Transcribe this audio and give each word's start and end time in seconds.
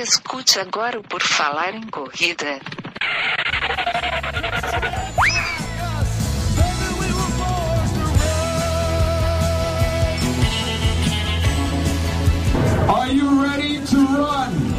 Escute 0.00 0.58
agora 0.58 0.98
o 0.98 1.02
Por 1.02 1.20
Falar 1.20 1.74
em 1.74 1.82
Corrida. 1.82 2.58
Are 12.88 13.14
you 13.14 13.42
ready 13.42 13.84
to 13.88 13.96
run? 13.96 14.70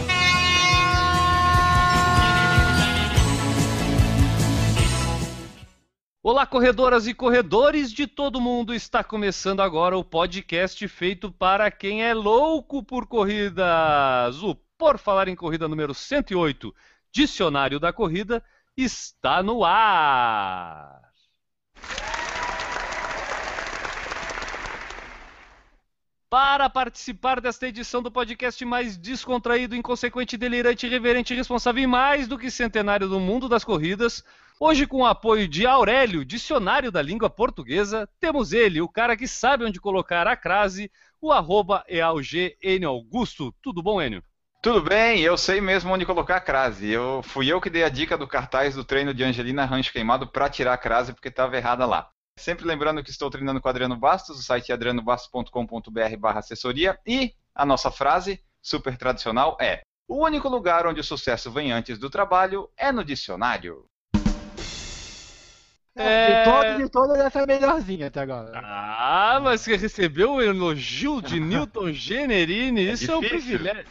Olá, 6.24 6.48
corredoras 6.48 7.06
e 7.06 7.14
corredores 7.14 7.92
de 7.92 8.08
todo 8.08 8.42
mundo! 8.42 8.74
Está 8.74 9.04
começando 9.04 9.60
agora 9.60 9.96
o 9.96 10.04
podcast 10.04 10.88
feito 10.88 11.32
para 11.32 11.70
quem 11.70 12.04
é 12.04 12.12
louco 12.12 12.82
por 12.82 13.06
corridas. 13.06 14.42
O 14.42 14.56
Por 14.82 14.98
Falar 14.98 15.28
em 15.28 15.36
Corrida 15.36 15.68
número 15.68 15.94
108, 15.94 16.74
Dicionário 17.12 17.80
da 17.80 17.94
Corrida, 17.94 18.44
está 18.76 19.44
no 19.44 19.64
ar. 19.64 21.00
Para 26.28 26.68
participar 26.68 27.40
desta 27.40 27.68
edição 27.68 28.02
do 28.02 28.12
podcast 28.12 28.66
mais 28.66 28.98
descontraído, 28.98 29.76
inconsequente, 29.76 30.36
delirante, 30.36 30.88
irreverente, 30.88 31.36
responsável 31.36 31.84
e 31.84 31.86
mais 31.86 32.28
do 32.28 32.36
que 32.36 32.50
centenário 32.50 33.08
do 33.08 33.20
mundo 33.20 33.48
das 33.48 33.64
corridas, 33.64 34.23
hoje 34.59 34.88
com 34.88 35.02
o 35.02 35.06
apoio 35.06 35.48
de 35.48 35.68
Aurélio, 35.68 36.26
dicionário 36.26 36.92
da 36.92 37.04
língua 37.04 37.30
portuguesa, 37.30 38.09
temos 38.20 38.52
ele, 38.52 38.82
o 38.82 38.90
cara 38.90 39.16
que 39.16 39.28
sabe 39.28 39.64
onde 39.64 39.80
colocar 39.80 40.26
a 40.26 40.36
crase, 40.36 40.92
o 41.22 41.32
arroba 41.32 41.86
Augusto. 42.84 43.54
Tudo 43.62 43.84
bom, 43.84 44.02
Enio? 44.02 44.23
Tudo 44.61 44.80
bem, 44.80 45.22
eu 45.22 45.36
sei 45.38 45.59
mesmo 45.59 45.92
onde 45.92 46.06
colocar 46.06 46.36
a 46.36 46.40
crase. 46.40 46.88
Eu 46.88 47.23
fui 47.23 47.52
eu 47.52 47.59
que 47.59 47.67
dei 47.67 47.84
a 47.84 47.90
dica 47.90 48.16
do 48.16 48.28
cartaz 48.28 48.76
do 48.76 48.86
treino 48.86 49.12
de 49.12 49.23
Angelina 49.23 49.66
Rancho 49.66 49.92
Queimado 49.92 50.28
para 50.28 50.48
tirar 50.52 50.73
a 50.73 50.78
crase 50.78 51.14
porque 51.14 51.30
estava 51.30 51.58
errada 51.58 51.84
lá. 51.84 52.12
Sempre 52.38 52.67
lembrando 52.67 53.04
que 53.04 53.09
estou 53.09 53.28
treinando 53.32 53.59
com 53.59 53.67
Adriano 53.67 53.95
Bastos, 53.95 54.38
o 54.38 54.44
site 54.44 54.72
é 54.72 54.76
adrianobastos.com.br 54.76 56.17
barra 56.20 56.39
assessoria 56.42 57.00
e 57.08 57.34
a 57.56 57.66
nossa 57.66 57.89
frase, 57.89 58.39
super 58.62 58.95
tradicional, 58.98 59.58
é 59.59 59.82
o 60.08 60.23
único 60.23 60.48
lugar 60.48 60.86
onde 60.86 61.00
o 61.00 61.04
sucesso 61.04 61.50
vem 61.50 61.72
antes 61.72 61.98
do 61.98 62.08
trabalho 62.08 62.70
é 62.78 62.92
no 62.92 63.04
dicionário. 63.04 63.86
É. 65.95 66.44
De 66.44 66.52
todas, 66.52 66.78
de 66.78 66.89
todas, 66.89 67.20
essa 67.20 67.39
é 67.39 67.44
a 67.44 67.48
melhorzinha 67.48 68.08
até 68.08 68.22
agora. 68.22 68.52
Ah, 68.54 69.39
mas 69.42 69.62
você 69.62 69.76
recebeu 69.76 70.34
o 70.34 70.42
elogio 70.42 71.20
de 71.20 71.39
Newton 71.42 71.92
Generini, 71.92 72.92
isso 72.92 73.12
é, 73.12 73.17
um 73.17 73.22
difícil. 73.22 73.58
privilégio. 73.58 73.86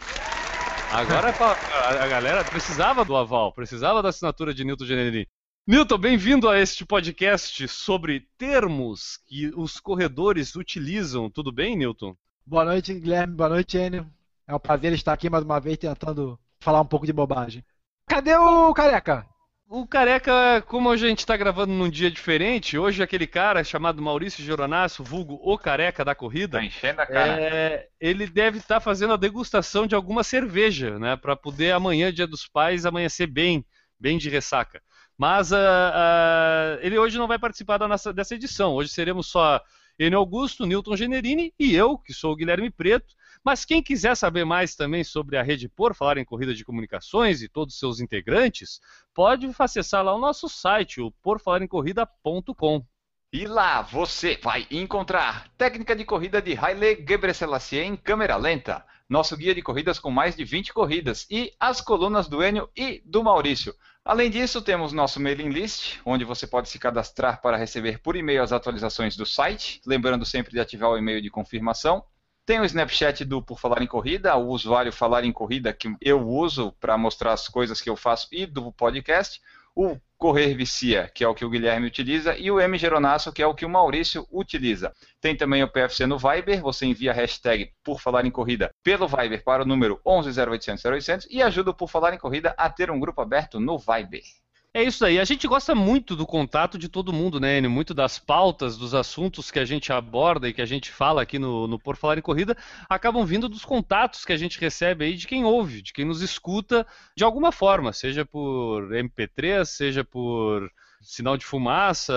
Agora 0.93 1.31
é 1.31 2.03
a 2.03 2.09
galera 2.09 2.45
precisava 2.45 3.05
do 3.05 3.17
aval, 3.17 3.53
precisava 3.53 4.03
da 4.03 4.09
assinatura 4.09 4.53
de 4.53 4.65
Newton 4.65 4.85
Generini. 4.85 5.29
Newton, 5.65 5.97
bem-vindo 5.97 6.49
a 6.49 6.59
este 6.59 6.85
podcast 6.85 7.69
sobre 7.69 8.27
termos 8.37 9.21
que 9.25 9.53
os 9.55 9.79
corredores 9.79 10.57
utilizam. 10.57 11.31
Tudo 11.31 11.53
bem, 11.53 11.77
Newton? 11.77 12.17
Boa 12.45 12.65
noite, 12.65 12.93
Guilherme. 12.93 13.35
Boa 13.35 13.49
noite, 13.49 13.79
Enio. 13.79 14.05
É 14.49 14.55
um 14.55 14.59
prazer 14.59 14.93
estar 14.93 15.13
aqui 15.13 15.31
mais 15.31 15.45
uma 15.45 15.61
vez 15.61 15.79
tentando 15.79 16.37
falar 16.59 16.81
um 16.81 16.87
pouco 16.87 17.07
de 17.07 17.13
bobagem. 17.13 17.65
Cadê 18.09 18.35
o 18.35 18.75
careca? 18.75 19.30
O 19.73 19.87
Careca, 19.87 20.61
como 20.67 20.91
a 20.91 20.97
gente 20.97 21.21
está 21.21 21.37
gravando 21.37 21.73
num 21.73 21.89
dia 21.89 22.11
diferente, 22.11 22.77
hoje 22.77 23.05
aquele 23.05 23.25
cara 23.25 23.63
chamado 23.63 24.03
Maurício 24.03 24.45
Geronasso, 24.45 25.05
vulgo 25.05 25.39
o 25.45 25.57
Careca 25.57 26.05
da 26.05 26.13
corrida, 26.13 26.59
Tá 26.59 26.65
enchendo 26.65 27.01
a 27.01 27.07
cara. 27.07 27.41
É, 27.41 27.89
ele 28.01 28.27
deve 28.27 28.59
estar 28.59 28.81
fazendo 28.81 29.13
a 29.13 29.17
degustação 29.17 29.87
de 29.87 29.95
alguma 29.95 30.25
cerveja, 30.25 30.99
né, 30.99 31.15
para 31.15 31.37
poder 31.37 31.71
amanhã, 31.71 32.13
Dia 32.13 32.27
dos 32.27 32.49
Pais, 32.49 32.85
amanhecer 32.85 33.29
bem, 33.29 33.65
bem 33.97 34.19
de 34.19 34.29
ressaca. 34.29 34.83
Mas 35.17 35.53
ah, 35.53 35.93
ah, 35.95 36.79
ele 36.81 36.99
hoje 36.99 37.17
não 37.17 37.29
vai 37.29 37.39
participar 37.39 37.79
da 37.79 37.87
nossa, 37.87 38.13
dessa 38.13 38.35
edição. 38.35 38.75
Hoje 38.75 38.91
seremos 38.91 39.29
só 39.29 39.63
Enio 39.97 40.19
Augusto, 40.19 40.67
Newton 40.67 40.97
Generini 40.97 41.55
e 41.57 41.77
eu, 41.77 41.97
que 41.97 42.13
sou 42.13 42.33
o 42.33 42.37
Guilherme 42.37 42.71
Preto. 42.71 43.15
Mas 43.45 43.65
quem 43.65 43.83
quiser 43.83 44.15
saber 44.17 44.45
mais 44.45 44.75
também 44.75 45.03
sobre 45.03 45.37
a 45.37 45.43
Rede 45.43 45.69
Por, 45.69 45.95
falar 45.95 46.19
em 46.19 46.25
corrida 46.25 46.55
de 46.55 46.65
comunicações 46.65 47.43
e 47.43 47.49
todos 47.49 47.75
os 47.75 47.81
seus 47.81 48.01
integrantes, 48.01 48.81
pode 49.15 49.51
acessar 49.59 50.05
lá 50.05 50.15
o 50.15 50.19
nosso 50.19 50.49
site, 50.49 51.01
o 51.01 51.11
porfalarencorrida.com. 51.11 52.85
E 53.33 53.47
lá 53.47 53.81
você 53.81 54.39
vai 54.43 54.67
encontrar 54.71 55.49
técnica 55.57 55.95
de 55.95 56.05
corrida 56.05 56.43
de 56.43 56.57
Haile 56.57 56.97
Gebrselassie 57.09 57.79
em 57.79 57.97
câmera 57.97 58.37
lenta, 58.37 58.85
nosso 59.09 59.37
guia 59.37 59.55
de 59.55 59.63
corridas 59.63 59.99
com 59.99 60.11
mais 60.11 60.35
de 60.35 60.45
20 60.45 60.73
corridas 60.73 61.27
e 61.31 61.53
as 61.59 61.81
colunas 61.81 62.29
do 62.29 62.43
Enio 62.43 62.69
e 62.77 63.01
do 63.05 63.23
Maurício. 63.23 63.75
Além 64.05 64.31
disso, 64.31 64.61
temos 64.61 64.93
nosso 64.93 65.21
mailing 65.21 65.51
list, 65.51 65.99
onde 66.05 66.25
você 66.25 66.47
pode 66.47 66.69
se 66.69 66.79
cadastrar 66.79 67.41
para 67.41 67.57
receber 67.57 68.01
por 68.01 68.17
e-mail 68.17 68.43
as 68.43 68.53
atualizações 68.53 69.17
do 69.17 69.25
site, 69.25 69.81
lembrando 69.87 70.27
sempre 70.27 70.53
de 70.53 70.59
ativar 70.59 70.91
o 70.91 70.99
e-mail 70.99 71.23
de 71.23 71.31
confirmação. 71.31 72.05
Tem 72.51 72.59
o 72.59 72.65
Snapchat 72.65 73.25
do 73.25 73.41
Por 73.41 73.61
Falar 73.61 73.81
em 73.81 73.87
Corrida, 73.87 74.35
o 74.35 74.49
usuário 74.49 74.93
Falar 74.93 75.23
em 75.23 75.31
Corrida 75.31 75.73
que 75.73 75.95
eu 76.01 76.29
uso 76.29 76.73
para 76.81 76.99
mostrar 76.99 77.33
as 77.33 77.47
coisas 77.47 77.81
que 77.81 77.89
eu 77.89 77.95
faço 77.95 78.27
e 78.33 78.45
do 78.45 78.73
podcast. 78.73 79.41
O 79.73 79.97
Correr 80.19 80.53
Vicia, 80.57 81.09
que 81.15 81.23
é 81.23 81.29
o 81.29 81.33
que 81.33 81.45
o 81.45 81.49
Guilherme 81.49 81.87
utiliza, 81.87 82.37
e 82.37 82.51
o 82.51 82.61
M 82.61 82.77
Geronasso, 82.77 83.33
que 83.33 83.41
é 83.41 83.47
o 83.47 83.55
que 83.55 83.65
o 83.65 83.71
Maurício 83.71 84.27
utiliza. 84.33 84.93
Tem 85.21 85.37
também 85.37 85.63
o 85.63 85.69
PFC 85.69 86.09
no 86.09 86.19
Viber, 86.19 86.61
você 86.61 86.87
envia 86.87 87.13
a 87.13 87.15
hashtag 87.15 87.71
Por 87.85 88.01
Falar 88.01 88.27
em 88.27 88.33
Corrida 88.33 88.75
pelo 88.83 89.07
Viber 89.07 89.45
para 89.45 89.63
o 89.63 89.65
número 89.65 90.01
110800 90.05 90.85
0800 90.85 91.29
e 91.31 91.41
ajuda 91.41 91.71
o 91.71 91.75
Por 91.75 91.89
Falar 91.89 92.15
em 92.15 92.19
Corrida 92.19 92.53
a 92.59 92.69
ter 92.69 92.91
um 92.91 92.99
grupo 92.99 93.21
aberto 93.21 93.61
no 93.61 93.79
Viber. 93.79 94.25
É 94.73 94.85
isso 94.85 95.05
aí. 95.05 95.19
A 95.19 95.25
gente 95.25 95.49
gosta 95.49 95.75
muito 95.75 96.15
do 96.15 96.25
contato 96.25 96.79
de 96.79 96.89
todo 96.89 97.13
mundo, 97.13 97.41
né, 97.41 97.59
Enio? 97.59 97.69
Muito 97.69 97.93
das 97.93 98.21
pautas, 98.21 98.77
dos 98.77 98.95
assuntos 98.95 99.51
que 99.51 99.59
a 99.59 99.65
gente 99.65 99.93
aborda 99.93 100.49
e 100.49 100.53
que 100.53 100.63
a 100.63 100.67
gente 100.67 100.93
fala 100.93 101.23
aqui 101.23 101.41
no, 101.41 101.67
no 101.67 101.77
Por 101.77 101.97
Falar 101.97 102.19
em 102.19 102.23
Corrida, 102.23 102.57
acabam 102.89 103.27
vindo 103.27 103.49
dos 103.49 103.65
contatos 103.65 104.25
que 104.25 104.33
a 104.33 104.37
gente 104.37 104.61
recebe 104.61 105.05
aí 105.05 105.17
de 105.17 105.27
quem 105.27 105.45
ouve, 105.45 105.83
de 105.83 105.93
quem 105.93 106.05
nos 106.05 106.23
escuta 106.23 106.87
de 107.17 107.25
alguma 107.25 107.51
forma, 107.51 107.93
seja 107.93 108.25
por 108.25 108.89
MP3, 108.93 109.65
seja 109.65 110.05
por 110.05 110.71
sinal 111.03 111.37
de 111.37 111.45
fumaça, 111.45 112.15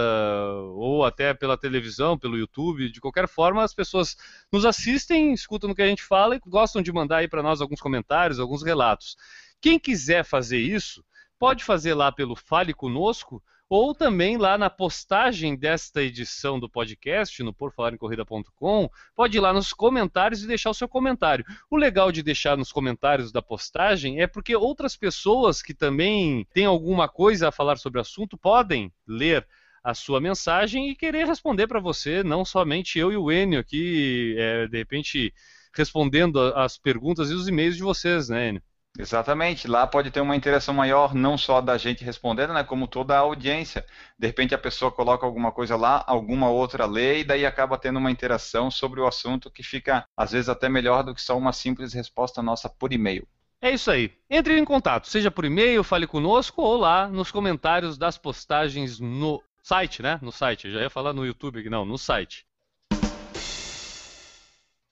ou 0.75 1.03
até 1.03 1.33
pela 1.33 1.57
televisão, 1.57 2.19
pelo 2.19 2.37
YouTube, 2.37 2.91
de 2.91 3.01
qualquer 3.01 3.27
forma, 3.27 3.63
as 3.63 3.73
pessoas 3.73 4.15
nos 4.51 4.63
assistem, 4.63 5.33
escutam 5.33 5.71
o 5.71 5.75
que 5.75 5.81
a 5.81 5.87
gente 5.87 6.03
fala 6.03 6.35
e 6.35 6.41
gostam 6.45 6.83
de 6.83 6.91
mandar 6.91 7.17
aí 7.17 7.27
para 7.27 7.41
nós 7.41 7.61
alguns 7.61 7.81
comentários, 7.81 8.39
alguns 8.39 8.61
relatos. 8.61 9.15
Quem 9.59 9.79
quiser 9.79 10.23
fazer 10.23 10.59
isso, 10.59 11.03
pode 11.43 11.65
fazer 11.65 11.93
lá 11.93 12.09
pelo 12.09 12.37
Fale 12.37 12.73
Conosco 12.73 13.43
ou 13.69 13.93
também 13.93 14.37
lá 14.37 14.57
na 14.57 14.69
postagem 14.69 15.57
desta 15.57 16.01
edição 16.01 16.57
do 16.57 16.69
podcast, 16.69 17.43
no 17.43 17.53
porfalarencorrida.com, 17.53 18.89
pode 19.13 19.37
ir 19.37 19.41
lá 19.41 19.51
nos 19.51 19.73
comentários 19.73 20.41
e 20.41 20.47
deixar 20.47 20.69
o 20.69 20.73
seu 20.73 20.87
comentário. 20.87 21.43
O 21.69 21.75
legal 21.75 22.13
de 22.13 22.23
deixar 22.23 22.55
nos 22.55 22.71
comentários 22.71 23.29
da 23.29 23.41
postagem 23.41 24.21
é 24.21 24.25
porque 24.25 24.55
outras 24.55 24.95
pessoas 24.95 25.61
que 25.61 25.73
também 25.73 26.47
têm 26.53 26.63
alguma 26.63 27.09
coisa 27.09 27.49
a 27.49 27.51
falar 27.51 27.75
sobre 27.75 27.99
o 27.99 28.01
assunto 28.01 28.37
podem 28.37 28.89
ler 29.05 29.45
a 29.83 29.93
sua 29.93 30.21
mensagem 30.21 30.91
e 30.91 30.95
querer 30.95 31.27
responder 31.27 31.67
para 31.67 31.81
você, 31.81 32.23
não 32.23 32.45
somente 32.45 32.97
eu 32.97 33.11
e 33.11 33.17
o 33.17 33.29
Enio 33.29 33.59
aqui, 33.59 34.33
é, 34.37 34.65
de 34.65 34.77
repente, 34.77 35.33
respondendo 35.75 36.39
as 36.55 36.77
perguntas 36.77 37.29
e 37.29 37.33
os 37.33 37.49
e-mails 37.49 37.75
de 37.75 37.83
vocês, 37.83 38.29
né, 38.29 38.47
Enio? 38.47 38.63
Exatamente, 38.97 39.67
lá 39.67 39.87
pode 39.87 40.11
ter 40.11 40.21
uma 40.21 40.35
interação 40.35 40.71
maior, 40.71 41.15
não 41.15 41.35
só 41.35 41.59
da 41.59 41.79
gente 41.79 42.03
respondendo, 42.03 42.53
né, 42.53 42.63
como 42.63 42.87
toda 42.87 43.15
a 43.15 43.19
audiência. 43.19 43.83
De 44.19 44.27
repente 44.27 44.53
a 44.53 44.57
pessoa 44.57 44.91
coloca 44.91 45.25
alguma 45.25 45.51
coisa 45.51 45.75
lá, 45.75 46.03
alguma 46.05 46.49
outra 46.51 46.85
e 46.85 47.23
daí 47.23 47.43
acaba 47.43 47.77
tendo 47.77 47.97
uma 47.97 48.11
interação 48.11 48.69
sobre 48.69 48.99
o 48.99 49.07
assunto 49.07 49.49
que 49.49 49.63
fica, 49.63 50.07
às 50.15 50.31
vezes, 50.31 50.47
até 50.47 50.69
melhor 50.69 51.03
do 51.03 51.15
que 51.15 51.21
só 51.21 51.35
uma 51.35 51.51
simples 51.51 51.91
resposta 51.91 52.43
nossa 52.43 52.69
por 52.69 52.93
e-mail. 52.93 53.27
É 53.59 53.71
isso 53.71 53.89
aí. 53.89 54.11
Entre 54.29 54.59
em 54.59 54.65
contato, 54.65 55.07
seja 55.07 55.31
por 55.31 55.45
e-mail, 55.45 55.83
fale 55.83 56.05
conosco 56.05 56.61
ou 56.61 56.77
lá 56.77 57.07
nos 57.07 57.31
comentários 57.31 57.97
das 57.97 58.17
postagens 58.17 58.99
no 58.99 59.41
site, 59.63 60.03
né? 60.03 60.19
No 60.21 60.31
site. 60.31 60.67
Eu 60.67 60.73
já 60.73 60.81
ia 60.81 60.89
falar 60.89 61.13
no 61.13 61.25
YouTube 61.25 61.67
não, 61.67 61.85
no 61.85 61.97
site. 61.97 62.45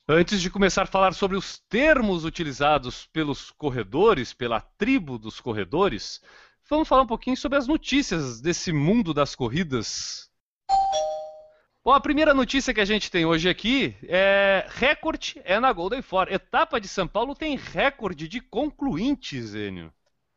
Antes 0.07 0.41
de 0.41 0.49
começar 0.49 0.83
a 0.83 0.87
falar 0.87 1.13
sobre 1.13 1.37
os 1.37 1.59
termos 1.69 2.25
utilizados 2.25 3.05
pelos 3.13 3.51
corredores, 3.51 4.33
pela 4.33 4.59
tribo 4.59 5.19
dos 5.19 5.39
corredores, 5.39 6.19
vamos 6.67 6.87
falar 6.87 7.03
um 7.03 7.07
pouquinho 7.07 7.37
sobre 7.37 7.57
as 7.57 7.67
notícias 7.67 8.41
desse 8.41 8.73
mundo 8.73 9.13
das 9.13 9.35
corridas. 9.35 10.27
Bom, 11.83 11.93
a 11.93 12.01
primeira 12.01 12.33
notícia 12.33 12.73
que 12.73 12.81
a 12.81 12.85
gente 12.85 13.11
tem 13.11 13.25
hoje 13.25 13.47
aqui 13.47 13.95
é 14.03 14.65
recorde 14.69 15.39
é 15.43 15.59
na 15.59 15.71
Golden 15.71 16.01
Four. 16.01 16.27
Etapa 16.31 16.81
de 16.81 16.87
São 16.87 17.07
Paulo 17.07 17.35
tem 17.35 17.55
recorde 17.55 18.27
de 18.27 18.41
concluintes, 18.41 19.53
Enio. 19.53 19.93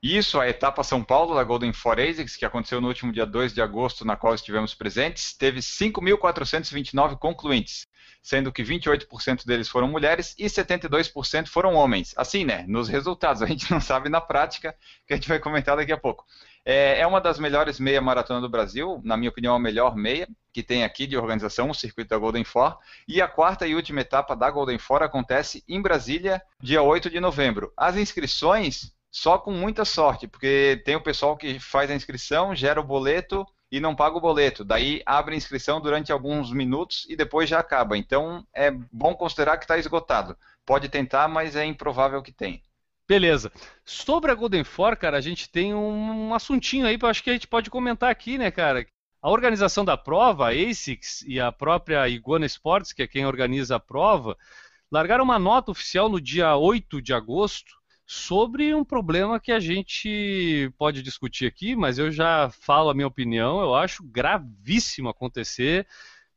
Isso, 0.06 0.38
a 0.38 0.46
etapa 0.46 0.82
São 0.82 1.02
Paulo 1.02 1.34
da 1.34 1.42
Golden 1.42 1.72
Forensics, 1.72 2.36
que 2.36 2.44
aconteceu 2.44 2.78
no 2.78 2.88
último 2.88 3.10
dia 3.10 3.24
2 3.24 3.54
de 3.54 3.62
agosto, 3.62 4.04
na 4.04 4.16
qual 4.16 4.34
estivemos 4.34 4.74
presentes, 4.74 5.32
teve 5.32 5.60
5.429 5.60 7.16
concluintes, 7.16 7.86
sendo 8.22 8.52
que 8.52 8.62
28% 8.62 9.46
deles 9.46 9.66
foram 9.66 9.88
mulheres 9.88 10.34
e 10.38 10.44
72% 10.44 11.48
foram 11.48 11.72
homens. 11.72 12.12
Assim, 12.18 12.44
né? 12.44 12.66
Nos 12.68 12.86
resultados, 12.86 13.40
a 13.40 13.46
gente 13.46 13.70
não 13.70 13.80
sabe 13.80 14.10
na 14.10 14.20
prática, 14.20 14.76
que 15.06 15.14
a 15.14 15.16
gente 15.16 15.26
vai 15.26 15.38
comentar 15.38 15.74
daqui 15.74 15.92
a 15.92 15.96
pouco. 15.96 16.26
É, 16.66 17.00
é 17.00 17.06
uma 17.06 17.18
das 17.18 17.38
melhores 17.38 17.80
meia 17.80 18.02
maratona 18.02 18.42
do 18.42 18.48
Brasil, 18.50 19.00
na 19.02 19.16
minha 19.16 19.30
opinião, 19.30 19.54
a 19.54 19.58
melhor 19.58 19.96
meia 19.96 20.28
que 20.52 20.62
tem 20.62 20.84
aqui 20.84 21.06
de 21.06 21.16
organização, 21.16 21.70
o 21.70 21.74
circuito 21.74 22.10
da 22.10 22.18
Golden 22.18 22.44
Four. 22.44 22.76
E 23.08 23.22
a 23.22 23.26
quarta 23.26 23.66
e 23.66 23.74
última 23.74 24.02
etapa 24.02 24.36
da 24.36 24.50
Golden 24.50 24.76
Four 24.76 25.02
acontece 25.02 25.64
em 25.66 25.80
Brasília, 25.80 26.42
dia 26.60 26.82
8 26.82 27.08
de 27.08 27.20
novembro. 27.20 27.72
As 27.74 27.96
inscrições 27.96 28.92
só 29.14 29.38
com 29.38 29.52
muita 29.52 29.84
sorte, 29.84 30.26
porque 30.26 30.82
tem 30.84 30.96
o 30.96 31.00
pessoal 31.00 31.36
que 31.36 31.60
faz 31.60 31.88
a 31.88 31.94
inscrição, 31.94 32.52
gera 32.52 32.80
o 32.80 32.84
boleto 32.84 33.46
e 33.70 33.78
não 33.78 33.94
paga 33.94 34.16
o 34.16 34.20
boleto. 34.20 34.64
Daí 34.64 35.02
abre 35.06 35.34
a 35.34 35.36
inscrição 35.36 35.80
durante 35.80 36.10
alguns 36.10 36.52
minutos 36.52 37.06
e 37.08 37.14
depois 37.14 37.48
já 37.48 37.60
acaba. 37.60 37.96
Então 37.96 38.44
é 38.52 38.72
bom 38.92 39.14
considerar 39.14 39.56
que 39.56 39.64
está 39.64 39.78
esgotado. 39.78 40.36
Pode 40.66 40.88
tentar, 40.88 41.28
mas 41.28 41.54
é 41.54 41.64
improvável 41.64 42.20
que 42.22 42.32
tenha. 42.32 42.60
Beleza. 43.06 43.52
Sobre 43.84 44.32
a 44.32 44.34
Golden 44.34 44.64
Four, 44.64 44.96
cara, 44.96 45.16
a 45.16 45.20
gente 45.20 45.48
tem 45.48 45.72
um, 45.72 46.34
assuntinho 46.34 46.84
aí 46.84 46.98
que 46.98 47.04
eu 47.04 47.08
acho 47.08 47.22
que 47.22 47.30
a 47.30 47.34
gente 47.34 47.46
pode 47.46 47.70
comentar 47.70 48.10
aqui, 48.10 48.36
né, 48.36 48.50
cara? 48.50 48.84
A 49.22 49.30
organização 49.30 49.84
da 49.84 49.96
prova, 49.96 50.48
a 50.48 50.50
ASICS 50.50 51.22
e 51.28 51.38
a 51.38 51.52
própria 51.52 52.08
Iguana 52.08 52.46
Sports, 52.46 52.92
que 52.92 53.04
é 53.04 53.06
quem 53.06 53.24
organiza 53.24 53.76
a 53.76 53.80
prova, 53.80 54.36
largaram 54.90 55.22
uma 55.22 55.38
nota 55.38 55.70
oficial 55.70 56.08
no 56.08 56.20
dia 56.20 56.56
8 56.56 57.00
de 57.00 57.14
agosto 57.14 57.83
sobre 58.06 58.74
um 58.74 58.84
problema 58.84 59.40
que 59.40 59.50
a 59.50 59.58
gente 59.58 60.70
pode 60.76 61.02
discutir 61.02 61.46
aqui, 61.46 61.74
mas 61.74 61.98
eu 61.98 62.10
já 62.10 62.50
falo 62.50 62.90
a 62.90 62.94
minha 62.94 63.06
opinião, 63.06 63.60
eu 63.60 63.74
acho 63.74 64.02
gravíssimo 64.02 65.08
acontecer, 65.08 65.86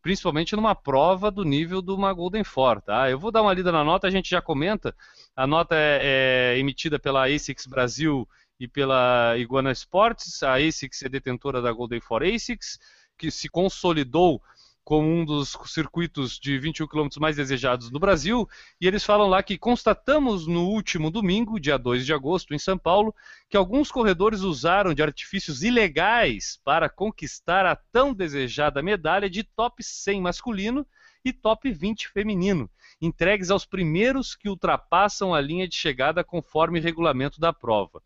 principalmente 0.01 0.55
numa 0.55 0.73
prova 0.73 1.29
do 1.29 1.43
nível 1.43 1.81
de 1.81 1.91
uma 1.91 2.13
Golden 2.13 2.43
Four, 2.43 2.81
tá? 2.81 3.09
Eu 3.09 3.19
vou 3.19 3.31
dar 3.31 3.41
uma 3.41 3.53
lida 3.53 3.71
na 3.71 3.83
nota, 3.83 4.07
a 4.07 4.11
gente 4.11 4.29
já 4.29 4.41
comenta. 4.41 4.95
A 5.35 5.45
nota 5.45 5.75
é, 5.75 6.55
é 6.55 6.59
emitida 6.59 6.97
pela 6.97 7.27
ASICS 7.27 7.67
Brasil 7.67 8.27
e 8.59 8.67
pela 8.67 9.37
Iguana 9.37 9.71
Sports. 9.71 10.41
A 10.43 10.55
ASICS 10.55 11.03
é 11.03 11.09
detentora 11.09 11.61
da 11.61 11.71
Golden 11.71 11.99
Four 11.99 12.23
ASICS, 12.23 12.79
que 13.17 13.29
se 13.29 13.49
consolidou 13.49 14.41
como 14.87 15.05
um 15.05 15.25
dos 15.25 15.57
circuitos 15.65 16.39
de 16.39 16.57
21 16.57 16.87
km 16.87 17.09
mais 17.19 17.35
desejados 17.35 17.91
no 17.91 17.99
Brasil, 17.99 18.47
e 18.79 18.87
eles 18.87 19.03
falam 19.03 19.27
lá 19.27 19.43
que 19.43 19.57
constatamos 19.57 20.47
no 20.47 20.65
último 20.65 21.11
domingo, 21.11 21.59
dia 21.59 21.77
2 21.77 22.05
de 22.05 22.13
agosto, 22.13 22.53
em 22.53 22.57
São 22.57 22.77
Paulo, 22.77 23.13
que 23.49 23.57
alguns 23.57 23.91
corredores 23.91 24.43
usaram 24.43 24.93
de 24.93 25.03
artifícios 25.03 25.61
ilegais 25.61 26.61
para 26.63 26.87
conquistar 26.87 27.65
a 27.65 27.75
tão 27.75 28.13
desejada 28.13 28.81
medalha 28.81 29.29
de 29.29 29.43
top 29.43 29.83
100 29.83 30.21
masculino 30.21 30.87
e 31.25 31.33
top 31.33 31.69
20 31.69 32.07
feminino, 32.07 32.69
entregues 33.01 33.51
aos 33.51 33.65
primeiros 33.65 34.37
que 34.37 34.47
ultrapassam 34.47 35.33
a 35.33 35.41
linha 35.41 35.67
de 35.67 35.75
chegada 35.75 36.23
conforme 36.23 36.79
regulamento 36.79 37.41
da 37.41 37.51
prova. 37.51 38.01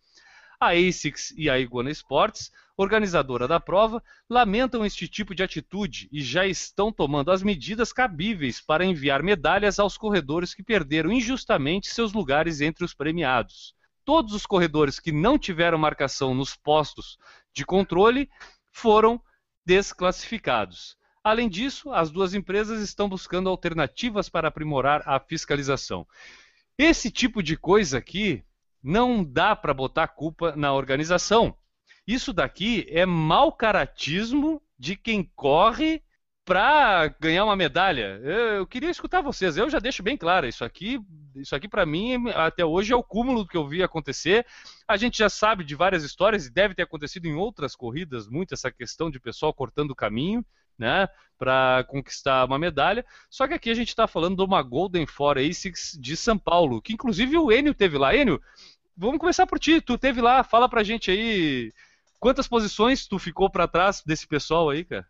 A 0.60 0.72
ASICS 0.72 1.32
e 1.38 1.48
a 1.48 1.60
Iguana 1.60 1.92
Sports, 1.92 2.52
organizadora 2.82 3.48
da 3.48 3.60
prova, 3.60 4.04
lamentam 4.30 4.86
este 4.86 5.08
tipo 5.08 5.34
de 5.34 5.44
atitude 5.44 6.10
e 6.12 6.22
já 6.22 6.46
estão 6.46 6.92
tomando 6.92 7.32
as 7.32 7.44
medidas 7.44 7.94
cabíveis 7.94 8.60
para 8.60 8.86
enviar 8.86 9.24
medalhas 9.24 9.80
aos 9.80 9.98
corredores 9.98 10.54
que 10.54 10.64
perderam 10.64 11.12
injustamente 11.12 11.90
seus 11.90 12.14
lugares 12.14 12.62
entre 12.62 12.84
os 12.84 12.94
premiados. 12.94 13.74
Todos 14.04 14.34
os 14.34 14.46
corredores 14.46 15.00
que 15.00 15.12
não 15.12 15.38
tiveram 15.38 15.78
marcação 15.78 16.34
nos 16.34 16.56
postos 16.56 17.18
de 17.54 17.66
controle 17.66 18.30
foram 18.72 19.22
desclassificados. 19.66 20.98
Além 21.24 21.48
disso, 21.48 21.92
as 21.92 22.10
duas 22.10 22.34
empresas 22.34 22.82
estão 22.82 23.08
buscando 23.08 23.48
alternativas 23.48 24.28
para 24.28 24.48
aprimorar 24.48 25.04
a 25.06 25.20
fiscalização. 25.20 26.08
Esse 26.78 27.12
tipo 27.12 27.44
de 27.44 27.56
coisa 27.56 28.00
aqui 28.00 28.44
não 28.82 29.24
dá 29.24 29.56
para 29.56 29.74
botar 29.74 30.08
culpa 30.08 30.56
na 30.56 30.74
organização. 30.74 31.56
Isso 32.08 32.34
daqui 32.34 32.86
é 32.90 33.06
mau 33.06 33.52
caratismo 33.52 34.62
de 34.78 34.96
quem 34.96 35.24
corre 35.36 36.02
para 36.44 37.08
ganhar 37.20 37.46
uma 37.46 37.56
medalha. 37.56 38.20
Eu, 38.24 38.66
queria 38.66 38.90
escutar 38.90 39.22
vocês. 39.22 39.58
Eu 39.58 39.70
já 39.70 39.80
deixo 39.80 40.02
bem 40.02 40.18
claro 40.18 40.48
isso 40.48 40.66
aqui. 40.66 41.00
Isso 41.36 41.56
aqui 41.56 41.68
para 41.68 41.86
mim 41.86 42.30
até 42.32 42.66
hoje 42.66 42.92
é 42.92 42.96
o 42.96 43.04
cúmulo 43.04 43.44
do 43.44 43.48
que 43.48 43.56
eu 43.56 43.68
vi 43.68 43.84
acontecer. 43.84 44.46
A 44.88 44.98
gente 44.98 45.20
já 45.20 45.30
sabe 45.30 45.64
de 45.64 45.76
várias 45.76 46.04
histórias 46.04 46.46
e 46.46 46.52
deve 46.52 46.74
ter 46.76 46.82
acontecido 46.82 47.26
em 47.26 47.36
outras 47.36 47.76
corridas 47.76 48.28
muito 48.28 48.54
essa 48.54 48.72
questão 48.72 49.10
de 49.10 49.20
pessoal 49.20 49.54
cortando 49.54 49.92
o 49.92 49.96
caminho, 49.96 50.44
né, 50.78 51.08
para 51.38 51.86
conquistar 51.88 52.44
uma 52.46 52.60
medalha. 52.60 53.06
Só 53.30 53.48
que 53.48 53.54
aqui 53.54 53.70
a 53.70 53.76
gente 53.76 53.90
está 53.90 54.08
falando 54.08 54.36
de 54.36 54.44
uma 54.44 54.62
Golden 54.62 55.06
Four 55.06 55.38
Asics 55.38 55.98
de 56.02 56.18
São 56.18 56.38
Paulo, 56.38 56.82
que 56.82 56.94
inclusive 56.94 57.38
o 57.38 57.52
Enio 57.52 57.74
teve 57.74 57.98
lá. 57.98 58.16
Enio, 58.16 58.42
vamos 58.98 59.20
começar 59.20 59.46
por 59.48 59.60
ti. 59.60 59.80
Tu 59.80 59.98
teve 59.98 60.20
lá, 60.20 60.44
fala 60.44 60.68
pra 60.68 60.84
gente 60.84 61.12
aí 61.12 61.72
quantas 62.22 62.48
posições 62.48 63.08
tu 63.08 63.20
ficou 63.20 63.50
para 63.52 63.68
trás 63.68 64.04
desse 64.06 64.28
pessoal 64.28 64.70
aí, 64.72 64.86
cara? 64.86 65.08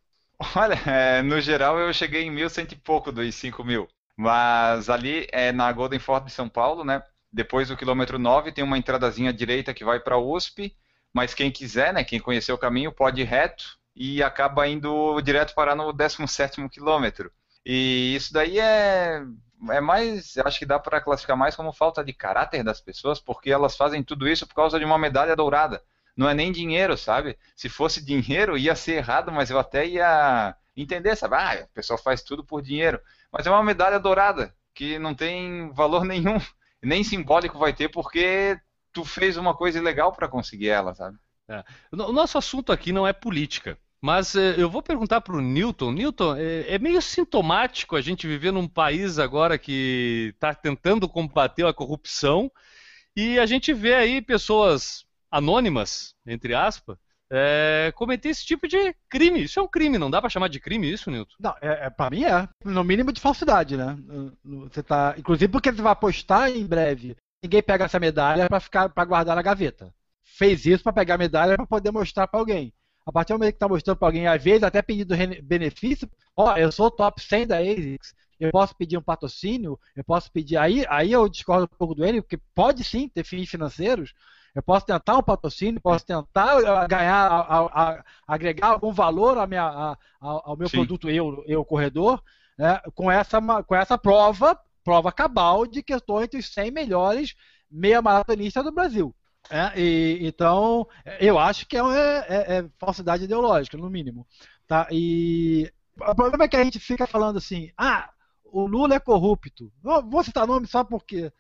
Olha, 0.56 0.74
é, 0.90 1.22
no 1.22 1.40
geral 1.40 1.80
eu 1.80 1.94
cheguei 1.94 2.24
em 2.24 2.32
mil 2.32 2.50
cento 2.50 2.74
e 2.74 2.76
pouco 2.76 3.12
dos 3.12 3.34
cinco 3.36 3.64
mil. 3.64 3.88
Mas 4.18 4.90
ali 4.90 5.28
é 5.32 5.52
na 5.52 5.72
Golden 5.72 6.00
Ford 6.00 6.26
de 6.26 6.32
São 6.32 6.50
Paulo, 6.50 6.84
né? 6.84 7.02
Depois 7.32 7.70
do 7.70 7.78
quilômetro 7.78 8.20
9 8.20 8.52
tem 8.52 8.64
uma 8.64 8.78
entradazinha 8.78 9.32
direita 9.32 9.74
que 9.74 9.86
vai 9.86 10.00
para 10.00 10.18
USP, 10.18 10.76
mas 11.14 11.34
quem 11.34 11.50
quiser, 11.52 11.94
né, 11.94 12.04
quem 12.04 12.20
conhecer 12.20 12.52
o 12.52 12.58
caminho, 12.58 12.92
pode 12.92 13.22
ir 13.22 13.26
reto 13.26 13.64
e 13.96 14.22
acaba 14.22 14.68
indo 14.68 15.20
direto 15.22 15.54
parar 15.56 15.76
no 15.76 15.94
17º 15.94 16.70
quilômetro. 16.70 17.32
E 17.66 18.14
isso 18.16 18.34
daí 18.34 18.60
é 18.60 19.22
é 19.70 19.80
mais, 19.80 20.38
acho 20.40 20.58
que 20.60 20.66
dá 20.66 20.80
para 20.80 21.00
classificar 21.00 21.38
mais 21.38 21.56
como 21.56 21.72
falta 21.72 22.04
de 22.04 22.14
caráter 22.14 22.64
das 22.64 22.82
pessoas, 22.82 23.20
porque 23.20 23.52
elas 23.52 23.76
fazem 23.78 24.04
tudo 24.04 24.28
isso 24.28 24.48
por 24.48 24.56
causa 24.56 24.80
de 24.80 24.86
uma 24.86 24.98
medalha 24.98 25.36
dourada. 25.36 25.84
Não 26.16 26.30
é 26.30 26.34
nem 26.34 26.52
dinheiro, 26.52 26.98
sabe? 26.98 27.38
Se 27.56 27.70
fosse 27.70 28.04
dinheiro, 28.04 28.58
ia 28.58 28.76
ser 28.76 28.94
errado, 28.94 29.32
mas 29.32 29.50
eu 29.50 29.60
até 29.60 29.86
ia 29.86 30.56
entender, 30.76 31.16
sabe? 31.16 31.36
Ah, 31.36 31.66
o 31.70 31.74
pessoal 31.74 31.98
faz 31.98 32.22
tudo 32.22 32.44
por 32.44 32.62
dinheiro. 32.62 33.00
Mas 33.32 33.46
é 33.48 33.50
uma 33.50 33.64
medalha 33.64 34.00
dourada, 34.00 34.54
que 34.74 35.00
não 35.00 35.14
tem 35.16 35.72
valor 35.74 36.04
nenhum, 36.06 36.38
nem 36.82 37.04
simbólico 37.04 37.58
vai 37.58 37.74
ter, 37.74 37.90
porque 37.90 38.60
tu 38.92 39.06
fez 39.06 39.38
uma 39.38 39.56
coisa 39.56 39.80
ilegal 39.80 40.12
para 40.12 40.28
conseguir 40.28 40.70
ela, 40.70 40.94
sabe? 40.94 41.18
É. 41.48 41.64
O 41.92 42.12
nosso 42.12 42.38
assunto 42.38 42.72
aqui 42.72 42.92
não 42.92 43.08
é 43.08 43.14
política. 43.14 43.78
Mas 44.02 44.36
eh, 44.36 44.56
eu 44.58 44.70
vou 44.70 44.82
perguntar 44.82 45.22
para 45.22 45.36
o 45.36 45.42
Newton. 45.42 45.92
Newton, 45.92 46.36
é, 46.36 46.74
é, 46.76 46.80
meio 46.80 47.02
sintomático 47.02 47.96
a 47.96 48.02
gente 48.02 48.28
viver 48.28 48.52
num 48.52 48.68
país 48.68 49.20
agora 49.20 49.60
que 49.60 50.32
está 50.34 50.56
tentando 50.56 51.08
combater 51.08 51.66
a 51.68 51.74
corrupção 51.74 52.52
e 53.16 53.38
a 53.38 53.46
gente 53.46 53.74
vê 53.74 53.94
aí 53.94 54.22
pessoas 54.22 55.06
anônimas, 55.32 56.14
entre 56.26 56.54
aspas, 56.54 56.98
é, 57.32 57.94
cometer 57.96 58.30
esse 58.30 58.46
tipo 58.46 58.68
de 58.68 58.94
crime. 59.10 59.44
Isso 59.44 59.60
é 59.60 59.64
um 59.64 59.68
crime, 59.68 59.98
não 59.98 60.12
dá 60.12 60.20
para 60.20 60.30
chamar 60.30 60.50
de 60.50 60.60
crime 60.60 60.92
isso, 60.92 61.10
Newton? 61.10 61.34
Não, 61.40 61.56
é, 61.62 61.86
é, 61.86 61.90
para 61.90 62.10
mim 62.10 62.26
é. 62.26 62.48
No 62.66 62.84
mínimo 62.84 63.14
de 63.14 63.22
falsidade, 63.22 63.78
né? 63.78 63.98
Você 64.44 64.84
tá, 64.84 65.16
inclusive 65.18 65.50
porque 65.50 65.72
você 65.72 65.82
vai 65.82 65.96
postar 65.96 66.52
em 66.52 66.66
breve. 66.66 67.16
Ninguém 67.42 67.64
pega 67.64 67.86
essa 67.86 68.00
medalha 68.00 68.48
para 68.50 68.60
ficar 68.60 68.90
para 68.90 69.06
guardar 69.06 69.36
na 69.36 69.42
gaveta. 69.42 69.94
Fez 70.24 70.66
isso 70.66 70.84
para 70.84 70.94
pegar 70.94 71.16
a 71.16 71.18
medalha 71.18 71.56
para 71.56 71.66
poder 71.66 71.92
mostrar 71.92 72.28
para 72.28 72.40
alguém. 72.40 72.74
A 73.06 73.12
partir 73.12 73.34
do 73.34 73.40
momento 73.40 73.54
que 73.54 73.56
está 73.56 73.68
mostrando 73.68 73.98
para 73.98 74.08
alguém, 74.10 74.28
às 74.28 74.44
vezes 74.44 74.64
até 74.64 74.82
pedindo 74.82 75.16
benefício, 75.44 76.08
ó, 76.36 76.56
eu 76.56 76.72
sou 76.72 76.92
top 76.92 77.20
100 77.22 77.48
da 77.48 77.58
ASICS, 77.58 78.14
eu 78.40 78.52
posso 78.52 78.76
pedir 78.76 78.98
um 78.98 79.02
patrocínio, 79.02 79.80
eu 79.96 80.04
posso 80.04 80.32
pedir. 80.32 80.58
Aí, 80.58 80.86
aí 80.90 81.12
eu 81.12 81.28
discordo 81.30 81.64
um 81.72 81.78
pouco 81.78 81.96
do 81.96 82.06
ele, 82.06 82.22
porque 82.22 82.40
pode 82.54 82.84
sim 82.84 83.08
ter 83.08 83.24
fins 83.24 83.50
financeiros. 83.50 84.14
Eu 84.54 84.62
posso 84.62 84.86
tentar 84.86 85.18
um 85.18 85.24
patrocínio, 85.24 85.80
posso 85.80 86.06
tentar 86.06 86.58
uh, 86.58 86.88
ganhar, 86.88 87.28
a, 87.28 87.60
a, 87.60 88.04
agregar 88.28 88.68
algum 88.68 88.92
valor 88.92 89.38
a 89.38 89.48
minha, 89.48 89.96
ao 90.20 90.58
meu 90.58 90.68
sim. 90.68 90.78
produto, 90.78 91.10
eu, 91.10 91.44
eu 91.48 91.64
corredor, 91.64 92.22
né, 92.58 92.82
com, 92.94 93.10
essa, 93.10 93.40
com 93.64 93.76
essa 93.76 93.98
prova, 93.98 94.60
prova 94.84 95.12
cabal 95.12 95.66
de 95.66 95.82
que 95.82 95.94
eu 95.94 95.98
estou 95.98 96.22
entre 96.22 96.40
os 96.40 96.54
100 96.54 96.72
melhores 96.72 97.36
meia 97.70 98.02
maratonistas 98.02 98.64
do 98.64 98.72
Brasil. 98.72 99.16
É, 99.50 99.80
e, 99.80 100.28
então, 100.28 100.88
eu 101.20 101.40
acho 101.40 101.66
que 101.66 101.78
é, 101.78 101.80
é, 101.80 102.58
é, 102.58 102.70
falsidade 102.78 103.24
ideológica, 103.24 103.78
no 103.78 103.90
mínimo. 103.90 104.28
Tá? 104.68 104.88
E 104.92 105.72
o 105.98 106.16
problema 106.16 106.44
é 106.44 106.48
que 106.48 106.58
a 106.58 106.64
gente 106.64 106.80
fica 106.80 107.08
falando 107.08 107.38
assim, 107.38 107.72
ah, 107.78 108.10
o 108.46 108.66
Lula 108.68 108.96
é 108.96 109.00
corrupto. 109.00 109.72
vou 109.82 110.24
citar 110.24 110.46
nome 110.46 110.68
só 110.68 110.84
porque 110.84 111.32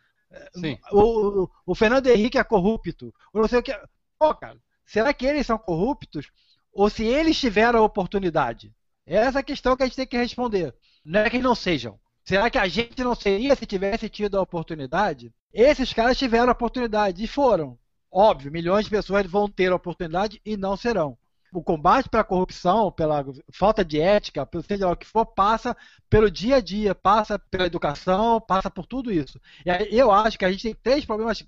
Sim. 0.55 0.77
O, 0.91 1.49
o, 1.65 1.75
Fernando 1.75 2.07
Henrique 2.07 2.37
é 2.37 2.43
corrupto. 2.43 3.13
Ou 3.33 3.41
não 3.41 3.47
sei 3.47 3.59
o 3.59 3.63
que. 3.63 3.77
Pô, 4.17 4.33
cara, 4.33 4.57
será 4.85 5.13
que 5.13 5.25
eles 5.25 5.45
são 5.45 5.57
corruptos? 5.57 6.31
Ou 6.73 6.89
se 6.89 7.03
eles 7.03 7.39
tiveram 7.39 7.79
a 7.79 7.85
oportunidade? 7.85 8.73
Essa 9.05 9.39
é 9.39 9.41
a 9.41 9.43
questão 9.43 9.75
que 9.75 9.83
a 9.83 9.85
gente 9.85 9.95
tem 9.95 10.07
que 10.07 10.17
responder. 10.17 10.73
Não 11.03 11.21
é 11.21 11.29
que 11.29 11.35
eles 11.35 11.45
não 11.45 11.55
sejam. 11.55 11.99
Será 12.23 12.49
que 12.49 12.57
a 12.57 12.67
gente 12.67 13.03
não 13.03 13.15
seria 13.15 13.55
se 13.55 13.65
tivesse 13.65 14.07
tido 14.07 14.37
a 14.37 14.41
oportunidade? 14.41 15.33
Esses 15.53 15.91
caras 15.91 16.17
tiveram 16.17 16.49
a 16.49 16.53
oportunidade 16.53 17.23
e 17.23 17.27
foram. 17.27 17.77
Óbvio, 18.11 18.51
milhões 18.51 18.85
de 18.85 18.91
pessoas 18.91 19.25
vão 19.25 19.49
ter 19.49 19.71
a 19.71 19.75
oportunidade 19.75 20.39
e 20.45 20.55
não 20.55 20.77
serão. 20.77 21.17
O 21.53 21.61
combate 21.61 22.07
pela 22.07 22.23
corrupção, 22.23 22.91
pela 22.91 23.25
falta 23.51 23.83
de 23.83 23.99
ética, 23.99 24.45
pelo 24.45 24.63
seja 24.63 24.87
o 24.87 24.95
que 24.95 25.05
for, 25.05 25.25
passa 25.25 25.75
pelo 26.09 26.31
dia 26.31 26.55
a 26.57 26.61
dia, 26.61 26.95
passa 26.95 27.37
pela 27.37 27.65
educação, 27.65 28.39
passa 28.39 28.69
por 28.71 28.85
tudo 28.85 29.11
isso. 29.11 29.39
E 29.65 29.97
eu 29.97 30.11
acho 30.11 30.39
que 30.39 30.45
a 30.45 30.51
gente 30.51 30.63
tem 30.63 30.73
três 30.75 31.05
problemas 31.05 31.43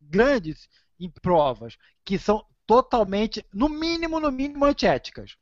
grandes 0.00 0.68
em 0.98 1.10
provas, 1.10 1.76
que 2.04 2.18
são 2.18 2.44
totalmente, 2.66 3.44
no 3.52 3.68
mínimo, 3.68 4.20
no 4.20 4.30
mínimo, 4.30 4.64
antiéticas. 4.64 5.36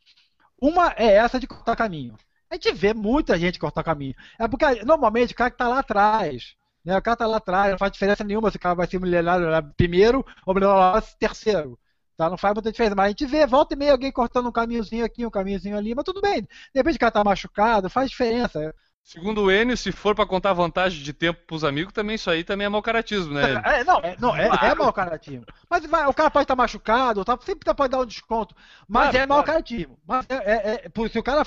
Uma 0.61 0.95
é 0.97 1.07
essa 1.17 1.39
de 1.39 1.47
cortar 1.47 1.77
caminho. 1.77 2.17
A 2.49 2.55
gente 2.55 2.73
vê 2.73 2.95
muita 2.95 3.39
gente 3.39 3.59
cortar 3.59 3.83
caminho. 3.83 4.15
É 4.39 4.49
porque 4.49 4.85
normalmente 4.85 5.33
o 5.35 5.37
cara 5.37 5.51
que 5.51 5.55
está 5.55 5.69
lá 5.69 5.81
atrás, 5.81 6.55
né, 6.85 6.97
o 6.97 7.03
cara 7.03 7.15
está 7.15 7.27
lá 7.27 7.37
atrás, 7.39 7.73
não 7.73 7.79
faz 7.79 7.93
diferença 7.93 8.25
nenhuma 8.25 8.51
se 8.51 8.57
o 8.57 8.61
cara 8.61 8.75
vai 8.75 8.87
ser 8.87 9.01
milionário 9.01 9.75
primeiro 9.77 10.25
ou 10.47 10.55
milionário 10.55 11.07
terceiro. 11.19 11.79
Tá? 12.17 12.31
Não 12.31 12.39
faz 12.39 12.55
muita 12.55 12.71
diferença. 12.71 12.95
Mas 12.95 13.07
a 13.07 13.09
gente 13.09 13.27
vê, 13.27 13.47
volta 13.47 13.75
e 13.75 13.77
meia, 13.77 13.93
alguém 13.93 14.11
cortando 14.11 14.49
um 14.49 14.53
caminhozinho 14.53 15.05
aqui, 15.05 15.27
um 15.27 15.31
caminhozinho 15.31 15.77
ali, 15.77 15.95
mas 15.95 16.05
tudo 16.05 16.21
bem. 16.21 16.43
De 16.43 16.49
repente 16.75 16.97
o 16.97 16.99
cara 16.99 17.11
está 17.11 17.25
machucado, 17.25 17.91
faz 17.91 18.11
diferença. 18.11 18.75
Segundo 19.07 19.43
o 19.43 19.53
Enio, 19.53 19.77
se 19.77 19.93
for 19.93 20.17
para 20.17 20.27
contar 20.27 20.53
vantagem 20.53 21.01
de 21.01 21.13
tempo 21.13 21.41
pros 21.47 21.63
amigos, 21.63 21.93
também 21.93 22.17
isso 22.17 22.29
aí 22.29 22.43
também 22.43 22.67
é 22.67 22.69
mau 22.69 22.83
caratismo, 22.83 23.35
né? 23.35 23.43
É, 23.65 23.85
não, 23.85 24.01
é, 24.01 24.17
não, 24.19 24.37
é, 24.37 24.49
é 24.49 24.75
mau 24.75 24.93
caratismo. 24.93 25.45
Mas 25.71 25.87
vai, 25.87 26.09
o 26.09 26.13
cara 26.13 26.29
pode 26.29 26.43
estar 26.43 26.57
machucado, 26.57 27.25
tá, 27.25 27.39
sempre 27.41 27.73
pode 27.73 27.93
dar 27.93 28.01
um 28.01 28.07
desconto. 28.07 28.53
Mas 28.89 29.11
claro, 29.11 29.19
é 29.19 29.27
mau 29.27 29.45
caratismo. 29.45 29.97
Mas 30.05 30.27
é, 30.29 30.35
é, 30.35 30.91
é, 30.93 31.09
se 31.09 31.19
o 31.21 31.23
cara. 31.23 31.47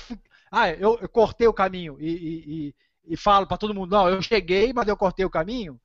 Ah, 0.50 0.70
eu, 0.70 0.98
eu 1.02 1.08
cortei 1.08 1.46
o 1.46 1.52
caminho 1.52 1.98
e, 2.00 2.08
e, 2.08 2.68
e, 2.68 2.74
e 3.12 3.16
falo 3.16 3.46
para 3.46 3.58
todo 3.58 3.74
mundo, 3.74 3.90
não, 3.90 4.08
eu 4.08 4.22
cheguei, 4.22 4.72
mas 4.72 4.88
eu 4.88 4.96
cortei 4.96 5.26
o 5.26 5.30
caminho. 5.30 5.78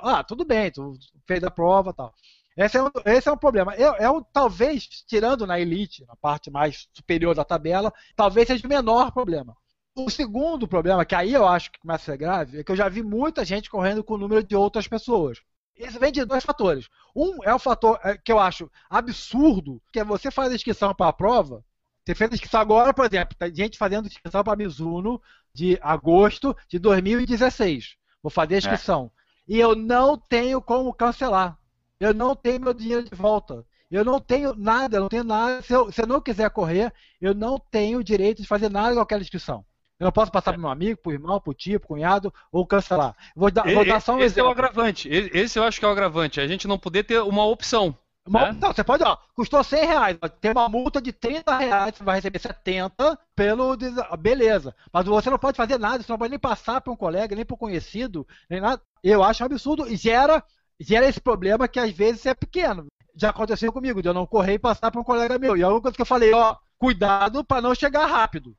Ah, 0.00 0.24
tudo 0.24 0.46
bem, 0.46 0.70
tu 0.70 0.94
fez 1.26 1.44
a 1.44 1.50
prova 1.50 1.92
tal. 1.92 2.14
Esse 2.58 2.76
é 2.76 2.82
um, 2.82 2.90
esse 3.04 3.28
é 3.28 3.32
um 3.32 3.36
problema. 3.36 3.72
É, 3.76 3.82
é 3.82 4.10
um, 4.10 4.20
talvez, 4.20 4.84
tirando 5.06 5.46
na 5.46 5.60
elite, 5.60 6.04
na 6.08 6.16
parte 6.16 6.50
mais 6.50 6.88
superior 6.92 7.32
da 7.32 7.44
tabela, 7.44 7.92
talvez 8.16 8.48
seja 8.48 8.66
o 8.66 8.68
menor 8.68 9.12
problema. 9.12 9.56
O 9.94 10.10
segundo 10.10 10.66
problema, 10.66 11.04
que 11.04 11.14
aí 11.14 11.32
eu 11.32 11.46
acho 11.46 11.70
que 11.70 11.78
começa 11.78 12.02
a 12.02 12.06
ser 12.06 12.18
grave, 12.18 12.58
é 12.58 12.64
que 12.64 12.72
eu 12.72 12.76
já 12.76 12.88
vi 12.88 13.00
muita 13.00 13.44
gente 13.44 13.70
correndo 13.70 14.02
com 14.02 14.14
o 14.14 14.18
número 14.18 14.42
de 14.42 14.56
outras 14.56 14.88
pessoas. 14.88 15.40
Isso 15.76 16.00
vem 16.00 16.10
de 16.10 16.24
dois 16.24 16.44
fatores. 16.44 16.88
Um 17.14 17.44
é 17.44 17.54
o 17.54 17.60
fator 17.60 18.00
é, 18.02 18.18
que 18.18 18.32
eu 18.32 18.40
acho 18.40 18.68
absurdo, 18.90 19.80
que 19.92 20.00
é 20.00 20.04
você 20.04 20.28
fazer 20.28 20.56
inscrição 20.56 20.92
para 20.92 21.08
a 21.08 21.12
prova. 21.12 21.64
Você 22.04 22.12
fez 22.16 22.32
a 22.32 22.34
inscrição 22.34 22.60
agora, 22.60 22.92
por 22.92 23.04
exemplo, 23.04 23.36
tem 23.38 23.54
gente 23.54 23.78
fazendo 23.78 24.08
inscrição 24.08 24.42
para 24.42 24.56
Mizuno 24.56 25.22
de 25.54 25.78
agosto 25.80 26.56
de 26.68 26.80
2016. 26.80 27.96
Vou 28.20 28.30
fazer 28.30 28.56
a 28.56 28.58
inscrição. 28.58 29.12
É. 29.48 29.54
E 29.54 29.60
eu 29.60 29.76
não 29.76 30.18
tenho 30.18 30.60
como 30.60 30.92
cancelar. 30.92 31.56
Eu 32.00 32.14
não 32.14 32.34
tenho 32.34 32.60
meu 32.60 32.74
dinheiro 32.74 33.02
de 33.02 33.14
volta. 33.14 33.64
Eu 33.90 34.04
não 34.04 34.20
tenho 34.20 34.54
nada, 34.54 34.96
eu 34.96 35.00
não 35.02 35.08
tenho 35.08 35.24
nada. 35.24 35.62
Se 35.62 35.72
eu, 35.72 35.90
se 35.90 36.02
eu 36.02 36.06
não 36.06 36.20
quiser 36.20 36.50
correr, 36.50 36.92
eu 37.20 37.34
não 37.34 37.58
tenho 37.58 38.04
direito 38.04 38.42
de 38.42 38.48
fazer 38.48 38.68
nada 38.68 38.94
com 38.94 39.00
aquela 39.00 39.22
inscrição. 39.22 39.64
Eu 39.98 40.04
não 40.04 40.12
posso 40.12 40.30
passar 40.30 40.50
é. 40.50 40.52
para 40.52 40.60
meu 40.60 40.70
amigo, 40.70 41.00
para 41.00 41.10
o 41.10 41.12
irmão, 41.12 41.40
para 41.40 41.50
o 41.50 41.54
tio, 41.54 41.80
para 41.80 41.86
o 41.86 41.88
cunhado, 41.88 42.32
ou 42.52 42.66
cancelar. 42.66 43.16
Vou 43.34 43.50
dar, 43.50 43.64
vou 43.64 43.84
dar 43.84 44.00
só 44.00 44.12
um 44.12 44.18
esse 44.18 44.26
exemplo. 44.26 44.46
é 44.46 44.48
o 44.48 44.52
agravante. 44.52 45.08
Esse 45.10 45.58
eu 45.58 45.64
acho 45.64 45.80
que 45.80 45.84
é 45.84 45.88
o 45.88 45.90
agravante. 45.90 46.40
A 46.40 46.46
gente 46.46 46.68
não 46.68 46.78
poder 46.78 47.02
ter 47.02 47.20
uma 47.20 47.44
opção. 47.44 47.96
Uma, 48.28 48.52
né? 48.52 48.58
Não, 48.60 48.72
você 48.72 48.84
pode, 48.84 49.02
ó, 49.02 49.16
custou 49.34 49.64
100 49.64 49.86
reais, 49.86 50.18
tem 50.40 50.50
uma 50.50 50.68
multa 50.68 51.00
de 51.00 51.12
30 51.12 51.56
reais, 51.56 51.96
você 51.96 52.04
vai 52.04 52.16
receber 52.16 52.38
70 52.38 53.18
pelo. 53.34 53.74
Beleza. 54.18 54.74
Mas 54.92 55.06
você 55.06 55.30
não 55.30 55.38
pode 55.38 55.56
fazer 55.56 55.78
nada, 55.78 56.02
você 56.02 56.12
não 56.12 56.18
pode 56.18 56.30
nem 56.30 56.38
passar 56.38 56.80
para 56.80 56.92
um 56.92 56.96
colega, 56.96 57.34
nem 57.34 57.44
para 57.44 57.54
um 57.54 57.58
conhecido, 57.58 58.26
nem 58.48 58.60
nada. 58.60 58.82
Eu 59.02 59.24
acho 59.24 59.42
um 59.42 59.46
absurdo 59.46 59.88
e 59.88 59.96
gera, 59.96 60.44
gera 60.80 61.08
esse 61.08 61.20
problema 61.20 61.68
que 61.68 61.80
às 61.80 61.90
vezes 61.90 62.26
é 62.26 62.34
pequeno. 62.34 62.86
Já 63.14 63.30
aconteceu 63.30 63.72
comigo, 63.72 64.00
de 64.00 64.08
eu 64.08 64.14
não 64.14 64.26
correr 64.26 64.54
e 64.54 64.58
passar 64.58 64.90
para 64.90 65.00
um 65.00 65.04
colega 65.04 65.38
meu. 65.38 65.56
E 65.56 65.62
a 65.62 65.68
única 65.68 65.82
coisa 65.82 65.96
que 65.96 66.02
eu 66.02 66.06
falei, 66.06 66.32
ó, 66.32 66.56
cuidado 66.78 67.44
para 67.44 67.60
não 67.60 67.74
chegar 67.74 68.06
rápido. 68.06 68.56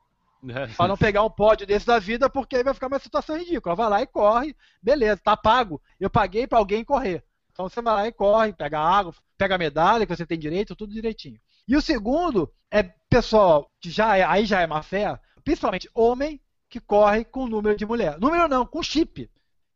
É. 0.48 0.66
Para 0.74 0.88
não 0.88 0.96
pegar 0.96 1.22
um 1.22 1.28
pódio 1.28 1.66
desse 1.66 1.86
da 1.86 1.98
vida, 1.98 2.30
porque 2.30 2.56
aí 2.56 2.64
vai 2.64 2.72
ficar 2.72 2.86
uma 2.86 2.98
situação 2.98 3.36
ridícula. 3.36 3.74
Vai 3.74 3.90
lá 3.90 4.02
e 4.02 4.06
corre, 4.06 4.56
beleza, 4.82 5.20
tá 5.22 5.36
pago. 5.36 5.82
Eu 5.98 6.08
paguei 6.08 6.46
para 6.46 6.58
alguém 6.58 6.82
correr. 6.82 7.22
Então 7.52 7.68
você 7.68 7.82
vai 7.82 7.94
lá 7.94 8.06
e 8.06 8.12
corre, 8.12 8.54
pega 8.54 8.80
água, 8.80 9.12
pega 9.36 9.56
a 9.56 9.58
medalha 9.58 10.06
que 10.06 10.16
você 10.16 10.24
tem 10.24 10.38
direito, 10.38 10.74
tudo 10.74 10.94
direitinho. 10.94 11.38
E 11.68 11.76
o 11.76 11.82
segundo 11.82 12.50
é 12.70 12.82
pessoal 12.82 13.70
que 13.78 13.90
já 13.90 14.16
é, 14.16 14.24
aí 14.24 14.46
já 14.46 14.62
é 14.62 14.66
má 14.66 14.82
fé, 14.82 15.18
principalmente 15.44 15.90
homem 15.94 16.40
que 16.70 16.80
corre 16.80 17.24
com 17.24 17.46
número 17.46 17.76
de 17.76 17.84
mulher. 17.84 18.18
Número 18.18 18.48
não, 18.48 18.64
com 18.64 18.82
chip. 18.82 19.28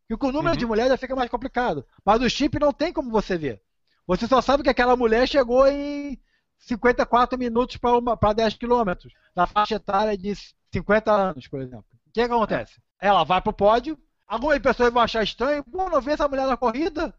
E 0.09 0.17
com 0.17 0.29
o 0.29 0.33
número 0.33 0.55
uhum. 0.55 0.59
de 0.59 0.67
mulher 0.67 0.89
já 0.89 0.97
fica 0.97 1.17
mais 1.17 1.31
complicado. 1.31 1.85
Mas 2.05 2.21
o 2.21 2.29
chip 2.29 2.59
não 2.59 2.73
tem 2.73 2.93
como 2.93 3.11
você 3.11 3.37
ver. 3.37 3.63
Você 4.07 4.27
só 4.27 4.41
sabe 4.41 4.63
que 4.63 4.69
aquela 4.69 4.97
mulher 4.97 5.27
chegou 5.27 5.67
em 5.67 6.19
54 6.59 7.39
minutos 7.39 7.77
para 7.77 8.33
10 8.33 8.55
quilômetros, 8.55 9.13
na 9.35 9.47
faixa 9.47 9.77
etária 9.77 10.17
de 10.17 10.35
50 10.73 11.13
anos, 11.13 11.47
por 11.49 11.61
exemplo. 11.61 11.87
O 12.07 12.13
que, 12.13 12.27
que 12.27 12.33
acontece? 12.33 12.81
Ela 13.01 13.25
vai 13.25 13.41
para 13.41 13.51
o 13.51 13.55
pódio, 13.55 13.99
algumas 14.27 14.59
pessoas 14.59 14.93
vão 14.93 15.03
achar 15.03 15.23
estranho, 15.23 15.65
pô, 15.65 15.89
não 15.89 16.01
vê 16.01 16.13
essa 16.13 16.29
mulher 16.29 16.47
na 16.47 16.57
corrida, 16.57 17.15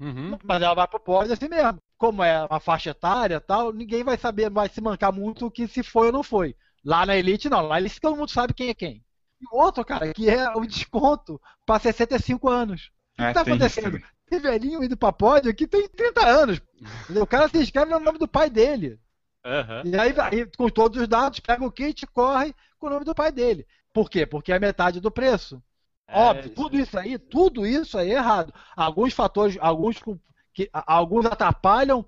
uhum. 0.00 0.38
mas 0.42 0.62
ela 0.62 0.74
vai 0.74 0.88
para 0.88 0.96
o 0.96 1.00
pódio 1.00 1.32
assim 1.32 1.48
mesmo. 1.48 1.78
Como 1.96 2.22
é 2.22 2.44
uma 2.44 2.60
faixa 2.60 2.90
etária 2.90 3.40
tal, 3.40 3.72
ninguém 3.72 4.04
vai 4.04 4.16
saber, 4.16 4.50
vai 4.50 4.68
se 4.68 4.80
mancar 4.80 5.12
muito 5.12 5.50
que 5.50 5.66
se 5.66 5.82
foi 5.82 6.06
ou 6.06 6.12
não 6.12 6.22
foi. 6.22 6.56
Lá 6.84 7.04
na 7.04 7.16
Elite, 7.16 7.48
não. 7.48 7.62
Lá 7.62 7.74
na 7.74 7.80
Elite 7.80 8.00
todo 8.00 8.16
mundo 8.16 8.30
sabe 8.30 8.54
quem 8.54 8.68
é 8.68 8.74
quem. 8.74 9.04
E 9.40 9.44
o 9.52 9.58
outro, 9.58 9.84
cara, 9.84 10.12
que 10.12 10.28
é 10.28 10.50
o 10.56 10.66
desconto 10.66 11.40
para 11.64 11.80
65 11.80 12.48
anos. 12.48 12.90
O 13.14 13.22
que 13.22 13.28
está 13.28 13.40
acontecendo? 13.42 14.00
Tem 14.28 14.38
velhinho 14.38 14.82
indo 14.84 14.96
pra 14.96 15.12
pódio 15.12 15.54
que 15.54 15.66
tem 15.66 15.88
30 15.88 16.26
anos. 16.26 16.60
O 17.20 17.26
cara 17.26 17.48
se 17.48 17.58
inscreve 17.58 17.90
no 17.90 18.00
nome 18.00 18.18
do 18.18 18.28
pai 18.28 18.50
dele. 18.50 18.98
Uhum. 19.44 19.90
E 19.90 19.98
aí, 19.98 20.14
aí, 20.18 20.46
com 20.56 20.68
todos 20.68 21.00
os 21.00 21.08
dados, 21.08 21.40
pega 21.40 21.64
o 21.64 21.72
kit 21.72 22.02
e 22.02 22.06
corre 22.06 22.54
com 22.78 22.86
o 22.86 22.90
nome 22.90 23.04
do 23.04 23.14
pai 23.14 23.32
dele. 23.32 23.66
Por 23.92 24.10
quê? 24.10 24.26
Porque 24.26 24.52
é 24.52 24.58
metade 24.58 25.00
do 25.00 25.10
preço. 25.10 25.62
É, 26.06 26.18
Óbvio, 26.18 26.50
tudo 26.50 26.78
isso 26.78 26.98
aí, 26.98 27.18
tudo 27.18 27.66
isso 27.66 27.98
aí 27.98 28.10
é 28.10 28.14
errado. 28.14 28.52
Alguns 28.76 29.12
fatores, 29.12 29.56
alguns 29.60 29.98
que 30.52 30.68
alguns 30.72 31.26
atrapalham, 31.26 32.06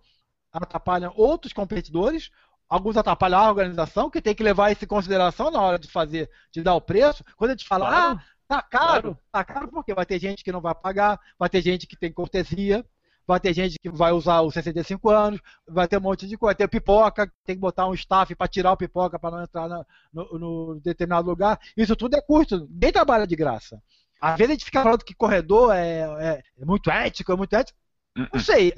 atrapalham 0.52 1.12
outros 1.16 1.52
competidores, 1.52 2.30
alguns 2.70 2.96
atrapalham 2.96 3.40
a 3.40 3.48
organização, 3.48 4.08
que 4.08 4.22
tem 4.22 4.34
que 4.34 4.42
levar 4.42 4.70
isso 4.70 4.84
em 4.84 4.88
consideração 4.88 5.50
na 5.50 5.60
hora 5.60 5.78
de 5.78 5.88
fazer, 5.88 6.30
de 6.52 6.62
dar 6.62 6.74
o 6.74 6.80
preço. 6.80 7.22
Quando 7.36 7.50
a 7.50 7.54
gente 7.54 7.66
fala, 7.66 7.88
claro. 7.88 8.18
ah, 8.18 8.24
Tá 8.50 8.60
caro, 8.60 9.02
claro. 9.02 9.18
tá 9.30 9.44
caro 9.44 9.68
porque 9.68 9.94
vai 9.94 10.04
ter 10.04 10.18
gente 10.18 10.42
que 10.42 10.50
não 10.50 10.60
vai 10.60 10.74
pagar, 10.74 11.20
vai 11.38 11.48
ter 11.48 11.62
gente 11.62 11.86
que 11.86 11.96
tem 11.96 12.12
cortesia, 12.12 12.84
vai 13.24 13.38
ter 13.38 13.54
gente 13.54 13.76
que 13.80 13.88
vai 13.88 14.10
usar 14.10 14.40
os 14.42 14.52
65 14.54 15.08
anos, 15.08 15.40
vai 15.68 15.86
ter 15.86 15.98
um 15.98 16.00
monte 16.00 16.26
de 16.26 16.36
coisa, 16.36 16.56
ter 16.56 16.66
pipoca, 16.66 17.32
tem 17.44 17.54
que 17.54 17.60
botar 17.60 17.86
um 17.86 17.94
staff 17.94 18.34
para 18.34 18.48
tirar 18.48 18.72
o 18.72 18.76
pipoca 18.76 19.20
para 19.20 19.36
não 19.36 19.44
entrar 19.44 19.68
no, 19.68 19.86
no, 20.12 20.38
no, 20.38 20.80
determinado 20.80 21.28
lugar. 21.28 21.60
Isso 21.76 21.94
tudo 21.94 22.16
é 22.16 22.20
custo, 22.20 22.66
ninguém 22.68 22.90
trabalha 22.90 23.24
de 23.24 23.36
graça. 23.36 23.80
Às 24.20 24.36
vezes 24.36 24.50
a 24.50 24.54
gente 24.54 24.64
fica 24.64 24.82
falando 24.82 25.04
que 25.04 25.14
corredor 25.14 25.72
é, 25.72 26.00
é, 26.00 26.42
é 26.58 26.64
muito 26.64 26.90
ético, 26.90 27.30
é 27.30 27.36
muito 27.36 27.54
ético. 27.54 27.78
Não 28.16 28.40
sei, 28.40 28.72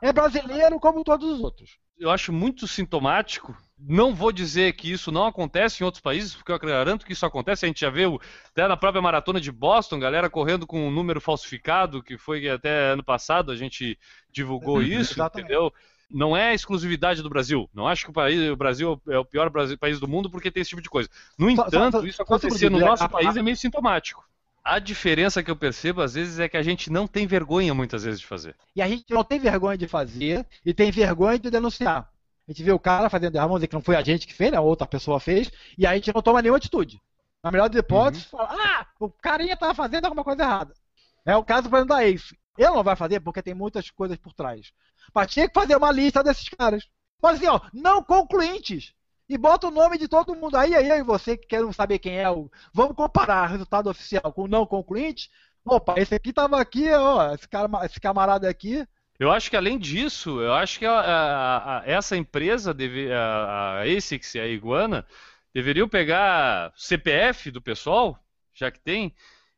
é, 0.00 0.08
é 0.08 0.12
brasileiro 0.12 0.78
como 0.78 1.04
todos 1.04 1.28
os 1.28 1.40
outros. 1.40 1.78
Eu 1.98 2.10
acho 2.10 2.32
muito 2.32 2.66
sintomático 2.68 3.56
não 3.78 4.14
vou 4.14 4.32
dizer 4.32 4.72
que 4.72 4.90
isso 4.90 5.12
não 5.12 5.26
acontece 5.26 5.82
em 5.82 5.84
outros 5.84 6.00
países, 6.00 6.34
porque 6.34 6.50
eu 6.50 6.58
garanto 6.58 7.04
que 7.04 7.12
isso 7.12 7.26
acontece. 7.26 7.64
A 7.64 7.68
gente 7.68 7.80
já 7.80 7.90
viu 7.90 8.20
até 8.50 8.66
na 8.66 8.76
própria 8.76 9.02
maratona 9.02 9.40
de 9.40 9.52
Boston, 9.52 9.98
galera 9.98 10.30
correndo 10.30 10.66
com 10.66 10.88
um 10.88 10.90
número 10.90 11.20
falsificado, 11.20 12.02
que 12.02 12.16
foi 12.16 12.48
até 12.48 12.92
ano 12.92 13.04
passado 13.04 13.52
a 13.52 13.56
gente 13.56 13.98
divulgou 14.32 14.76
uhum, 14.76 14.82
isso, 14.82 15.14
Exatamente. 15.14 15.46
entendeu? 15.46 15.72
Não 16.10 16.36
é 16.36 16.54
exclusividade 16.54 17.22
do 17.22 17.28
Brasil. 17.28 17.68
Não 17.74 17.86
acho 17.86 18.04
que 18.04 18.10
o, 18.10 18.14
país, 18.14 18.50
o 18.50 18.56
Brasil 18.56 19.00
é 19.08 19.18
o 19.18 19.24
pior 19.24 19.50
país 19.78 20.00
do 20.00 20.08
mundo 20.08 20.30
porque 20.30 20.50
tem 20.50 20.62
esse 20.62 20.70
tipo 20.70 20.82
de 20.82 20.88
coisa. 20.88 21.10
No 21.38 21.50
entanto, 21.50 22.06
isso 22.06 22.22
acontecer 22.22 22.70
no 22.70 22.78
nosso 22.78 23.08
país 23.08 23.36
é 23.36 23.42
meio 23.42 23.56
sintomático. 23.56 24.24
A 24.68 24.80
diferença 24.80 25.44
que 25.44 25.50
eu 25.50 25.54
percebo, 25.54 26.02
às 26.02 26.14
vezes, 26.14 26.40
é 26.40 26.48
que 26.48 26.56
a 26.56 26.62
gente 26.62 26.90
não 26.90 27.06
tem 27.06 27.24
vergonha, 27.24 27.72
muitas 27.72 28.02
vezes, 28.02 28.18
de 28.18 28.26
fazer. 28.26 28.56
E 28.74 28.82
a 28.82 28.88
gente 28.88 29.04
não 29.08 29.22
tem 29.22 29.38
vergonha 29.38 29.78
de 29.78 29.86
fazer 29.86 30.44
e 30.64 30.74
tem 30.74 30.90
vergonha 30.90 31.38
de 31.38 31.48
denunciar. 31.48 32.10
A 32.48 32.50
gente 32.50 32.64
vê 32.64 32.72
o 32.72 32.78
cara 32.78 33.08
fazendo 33.08 33.36
errado, 33.36 33.46
vamos 33.46 33.60
dizer 33.60 33.68
que 33.68 33.76
não 33.76 33.80
foi 33.80 33.94
a 33.94 34.02
gente 34.02 34.26
que 34.26 34.34
fez, 34.34 34.50
né? 34.50 34.58
Outra 34.58 34.84
pessoa 34.84 35.20
fez, 35.20 35.52
e 35.78 35.86
a 35.86 35.94
gente 35.94 36.12
não 36.12 36.20
toma 36.20 36.42
nenhuma 36.42 36.58
atitude. 36.58 37.00
Na 37.44 37.52
melhor 37.52 37.68
das 37.68 37.78
hipóteses, 37.78 38.24
uhum. 38.32 38.40
fala, 38.40 38.56
ah, 38.60 38.86
o 38.98 39.08
carinha 39.08 39.56
tava 39.56 39.72
fazendo 39.72 40.06
alguma 40.06 40.24
coisa 40.24 40.42
errada. 40.42 40.74
É 41.24 41.36
o 41.36 41.44
caso, 41.44 41.70
por 41.70 41.76
exemplo, 41.76 41.94
da 41.94 42.04
Ace. 42.04 42.36
Ele 42.58 42.70
não 42.70 42.82
vai 42.82 42.96
fazer 42.96 43.20
porque 43.20 43.42
tem 43.42 43.54
muitas 43.54 43.88
coisas 43.90 44.18
por 44.18 44.32
trás. 44.32 44.72
Mas 45.14 45.30
tinha 45.30 45.46
que 45.46 45.54
fazer 45.54 45.76
uma 45.76 45.92
lista 45.92 46.24
desses 46.24 46.48
caras. 46.48 46.88
Mas 47.22 47.36
assim, 47.36 47.46
ó, 47.46 47.60
não 47.72 48.02
concluintes. 48.02 48.92
E 49.28 49.36
bota 49.36 49.66
o 49.68 49.70
nome 49.70 49.98
de 49.98 50.06
todo 50.08 50.34
mundo 50.36 50.56
aí, 50.56 50.74
aí, 50.74 50.90
aí 50.90 51.02
você 51.02 51.36
que 51.36 51.46
quer 51.46 51.72
saber 51.72 51.98
quem 51.98 52.18
é 52.18 52.30
o. 52.30 52.50
Vamos 52.72 52.96
comparar 52.96 53.46
resultado 53.46 53.90
oficial 53.90 54.32
com 54.32 54.44
o 54.44 54.48
não 54.48 54.64
concluinte. 54.64 55.30
Opa, 55.64 55.94
esse 55.98 56.14
aqui 56.14 56.32
tava 56.32 56.60
aqui, 56.60 56.88
ó, 56.92 57.34
esse, 57.34 57.48
cara, 57.48 57.68
esse 57.84 58.00
camarada 58.00 58.48
aqui 58.48 58.86
eu 59.18 59.32
acho 59.32 59.48
que 59.48 59.56
além 59.56 59.78
disso, 59.78 60.40
eu 60.42 60.52
acho 60.52 60.78
que 60.78 60.84
a, 60.84 61.00
a, 61.00 61.80
a, 61.80 61.82
essa 61.86 62.16
empresa, 62.16 62.74
deve, 62.74 63.10
a, 63.12 63.80
a 63.80 63.82
ASICS 63.82 64.34
e 64.34 64.40
a 64.40 64.46
Iguana, 64.46 65.06
deveriam 65.54 65.88
pegar 65.88 66.72
CPF 66.76 67.50
do 67.50 67.62
pessoal, 67.62 68.18
já 68.52 68.70
que 68.70 68.78
tem, 68.78 69.14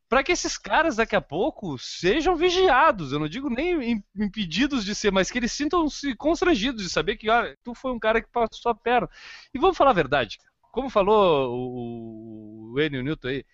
para 0.08 0.22
que 0.22 0.32
esses 0.32 0.56
caras 0.56 0.96
daqui 0.96 1.14
a 1.14 1.20
pouco 1.20 1.76
sejam 1.78 2.34
vigiados. 2.34 3.12
Eu 3.12 3.18
não 3.18 3.28
digo 3.28 3.50
nem 3.50 4.02
impedidos 4.16 4.84
de 4.84 4.94
ser, 4.94 5.12
mas 5.12 5.30
que 5.30 5.38
eles 5.38 5.52
sintam-se 5.52 6.14
constrangidos 6.16 6.82
de 6.82 6.88
saber 6.88 7.16
que 7.16 7.28
olha, 7.28 7.56
tu 7.62 7.74
foi 7.74 7.92
um 7.92 7.98
cara 7.98 8.22
que 8.22 8.30
passou 8.30 8.72
a 8.72 8.74
perna. 8.74 9.08
E 9.52 9.58
vamos 9.58 9.76
falar 9.76 9.90
a 9.90 9.94
verdade, 9.94 10.38
como 10.72 10.88
falou 10.88 11.52
o, 11.54 12.72
o 12.72 12.80
Enio 12.80 13.02
Newton 13.02 13.28
aí, 13.28 13.44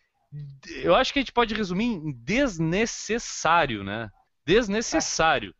eu 0.82 0.94
acho 0.94 1.12
que 1.12 1.18
a 1.18 1.23
gente 1.23 1.32
pode 1.32 1.54
resumir 1.54 1.84
em 1.84 2.12
desnecessário, 2.12 3.84
né? 3.84 4.11
Desnecessário. 4.44 5.54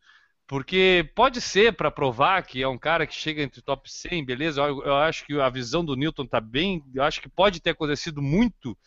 Porque 0.47 1.09
pode 1.15 1.41
ser 1.41 1.75
para 1.75 1.89
provar 1.89 2.43
que 2.43 2.61
é 2.61 2.67
um 2.67 2.77
cara 2.77 3.07
que 3.07 3.15
chega 3.15 3.41
entre 3.41 3.61
top 3.61 3.91
100, 3.91 4.23
beleza? 4.23 4.61
Eu, 4.61 4.83
eu, 4.83 4.95
acho 4.97 5.25
que 5.25 5.39
a 5.39 5.49
visão 5.49 5.83
do 5.83 5.95
Newton 5.95 6.27
tá 6.27 6.39
bem. 6.39 6.83
Eu 6.93 7.03
acho 7.03 7.19
que 7.19 7.29
pode 7.29 7.59
ter 7.59 7.71
acontecido 7.71 8.21
muito 8.21 8.77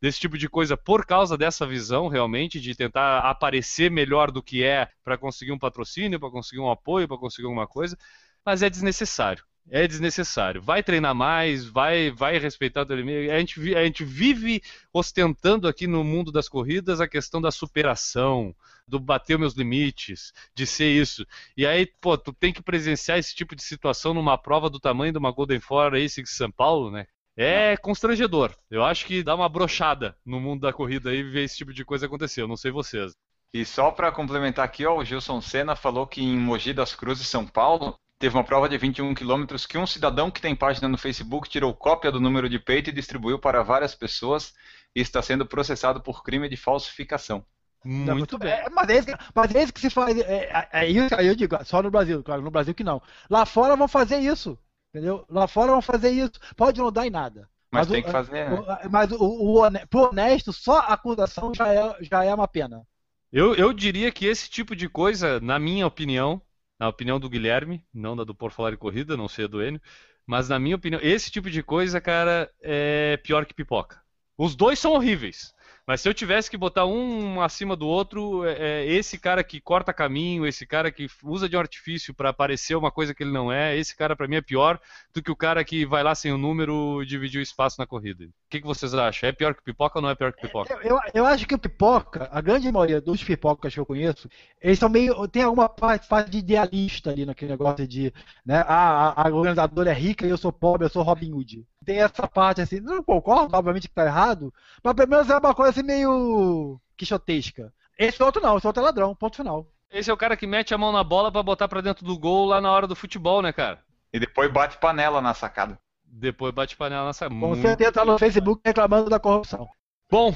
desse 0.00 0.20
tipo 0.20 0.36
de 0.36 0.48
coisa 0.48 0.76
por 0.76 1.06
causa 1.06 1.36
dessa 1.36 1.66
visão 1.66 2.08
realmente 2.08 2.60
de 2.60 2.74
tentar 2.74 3.20
aparecer 3.20 3.90
melhor 3.90 4.30
do 4.30 4.42
que 4.42 4.62
é 4.62 4.88
para 5.04 5.18
conseguir 5.18 5.52
um 5.52 5.58
patrocínio, 5.58 6.20
para 6.20 6.30
conseguir 6.30 6.60
um 6.60 6.70
apoio, 6.70 7.08
para 7.08 7.18
conseguir 7.18 7.46
alguma 7.46 7.66
coisa. 7.66 7.96
Mas 8.44 8.62
é 8.62 8.70
desnecessário. 8.70 9.44
É 9.68 9.86
desnecessário. 9.86 10.62
Vai 10.62 10.80
treinar 10.80 11.12
mais, 11.14 11.64
vai, 11.64 12.12
vai 12.12 12.38
respeitar 12.38 12.82
o 12.82 12.86
teu 12.86 12.96
limite. 12.96 13.30
A 13.30 13.38
gente, 13.40 13.74
a 13.74 13.84
gente 13.84 14.04
vive 14.04 14.62
ostentando 14.92 15.66
aqui 15.66 15.88
no 15.88 16.04
mundo 16.04 16.30
das 16.30 16.48
corridas 16.48 17.00
a 17.00 17.08
questão 17.08 17.40
da 17.40 17.50
superação, 17.50 18.54
do 18.86 19.00
bater 19.00 19.36
meus 19.36 19.54
limites, 19.54 20.32
de 20.54 20.64
ser 20.66 20.90
isso. 20.92 21.26
E 21.56 21.66
aí, 21.66 21.86
pô, 22.00 22.16
tu 22.16 22.32
tem 22.32 22.52
que 22.52 22.62
presenciar 22.62 23.18
esse 23.18 23.34
tipo 23.34 23.56
de 23.56 23.62
situação 23.62 24.14
numa 24.14 24.38
prova 24.38 24.70
do 24.70 24.78
tamanho 24.78 25.12
de 25.12 25.18
uma 25.18 25.32
Golden 25.32 25.58
Four 25.58 25.92
Racing 25.92 26.24
São 26.26 26.50
Paulo, 26.50 26.90
né? 26.92 27.08
É 27.36 27.72
não. 27.72 27.76
constrangedor. 27.78 28.56
Eu 28.70 28.82
acho 28.84 29.04
que 29.04 29.22
dá 29.22 29.34
uma 29.34 29.48
brochada 29.48 30.16
no 30.24 30.40
mundo 30.40 30.62
da 30.62 30.72
corrida 30.72 31.10
aí 31.10 31.22
ver 31.22 31.44
esse 31.44 31.56
tipo 31.56 31.72
de 31.72 31.84
coisa 31.84 32.06
acontecer. 32.06 32.42
Eu 32.42 32.48
não 32.48 32.56
sei 32.56 32.70
vocês. 32.70 33.12
E 33.52 33.64
só 33.64 33.90
para 33.90 34.12
complementar 34.12 34.64
aqui, 34.64 34.84
ó, 34.84 34.96
o 34.96 35.04
Gilson 35.04 35.40
Senna 35.40 35.76
falou 35.76 36.06
que 36.06 36.22
em 36.22 36.36
Mogi 36.36 36.72
das 36.72 36.94
Cruzes, 36.94 37.28
São 37.28 37.46
Paulo, 37.46 37.94
teve 38.18 38.36
uma 38.36 38.44
prova 38.44 38.68
de 38.68 38.76
21 38.76 39.14
quilômetros 39.14 39.66
que 39.66 39.78
um 39.78 39.86
cidadão 39.86 40.30
que 40.30 40.40
tem 40.40 40.54
página 40.54 40.88
no 40.88 40.98
Facebook 40.98 41.48
tirou 41.48 41.74
cópia 41.74 42.10
do 42.10 42.20
número 42.20 42.48
de 42.48 42.58
peito 42.58 42.90
e 42.90 42.92
distribuiu 42.92 43.38
para 43.38 43.62
várias 43.62 43.94
pessoas 43.94 44.52
e 44.94 45.00
está 45.00 45.20
sendo 45.22 45.46
processado 45.46 46.00
por 46.00 46.22
crime 46.22 46.48
de 46.48 46.56
falsificação. 46.56 47.44
Muito, 47.84 48.16
muito 48.16 48.38
bem. 48.38 48.50
É, 48.50 48.68
mas, 48.70 48.88
é 49.06 49.16
mas 49.34 49.54
é 49.54 49.62
isso 49.62 49.72
que 49.72 49.80
se 49.80 49.90
faz. 49.90 50.18
É, 50.18 50.50
é, 50.50 50.68
é 50.72 50.88
isso 50.88 51.14
aí 51.14 51.26
eu 51.26 51.36
digo, 51.36 51.56
só 51.64 51.82
no 51.82 51.90
Brasil, 51.90 52.22
claro, 52.22 52.42
no 52.42 52.50
Brasil 52.50 52.74
que 52.74 52.82
não. 52.82 53.00
Lá 53.30 53.46
fora 53.46 53.76
vão 53.76 53.86
fazer 53.86 54.18
isso. 54.18 54.58
Entendeu? 54.90 55.24
Lá 55.28 55.46
fora 55.46 55.72
vão 55.72 55.82
fazer 55.82 56.10
isso. 56.10 56.32
Pode 56.56 56.80
não 56.80 56.90
dar 56.90 57.06
em 57.06 57.10
nada. 57.10 57.48
Mas, 57.70 57.86
mas 57.86 57.88
tem 57.88 58.00
o, 58.00 58.04
que 58.04 58.10
fazer. 58.10 58.52
O, 58.52 58.66
né? 58.66 58.78
Mas 58.90 59.12
o, 59.12 59.16
o, 59.24 59.86
pro 59.88 60.08
honesto, 60.08 60.52
só 60.52 60.78
a 60.78 60.94
acusação 60.94 61.52
já 61.54 61.72
é, 61.72 61.96
já 62.00 62.24
é 62.24 62.34
uma 62.34 62.48
pena. 62.48 62.86
Eu, 63.32 63.54
eu 63.54 63.72
diria 63.72 64.10
que 64.10 64.26
esse 64.26 64.48
tipo 64.48 64.74
de 64.74 64.88
coisa, 64.88 65.40
na 65.40 65.58
minha 65.58 65.86
opinião, 65.86 66.40
na 66.78 66.88
opinião 66.88 67.18
do 67.18 67.28
Guilherme, 67.28 67.84
não 67.92 68.16
da 68.16 68.24
do 68.24 68.34
Por 68.34 68.52
Falar 68.52 68.72
em 68.72 68.78
Corrida, 68.78 69.16
não 69.16 69.28
sei 69.28 69.44
a 69.44 69.48
do 69.48 69.62
Enio, 69.62 69.80
mas 70.26 70.48
na 70.48 70.58
minha 70.58 70.76
opinião, 70.76 71.00
esse 71.02 71.30
tipo 71.30 71.50
de 71.50 71.62
coisa, 71.62 72.00
cara, 72.00 72.50
é 72.60 73.16
pior 73.18 73.44
que 73.44 73.54
pipoca. 73.54 74.00
Os 74.38 74.54
dois 74.54 74.78
são 74.78 74.92
horríveis. 74.92 75.54
Mas 75.86 76.00
se 76.00 76.08
eu 76.08 76.14
tivesse 76.14 76.50
que 76.50 76.56
botar 76.56 76.84
um 76.84 77.40
acima 77.40 77.76
do 77.76 77.86
outro, 77.86 78.44
é, 78.44 78.80
é 78.80 78.86
esse 78.86 79.16
cara 79.16 79.44
que 79.44 79.60
corta 79.60 79.92
caminho, 79.92 80.44
esse 80.44 80.66
cara 80.66 80.90
que 80.90 81.06
usa 81.22 81.48
de 81.48 81.56
um 81.56 81.60
artifício 81.60 82.12
para 82.12 82.32
parecer 82.32 82.74
uma 82.74 82.90
coisa 82.90 83.14
que 83.14 83.22
ele 83.22 83.30
não 83.30 83.52
é, 83.52 83.76
esse 83.76 83.94
cara 83.94 84.16
para 84.16 84.26
mim 84.26 84.34
é 84.34 84.40
pior 84.40 84.80
do 85.14 85.22
que 85.22 85.30
o 85.30 85.36
cara 85.36 85.64
que 85.64 85.86
vai 85.86 86.02
lá 86.02 86.12
sem 86.12 86.32
o 86.32 86.38
número 86.38 87.00
e 87.02 87.06
dividir 87.06 87.38
o 87.38 87.42
espaço 87.42 87.76
na 87.78 87.86
corrida. 87.86 88.24
O 88.24 88.28
que, 88.50 88.60
que 88.60 88.66
vocês 88.66 88.92
acham? 88.94 89.28
É 89.28 89.32
pior 89.32 89.54
que 89.54 89.62
pipoca 89.62 89.98
ou 89.98 90.02
não 90.02 90.10
é 90.10 90.16
pior 90.16 90.32
que 90.32 90.42
pipoca? 90.42 90.74
Eu, 90.74 90.96
eu, 90.96 90.98
eu 91.14 91.24
acho 91.24 91.46
que 91.46 91.54
o 91.54 91.58
pipoca, 91.58 92.28
a 92.32 92.40
grande 92.40 92.70
maioria 92.72 93.00
dos 93.00 93.22
pipocas 93.22 93.72
que 93.72 93.78
eu 93.78 93.86
conheço, 93.86 94.28
eles 94.60 94.80
são 94.80 94.88
meio. 94.88 95.28
tem 95.28 95.42
alguma 95.42 95.68
parte 95.68 96.30
de 96.30 96.38
idealista 96.38 97.10
ali 97.10 97.24
naquele 97.24 97.52
negócio 97.52 97.86
de. 97.86 98.12
Né, 98.44 98.64
ah, 98.66 99.12
a, 99.16 99.28
a 99.28 99.32
organizadora 99.32 99.90
é 99.90 99.94
rica 99.94 100.26
e 100.26 100.30
eu 100.30 100.36
sou 100.36 100.52
pobre, 100.52 100.84
eu 100.84 100.90
sou 100.90 101.04
Robin 101.04 101.32
Hood 101.32 101.64
tem 101.86 102.00
essa 102.00 102.26
parte 102.26 102.60
assim, 102.60 102.80
não 102.80 103.02
concordo, 103.02 103.56
obviamente 103.56 103.88
que 103.88 103.94
tá 103.94 104.04
errado, 104.04 104.52
mas 104.82 104.94
pelo 104.94 105.08
menos 105.08 105.30
é 105.30 105.38
uma 105.38 105.54
coisa 105.54 105.70
assim 105.70 105.86
meio 105.86 106.80
quixotesca. 106.96 107.72
Esse 107.96 108.22
outro 108.22 108.42
não, 108.42 108.58
esse 108.58 108.66
outro 108.66 108.82
é 108.82 108.84
ladrão, 108.84 109.14
ponto 109.14 109.36
final. 109.36 109.66
Esse 109.90 110.10
é 110.10 110.12
o 110.12 110.16
cara 110.16 110.36
que 110.36 110.46
mete 110.46 110.74
a 110.74 110.78
mão 110.78 110.90
na 110.92 111.04
bola 111.04 111.30
para 111.30 111.42
botar 111.42 111.68
para 111.68 111.80
dentro 111.80 112.04
do 112.04 112.18
gol 112.18 112.46
lá 112.46 112.60
na 112.60 112.70
hora 112.70 112.86
do 112.86 112.96
futebol, 112.96 113.40
né, 113.40 113.52
cara? 113.52 113.78
E 114.12 114.18
depois 114.18 114.52
bate 114.52 114.76
panela 114.78 115.22
na 115.22 115.32
sacada. 115.32 115.78
Depois 116.04 116.52
bate 116.52 116.76
panela 116.76 117.06
na 117.06 117.12
sacada. 117.12 117.40
Com 117.40 117.54
certeza 117.54 117.92
tá 117.92 118.04
no 118.04 118.18
Facebook 118.18 118.60
reclamando 118.64 119.08
da 119.08 119.20
corrupção. 119.20 119.68
Bom, 120.10 120.34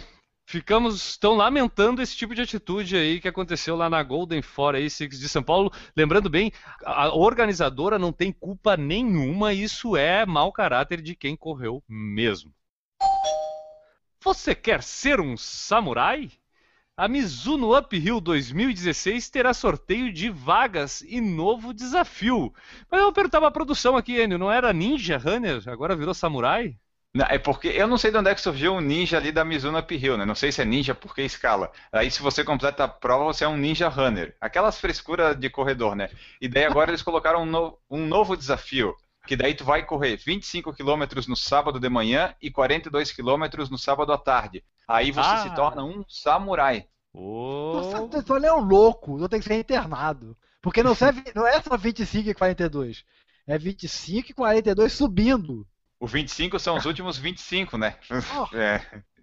ficamos 0.51 1.11
estão 1.11 1.37
lamentando 1.37 2.03
esse 2.03 2.17
tipo 2.17 2.35
de 2.35 2.43
atitude 2.43 2.97
aí 2.97 3.21
que 3.21 3.29
aconteceu 3.29 3.77
lá 3.77 3.89
na 3.89 4.03
Golden 4.03 4.43
Four 4.43 4.75
aí, 4.75 4.89
de 4.89 5.29
São 5.29 5.45
Paulo. 5.45 5.73
Lembrando 5.97 6.29
bem, 6.29 6.53
a 6.85 7.15
organizadora 7.15 8.01
não 8.01 8.13
tem 8.13 8.33
culpa 8.33 8.77
nenhuma, 8.77 9.53
isso 9.53 9.97
é 9.97 10.27
mau 10.27 10.51
caráter 10.51 11.01
de 11.01 11.15
quem 11.15 11.37
correu 11.37 11.85
mesmo. 11.89 12.53
Você 14.25 14.53
quer 14.53 14.83
ser 14.83 15.21
um 15.21 15.37
samurai? 15.37 16.33
A 16.97 17.07
Mizuno 17.07 17.79
Uphill 17.79 18.21
2016 18.21 19.31
terá 19.31 19.55
sorteio 19.55 20.13
de 20.13 20.29
vagas 20.29 21.01
e 21.03 21.21
novo 21.21 21.73
desafio. 21.73 22.53
Mas 22.91 23.01
eu 23.01 23.13
perguntava 23.13 23.47
a 23.47 23.53
produção 23.53 23.97
aqui, 23.97 24.21
Enio, 24.21 24.37
não 24.37 24.51
era 24.51 24.73
Ninja 24.73 25.17
Runner, 25.17 25.63
agora 25.69 25.95
virou 25.95 26.13
samurai? 26.13 26.77
É 27.29 27.39
porque 27.39 27.69
eu 27.69 27.89
não 27.89 27.99
sei 27.99 28.13
de 28.13 28.19
onde 28.19 28.31
é 28.31 28.35
que 28.35 28.41
surgiu 28.41 28.75
o 28.75 28.81
ninja 28.81 29.17
ali 29.17 29.33
da 29.33 29.45
Mizuno 29.45 29.79
Uphill, 29.79 30.17
né? 30.17 30.25
Não 30.25 30.35
sei 30.37 30.53
se 30.53 30.63
é 30.63 30.65
ninja 30.65 30.95
porque 30.95 31.23
escala. 31.23 31.73
Aí 31.91 32.09
se 32.09 32.23
você 32.23 32.45
completa 32.45 32.85
a 32.85 32.89
prova, 32.89 33.25
você 33.25 33.45
é 33.45 33.49
um 33.49 33.57
ninja 33.57 33.89
runner. 33.89 34.37
Aquelas 34.41 34.79
frescuras 34.79 35.37
de 35.37 35.51
corredor, 35.51 35.97
né? 35.97 36.09
E 36.41 36.49
daí 36.49 36.65
agora 36.65 36.91
eles 36.91 37.03
colocaram 37.03 37.43
um, 37.43 37.47
no... 37.47 37.79
um 37.91 38.07
novo 38.07 38.37
desafio. 38.37 38.95
Que 39.27 39.35
daí 39.35 39.55
tu 39.55 39.65
vai 39.65 39.85
correr 39.85 40.17
25 40.17 40.73
km 40.73 41.03
no 41.29 41.37
sábado 41.37 41.81
de 41.81 41.89
manhã 41.89 42.35
e 42.41 42.51
42 42.51 43.13
km 43.13 43.69
no 43.71 43.79
sábado 43.79 44.13
à 44.13 44.19
tarde. 44.19 44.63
Aí 44.87 45.11
você 45.11 45.31
ah. 45.31 45.43
se 45.43 45.55
torna 45.55 45.85
um 45.85 46.05
samurai. 46.09 46.87
Oh. 47.13 47.81
Tu 48.25 48.37
é 48.37 48.53
um 48.53 48.61
louco, 48.61 49.19
tu 49.19 49.29
tem 49.29 49.41
que 49.41 49.47
ser 49.47 49.59
internado. 49.59 50.37
Porque 50.63 50.83
não, 50.83 50.95
serve, 50.95 51.25
não 51.35 51.47
é 51.47 51.61
só 51.61 51.77
25 51.77 52.31
e 52.31 52.35
42. 52.35 53.05
É 53.47 53.59
25 53.59 54.31
e 54.31 54.35
42 54.35 54.93
subindo. 54.93 55.67
O 56.01 56.07
25 56.07 56.59
são 56.59 56.79
os 56.79 56.87
últimos 56.87 57.19
25, 57.19 57.77
né? 57.77 57.97
Oh. 58.11 58.49
É. 58.57 58.81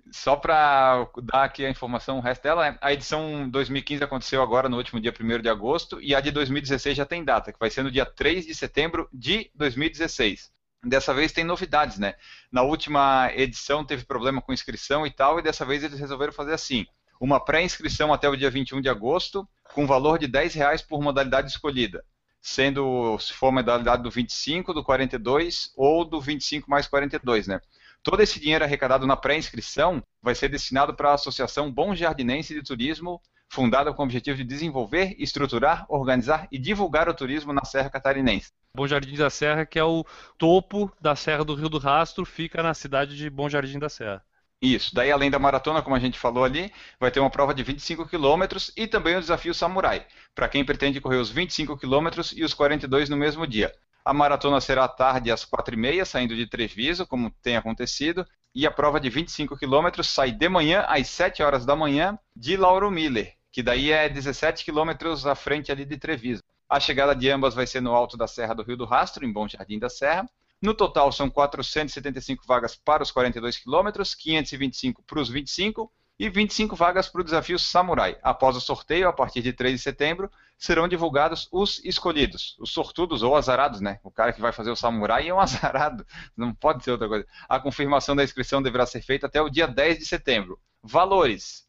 Só 0.09 0.37
para 0.37 1.05
dar 1.21 1.43
aqui 1.43 1.65
a 1.65 1.69
informação, 1.69 2.17
o 2.17 2.21
resto 2.21 2.43
dela, 2.43 2.77
a 2.79 2.93
edição 2.93 3.49
2015 3.49 4.01
aconteceu 4.05 4.41
agora 4.41 4.69
no 4.69 4.77
último 4.77 5.01
dia 5.01 5.11
1 5.11 5.41
de 5.41 5.49
agosto 5.49 6.01
e 6.01 6.15
a 6.15 6.21
de 6.21 6.31
2016 6.31 6.95
já 6.95 7.05
tem 7.05 7.25
data, 7.25 7.51
que 7.51 7.59
vai 7.59 7.69
ser 7.69 7.83
no 7.83 7.91
dia 7.91 8.05
3 8.05 8.45
de 8.45 8.55
setembro 8.55 9.09
de 9.11 9.51
2016. 9.53 10.49
Dessa 10.85 11.13
vez 11.13 11.33
tem 11.33 11.43
novidades, 11.43 11.99
né? 11.99 12.13
Na 12.49 12.61
última 12.61 13.29
edição 13.33 13.83
teve 13.83 14.05
problema 14.05 14.41
com 14.41 14.53
inscrição 14.53 15.05
e 15.05 15.11
tal, 15.11 15.39
e 15.39 15.41
dessa 15.41 15.65
vez 15.65 15.83
eles 15.83 15.99
resolveram 15.99 16.31
fazer 16.31 16.53
assim: 16.53 16.85
uma 17.19 17.43
pré-inscrição 17.43 18.13
até 18.13 18.29
o 18.29 18.35
dia 18.37 18.49
21 18.49 18.79
de 18.79 18.87
agosto, 18.87 19.45
com 19.73 19.85
valor 19.85 20.17
de 20.17 20.27
10 20.27 20.53
reais 20.53 20.81
por 20.81 21.01
modalidade 21.01 21.49
escolhida 21.49 22.05
sendo 22.47 23.19
se 23.19 23.33
for 23.33 23.47
a 23.47 23.51
modalidade 23.51 24.01
do 24.01 24.09
25, 24.09 24.73
do 24.73 24.81
42 24.81 25.73
ou 25.75 26.05
do 26.05 26.21
25 26.21 26.69
mais 26.69 26.87
42, 26.87 27.45
né? 27.45 27.59
Todo 28.01 28.21
esse 28.21 28.39
dinheiro 28.39 28.63
arrecadado 28.63 29.05
na 29.05 29.17
pré-inscrição 29.17 30.01
vai 30.23 30.33
ser 30.33 30.47
destinado 30.47 30.93
para 30.95 31.09
a 31.09 31.15
Associação 31.15 31.69
Bom 31.69 31.93
Jardinense 31.93 32.53
de 32.53 32.63
Turismo, 32.63 33.21
fundada 33.49 33.93
com 33.93 34.01
o 34.01 34.05
objetivo 34.05 34.37
de 34.37 34.45
desenvolver, 34.45 35.13
estruturar, 35.19 35.85
organizar 35.89 36.47
e 36.49 36.57
divulgar 36.57 37.09
o 37.09 37.13
turismo 37.13 37.51
na 37.51 37.65
Serra 37.65 37.89
Catarinense. 37.89 38.49
Bom 38.73 38.87
Jardim 38.87 39.17
da 39.17 39.29
Serra, 39.29 39.65
que 39.65 39.77
é 39.77 39.83
o 39.83 40.05
topo 40.37 40.89
da 41.01 41.17
Serra 41.17 41.43
do 41.43 41.53
Rio 41.53 41.67
do 41.67 41.79
Rastro, 41.79 42.23
fica 42.23 42.63
na 42.63 42.73
cidade 42.73 43.17
de 43.17 43.29
Bom 43.29 43.49
Jardim 43.49 43.77
da 43.77 43.89
Serra. 43.89 44.23
Isso. 44.61 44.93
Daí, 44.95 45.11
além 45.11 45.29
da 45.29 45.37
maratona, 45.37 45.83
como 45.83 45.95
a 45.95 45.99
gente 45.99 46.17
falou 46.17 46.43
ali, 46.43 46.71
vai 46.99 47.11
ter 47.11 47.19
uma 47.19 47.29
prova 47.29 47.53
de 47.53 47.61
25 47.61 48.07
quilômetros 48.07 48.71
e 48.75 48.87
também 48.87 49.15
o 49.15 49.19
desafio 49.19 49.53
Samurai, 49.53 50.05
para 50.33 50.49
quem 50.49 50.65
pretende 50.65 50.99
correr 50.99 51.17
os 51.17 51.29
25 51.29 51.77
quilômetros 51.77 52.33
e 52.35 52.43
os 52.43 52.53
42 52.53 53.07
no 53.09 53.17
mesmo 53.17 53.45
dia. 53.45 53.71
A 54.03 54.13
maratona 54.13 54.59
será 54.59 54.85
à 54.85 54.87
tarde 54.87 55.29
às 55.29 55.45
4h30, 55.45 56.05
saindo 56.05 56.35
de 56.35 56.47
Treviso, 56.47 57.05
como 57.05 57.29
tem 57.41 57.55
acontecido, 57.55 58.25
e 58.55 58.65
a 58.65 58.71
prova 58.71 58.99
de 58.99 59.09
25 59.09 59.57
quilômetros 59.57 60.07
sai 60.09 60.31
de 60.31 60.49
manhã, 60.49 60.85
às 60.87 61.07
7 61.07 61.43
horas 61.43 61.65
da 61.65 61.75
manhã, 61.75 62.17
de 62.35 62.57
Lauro 62.57 62.89
Miller, 62.89 63.35
que 63.51 63.61
daí 63.61 63.91
é 63.91 64.09
17 64.09 64.65
quilômetros 64.65 65.27
à 65.27 65.35
frente 65.35 65.71
ali 65.71 65.85
de 65.85 65.97
Treviso. 65.97 66.41
A 66.67 66.79
chegada 66.79 67.15
de 67.15 67.29
ambas 67.29 67.53
vai 67.53 67.67
ser 67.67 67.81
no 67.81 67.93
alto 67.93 68.17
da 68.17 68.27
Serra 68.27 68.55
do 68.55 68.63
Rio 68.63 68.77
do 68.77 68.85
Rastro, 68.85 69.23
em 69.23 69.31
Bom 69.31 69.47
Jardim 69.47 69.77
da 69.77 69.89
Serra, 69.89 70.27
no 70.61 70.73
total, 70.73 71.11
são 71.11 71.29
475 71.29 72.43
vagas 72.47 72.75
para 72.75 73.03
os 73.03 73.11
42 73.11 73.57
quilômetros, 73.57 74.15
525 74.15 75.03
para 75.03 75.19
os 75.19 75.29
25 75.29 75.91
e 76.19 76.29
25 76.29 76.75
vagas 76.75 77.07
para 77.07 77.21
o 77.21 77.23
desafio 77.23 77.59
Samurai. 77.59 78.17
Após 78.23 78.55
o 78.55 78.61
sorteio, 78.61 79.07
a 79.07 79.13
partir 79.13 79.41
de 79.41 79.53
3 79.53 79.75
de 79.75 79.79
setembro, 79.79 80.31
serão 80.57 80.87
divulgados 80.87 81.47
os 81.51 81.79
escolhidos, 81.85 82.55
os 82.59 82.71
sortudos 82.71 83.21
ou 83.21 83.35
azarados, 83.35 83.79
né? 83.81 83.99
O 84.03 84.09
cara 84.09 84.33
que 84.33 84.41
vai 84.41 84.51
fazer 84.51 84.71
o 84.71 84.75
Samurai 84.75 85.27
é 85.27 85.33
um 85.33 85.39
azarado, 85.39 86.05
não 86.35 86.53
pode 86.53 86.83
ser 86.83 86.91
outra 86.91 87.07
coisa. 87.07 87.27
A 87.47 87.59
confirmação 87.59 88.15
da 88.15 88.23
inscrição 88.23 88.61
deverá 88.61 88.85
ser 88.87 89.01
feita 89.01 89.27
até 89.27 89.39
o 89.39 89.49
dia 89.49 89.67
10 89.67 89.99
de 89.99 90.05
setembro. 90.05 90.59
Valores: 90.81 91.67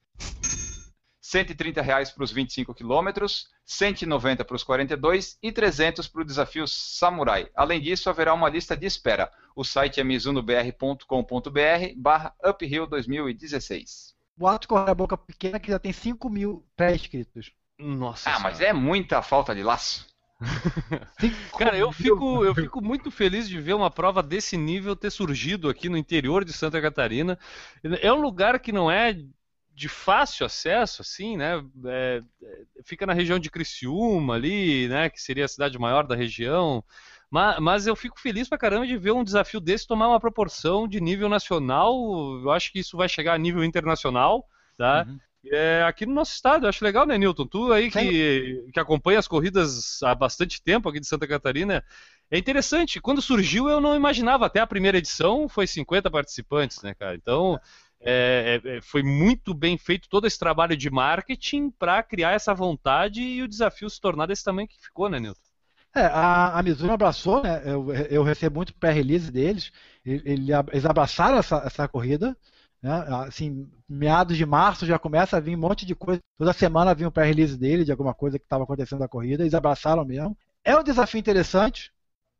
130 1.28 1.82
reais 1.82 2.10
para 2.10 2.24
os 2.24 2.32
25 2.32 2.72
quilômetros, 2.72 3.48
190 3.66 4.46
para 4.46 4.56
os 4.56 4.64
42 4.64 5.36
e 5.42 5.52
300 5.52 6.08
para 6.08 6.22
o 6.22 6.24
desafio 6.24 6.66
Samurai. 6.66 7.50
Além 7.54 7.82
disso, 7.82 8.08
haverá 8.08 8.32
uma 8.32 8.48
lista 8.48 8.74
de 8.74 8.86
espera. 8.86 9.30
O 9.54 9.62
site 9.62 10.00
é 10.00 10.04
mizunobr.com.br 10.04 11.04
barra 11.98 12.34
uphill 12.42 12.86
2016. 12.86 14.14
Boato 14.34 14.66
corre 14.66 14.90
a 14.90 14.94
boca 14.94 15.18
pequena 15.18 15.60
que 15.60 15.70
já 15.70 15.78
tem 15.78 15.92
5 15.92 16.30
mil 16.30 16.64
pré-inscritos. 16.74 17.52
Nossa. 17.78 18.30
Ah, 18.30 18.38
mas 18.38 18.62
é 18.62 18.72
muita 18.72 19.20
falta 19.20 19.54
de 19.54 19.62
laço. 19.62 20.06
Cara, 21.58 21.76
eu 21.76 21.92
fico, 21.92 22.42
eu 22.42 22.54
fico 22.54 22.80
muito 22.80 23.10
feliz 23.10 23.46
de 23.46 23.60
ver 23.60 23.74
uma 23.74 23.90
prova 23.90 24.22
desse 24.22 24.56
nível 24.56 24.96
ter 24.96 25.10
surgido 25.10 25.68
aqui 25.68 25.90
no 25.90 25.96
interior 25.98 26.42
de 26.42 26.54
Santa 26.54 26.80
Catarina. 26.80 27.38
É 28.00 28.10
um 28.10 28.20
lugar 28.20 28.58
que 28.60 28.72
não 28.72 28.90
é 28.90 29.18
de 29.78 29.88
fácil 29.88 30.44
acesso, 30.44 31.02
assim, 31.02 31.36
né? 31.36 31.64
É, 31.86 32.20
fica 32.82 33.06
na 33.06 33.12
região 33.12 33.38
de 33.38 33.48
Criciúma 33.48 34.34
ali, 34.34 34.88
né? 34.88 35.08
Que 35.08 35.22
seria 35.22 35.44
a 35.44 35.48
cidade 35.48 35.78
maior 35.78 36.04
da 36.04 36.16
região. 36.16 36.82
Mas, 37.30 37.60
mas, 37.60 37.86
eu 37.86 37.94
fico 37.94 38.18
feliz 38.18 38.48
pra 38.48 38.58
caramba 38.58 38.88
de 38.88 38.96
ver 38.96 39.12
um 39.12 39.22
desafio 39.22 39.60
desse 39.60 39.86
tomar 39.86 40.08
uma 40.08 40.18
proporção 40.18 40.88
de 40.88 41.00
nível 41.00 41.28
nacional. 41.28 41.94
Eu 42.42 42.50
acho 42.50 42.72
que 42.72 42.80
isso 42.80 42.96
vai 42.96 43.08
chegar 43.08 43.34
a 43.34 43.38
nível 43.38 43.62
internacional, 43.62 44.44
tá? 44.76 45.06
Uhum. 45.06 45.20
É, 45.46 45.84
aqui 45.86 46.04
no 46.04 46.12
nosso 46.12 46.34
estado, 46.34 46.64
eu 46.64 46.68
acho 46.68 46.84
legal, 46.84 47.06
né, 47.06 47.16
Newton? 47.16 47.46
Tu 47.46 47.72
aí 47.72 47.88
que, 47.88 48.68
que 48.72 48.80
acompanha 48.80 49.20
as 49.20 49.28
corridas 49.28 50.02
há 50.02 50.12
bastante 50.12 50.60
tempo 50.60 50.88
aqui 50.88 50.98
de 50.98 51.06
Santa 51.06 51.28
Catarina, 51.28 51.84
é 52.28 52.36
interessante. 52.36 53.00
Quando 53.00 53.22
surgiu, 53.22 53.68
eu 53.68 53.80
não 53.80 53.94
imaginava. 53.94 54.46
Até 54.46 54.58
a 54.58 54.66
primeira 54.66 54.98
edição 54.98 55.48
foi 55.48 55.68
50 55.68 56.10
participantes, 56.10 56.82
né, 56.82 56.94
cara? 56.94 57.14
Então, 57.14 57.54
é, 57.54 57.60
é, 58.00 58.60
é, 58.64 58.80
foi 58.80 59.02
muito 59.02 59.52
bem 59.52 59.76
feito 59.76 60.08
todo 60.08 60.26
esse 60.26 60.38
trabalho 60.38 60.76
de 60.76 60.90
marketing 60.90 61.70
para 61.70 62.02
criar 62.02 62.32
essa 62.32 62.54
vontade 62.54 63.20
e 63.20 63.42
o 63.42 63.48
desafio 63.48 63.90
se 63.90 64.00
tornar 64.00 64.26
desse 64.26 64.44
tamanho 64.44 64.68
que 64.68 64.80
ficou, 64.80 65.08
né, 65.08 65.18
Nilton? 65.18 65.40
É, 65.94 66.02
a, 66.02 66.58
a 66.58 66.62
Mizuno 66.62 66.92
abraçou, 66.92 67.42
né? 67.42 67.62
Eu, 67.64 67.92
eu 67.92 68.22
recebo 68.22 68.56
muito 68.56 68.74
pré-release 68.74 69.32
deles. 69.32 69.72
Ele, 70.04 70.52
eles 70.52 70.84
abraçaram 70.84 71.38
essa, 71.38 71.56
essa 71.64 71.88
corrida. 71.88 72.36
Né? 72.80 72.92
Assim, 73.26 73.68
meados 73.88 74.36
de 74.36 74.46
março 74.46 74.86
já 74.86 74.98
começa 74.98 75.36
a 75.36 75.40
vir 75.40 75.56
um 75.56 75.60
monte 75.60 75.84
de 75.84 75.94
coisa. 75.94 76.20
Toda 76.36 76.52
semana 76.52 76.94
vinha 76.94 77.08
um 77.08 77.12
pré-release 77.12 77.56
dele 77.56 77.84
de 77.84 77.90
alguma 77.90 78.14
coisa 78.14 78.38
que 78.38 78.44
estava 78.44 78.64
acontecendo 78.64 79.00
na 79.00 79.08
corrida. 79.08 79.42
Eles 79.42 79.54
abraçaram 79.54 80.04
mesmo. 80.04 80.36
É 80.64 80.76
um 80.76 80.84
desafio 80.84 81.18
interessante 81.18 81.92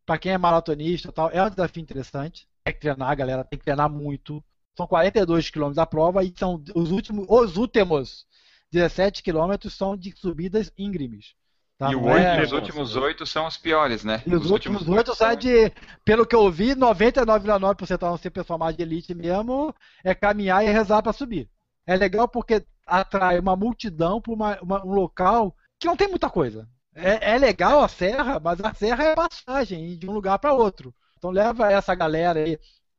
para 0.06 0.18
quem 0.18 0.32
é 0.32 0.38
maratonista, 0.38 1.10
tal. 1.10 1.30
É 1.30 1.42
um 1.42 1.50
desafio 1.50 1.82
interessante. 1.82 2.46
Tem 2.64 2.74
que 2.74 2.80
treinar, 2.80 3.16
galera. 3.16 3.44
Tem 3.44 3.58
que 3.58 3.64
treinar 3.64 3.90
muito. 3.90 4.44
São 4.78 4.86
42 4.86 5.50
quilômetros 5.50 5.74
da 5.74 5.84
prova 5.84 6.22
e 6.22 6.32
são 6.38 6.62
os 6.72 6.92
últimos, 6.92 7.26
os 7.28 7.56
últimos 7.56 8.24
17 8.70 9.24
quilômetros 9.24 9.74
são 9.74 9.96
de 9.96 10.16
subidas 10.16 10.70
íngremes. 10.78 11.34
Tá? 11.76 11.90
E 11.90 11.96
o 11.96 12.04
8, 12.04 12.16
é, 12.16 12.42
os 12.44 12.52
últimos 12.52 12.94
8 12.94 13.26
são 13.26 13.48
os 13.48 13.56
piores, 13.56 14.04
né? 14.04 14.22
E 14.24 14.32
os, 14.32 14.44
os 14.44 14.50
últimos 14.52 14.88
8 14.88 15.16
são 15.16 15.34
de, 15.34 15.72
pelo 16.04 16.24
que 16.24 16.36
eu 16.36 16.48
vi, 16.48 16.76
99,9% 16.76 18.06
a 18.06 18.10
não 18.10 18.16
ser 18.16 18.30
pessoal 18.30 18.56
mais 18.56 18.76
de 18.76 18.82
elite 18.84 19.12
mesmo, 19.16 19.74
é 20.04 20.14
caminhar 20.14 20.64
e 20.64 20.70
rezar 20.70 21.02
para 21.02 21.12
subir. 21.12 21.50
É 21.84 21.96
legal 21.96 22.28
porque 22.28 22.64
atrai 22.86 23.40
uma 23.40 23.56
multidão 23.56 24.20
para 24.20 24.32
um 24.62 24.92
local 24.94 25.56
que 25.76 25.88
não 25.88 25.96
tem 25.96 26.06
muita 26.06 26.30
coisa. 26.30 26.68
É, 26.94 27.32
é, 27.32 27.38
legal 27.38 27.82
a 27.82 27.88
serra, 27.88 28.38
mas 28.38 28.60
a 28.60 28.72
serra 28.74 29.04
é 29.06 29.16
passagem 29.16 29.98
de 29.98 30.08
um 30.08 30.12
lugar 30.12 30.38
para 30.38 30.54
outro. 30.54 30.94
Então 31.16 31.30
leva 31.30 31.72
essa 31.72 31.96
galera 31.96 32.38
aí 32.38 32.56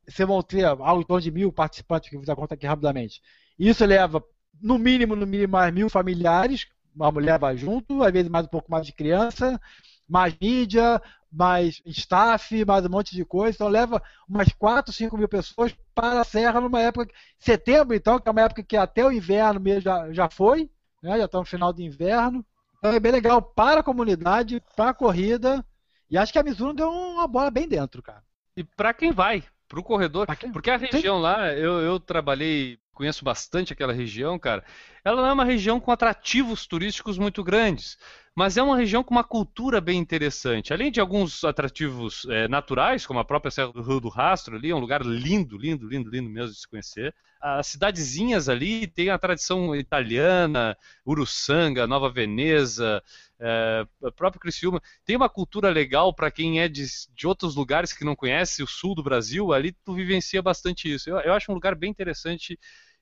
você 0.09 0.25
vão 0.25 0.41
ter 0.41 0.65
algo 0.65 1.01
em 1.01 1.05
torno 1.05 1.21
de 1.21 1.31
mil 1.31 1.51
participantes, 1.51 2.09
que 2.09 2.15
eu 2.15 2.19
fiz 2.19 2.29
a 2.29 2.35
conta 2.35 2.55
aqui 2.55 2.65
rapidamente. 2.65 3.21
Isso 3.57 3.85
leva, 3.85 4.23
no 4.61 4.77
mínimo, 4.77 5.15
no 5.15 5.27
mínimo, 5.27 5.53
mais 5.53 5.73
mil 5.73 5.89
familiares, 5.89 6.67
uma 6.95 7.11
mulher 7.11 7.39
vai 7.39 7.55
junto, 7.55 8.03
às 8.03 8.11
vezes 8.11 8.29
mais 8.29 8.45
um 8.45 8.49
pouco 8.49 8.71
mais 8.71 8.85
de 8.85 8.91
criança, 8.91 9.59
mais 10.07 10.35
mídia, 10.41 11.01
mais 11.31 11.81
staff, 11.85 12.65
mais 12.65 12.85
um 12.85 12.89
monte 12.89 13.15
de 13.15 13.23
coisa. 13.23 13.55
Então 13.55 13.67
leva 13.67 14.01
umas 14.27 14.51
4, 14.53 14.91
5 14.91 15.17
mil 15.17 15.29
pessoas 15.29 15.75
para 15.93 16.21
a 16.21 16.23
Serra 16.23 16.59
numa 16.59 16.81
época. 16.81 17.13
Setembro, 17.37 17.95
então, 17.95 18.19
que 18.19 18.27
é 18.27 18.31
uma 18.31 18.41
época 18.41 18.63
que 18.63 18.75
até 18.75 19.05
o 19.05 19.11
inverno 19.11 19.59
mesmo 19.59 19.81
já, 19.81 20.11
já 20.11 20.29
foi, 20.29 20.69
né? 21.01 21.17
já 21.17 21.25
está 21.25 21.37
no 21.37 21.45
final 21.45 21.71
do 21.71 21.81
inverno. 21.81 22.45
Então 22.77 22.91
é 22.91 22.99
bem 22.99 23.11
legal 23.11 23.41
para 23.41 23.81
a 23.81 23.83
comunidade, 23.83 24.61
para 24.75 24.89
a 24.89 24.93
corrida. 24.93 25.63
E 26.09 26.17
acho 26.17 26.33
que 26.33 26.39
a 26.39 26.43
Mizuno 26.43 26.73
deu 26.73 26.89
uma 26.89 27.27
bola 27.27 27.51
bem 27.51 27.67
dentro, 27.67 28.01
cara. 28.01 28.23
E 28.57 28.63
para 28.63 28.93
quem 28.93 29.11
vai, 29.11 29.43
Pro 29.69 29.83
corredor. 29.83 30.27
Porque 30.51 30.71
a 30.71 30.77
região 30.77 31.19
lá, 31.19 31.53
eu, 31.53 31.79
eu 31.79 31.99
trabalhei, 31.99 32.79
conheço 32.91 33.23
bastante 33.23 33.71
aquela 33.71 33.93
região, 33.93 34.37
cara. 34.39 34.65
Ela 35.05 35.21
não 35.21 35.29
é 35.29 35.31
uma 35.31 35.45
região 35.45 35.79
com 35.79 35.91
atrativos 35.91 36.65
turísticos 36.65 37.19
muito 37.19 37.43
grandes, 37.43 37.97
mas 38.39 38.55
é 38.55 38.63
uma 38.63 38.77
região 38.77 39.03
com 39.03 39.11
uma 39.13 39.21
cultura 39.21 39.81
bem 39.81 39.99
interessante. 39.99 40.71
Além 40.71 40.89
de 40.89 41.01
alguns 41.01 41.43
atrativos 41.43 42.25
é, 42.29 42.47
naturais, 42.47 43.05
como 43.05 43.19
a 43.19 43.25
própria 43.25 43.51
Serra 43.51 43.73
do 43.73 43.81
Rio 43.81 43.99
do 43.99 44.07
Rastro 44.07 44.55
ali, 44.55 44.69
é 44.69 44.75
um 44.75 44.79
lugar 44.79 45.01
lindo, 45.01 45.57
lindo, 45.57 45.85
lindo, 45.85 46.09
lindo 46.09 46.29
mesmo 46.29 46.53
de 46.53 46.61
se 46.61 46.65
conhecer. 46.65 47.13
As 47.41 47.67
cidadezinhas 47.67 48.47
ali 48.47 48.87
têm 48.87 49.09
a 49.09 49.17
tradição 49.17 49.75
italiana, 49.75 50.77
Uruçanga, 51.05 51.85
Nova 51.85 52.09
Veneza, 52.09 53.03
é, 53.37 53.85
próprio 54.15 54.39
Criciúma. 54.39 54.81
Tem 55.03 55.17
uma 55.17 55.27
cultura 55.27 55.69
legal 55.69 56.13
para 56.13 56.31
quem 56.31 56.61
é 56.61 56.69
de, 56.69 56.85
de 57.13 57.27
outros 57.27 57.57
lugares 57.57 57.91
que 57.91 58.05
não 58.05 58.15
conhece 58.15 58.63
o 58.63 58.67
sul 58.67 58.95
do 58.95 59.03
Brasil, 59.03 59.51
ali 59.51 59.73
tu 59.83 59.93
vivencia 59.93 60.41
bastante 60.41 60.89
isso. 60.89 61.09
Eu, 61.09 61.19
eu 61.19 61.33
acho 61.33 61.51
um 61.51 61.55
lugar 61.55 61.75
bem 61.75 61.91
interessante 61.91 62.57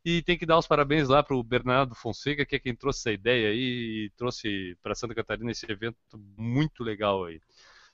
e 0.10 0.22
tem 0.22 0.38
que 0.38 0.46
dar 0.46 0.58
os 0.58 0.66
parabéns 0.66 1.10
lá 1.10 1.22
para 1.22 1.36
o 1.36 1.44
Bernardo 1.44 1.94
Fonseca, 1.94 2.46
que 2.46 2.56
é 2.56 2.60
quem 2.60 2.74
trouxe 2.74 3.00
essa 3.02 3.12
ideia 3.12 3.50
aí 3.50 4.06
e 4.06 4.10
trouxe 4.16 4.78
para 4.82 4.96
Santa 4.96 5.14
Catarina 5.14 5.52
esse 5.52 5.70
evento 5.70 5.98
muito 6.38 6.82
legal 6.82 7.26
aí. 7.26 7.42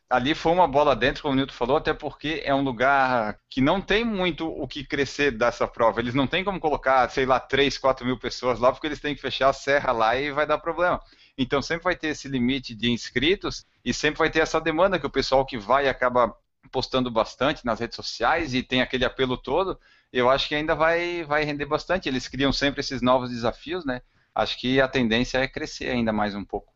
Ali 0.07 0.35
foi 0.35 0.51
uma 0.51 0.67
bola 0.67 0.95
dentro, 0.95 1.23
como 1.23 1.33
o 1.33 1.35
Nilton 1.35 1.53
falou, 1.53 1.77
até 1.77 1.91
porque 1.91 2.43
é 2.45 2.53
um 2.53 2.61
lugar 2.61 3.39
que 3.49 3.59
não 3.61 3.81
tem 3.81 4.05
muito 4.05 4.47
o 4.47 4.67
que 4.67 4.83
crescer 4.83 5.31
dessa 5.31 5.67
prova. 5.67 6.01
Eles 6.01 6.13
não 6.13 6.27
têm 6.27 6.43
como 6.43 6.59
colocar, 6.59 7.09
sei 7.09 7.25
lá, 7.25 7.39
3, 7.39 7.79
4 7.79 8.05
mil 8.05 8.19
pessoas 8.19 8.59
lá, 8.59 8.71
porque 8.71 8.85
eles 8.85 8.99
têm 8.99 9.15
que 9.15 9.21
fechar 9.21 9.49
a 9.49 9.53
serra 9.53 9.91
lá 9.91 10.15
e 10.15 10.31
vai 10.31 10.45
dar 10.45 10.59
problema. 10.59 11.01
Então 11.35 11.63
sempre 11.63 11.85
vai 11.85 11.95
ter 11.95 12.09
esse 12.09 12.27
limite 12.27 12.75
de 12.75 12.91
inscritos 12.91 13.65
e 13.83 13.91
sempre 13.91 14.19
vai 14.19 14.29
ter 14.29 14.41
essa 14.41 14.61
demanda 14.61 14.99
que 14.99 15.07
o 15.07 15.09
pessoal 15.09 15.43
que 15.43 15.57
vai 15.57 15.89
acaba 15.89 16.31
postando 16.71 17.09
bastante 17.09 17.65
nas 17.65 17.79
redes 17.79 17.95
sociais 17.95 18.53
e 18.53 18.61
tem 18.61 18.83
aquele 18.83 19.03
apelo 19.03 19.35
todo. 19.35 19.79
Eu 20.13 20.29
acho 20.29 20.47
que 20.47 20.53
ainda 20.53 20.75
vai, 20.75 21.23
vai 21.23 21.43
render 21.43 21.65
bastante. 21.65 22.07
Eles 22.07 22.27
criam 22.27 22.53
sempre 22.53 22.81
esses 22.81 23.01
novos 23.01 23.31
desafios, 23.31 23.83
né? 23.83 24.03
Acho 24.35 24.59
que 24.59 24.79
a 24.79 24.87
tendência 24.87 25.39
é 25.39 25.47
crescer 25.47 25.89
ainda 25.89 26.13
mais 26.13 26.35
um 26.35 26.45
pouco. 26.45 26.71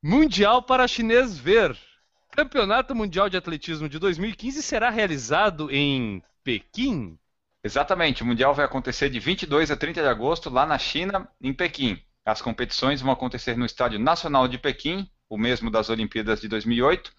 Mundial 0.00 0.62
para 0.62 0.86
chinês 0.86 1.36
ver. 1.36 1.76
Campeonato 2.30 2.94
Mundial 2.94 3.28
de 3.28 3.36
Atletismo 3.36 3.88
de 3.88 3.98
2015 3.98 4.62
será 4.62 4.88
realizado 4.88 5.68
em 5.70 6.22
Pequim? 6.44 7.18
Exatamente, 7.62 8.22
o 8.22 8.26
Mundial 8.26 8.54
vai 8.54 8.64
acontecer 8.64 9.08
de 9.08 9.18
22 9.18 9.70
a 9.70 9.76
30 9.76 10.02
de 10.02 10.08
agosto 10.08 10.50
lá 10.50 10.66
na 10.66 10.78
China, 10.78 11.28
em 11.40 11.52
Pequim. 11.52 12.00
As 12.24 12.42
competições 12.42 13.00
vão 13.00 13.12
acontecer 13.12 13.56
no 13.56 13.64
Estádio 13.64 13.98
Nacional 13.98 14.46
de 14.46 14.58
Pequim, 14.58 15.08
o 15.28 15.38
mesmo 15.38 15.70
das 15.70 15.88
Olimpíadas 15.88 16.40
de 16.40 16.48
2008, 16.48 17.12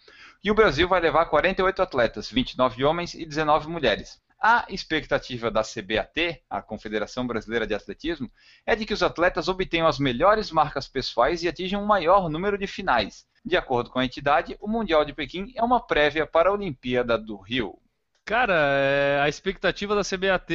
e 0.43 0.51
o 0.51 0.55
Brasil 0.55 0.87
vai 0.87 1.01
levar 1.01 1.25
48 1.25 1.81
atletas, 1.81 2.29
29 2.29 2.83
homens 2.83 3.15
e 3.15 3.25
19 3.25 3.67
mulheres. 3.67 4.23
A 4.47 4.63
expectativa 4.69 5.49
da 5.49 5.63
CBAT, 5.63 6.43
a 6.47 6.61
Confederação 6.61 7.25
Brasileira 7.25 7.65
de 7.65 7.73
Atletismo, 7.73 8.31
é 8.63 8.75
de 8.75 8.85
que 8.85 8.93
os 8.93 9.01
atletas 9.01 9.47
obtenham 9.47 9.87
as 9.87 9.97
melhores 9.97 10.51
marcas 10.51 10.87
pessoais 10.87 11.41
e 11.41 11.47
atinjam 11.47 11.81
um 11.81 11.87
maior 11.87 12.29
número 12.29 12.55
de 12.55 12.67
finais. 12.67 13.25
De 13.43 13.57
acordo 13.57 13.89
com 13.89 13.97
a 13.97 14.05
entidade, 14.05 14.55
o 14.61 14.67
Mundial 14.67 15.03
de 15.03 15.13
Pequim 15.13 15.51
é 15.55 15.63
uma 15.63 15.79
prévia 15.79 16.27
para 16.27 16.51
a 16.51 16.53
Olimpíada 16.53 17.17
do 17.17 17.37
Rio. 17.37 17.79
Cara, 18.23 18.53
é, 18.53 19.19
a 19.19 19.27
expectativa 19.27 19.95
da 19.95 20.03
CBAT 20.03 20.53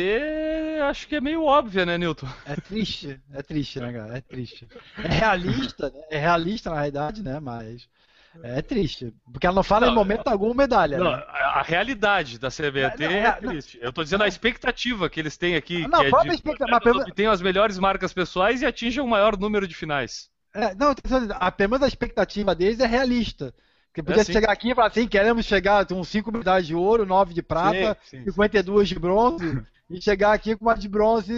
acho 0.88 1.08
que 1.08 1.16
é 1.16 1.20
meio 1.20 1.42
óbvia, 1.42 1.84
né, 1.84 1.98
Newton? 1.98 2.28
É 2.46 2.54
triste, 2.54 3.20
é 3.32 3.42
triste, 3.42 3.80
né, 3.80 3.92
cara? 3.92 4.18
É 4.18 4.20
triste. 4.20 4.68
É 4.98 5.08
realista, 5.08 5.90
né? 5.90 6.00
É 6.10 6.16
realista 6.16 6.70
na 6.70 6.76
realidade, 6.76 7.24
né? 7.24 7.40
Mas 7.40 7.88
é 8.42 8.62
triste. 8.62 9.12
Porque 9.32 9.46
ela 9.46 9.56
não 9.56 9.62
fala 9.62 9.86
não, 9.86 9.92
em 9.92 9.96
momento 9.96 10.28
algum 10.28 10.54
medalha. 10.54 10.98
Não, 10.98 11.10
né? 11.10 11.24
A 11.28 11.62
realidade 11.62 12.38
da 12.38 12.48
CBAT 12.48 13.02
é, 13.02 13.08
não, 13.08 13.14
é, 13.14 13.24
é 13.24 13.32
triste. 13.32 13.78
Eu 13.82 13.92
tô 13.92 14.02
dizendo 14.02 14.24
a 14.24 14.28
expectativa 14.28 15.10
que 15.10 15.18
eles 15.18 15.36
têm 15.36 15.56
aqui. 15.56 15.86
Não, 15.88 16.00
que 16.00 16.14
é 16.14 16.22
de, 16.22 16.28
expectativa. 16.36 17.04
Mas... 17.06 17.28
as 17.28 17.42
melhores 17.42 17.78
marcas 17.78 18.12
pessoais 18.12 18.62
e 18.62 18.66
atingem 18.66 19.02
o 19.02 19.08
maior 19.08 19.36
número 19.36 19.66
de 19.66 19.74
finais. 19.74 20.30
É, 20.54 20.74
não, 20.74 20.94
apenas 21.38 21.82
a 21.82 21.86
expectativa 21.86 22.54
deles 22.54 22.80
é 22.80 22.86
realista. 22.86 23.54
Porque 23.88 24.02
podia 24.02 24.22
é, 24.22 24.24
chegar 24.24 24.52
aqui 24.52 24.70
e 24.70 24.74
falar 24.74 24.86
assim, 24.86 25.08
queremos 25.08 25.44
chegar 25.44 25.84
com 25.84 26.02
5 26.02 26.30
medalhas 26.30 26.66
de 26.66 26.74
ouro, 26.74 27.04
9 27.04 27.34
de 27.34 27.42
prata, 27.42 27.98
sim, 28.04 28.18
sim. 28.18 28.24
52 28.24 28.88
de 28.88 28.98
bronze, 28.98 29.62
e 29.90 30.00
chegar 30.00 30.32
aqui 30.32 30.54
com 30.56 30.64
uma 30.64 30.76
de 30.76 30.88
bronze 30.88 31.34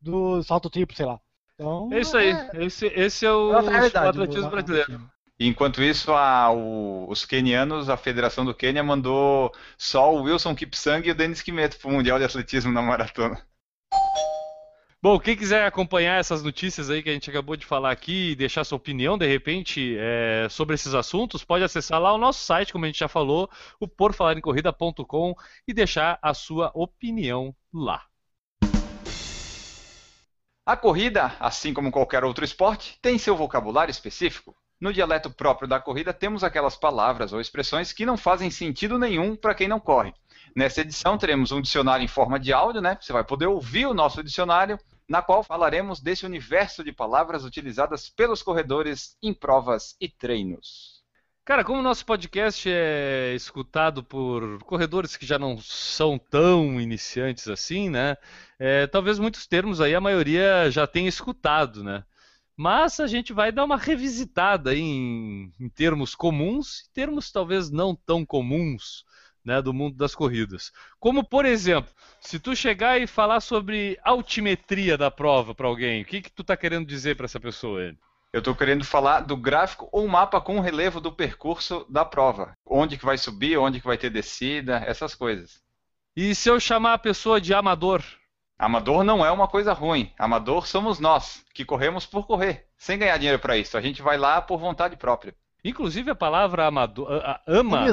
do 0.00 0.42
salto 0.42 0.70
triplo, 0.70 0.96
sei 0.96 1.04
lá. 1.04 1.20
Então, 1.54 1.90
é 1.92 2.00
isso 2.00 2.16
aí. 2.16 2.30
É... 2.30 2.64
Esse, 2.64 2.86
esse 2.86 3.26
é 3.26 3.30
o, 3.30 3.50
o 3.50 3.56
atletismo 3.56 4.50
brasileiro. 4.50 5.10
Enquanto 5.38 5.82
isso, 5.82 6.12
a, 6.12 6.50
o, 6.52 7.10
os 7.10 7.26
quenianos, 7.26 7.88
a 7.88 7.96
Federação 7.96 8.44
do 8.44 8.54
Quênia 8.54 8.84
mandou 8.84 9.52
só 9.76 10.14
o 10.14 10.22
Wilson 10.22 10.54
Kipsang 10.54 11.06
e 11.06 11.10
o 11.10 11.14
Denis 11.14 11.42
Kimeto 11.42 11.78
para 11.78 11.90
o 11.90 11.92
Mundial 11.92 12.18
de 12.18 12.24
Atletismo 12.24 12.72
na 12.72 12.80
maratona. 12.80 13.44
Bom, 15.02 15.18
quem 15.20 15.36
quiser 15.36 15.66
acompanhar 15.66 16.18
essas 16.18 16.42
notícias 16.42 16.88
aí 16.88 17.02
que 17.02 17.10
a 17.10 17.12
gente 17.12 17.28
acabou 17.28 17.56
de 17.56 17.66
falar 17.66 17.90
aqui 17.90 18.30
e 18.30 18.36
deixar 18.36 18.64
sua 18.64 18.76
opinião, 18.76 19.18
de 19.18 19.26
repente, 19.26 19.94
é, 19.98 20.46
sobre 20.48 20.76
esses 20.76 20.94
assuntos, 20.94 21.44
pode 21.44 21.62
acessar 21.62 22.00
lá 22.00 22.14
o 22.14 22.16
nosso 22.16 22.42
site, 22.42 22.72
como 22.72 22.86
a 22.86 22.88
gente 22.88 23.00
já 23.00 23.08
falou, 23.08 23.50
o 23.78 23.86
porfalarencorrida.com 23.86 25.34
e 25.68 25.74
deixar 25.74 26.18
a 26.22 26.32
sua 26.32 26.70
opinião 26.74 27.54
lá. 27.70 28.02
A 30.64 30.74
corrida, 30.74 31.36
assim 31.38 31.74
como 31.74 31.92
qualquer 31.92 32.24
outro 32.24 32.42
esporte, 32.42 32.98
tem 33.02 33.18
seu 33.18 33.36
vocabulário 33.36 33.90
específico. 33.90 34.56
No 34.84 34.92
dialeto 34.92 35.30
próprio 35.30 35.66
da 35.66 35.80
corrida, 35.80 36.12
temos 36.12 36.44
aquelas 36.44 36.76
palavras 36.76 37.32
ou 37.32 37.40
expressões 37.40 37.90
que 37.90 38.04
não 38.04 38.18
fazem 38.18 38.50
sentido 38.50 38.98
nenhum 38.98 39.34
para 39.34 39.54
quem 39.54 39.66
não 39.66 39.80
corre. 39.80 40.12
Nessa 40.54 40.82
edição, 40.82 41.16
teremos 41.16 41.50
um 41.52 41.62
dicionário 41.62 42.04
em 42.04 42.06
forma 42.06 42.38
de 42.38 42.52
áudio, 42.52 42.82
né? 42.82 42.98
Você 43.00 43.10
vai 43.10 43.24
poder 43.24 43.46
ouvir 43.46 43.86
o 43.86 43.94
nosso 43.94 44.22
dicionário 44.22 44.78
na 45.08 45.22
qual 45.22 45.42
falaremos 45.42 46.02
desse 46.02 46.26
universo 46.26 46.84
de 46.84 46.92
palavras 46.92 47.46
utilizadas 47.46 48.10
pelos 48.10 48.42
corredores 48.42 49.16
em 49.22 49.32
provas 49.32 49.96
e 49.98 50.06
treinos. 50.06 51.02
Cara, 51.46 51.64
como 51.64 51.80
o 51.80 51.82
nosso 51.82 52.04
podcast 52.04 52.68
é 52.70 53.32
escutado 53.34 54.04
por 54.04 54.62
corredores 54.64 55.16
que 55.16 55.24
já 55.24 55.38
não 55.38 55.56
são 55.56 56.18
tão 56.18 56.78
iniciantes 56.78 57.48
assim, 57.48 57.88
né? 57.88 58.18
É, 58.58 58.86
talvez 58.86 59.18
muitos 59.18 59.46
termos 59.46 59.80
aí 59.80 59.94
a 59.94 60.00
maioria 60.00 60.70
já 60.70 60.86
tenha 60.86 61.08
escutado, 61.08 61.82
né? 61.82 62.04
Mas 62.56 63.00
a 63.00 63.06
gente 63.06 63.32
vai 63.32 63.50
dar 63.50 63.64
uma 63.64 63.76
revisitada 63.76 64.74
em, 64.74 65.52
em 65.58 65.68
termos 65.68 66.14
comuns 66.14 66.80
e 66.80 66.92
termos 66.92 67.32
talvez 67.32 67.70
não 67.70 67.96
tão 67.96 68.24
comuns 68.24 69.04
né, 69.44 69.60
do 69.60 69.74
mundo 69.74 69.96
das 69.96 70.14
corridas. 70.14 70.72
Como, 70.98 71.22
por 71.22 71.44
exemplo, 71.44 71.92
se 72.20 72.38
tu 72.38 72.56
chegar 72.56 73.00
e 73.00 73.06
falar 73.06 73.40
sobre 73.40 73.98
altimetria 74.02 74.96
da 74.96 75.10
prova 75.10 75.54
para 75.54 75.66
alguém, 75.66 76.02
o 76.02 76.04
que, 76.04 76.22
que 76.22 76.30
tu 76.30 76.42
está 76.42 76.56
querendo 76.56 76.86
dizer 76.86 77.16
para 77.16 77.26
essa 77.26 77.40
pessoa? 77.40 77.82
Ele? 77.82 77.98
Eu 78.32 78.38
estou 78.38 78.54
querendo 78.54 78.84
falar 78.84 79.20
do 79.20 79.36
gráfico 79.36 79.88
ou 79.92 80.08
mapa 80.08 80.40
com 80.40 80.58
relevo 80.58 81.00
do 81.00 81.12
percurso 81.12 81.86
da 81.88 82.04
prova. 82.04 82.52
Onde 82.66 82.96
que 82.96 83.04
vai 83.04 83.16
subir, 83.16 83.56
onde 83.58 83.80
que 83.80 83.86
vai 83.86 83.98
ter 83.98 84.10
descida, 84.10 84.78
essas 84.78 85.14
coisas. 85.14 85.62
E 86.16 86.34
se 86.34 86.48
eu 86.48 86.58
chamar 86.58 86.94
a 86.94 86.98
pessoa 86.98 87.40
de 87.40 87.54
amador? 87.54 88.02
Amador 88.64 89.04
não 89.04 89.24
é 89.24 89.30
uma 89.30 89.46
coisa 89.46 89.74
ruim. 89.74 90.10
Amador 90.18 90.66
somos 90.66 90.98
nós, 90.98 91.44
que 91.52 91.66
corremos 91.66 92.06
por 92.06 92.26
correr, 92.26 92.66
sem 92.78 92.98
ganhar 92.98 93.18
dinheiro 93.18 93.38
para 93.38 93.58
isso. 93.58 93.76
A 93.76 93.80
gente 93.80 94.00
vai 94.00 94.16
lá 94.16 94.40
por 94.40 94.58
vontade 94.58 94.96
própria. 94.96 95.34
Inclusive 95.62 96.10
a 96.10 96.14
palavra 96.14 96.66
amador, 96.66 97.08
ama, 97.46 97.84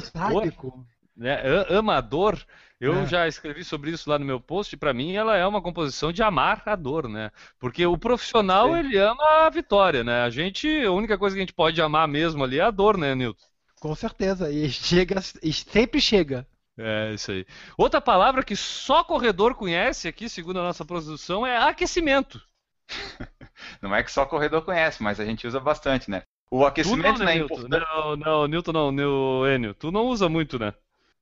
né, 1.16 1.42
amador, 1.78 2.40
eu 2.80 3.02
é. 3.02 3.06
já 3.06 3.28
escrevi 3.28 3.66
sobre 3.66 3.92
isso 3.92 4.10
lá 4.10 4.18
no 4.18 4.24
meu 4.24 4.40
post, 4.40 4.78
para 4.78 4.94
mim 4.94 5.14
ela 5.14 5.36
é 5.36 5.46
uma 5.46 5.62
composição 5.62 6.10
de 6.12 6.24
amar 6.24 6.64
a 6.66 6.76
dor, 6.76 7.10
né? 7.10 7.32
Porque 7.60 7.86
o 7.86 7.98
profissional, 7.98 8.70
Sim. 8.72 8.80
ele 8.80 8.98
ama 8.98 9.46
a 9.46 9.50
vitória, 9.50 10.06
né? 10.06 10.24
A 10.24 10.30
gente, 10.30 10.68
a 10.86 10.92
única 10.92 11.18
coisa 11.18 11.36
que 11.36 11.42
a 11.42 11.46
gente 11.46 11.54
pode 11.54 11.82
amar 11.82 12.08
mesmo 12.08 12.46
ali 12.46 12.60
é 12.60 12.64
a 12.64 12.72
dor, 12.72 12.98
né, 12.98 13.14
Nilton? 13.14 13.44
Com 13.78 13.94
certeza, 13.94 14.50
e 14.50 14.70
chega, 14.70 15.22
e 15.44 15.52
sempre 15.52 16.00
chega. 16.00 16.48
É, 16.84 17.14
isso 17.14 17.32
aí. 17.32 17.46
Outra 17.78 18.02
palavra 18.02 18.44
que 18.44 18.56
só 18.56 19.04
corredor 19.04 19.56
conhece 19.56 20.08
aqui, 20.08 20.28
segundo 20.28 20.60
a 20.60 20.64
nossa 20.64 20.84
produção, 20.84 21.46
é 21.46 21.58
aquecimento. 21.58 22.42
não 23.82 23.96
é 23.96 24.04
que 24.04 24.12
só 24.12 24.26
corredor 24.26 24.64
conhece, 24.64 25.02
mas 25.02 25.20
a 25.20 25.26
gente 25.26 25.46
usa 25.48 25.60
bastante, 25.60 26.10
né? 26.10 26.24
O 26.50 26.66
aquecimento 26.66 27.20
não, 27.20 27.26
né, 27.26 27.34
é 27.34 27.38
importante. 27.38 27.86
Não, 27.94 28.16
não, 28.18 28.48
Newton 28.48 28.72
não, 28.74 28.92
Nil, 28.92 29.48
Enio, 29.48 29.74
tu 29.74 29.92
não 29.92 30.08
usa 30.08 30.28
muito, 30.28 30.60
né? 30.60 30.74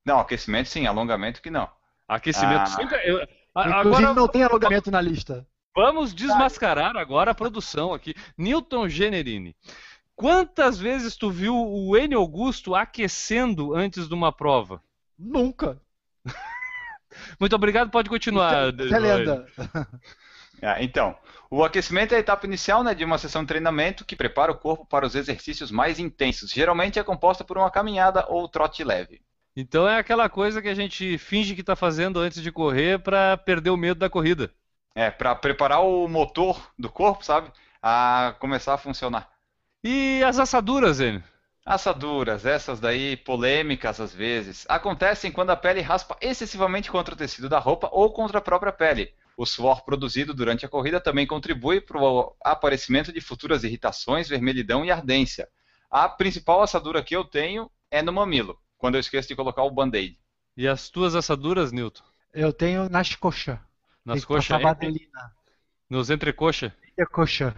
Não, 0.04 0.20
aquecimento 0.20 0.70
sim, 0.70 0.88
alongamento 0.88 1.42
que 1.42 1.52
não. 1.52 1.70
Aquecimento 2.08 2.62
ah. 2.62 2.66
sempre. 2.66 2.98
Eu, 3.06 3.22
Inclusive 3.56 4.06
agora, 4.06 4.14
não 4.14 4.28
tem 4.28 4.44
alongamento 4.44 4.90
na 4.90 5.02
lista. 5.02 5.46
Vamos 5.76 6.14
desmascarar 6.14 6.98
agora 6.98 7.32
a 7.32 7.36
produção 7.36 7.94
aqui. 7.94 8.16
Newton 8.38 8.90
Generini. 8.90 9.56
Quantas 10.16 10.78
vezes 10.78 11.16
tu 11.16 11.30
viu 11.30 11.56
o 11.56 11.96
N 11.96 12.16
Augusto 12.16 12.76
aquecendo 12.76 13.74
antes 13.74 14.08
de 14.08 14.14
uma 14.14 14.32
prova? 14.32 14.82
Nunca. 15.20 15.78
Muito 17.38 17.56
obrigado, 17.56 17.92
pode 17.92 18.10
continuar. 18.10 18.74
Isso 18.74 18.94
é, 18.94 18.98
é 18.98 19.00
lenda. 19.00 19.46
Ah, 20.62 20.84
então, 20.84 21.18
o 21.50 21.64
aquecimento 21.64 22.14
é 22.14 22.18
a 22.18 22.20
etapa 22.20 22.46
inicial 22.46 22.84
né, 22.84 22.94
de 22.94 23.06
uma 23.06 23.18
sessão 23.18 23.44
de 23.44 23.48
treinamento 23.48 24.04
que 24.04 24.14
prepara 24.14 24.52
o 24.52 24.58
corpo 24.58 24.86
para 24.86 25.06
os 25.06 25.16
exercícios 25.16 25.72
mais 25.72 26.00
intensos. 26.00 26.52
Geralmente 26.52 27.00
é 27.00 27.04
composta 27.04 27.46
por 27.46 27.58
uma 27.58 27.72
caminhada 27.72 28.26
ou 28.28 28.46
trote 28.46 28.84
leve. 28.84 29.22
Então 29.56 29.88
é 29.88 29.98
aquela 29.98 30.28
coisa 30.28 30.62
que 30.62 30.68
a 30.68 30.74
gente 30.74 31.18
finge 31.18 31.56
que 31.56 31.62
está 31.62 31.78
fazendo 31.78 32.20
antes 32.20 32.42
de 32.42 32.52
correr 32.52 33.00
para 33.00 33.38
perder 33.38 33.70
o 33.70 33.78
medo 33.78 34.00
da 34.00 34.10
corrida. 34.10 34.52
É, 34.94 35.10
para 35.10 35.34
preparar 35.34 35.82
o 35.82 36.10
motor 36.10 36.72
do 36.78 36.90
corpo, 36.90 37.24
sabe? 37.24 37.50
A 37.82 38.36
começar 38.40 38.74
a 38.74 38.78
funcionar. 38.78 39.30
E 39.82 40.22
as 40.26 40.40
assaduras, 40.40 41.00
Enio? 41.00 41.24
Assaduras, 41.70 42.48
essas 42.48 42.80
daí 42.80 43.16
polêmicas 43.16 44.00
às 44.00 44.12
vezes, 44.12 44.66
acontecem 44.68 45.32
quando 45.32 45.52
a 45.52 45.56
pele 45.56 45.82
raspa 45.82 46.18
excessivamente 46.20 46.90
contra 46.90 47.14
o 47.14 47.18
tecido 47.18 47.48
da 47.48 47.60
roupa 47.60 47.88
ou 47.92 48.12
contra 48.12 48.40
a 48.40 48.42
própria 48.42 48.72
pele. 48.72 49.14
O 49.38 49.46
suor 49.46 49.86
produzido 49.86 50.34
durante 50.34 50.66
a 50.66 50.68
corrida 50.68 51.00
também 51.00 51.28
contribui 51.28 51.80
para 51.80 52.02
o 52.02 52.36
aparecimento 52.44 53.14
de 53.14 53.22
futuras 53.22 53.64
irritações, 53.64 54.28
vermelhidão 54.28 54.84
e 54.84 54.90
ardência. 54.90 55.48
A 55.92 56.10
principal 56.10 56.64
assadura 56.64 57.04
que 57.04 57.16
eu 57.16 57.24
tenho 57.24 57.70
é 57.92 58.02
no 58.02 58.12
mamilo, 58.12 58.58
quando 58.76 58.96
eu 58.96 59.00
esqueço 59.00 59.28
de 59.28 59.36
colocar 59.36 59.62
o 59.62 59.70
band-aid. 59.70 60.18
E 60.58 60.68
as 60.68 60.90
tuas 60.90 61.14
assaduras, 61.14 61.72
Newton? 61.72 62.02
Eu 62.34 62.52
tenho 62.52 62.90
nas 62.90 63.14
coxas. 63.14 63.60
Nas 64.04 64.26
coxas? 64.26 64.60
Nos 65.88 66.10
entrecoxa? 66.10 66.76
É 66.98 67.06
coxa. 67.06 67.56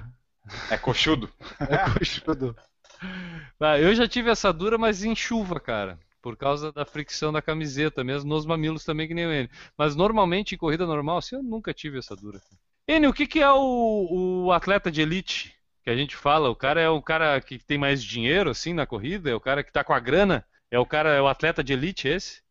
É 0.69 0.76
coxudo. 0.78 1.32
é 1.62 1.78
coxudo. 1.93 2.54
Ah, 3.60 3.78
eu 3.78 3.94
já 3.94 4.08
tive 4.08 4.30
assadura, 4.30 4.78
mas 4.78 5.04
em 5.04 5.16
chuva, 5.16 5.60
cara. 5.60 6.00
Por 6.22 6.36
causa 6.36 6.72
da 6.72 6.86
fricção 6.86 7.32
da 7.32 7.42
camiseta, 7.42 8.04
mesmo 8.04 8.30
nos 8.30 8.46
mamilos 8.46 8.84
também, 8.84 9.08
que 9.08 9.14
nem 9.14 9.26
N. 9.26 9.50
Mas 9.78 9.96
normalmente 9.96 10.56
em 10.56 10.58
corrida 10.58 10.86
normal, 10.86 11.18
assim, 11.18 11.36
eu 11.36 11.44
nunca 11.44 11.74
tive 11.74 12.00
assadura. 12.00 12.42
N, 12.88 13.08
o 13.08 13.14
que, 13.14 13.28
que 13.28 13.40
é 13.40 13.52
o, 13.52 14.46
o 14.46 14.52
atleta 14.52 14.92
de 14.92 15.02
elite 15.02 15.56
que 15.84 15.90
a 15.90 15.96
gente 15.96 16.16
fala? 16.16 16.50
O 16.50 16.56
cara 16.56 16.82
é 16.82 16.90
o 16.90 17.02
cara 17.02 17.40
que 17.42 17.60
tem 17.60 17.78
mais 17.78 18.04
dinheiro, 18.04 18.50
assim, 18.50 18.74
na 18.74 18.86
corrida? 18.86 19.30
É 19.30 19.36
o 19.36 19.40
cara 19.40 19.64
que 19.64 19.72
tá 19.72 19.84
com 19.84 19.94
a 19.94 20.00
grana? 20.00 20.46
É 20.70 20.80
o 20.80 20.86
cara, 20.86 21.10
é 21.10 21.22
o 21.22 21.28
atleta 21.28 21.64
de 21.64 21.74
elite 21.74 22.08
esse? 22.08 22.42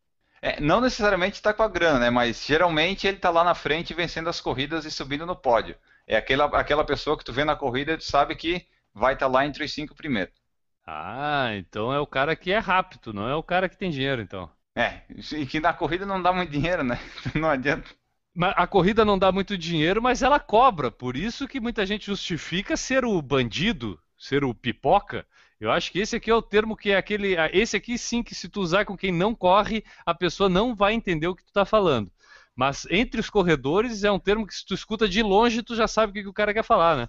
É, 0.43 0.61
não 0.61 0.81
necessariamente 0.81 1.35
está 1.35 1.53
com 1.53 1.63
a 1.63 1.69
grana, 1.69 1.99
né? 1.99 2.11
Mas 2.11 2.45
geralmente 2.45 3.07
ele 3.07 3.17
está 3.17 3.31
lá 3.31 3.45
na 3.45 3.55
frente 3.55 3.93
vencendo 3.95 4.29
as 4.29 4.41
corridas 4.41 4.85
e 4.85 4.91
subindo 4.91 5.27
no 5.27 5.37
pódio. 5.37 5.77
É 6.07 6.17
aquela, 6.17 6.47
aquela 6.47 6.85
pessoa 6.85 7.17
que 7.17 7.25
tu 7.25 7.33
vê 7.33 7.45
na 7.45 7.55
corrida 7.55 7.93
e 7.93 7.99
tu 7.99 8.05
sabe 8.05 8.35
que 8.35 8.67
vai 8.95 9.15
estar 9.15 9.27
tá 9.27 9.33
lá 9.33 9.47
entre 9.47 9.65
os 9.65 9.73
cinco 9.73 9.95
primeiros. 9.95 10.39
Ah, 10.92 11.50
então 11.55 11.92
é 11.92 12.00
o 12.00 12.07
cara 12.07 12.35
que 12.35 12.50
é 12.50 12.59
rápido, 12.59 13.12
não 13.12 13.29
é 13.29 13.35
o 13.37 13.44
cara 13.44 13.68
que 13.68 13.76
tem 13.76 13.90
dinheiro, 13.90 14.20
então. 14.20 14.50
É, 14.76 15.03
e 15.37 15.46
que 15.46 15.61
na 15.61 15.72
corrida 15.72 16.05
não 16.05 16.20
dá 16.20 16.33
muito 16.33 16.50
dinheiro, 16.50 16.83
né? 16.83 16.98
Não 17.35 17.48
adianta. 17.48 17.88
A 18.57 18.66
corrida 18.66 19.05
não 19.05 19.18
dá 19.18 19.31
muito 19.31 19.59
dinheiro, 19.59 20.00
mas 20.00 20.22
ela 20.22 20.40
cobra. 20.40 20.90
Por 20.90 21.16
isso 21.16 21.46
que 21.48 21.61
muita 21.61 21.85
gente 21.85 22.07
justifica 22.07 22.76
ser 22.76 23.05
o 23.05 23.20
bandido, 23.20 24.00
ser 24.18 24.44
o 24.44 24.55
pipoca. 24.55 25.26
Eu 25.61 25.70
acho 25.70 25.92
que 25.92 25.98
esse 25.98 26.16
aqui 26.16 26.31
é 26.31 26.35
o 26.35 26.42
termo 26.42 26.76
que 26.76 26.90
é 26.90 26.96
aquele. 26.96 27.37
Esse 27.53 27.76
aqui 27.76 27.98
sim 27.98 28.22
que 28.22 28.35
se 28.35 28.48
tu 28.48 28.61
usar 28.61 28.85
com 28.85 28.96
quem 28.96 29.12
não 29.12 29.35
corre, 29.35 29.85
a 30.07 30.14
pessoa 30.14 30.48
não 30.48 30.74
vai 30.74 30.94
entender 30.94 31.26
o 31.29 31.35
que 31.35 31.42
tu 31.42 31.48
está 31.48 31.64
falando. 31.64 32.11
Mas 32.55 32.87
entre 32.90 33.20
os 33.20 33.29
corredores 33.31 34.05
é 34.05 34.11
um 34.11 34.18
termo 34.18 34.46
que 34.46 34.55
se 34.55 34.64
tu 34.64 34.74
escuta 34.74 35.09
de 35.09 35.22
longe, 35.22 35.62
tu 35.62 35.74
já 35.76 35.87
sabe 35.88 36.11
o 36.11 36.14
que, 36.14 36.22
que 36.22 36.29
o 36.29 36.33
cara 36.33 36.55
quer 36.55 36.64
falar, 36.64 36.96
né? 36.96 37.09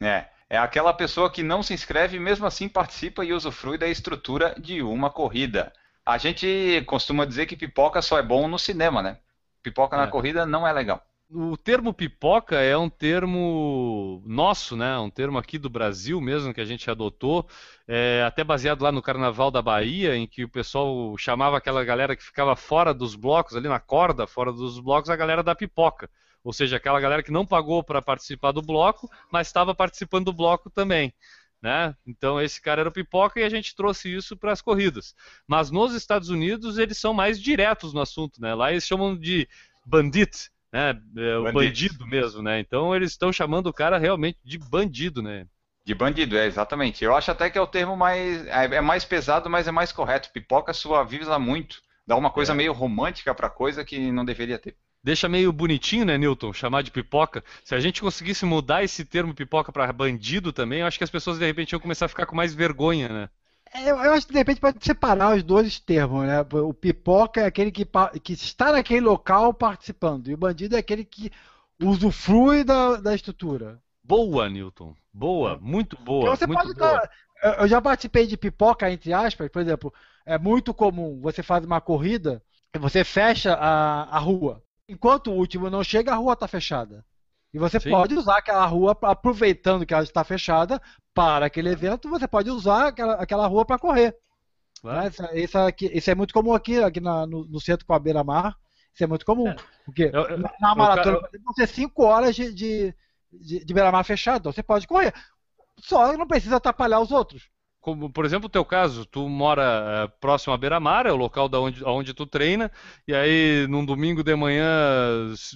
É 0.00 0.37
é 0.50 0.56
aquela 0.56 0.94
pessoa 0.94 1.30
que 1.30 1.42
não 1.42 1.62
se 1.62 1.74
inscreve 1.74 2.16
e 2.16 2.20
mesmo 2.20 2.46
assim 2.46 2.68
participa 2.68 3.24
e 3.24 3.32
usufrui 3.32 3.76
da 3.76 3.86
estrutura 3.86 4.54
de 4.58 4.82
uma 4.82 5.10
corrida. 5.10 5.72
A 6.04 6.16
gente 6.16 6.82
costuma 6.86 7.26
dizer 7.26 7.46
que 7.46 7.56
pipoca 7.56 8.00
só 8.00 8.18
é 8.18 8.22
bom 8.22 8.48
no 8.48 8.58
cinema, 8.58 9.02
né? 9.02 9.18
Pipoca 9.62 9.94
é. 9.96 9.98
na 9.98 10.06
corrida 10.06 10.46
não 10.46 10.66
é 10.66 10.72
legal. 10.72 11.02
O 11.30 11.58
termo 11.58 11.92
pipoca 11.92 12.56
é 12.56 12.74
um 12.74 12.88
termo 12.88 14.22
nosso, 14.24 14.74
né? 14.74 14.98
Um 14.98 15.10
termo 15.10 15.36
aqui 15.36 15.58
do 15.58 15.68
Brasil 15.68 16.18
mesmo 16.22 16.54
que 16.54 16.60
a 16.62 16.64
gente 16.64 16.90
adotou, 16.90 17.46
é, 17.86 18.24
até 18.26 18.42
baseado 18.42 18.80
lá 18.80 18.90
no 18.90 19.02
Carnaval 19.02 19.50
da 19.50 19.60
Bahia, 19.60 20.16
em 20.16 20.26
que 20.26 20.44
o 20.44 20.48
pessoal 20.48 21.14
chamava 21.18 21.58
aquela 21.58 21.84
galera 21.84 22.16
que 22.16 22.24
ficava 22.24 22.56
fora 22.56 22.94
dos 22.94 23.14
blocos, 23.14 23.54
ali 23.54 23.68
na 23.68 23.78
corda, 23.78 24.26
fora 24.26 24.50
dos 24.50 24.80
blocos, 24.80 25.10
a 25.10 25.16
galera 25.16 25.42
da 25.42 25.54
pipoca 25.54 26.08
ou 26.42 26.52
seja, 26.52 26.76
aquela 26.76 27.00
galera 27.00 27.22
que 27.22 27.30
não 27.30 27.46
pagou 27.46 27.82
para 27.82 28.00
participar 28.00 28.52
do 28.52 28.62
bloco, 28.62 29.10
mas 29.30 29.46
estava 29.46 29.74
participando 29.74 30.26
do 30.26 30.32
bloco 30.32 30.70
também. 30.70 31.12
Né? 31.60 31.94
Então 32.06 32.40
esse 32.40 32.60
cara 32.62 32.82
era 32.82 32.88
o 32.88 32.92
pipoca 32.92 33.40
e 33.40 33.42
a 33.42 33.48
gente 33.48 33.74
trouxe 33.74 34.14
isso 34.14 34.36
para 34.36 34.52
as 34.52 34.62
corridas. 34.62 35.14
Mas 35.46 35.70
nos 35.70 35.92
Estados 35.92 36.28
Unidos 36.28 36.78
eles 36.78 36.98
são 36.98 37.12
mais 37.12 37.40
diretos 37.40 37.92
no 37.92 38.00
assunto, 38.00 38.40
né? 38.40 38.54
Lá 38.54 38.70
eles 38.70 38.86
chamam 38.86 39.18
de 39.18 39.48
bandit, 39.84 40.50
né? 40.72 40.96
É, 41.16 41.36
o 41.36 41.52
bandido 41.52 42.06
mesmo, 42.06 42.42
né? 42.42 42.60
Então 42.60 42.94
eles 42.94 43.10
estão 43.10 43.32
chamando 43.32 43.66
o 43.66 43.72
cara 43.72 43.98
realmente 43.98 44.38
de 44.44 44.56
bandido, 44.56 45.20
né? 45.20 45.46
De 45.84 45.94
bandido, 45.94 46.36
é 46.36 46.46
exatamente. 46.46 47.02
Eu 47.02 47.16
acho 47.16 47.30
até 47.30 47.50
que 47.50 47.58
é 47.58 47.60
o 47.60 47.66
termo 47.66 47.96
mais 47.96 48.46
é, 48.46 48.76
é 48.76 48.80
mais 48.80 49.04
pesado, 49.04 49.50
mas 49.50 49.66
é 49.66 49.72
mais 49.72 49.90
correto. 49.90 50.30
Pipoca 50.32 50.72
suaviza 50.72 51.38
muito, 51.40 51.82
dá 52.06 52.14
uma 52.14 52.30
coisa 52.30 52.52
é. 52.52 52.54
meio 52.54 52.72
romântica 52.72 53.34
para 53.34 53.50
coisa 53.50 53.84
que 53.84 54.12
não 54.12 54.24
deveria 54.24 54.58
ter. 54.60 54.76
Deixa 55.02 55.28
meio 55.28 55.52
bonitinho, 55.52 56.04
né, 56.04 56.16
Newton, 56.18 56.52
chamar 56.52 56.82
de 56.82 56.90
pipoca. 56.92 57.42
Se 57.64 57.74
a 57.74 57.80
gente 57.80 58.00
conseguisse 58.00 58.44
mudar 58.44 58.82
esse 58.84 59.04
termo 59.04 59.34
pipoca 59.34 59.72
para 59.72 59.92
bandido 59.92 60.52
também, 60.52 60.80
eu 60.80 60.86
acho 60.86 60.98
que 60.98 61.04
as 61.04 61.10
pessoas 61.10 61.38
de 61.38 61.46
repente 61.46 61.72
iam 61.72 61.80
começar 61.80 62.06
a 62.06 62.08
ficar 62.08 62.26
com 62.26 62.36
mais 62.36 62.54
vergonha, 62.54 63.08
né? 63.08 63.30
É, 63.74 63.90
Eu, 63.90 63.96
eu 63.96 64.12
acho 64.14 64.26
que 64.26 64.32
de 64.32 64.38
repente 64.38 64.60
pode 64.60 64.84
separar 64.84 65.36
os 65.36 65.42
dois 65.42 65.78
termos, 65.80 66.26
né? 66.26 66.40
O 66.40 66.72
pipoca 66.74 67.40
é 67.40 67.46
aquele 67.46 67.70
que, 67.70 67.84
que 68.22 68.32
está 68.32 68.72
naquele 68.72 69.00
local 69.00 69.52
participando, 69.54 70.28
e 70.28 70.34
o 70.34 70.38
bandido 70.38 70.76
é 70.76 70.78
aquele 70.78 71.04
que 71.04 71.30
usufrui 71.80 72.64
da, 72.64 72.96
da 72.96 73.14
estrutura. 73.14 73.80
Boa, 74.02 74.48
Newton. 74.48 74.96
Boa, 75.12 75.56
muito 75.56 75.96
boa. 75.96 76.34
Porque 76.34 76.36
você 76.36 76.46
muito 76.46 76.68
pode 76.68 76.74
boa. 76.74 77.08
eu- 77.42 77.52
Eu 77.62 77.68
já 77.68 77.80
participei 77.80 78.26
de 78.26 78.36
pipoca, 78.36 78.90
entre 78.90 79.12
aspas, 79.12 79.48
por 79.50 79.60
exemplo, 79.62 79.92
é 80.26 80.38
muito 80.38 80.74
comum 80.74 81.20
você 81.20 81.42
faz 81.42 81.64
uma 81.64 81.80
corrida 81.80 82.42
e 82.74 82.78
você 82.78 83.04
fecha 83.04 83.54
a, 83.54 84.04
a 84.16 84.18
rua. 84.18 84.62
Enquanto 84.88 85.30
o 85.30 85.34
último 85.34 85.68
não 85.68 85.84
chega, 85.84 86.12
a 86.12 86.16
rua 86.16 86.32
está 86.32 86.48
fechada. 86.48 87.04
E 87.52 87.58
você 87.58 87.78
Sim. 87.80 87.90
pode 87.90 88.14
usar 88.14 88.38
aquela 88.38 88.64
rua, 88.66 88.96
aproveitando 89.02 89.84
que 89.86 89.94
ela 89.94 90.02
está 90.02 90.22
fechada 90.24 90.80
para 91.14 91.46
aquele 91.46 91.70
evento, 91.70 92.08
você 92.08 92.26
pode 92.28 92.50
usar 92.50 92.88
aquela, 92.88 93.14
aquela 93.14 93.46
rua 93.46 93.64
para 93.64 93.78
correr. 93.78 94.16
Claro. 94.80 95.02
Né? 95.02 95.40
Isso, 95.40 95.56
isso, 95.92 96.10
é 96.10 96.14
muito 96.14 96.32
comum 96.32 96.54
aqui, 96.54 96.78
aqui 96.82 97.00
na- 97.00 97.26
no, 97.26 97.44
no 97.46 97.60
centro 97.60 97.84
com 97.86 97.94
a 97.94 97.98
beira-mar. 97.98 98.54
Isso 98.94 99.04
é 99.04 99.06
muito 99.06 99.24
comum. 99.24 99.54
Porque 99.84 100.10
Eu- 100.12 100.28
eu- 100.28 100.38
na, 100.38 100.74
maratona 100.74 101.16
eu- 101.32 101.40
vão 101.42 101.52
ser 101.54 101.66
5 101.68 102.04
horas 102.04 102.34
de, 102.34 102.52
de, 102.52 102.94
de, 103.32 103.64
de 103.64 103.74
beira-mar 103.74 104.04
fechado. 104.04 104.40
Então 104.40 104.52
você 104.52 104.62
pode 104.62 104.86
correr. 104.86 105.12
Só 105.80 106.16
não 106.16 106.26
precisa 106.26 106.56
atrapalhar 106.56 107.00
os 107.00 107.10
outros. 107.12 107.48
Como, 107.88 108.10
por 108.12 108.26
exemplo, 108.26 108.48
o 108.48 108.50
teu 108.50 108.66
caso, 108.66 109.06
tu 109.06 109.26
mora 109.30 109.62
eh, 110.04 110.12
próximo 110.20 110.52
à 110.52 110.58
beira-mar, 110.58 111.06
é 111.06 111.10
o 111.12 111.16
local 111.16 111.48
da 111.48 111.58
onde, 111.58 111.82
onde 111.82 112.12
tu 112.12 112.26
treina, 112.26 112.70
e 113.06 113.14
aí 113.14 113.66
num 113.66 113.82
domingo 113.82 114.22
de 114.22 114.36
manhã 114.36 114.68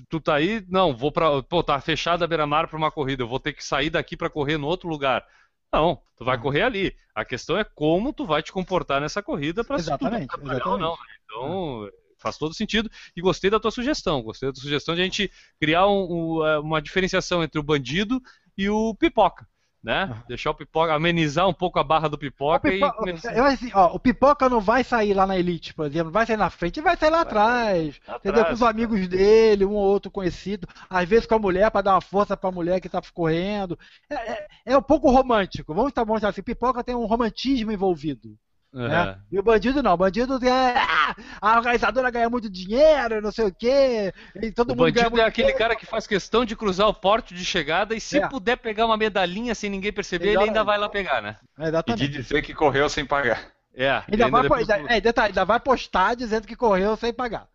tu 0.08 0.18
tá 0.18 0.36
aí, 0.36 0.64
não, 0.66 0.96
vou 0.96 1.12
pra. 1.12 1.42
Pô, 1.42 1.62
tá 1.62 1.78
fechada 1.78 2.24
a 2.24 2.28
beira-mar 2.28 2.68
pra 2.68 2.78
uma 2.78 2.90
corrida, 2.90 3.22
eu 3.22 3.28
vou 3.28 3.38
ter 3.38 3.52
que 3.52 3.62
sair 3.62 3.90
daqui 3.90 4.16
pra 4.16 4.30
correr 4.30 4.56
no 4.56 4.66
outro 4.66 4.88
lugar. 4.88 5.26
Não, 5.70 6.00
tu 6.16 6.24
vai 6.24 6.38
correr 6.38 6.62
ali. 6.62 6.96
A 7.14 7.22
questão 7.22 7.58
é 7.58 7.64
como 7.64 8.14
tu 8.14 8.24
vai 8.24 8.42
te 8.42 8.50
comportar 8.50 8.98
nessa 8.98 9.22
corrida 9.22 9.62
pra 9.62 9.78
se 9.78 9.84
tu 9.84 10.06
Exatamente, 10.06 10.34
ou 10.66 10.78
não. 10.78 10.92
né? 10.92 10.96
Então, 11.24 11.90
faz 12.18 12.38
todo 12.38 12.54
sentido. 12.54 12.90
E 13.14 13.20
gostei 13.20 13.50
da 13.50 13.60
tua 13.60 13.70
sugestão. 13.70 14.22
Gostei 14.22 14.48
da 14.48 14.54
tua 14.54 14.62
sugestão 14.62 14.94
de 14.94 15.02
a 15.02 15.04
gente 15.04 15.30
criar 15.60 15.86
um- 15.86 16.38
um, 16.38 16.46
eh, 16.46 16.58
uma 16.60 16.80
diferenciação 16.80 17.42
entre 17.42 17.58
o 17.60 17.62
bandido 17.62 18.22
e 18.56 18.70
o 18.70 18.94
pipoca. 18.94 19.46
Né? 19.82 20.02
Aham. 20.04 20.24
Deixar 20.28 20.50
o 20.50 20.54
pipoca, 20.54 20.94
amenizar 20.94 21.48
um 21.48 21.54
pouco 21.54 21.78
a 21.78 21.84
barra 21.84 22.08
do 22.08 22.18
pipoca, 22.18 22.68
pipo- 22.70 22.86
e 22.86 22.92
começar. 22.92 23.36
eu, 23.36 23.44
assim, 23.44 23.70
ó, 23.74 23.94
o 23.94 23.98
pipoca 23.98 24.48
não 24.48 24.60
vai 24.60 24.84
sair 24.84 25.12
lá 25.14 25.26
na 25.26 25.36
elite, 25.38 25.74
por 25.74 25.86
exemplo, 25.86 26.06
não 26.06 26.12
vai 26.12 26.26
sair 26.26 26.36
na 26.36 26.50
frente, 26.50 26.80
vai 26.80 26.96
sair 26.96 27.10
lá 27.10 27.22
atrás. 27.22 28.00
Lá 28.06 28.16
Entendeu? 28.16 28.42
atrás, 28.42 28.46
Com 28.46 28.54
os 28.54 28.62
amigos 28.62 29.08
dele, 29.08 29.64
um 29.64 29.72
ou 29.74 29.82
outro 29.84 30.10
conhecido, 30.10 30.68
às 30.88 31.08
vezes 31.08 31.26
com 31.26 31.34
a 31.34 31.38
mulher 31.38 31.70
para 31.70 31.82
dar 31.82 31.94
uma 31.94 32.00
força 32.00 32.36
para 32.36 32.48
a 32.48 32.52
mulher 32.52 32.80
que 32.80 32.86
está 32.86 33.00
correndo. 33.12 33.78
É, 34.08 34.14
é- 34.14 34.48
é 34.66 34.76
um 34.76 34.82
pouco 34.82 35.10
romântico. 35.10 35.74
Vamos 35.74 35.90
estar 35.90 36.04
mostrar 36.04 36.28
assim, 36.30 36.42
pipoca 36.42 36.84
tem 36.84 36.94
um 36.94 37.06
romantismo 37.06 37.72
envolvido. 37.72 38.36
É. 38.74 38.88
né? 38.88 39.18
E 39.30 39.38
o 39.38 39.42
bandido 39.42 39.82
não, 39.82 39.92
o 39.92 39.96
bandido 39.98 40.40
tem, 40.40 40.48
ah, 40.50 41.14
a 41.40 41.56
organizadora 41.58 42.10
ganha 42.10 42.30
muito 42.30 42.48
dinheiro, 42.48 43.20
não 43.20 43.30
sei 43.30 43.44
o 43.46 43.54
quê, 43.54 44.12
e 44.34 44.50
todo 44.50 44.70
O 44.70 44.76
mundo 44.76 44.84
ganha 44.92 44.94
bandido 44.94 45.10
muito 45.10 45.20
é 45.22 45.26
aquele 45.26 45.46
dinheiro. 45.48 45.58
cara 45.58 45.76
que 45.76 45.84
faz 45.84 46.06
questão 46.06 46.44
de 46.44 46.56
cruzar 46.56 46.88
o 46.88 46.94
porte 46.94 47.34
de 47.34 47.44
chegada 47.44 47.94
e 47.94 48.00
se 48.00 48.18
É. 48.18 48.28
puder 48.28 48.56
pegar 48.56 48.86
uma 48.86 48.96
medalhinha 48.96 49.54
sem 49.54 49.68
ninguém 49.68 49.92
perceber, 49.92 50.24
ele 50.24 50.30
Exatamente. 50.32 50.50
ainda 50.50 50.64
vai 50.64 50.78
lá 50.78 50.88
pegar, 50.88 51.20
né? 51.20 51.36
É, 51.58 51.64
E 51.64 51.68
Exatamente. 51.68 52.08
de 52.08 52.16
dizer 52.22 52.40
que 52.42 52.54
correu 52.54 52.88
sem 52.88 53.04
pagar. 53.04 53.46
É. 53.74 53.90
Ainda, 53.90 54.04
ainda 54.10 54.28
vai, 54.30 54.42
depois- 54.42 54.70
ainda, 54.70 54.94
é, 54.94 55.00
detalhe, 55.00 55.28
ainda 55.28 55.44
vai 55.44 55.60
postar 55.60 56.14
dizendo 56.14 56.46
que 56.46 56.56
correu 56.56 56.96
sem 56.96 57.12
pagar. 57.12 57.48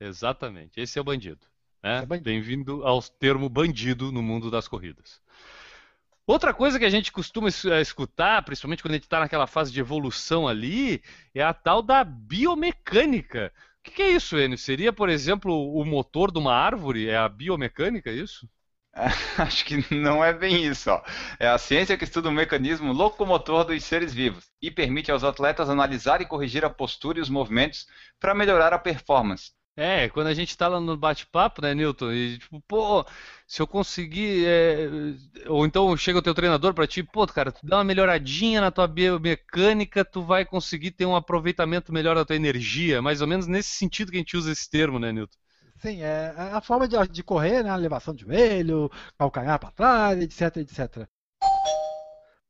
Exatamente. 0.00 0.80
Esse 0.80 0.98
é 0.98 1.00
o 1.00 1.04
bandido. 1.04 1.40
né? 1.82 1.98
É 1.98 2.06
bandido. 2.06 2.24
Bem-vindo 2.24 2.86
ao 2.86 3.02
termo 3.02 3.48
bandido 3.48 4.10
no 4.10 4.22
mundo 4.22 4.50
das 4.50 4.66
corridas. 4.66 5.20
Outra 6.26 6.54
coisa 6.54 6.78
que 6.78 6.84
a 6.84 6.90
gente 6.90 7.12
costuma 7.12 7.48
eh, 7.48 7.80
escutar, 7.80 8.42
principalmente 8.44 8.82
quando 8.82 8.92
a 8.92 8.94
gente 8.96 9.04
está 9.04 9.20
naquela 9.20 9.46
fase 9.46 9.70
de 9.72 9.80
evolução 9.80 10.48
ali, 10.48 11.02
é 11.34 11.42
a 11.42 11.52
tal 11.52 11.82
da 11.82 12.02
biomecânica. 12.02 13.52
O 13.80 13.82
que, 13.84 13.90
que 13.92 14.02
é 14.02 14.10
isso, 14.10 14.38
Enio? 14.38 14.56
Seria, 14.56 14.92
por 14.92 15.08
exemplo, 15.10 15.52
o 15.74 15.84
motor 15.84 16.32
de 16.32 16.38
uma 16.38 16.54
árvore? 16.54 17.08
É 17.08 17.16
a 17.16 17.28
biomecânica, 17.28 18.10
é 18.10 18.14
isso? 18.14 18.48
Acho 19.38 19.64
que 19.64 19.94
não 19.94 20.24
é 20.24 20.32
bem 20.32 20.64
isso. 20.64 20.90
Ó. 20.90 21.02
É 21.38 21.48
a 21.48 21.58
ciência 21.58 21.96
que 21.98 22.04
estuda 22.04 22.28
o 22.28 22.32
mecanismo 22.32 22.92
locomotor 22.92 23.64
dos 23.64 23.84
seres 23.84 24.14
vivos 24.14 24.50
e 24.62 24.70
permite 24.70 25.10
aos 25.10 25.24
atletas 25.24 25.68
analisar 25.68 26.20
e 26.20 26.26
corrigir 26.26 26.64
a 26.64 26.70
postura 26.70 27.18
e 27.18 27.22
os 27.22 27.28
movimentos 27.28 27.86
para 28.20 28.34
melhorar 28.34 28.72
a 28.72 28.78
performance. 28.78 29.52
É, 29.76 30.08
quando 30.08 30.28
a 30.28 30.34
gente 30.34 30.56
tá 30.56 30.68
lá 30.68 30.78
no 30.80 30.96
bate-papo, 30.96 31.60
né, 31.60 31.74
Newton? 31.74 32.12
E 32.12 32.38
tipo, 32.38 32.60
pô, 32.62 33.04
se 33.46 33.60
eu 33.60 33.66
conseguir. 33.66 34.46
é, 34.46 34.88
Ou 35.48 35.66
então 35.66 35.96
chega 35.96 36.18
o 36.20 36.22
teu 36.22 36.32
treinador 36.34 36.72
pra 36.72 36.86
ti, 36.86 37.02
pô, 37.02 37.26
cara, 37.26 37.50
tu 37.50 37.66
dá 37.66 37.78
uma 37.78 37.84
melhoradinha 37.84 38.60
na 38.60 38.70
tua 38.70 38.86
biomecânica, 38.86 40.04
tu 40.04 40.22
vai 40.22 40.44
conseguir 40.44 40.92
ter 40.92 41.06
um 41.06 41.16
aproveitamento 41.16 41.92
melhor 41.92 42.14
da 42.14 42.24
tua 42.24 42.36
energia. 42.36 43.02
Mais 43.02 43.20
ou 43.20 43.26
menos 43.26 43.48
nesse 43.48 43.70
sentido 43.70 44.12
que 44.12 44.16
a 44.16 44.20
gente 44.20 44.36
usa 44.36 44.52
esse 44.52 44.70
termo, 44.70 44.98
né, 45.00 45.10
Newton? 45.10 45.36
Sim, 45.78 46.02
é 46.02 46.34
é 46.36 46.52
a 46.52 46.60
forma 46.60 46.88
de, 46.88 46.96
de 47.08 47.22
correr, 47.22 47.62
né? 47.62 47.70
A 47.70 47.74
elevação 47.78 48.14
de 48.14 48.22
joelho, 48.22 48.90
calcanhar 49.18 49.58
para 49.58 49.70
trás, 49.70 50.18
etc, 50.20 50.56
etc. 50.58 51.08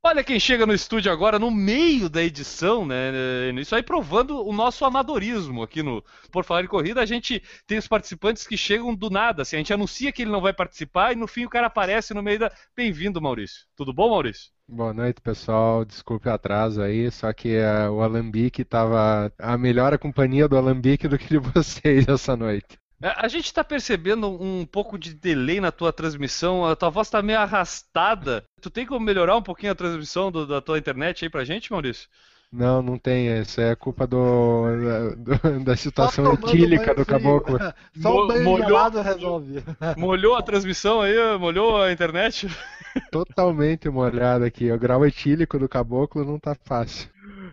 Olha 0.07 0.23
quem 0.23 0.39
chega 0.39 0.67
no 0.67 0.75
estúdio 0.75 1.11
agora 1.11 1.39
no 1.39 1.51
meio 1.51 2.11
da 2.11 2.23
edição, 2.23 2.85
né? 2.85 3.11
Isso 3.59 3.75
aí 3.75 3.83
provando 3.83 4.47
o 4.47 4.53
nosso 4.53 4.85
amadorismo 4.85 5.63
aqui 5.63 5.83
no 5.83 6.05
Por 6.31 6.45
Falar 6.45 6.63
em 6.63 6.67
Corrida. 6.67 7.01
A 7.01 7.07
gente 7.07 7.43
tem 7.67 7.79
os 7.79 7.89
participantes 7.89 8.47
que 8.47 8.55
chegam 8.55 8.95
do 8.95 9.09
nada. 9.09 9.41
Assim, 9.41 9.57
a 9.57 9.61
gente 9.61 9.73
anuncia 9.73 10.13
que 10.13 10.21
ele 10.21 10.31
não 10.31 10.43
vai 10.43 10.53
participar 10.53 11.13
e 11.13 11.17
no 11.17 11.27
fim 11.27 11.47
o 11.47 11.49
cara 11.49 11.69
aparece 11.69 12.13
no 12.13 12.23
meio 12.23 12.39
da. 12.39 12.53
Bem-vindo, 12.77 13.19
Maurício. 13.19 13.65
Tudo 13.75 13.95
bom, 13.95 14.11
Maurício? 14.11 14.53
Boa 14.69 14.93
noite, 14.93 15.23
pessoal. 15.23 15.87
Desculpe 15.87 16.29
o 16.29 16.33
atraso 16.33 16.83
aí, 16.83 17.11
só 17.11 17.33
que 17.33 17.57
eh, 17.57 17.89
o 17.89 18.03
Alambique 18.03 18.61
estava 18.61 19.33
a 19.39 19.57
melhor 19.57 19.99
companhia 19.99 20.47
do 20.47 20.59
Alambique 20.59 21.09
do 21.09 21.17
que 21.17 21.29
de 21.29 21.39
vocês 21.41 22.07
essa 22.07 22.37
noite. 22.37 22.79
É, 23.05 23.13
A 23.17 23.29
gente 23.29 23.45
está 23.45 23.63
percebendo 23.63 24.29
um 24.43 24.65
pouco 24.65 24.99
de 24.99 25.13
delay 25.15 25.61
na 25.61 25.71
tua 25.71 25.93
transmissão. 25.93 26.65
A 26.65 26.75
tua 26.75 26.89
voz 26.89 27.07
está 27.07 27.21
meio 27.21 27.39
arrastada. 27.39 28.43
Tu 28.63 28.71
tem 28.71 28.87
como 28.87 29.05
melhorar 29.05 29.37
um 29.37 29.43
pouquinho 29.43 29.73
a 29.73 29.75
transmissão 29.75 30.33
do- 30.33 30.47
da 30.47 30.61
tua 30.61 30.79
internet 30.79 31.25
aí 31.25 31.29
pra 31.31 31.45
gente, 31.45 31.71
Maurício? 31.71 32.09
Não, 32.51 32.81
não 32.81 32.97
tem. 32.97 33.37
Isso 33.41 33.61
é 33.61 33.75
culpa 33.75 34.07
do, 34.07 34.65
da, 34.85 35.39
do- 35.39 35.65
da 35.65 35.77
situação 35.77 36.25
Só 36.25 36.37
tomando 36.37 36.57
etílica 36.57 36.95
do 36.95 37.05
caboclo. 37.05 37.59
Só 38.01 38.25
o 38.25 38.27
banho 38.29 38.45
molhou? 38.45 38.69
gelado 38.69 39.03
resolve. 39.03 39.63
Molhou 39.99 40.37
a 40.37 40.43
transmissão 40.43 41.01
aí? 41.03 41.15
Molhou 41.39 41.83
a 41.83 41.93
internet? 41.93 42.49
Totalmente 43.11 43.89
molhado 43.89 44.45
aqui. 44.45 44.71
O 44.71 44.79
grau 44.79 45.05
etílico 45.05 45.59
do 45.59 45.69
caboclo 45.69 46.25
não 46.25 46.39
tá 46.39 46.57
fácil. 46.65 47.09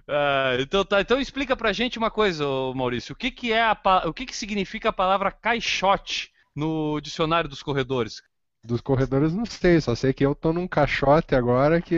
Ah, 0.08 0.58
então 0.60 0.84
tá, 0.86 1.02
então 1.02 1.20
explica 1.20 1.56
pra 1.56 1.74
gente 1.74 1.98
uma 1.98 2.12
coisa, 2.12 2.46
Maurício. 2.76 3.14
O 3.14 3.16
que 3.16 3.32
que 3.32 3.52
é 3.52 3.62
a, 3.62 3.78
o 4.06 4.14
que 4.14 4.26
que 4.26 4.36
significa 4.36 4.90
a 4.90 4.94
palavra 4.94 5.32
caixote 5.32 6.32
no 6.56 7.00
dicionário 7.02 7.50
dos 7.50 7.64
corredores? 7.64 8.22
Dos 8.64 8.82
corredores 8.82 9.34
não 9.34 9.46
sei, 9.46 9.82
só 9.82 9.96
sei 9.96 10.14
que 10.14 10.26
eu 10.26 10.36
tô 10.36 10.54
num 10.54 10.68
caixote 10.68 11.34
agora 11.34 11.82
que. 11.82 11.96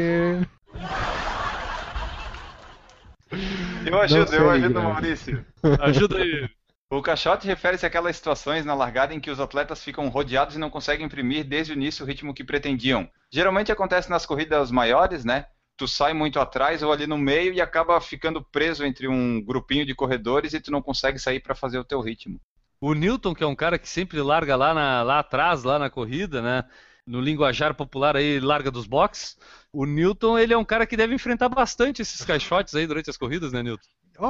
Eu 3.85 3.99
ajudo, 3.99 4.29
sei, 4.29 4.39
eu 4.39 4.49
ajudo, 4.49 4.67
Guilherme. 4.69 4.93
Maurício. 4.93 5.45
Ajuda 5.79 6.17
aí. 6.17 6.49
O 6.89 7.01
caixote 7.01 7.47
refere-se 7.47 7.85
àquelas 7.85 8.15
situações 8.15 8.63
na 8.65 8.75
largada 8.75 9.13
em 9.15 9.19
que 9.19 9.31
os 9.31 9.39
atletas 9.39 9.83
ficam 9.83 10.07
rodeados 10.09 10.55
e 10.55 10.59
não 10.59 10.69
conseguem 10.69 11.07
imprimir 11.07 11.43
desde 11.43 11.73
o 11.73 11.75
início 11.75 12.05
o 12.05 12.07
ritmo 12.07 12.33
que 12.33 12.43
pretendiam. 12.43 13.09
Geralmente 13.31 13.71
acontece 13.71 14.11
nas 14.11 14.27
corridas 14.27 14.69
maiores, 14.69 15.25
né? 15.25 15.47
Tu 15.77 15.87
sai 15.87 16.13
muito 16.13 16.39
atrás 16.39 16.83
ou 16.83 16.91
ali 16.91 17.07
no 17.07 17.17
meio 17.17 17.53
e 17.53 17.59
acaba 17.61 17.99
ficando 17.99 18.43
preso 18.43 18.85
entre 18.85 19.07
um 19.07 19.43
grupinho 19.43 19.85
de 19.85 19.95
corredores 19.95 20.53
e 20.53 20.59
tu 20.61 20.71
não 20.71 20.81
consegue 20.81 21.17
sair 21.19 21.39
para 21.39 21.55
fazer 21.55 21.79
o 21.79 21.83
teu 21.83 21.99
ritmo. 21.99 22.39
O 22.79 22.93
Newton, 22.93 23.33
que 23.33 23.43
é 23.43 23.47
um 23.47 23.55
cara 23.55 23.79
que 23.79 23.87
sempre 23.87 24.21
larga 24.21 24.55
lá, 24.55 24.73
na- 24.73 25.03
lá 25.03 25.19
atrás, 25.19 25.63
lá 25.63 25.79
na 25.79 25.89
corrida, 25.89 26.41
né? 26.41 26.63
No 27.05 27.19
linguajar 27.19 27.73
popular 27.73 28.15
aí, 28.15 28.39
larga 28.39 28.69
dos 28.69 28.85
boxes. 28.85 29.37
O 29.71 29.85
Newton, 29.85 30.37
ele 30.37 30.53
é 30.53 30.57
um 30.57 30.65
cara 30.65 30.85
que 30.85 30.95
deve 30.97 31.15
enfrentar 31.15 31.49
bastante 31.49 32.01
esses 32.01 32.23
caixotes 32.23 32.75
aí 32.75 32.85
durante 32.85 33.09
as 33.09 33.17
corridas, 33.17 33.51
né, 33.51 33.63
Newton? 33.63 33.87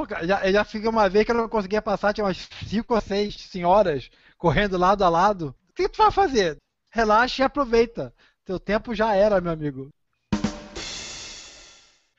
Cara, 0.08 0.25
já, 0.25 0.51
já 0.51 0.63
fica 0.63 0.89
uma 0.89 1.10
vez 1.10 1.25
que 1.25 1.32
eu 1.32 1.36
não 1.36 1.49
conseguia 1.49 1.82
passar, 1.82 2.13
tinha 2.13 2.25
umas 2.25 2.47
5 2.67 2.95
ou 2.95 3.01
6 3.01 3.36
senhoras 3.36 4.10
correndo 4.38 4.78
lado 4.78 5.03
a 5.03 5.09
lado. 5.09 5.53
O 5.70 5.74
que 5.74 5.89
tu 5.89 5.97
vai 5.97 6.11
fazer? 6.11 6.57
Relaxa 6.91 7.41
e 7.41 7.45
aproveita. 7.45 8.13
Teu 8.45 8.59
tempo 8.59 8.95
já 8.95 9.13
era, 9.15 9.41
meu 9.41 9.51
amigo. 9.51 9.89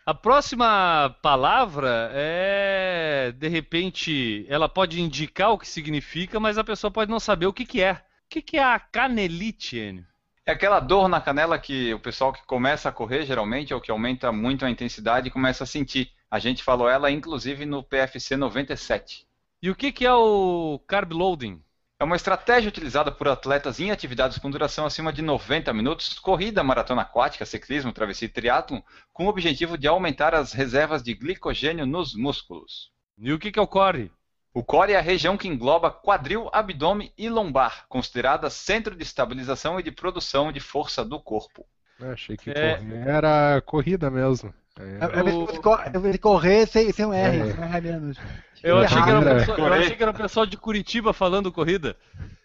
A 0.06 0.12
próxima 0.12 1.16
palavra 1.22 2.10
é, 2.12 3.32
de 3.32 3.48
repente, 3.48 4.44
ela 4.50 4.68
pode 4.68 5.00
indicar 5.00 5.52
o 5.52 5.58
que 5.58 5.66
significa, 5.66 6.38
mas 6.38 6.58
a 6.58 6.64
pessoa 6.64 6.90
pode 6.90 7.10
não 7.10 7.18
saber 7.18 7.46
o 7.46 7.54
que 7.54 7.64
que 7.64 7.80
é. 7.80 7.92
O 7.92 7.98
que 8.28 8.42
que 8.42 8.58
é 8.58 8.62
a 8.62 8.78
canelite, 8.78 9.78
Enio? 9.78 10.06
É 10.44 10.52
aquela 10.52 10.78
dor 10.78 11.08
na 11.08 11.22
canela 11.22 11.58
que 11.58 11.94
o 11.94 11.98
pessoal 11.98 12.34
que 12.34 12.44
começa 12.44 12.90
a 12.90 12.92
correr, 12.92 13.24
geralmente, 13.24 13.72
ou 13.72 13.80
que 13.80 13.90
aumenta 13.90 14.30
muito 14.30 14.66
a 14.66 14.70
intensidade, 14.70 15.30
começa 15.30 15.64
a 15.64 15.66
sentir. 15.66 16.10
A 16.30 16.38
gente 16.38 16.62
falou 16.62 16.86
ela, 16.86 17.10
inclusive, 17.10 17.64
no 17.64 17.82
PFC 17.82 18.36
97. 18.36 19.26
E 19.62 19.70
o 19.70 19.74
que 19.74 19.90
que 19.90 20.04
é 20.04 20.12
o 20.12 20.78
carb 20.86 21.14
loading? 21.14 21.62
É 22.04 22.06
uma 22.06 22.16
estratégia 22.16 22.68
utilizada 22.68 23.10
por 23.10 23.26
atletas 23.28 23.80
em 23.80 23.90
atividades 23.90 24.36
com 24.36 24.50
duração 24.50 24.84
acima 24.84 25.10
de 25.10 25.22
90 25.22 25.72
minutos, 25.72 26.18
corrida, 26.18 26.62
maratona 26.62 27.00
aquática, 27.00 27.46
ciclismo, 27.46 27.94
travessia 27.94 28.26
e 28.26 28.28
triatlon, 28.28 28.82
com 29.10 29.24
o 29.24 29.28
objetivo 29.30 29.78
de 29.78 29.88
aumentar 29.88 30.34
as 30.34 30.52
reservas 30.52 31.02
de 31.02 31.14
glicogênio 31.14 31.86
nos 31.86 32.14
músculos. 32.14 32.90
E 33.16 33.32
o 33.32 33.38
que, 33.38 33.50
que 33.50 33.58
é 33.58 33.62
o 33.62 33.66
core? 33.66 34.12
O 34.52 34.62
core 34.62 34.92
é 34.92 34.98
a 34.98 35.00
região 35.00 35.38
que 35.38 35.48
engloba 35.48 35.90
quadril, 35.90 36.50
abdômen 36.52 37.10
e 37.16 37.30
lombar, 37.30 37.86
considerada 37.88 38.50
centro 38.50 38.94
de 38.94 39.02
estabilização 39.02 39.80
e 39.80 39.82
de 39.82 39.90
produção 39.90 40.52
de 40.52 40.60
força 40.60 41.02
do 41.02 41.18
corpo. 41.18 41.64
Eu 41.98 42.10
achei 42.12 42.36
que 42.36 42.50
É. 42.50 42.82
era 43.06 43.62
corrida 43.62 44.10
mesmo. 44.10 44.52
É, 44.78 44.82
É, 44.82 44.86
é, 44.86 46.10
é, 46.10 46.14
é 46.14 46.18
correr 46.18 46.66
sem, 46.66 46.92
sem 46.92 47.06
um 47.06 47.12
R, 47.12 47.38
É. 47.38 47.52
sem 47.52 47.60
um 47.60 47.64
R 47.64 47.80
menos. 47.80 48.18
Eu 48.62 48.78
achei, 48.78 49.02
que 49.02 49.08
era 49.08 49.18
o 49.18 49.22
Errado, 49.22 49.38
pessoal, 49.38 49.58
eu 49.58 49.72
achei 49.74 49.96
que 49.96 50.02
era 50.02 50.10
o 50.10 50.14
pessoal 50.16 50.46
de 50.46 50.56
Curitiba 50.56 51.12
falando 51.12 51.52
corrida. 51.52 51.96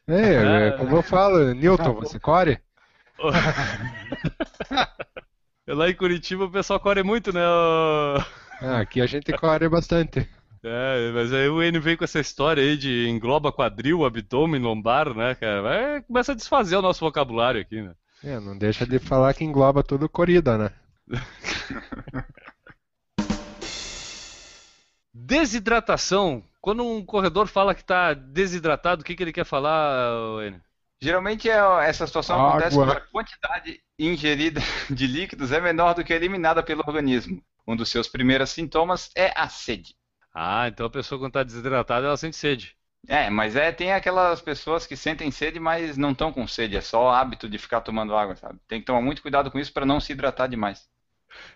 É, 0.07 0.67
é, 0.67 0.71
como 0.71 0.97
eu 0.97 1.01
falo, 1.01 1.53
Newton, 1.53 1.93
você 1.93 2.19
core? 2.19 2.59
Lá 5.67 5.89
em 5.89 5.95
Curitiba 5.95 6.45
o 6.45 6.51
pessoal 6.51 6.79
corre 6.79 7.03
muito, 7.03 7.31
né? 7.31 7.41
Ah, 8.61 8.79
aqui 8.79 9.01
a 9.01 9.05
gente 9.05 9.31
corre 9.33 9.69
bastante. 9.69 10.27
É, 10.63 11.11
mas 11.13 11.31
aí 11.31 11.47
o 11.47 11.61
N 11.63 11.79
veio 11.79 11.97
com 11.97 12.03
essa 12.03 12.19
história 12.19 12.61
aí 12.61 12.75
de 12.75 13.07
engloba 13.07 13.51
quadril, 13.51 14.03
abdômen, 14.03 14.61
lombar, 14.61 15.13
né, 15.13 15.35
cara? 15.35 15.61
Vai, 15.61 16.01
começa 16.01 16.33
a 16.33 16.35
desfazer 16.35 16.75
o 16.75 16.81
nosso 16.81 16.99
vocabulário 16.99 17.61
aqui, 17.61 17.81
né? 17.81 17.93
É, 18.23 18.37
não 18.39 18.57
deixa 18.57 18.85
de 18.85 18.99
falar 18.99 19.33
que 19.33 19.45
engloba 19.45 19.83
tudo 19.83 20.09
corrida, 20.09 20.57
né? 20.57 20.71
Desidratação. 25.13 26.43
Quando 26.61 26.83
um 26.83 27.03
corredor 27.05 27.47
fala 27.47 27.73
que 27.73 27.81
está 27.81 28.13
desidratado, 28.13 29.01
o 29.01 29.05
que, 29.05 29.15
que 29.15 29.23
ele 29.23 29.33
quer 29.33 29.45
falar, 29.45 30.43
N? 30.43 30.61
Geralmente 31.01 31.49
é- 31.49 31.87
essa 31.87 32.05
situação 32.05 32.35
Água. 32.35 32.49
acontece 32.49 32.75
quando 32.75 32.91
a 32.91 33.01
quantidade 33.01 33.79
ingerida 33.97 34.59
de 34.89 35.07
líquidos 35.07 35.51
é 35.51 35.59
menor 35.61 35.93
do 35.95 36.03
que 36.03 36.13
eliminada 36.13 36.61
pelo 36.61 36.83
organismo. 36.85 37.41
Um 37.67 37.75
dos 37.75 37.89
seus 37.89 38.07
primeiros 38.07 38.49
sintomas 38.49 39.09
é 39.15 39.31
a 39.35 39.47
sede. 39.47 39.95
Ah, 40.33 40.67
então 40.67 40.85
a 40.85 40.89
pessoa 40.89 41.19
quando 41.19 41.29
está 41.29 41.43
desidratada, 41.43 42.07
ela 42.07 42.17
sente 42.17 42.35
sede. 42.35 42.75
É, 43.07 43.29
mas 43.29 43.55
é, 43.55 43.71
tem 43.71 43.93
aquelas 43.93 44.41
pessoas 44.41 44.85
que 44.85 44.95
sentem 44.95 45.31
sede, 45.31 45.59
mas 45.59 45.97
não 45.97 46.11
estão 46.11 46.31
com 46.33 46.45
sede, 46.47 46.75
é 46.75 46.81
só 46.81 47.09
hábito 47.09 47.49
de 47.49 47.57
ficar 47.57 47.81
tomando 47.81 48.15
água, 48.15 48.35
sabe? 48.35 48.59
Tem 48.67 48.79
que 48.79 48.85
tomar 48.85 49.01
muito 49.01 49.21
cuidado 49.21 49.49
com 49.49 49.57
isso 49.57 49.71
para 49.71 49.85
não 49.85 49.99
se 49.99 50.11
hidratar 50.11 50.47
demais. 50.47 50.87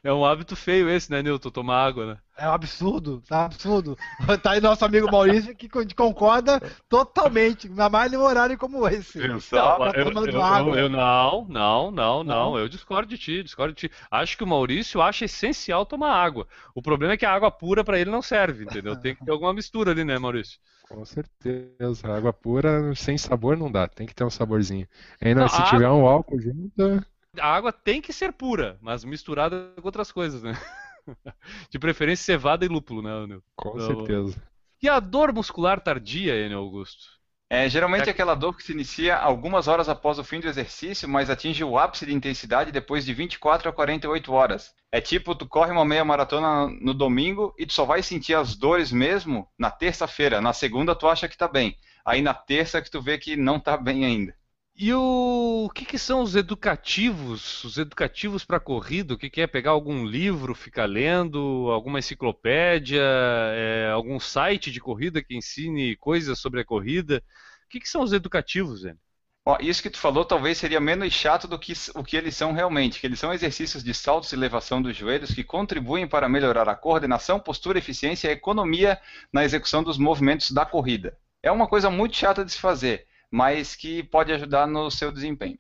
É 0.04 0.12
um 0.14 0.24
hábito 0.26 0.56
feio 0.56 0.90
esse, 0.90 1.10
né, 1.12 1.22
Newton? 1.22 1.50
Tomar 1.50 1.86
água, 1.86 2.06
né? 2.06 2.18
É 2.38 2.48
um 2.48 2.52
absurdo, 2.54 3.22
tá 3.28 3.46
absurdo. 3.46 3.96
Tá 4.42 4.52
aí 4.52 4.62
nosso 4.62 4.84
amigo 4.84 5.10
Maurício 5.12 5.56
que 5.56 5.70
con- 5.70 5.86
concorda 5.96 6.60
totalmente, 6.90 7.68
ainda 7.68 7.90
mais 7.90 8.12
num 8.12 8.22
horário 8.22 8.58
como 8.58 8.88
esse. 8.88 9.20
Não, 9.20 9.40
Tá 9.40 9.92
eu, 9.96 10.06
tomando 10.06 10.30
eu- 10.30 10.44
água. 10.44 10.80
eu- 10.80 10.90
não, 10.90 11.46
não, 11.50 11.92
não, 11.92 12.24
não, 12.24 12.24
Não? 12.24 12.58
Eu 12.58 12.68
discordo 12.68 13.08
de 13.08 13.18
ti, 13.18 13.44
discordo 13.44 13.74
de 13.74 13.88
ti. 13.88 13.96
Acho 14.10 14.38
que 14.38 14.44
o 14.44 14.48
Maurício 14.48 15.02
acha 15.02 15.26
essencial 15.26 15.86
tomar 15.86 16.12
água. 16.14 16.48
O 16.76 16.82
problema 16.82 17.14
é 17.14 17.18
que 17.18 17.26
a 17.26 17.34
água 17.34 17.52
pura 17.52 17.84
para 17.84 18.00
ele 18.00 18.10
não 18.10 18.22
serve, 18.22 18.64
entendeu? 18.66 18.96
Tem 18.96 19.16
que 19.16 19.24
ter 19.24 19.32
alguma 19.32 19.54
mistura 19.54 19.92
ali, 19.92 20.04
né, 20.04 20.18
Maurício? 20.18 20.60
Com 20.88 21.04
certeza. 21.06 22.08
Água 22.16 22.32
pura, 22.34 22.94
sem 22.96 23.18
sabor 23.18 23.58
não 23.58 23.72
dá, 23.72 23.88
tem 23.88 24.06
que 24.06 24.14
ter 24.14 24.24
um 24.24 24.30
saborzinho. 24.30 24.88
Ainda 25.22 25.42
Não, 25.42 25.48
se 25.50 25.62
a 25.62 25.64
tiver 25.64 25.90
um 25.90 26.06
álcool 26.08 26.40
junto, 26.40 27.04
A 27.40 27.48
água 27.56 27.72
tem 27.74 28.02
que 28.02 28.14
ser 28.14 28.32
pura, 28.34 28.78
mas 28.82 29.04
misturada 29.04 29.74
com 29.82 29.88
outras 29.88 30.12
coisas, 30.12 30.44
né? 30.44 30.54
De 31.70 31.80
preferência 31.80 32.24
cevada 32.24 32.64
e 32.66 32.68
lúpulo, 32.68 33.02
né, 33.02 33.26
Nilton? 33.28 33.44
com 33.56 33.76
Não. 33.78 33.80
certeza. 33.80 34.42
E 34.82 34.88
a 34.90 35.00
dor 35.00 35.34
muscular 35.34 35.80
tardia, 35.82 36.36
Enio 36.46 36.58
Augusto? 36.60 37.04
É 37.50 37.70
geralmente 37.70 38.10
É. 38.10 38.12
aquela 38.12 38.36
dor 38.36 38.56
que 38.58 38.64
se 38.64 38.72
inicia 38.72 39.16
algumas 39.16 39.68
horas 39.68 39.88
após 39.88 40.18
o 40.18 40.24
fim 40.24 40.40
do 40.40 40.48
exercício, 40.48 41.08
mas 41.08 41.30
atinge 41.30 41.64
o 41.64 41.78
ápice 41.78 42.06
de 42.06 42.14
intensidade 42.14 42.72
depois 42.72 43.06
de 43.06 43.14
24 43.14 43.70
a 43.70 43.74
48 43.74 44.32
horas. 44.34 44.74
É 44.92 45.00
tipo, 45.00 45.36
tu 45.36 45.48
corre 45.48 45.72
uma 45.72 45.86
meia 45.86 46.04
maratona 46.04 46.68
no 46.82 46.94
domingo 46.94 47.54
e 47.58 47.66
tu 47.66 47.74
só 47.74 47.86
vai 47.86 48.02
sentir 48.02 48.34
as 48.34 48.56
dores 48.56 48.92
mesmo 48.92 49.48
na 49.58 49.70
terça-feira. 49.72 50.42
Na 50.42 50.52
segunda 50.54 50.96
tu 50.96 51.08
acha 51.08 51.28
que 51.28 51.38
tá 51.38 51.48
bem. 51.48 51.78
Aí 52.06 52.22
na 52.22 52.34
terça 52.34 52.82
que 52.82 52.90
tu 52.92 53.02
vê 53.02 53.18
que 53.18 53.36
não 53.36 53.60
tá 53.60 53.78
bem 53.78 54.04
ainda. 54.06 54.36
E 54.76 54.92
o, 54.94 55.66
o 55.66 55.70
que, 55.70 55.86
que 55.86 56.00
são 56.00 56.22
os 56.22 56.36
educativos? 56.36 57.64
Os 57.64 57.78
educativos 57.78 58.44
para 58.44 58.60
corrida? 58.60 59.14
O 59.14 59.18
que, 59.18 59.30
que 59.30 59.42
é 59.42 59.48
pegar 59.48 59.72
algum 59.72 60.06
livro, 60.06 60.56
ficar 60.56 60.86
lendo, 60.86 61.70
alguma 61.72 62.00
enciclopédia, 62.00 63.02
é, 63.02 63.90
algum 63.92 64.20
site 64.20 64.72
de 64.72 64.80
corrida 64.82 65.24
que 65.24 65.36
ensine 65.36 65.96
coisas 65.98 66.40
sobre 66.40 66.62
a 66.62 66.66
corrida? 66.66 67.24
O 67.66 67.70
que, 67.70 67.80
que 67.80 67.90
são 67.90 68.02
os 68.02 68.14
educativos, 68.14 68.84
Enio? 68.84 69.00
Ó, 69.46 69.58
isso 69.60 69.84
que 69.84 69.90
tu 69.90 69.98
falou 69.98 70.24
talvez 70.24 70.58
seria 70.58 70.80
menos 70.80 71.12
chato 71.14 71.48
do 71.50 71.60
que 71.60 71.74
o 71.96 72.04
que 72.04 72.16
eles 72.16 72.36
são 72.36 72.54
realmente, 72.54 73.00
que 73.00 73.06
eles 73.06 73.20
são 73.20 73.34
exercícios 73.34 73.84
de 73.84 73.94
saltos 73.94 74.32
e 74.32 74.36
elevação 74.36 74.82
dos 74.82 74.96
joelhos 74.96 75.34
que 75.34 75.44
contribuem 75.44 76.08
para 76.08 76.30
melhorar 76.30 76.70
a 76.70 76.76
coordenação, 76.76 77.40
postura, 77.40 77.78
eficiência 77.78 78.30
e 78.30 78.32
economia 78.32 79.00
na 79.34 79.44
execução 79.44 79.84
dos 79.84 79.98
movimentos 79.98 80.52
da 80.52 80.66
corrida. 80.66 81.18
É 81.44 81.52
uma 81.52 81.68
coisa 81.68 81.90
muito 81.90 82.16
chata 82.16 82.46
de 82.46 82.54
se 82.54 82.58
fazer, 82.58 83.06
mas 83.34 83.76
que 83.76 84.04
pode 84.04 84.32
ajudar 84.32 84.68
no 84.68 84.92
seu 84.92 85.12
desempenho. 85.12 85.58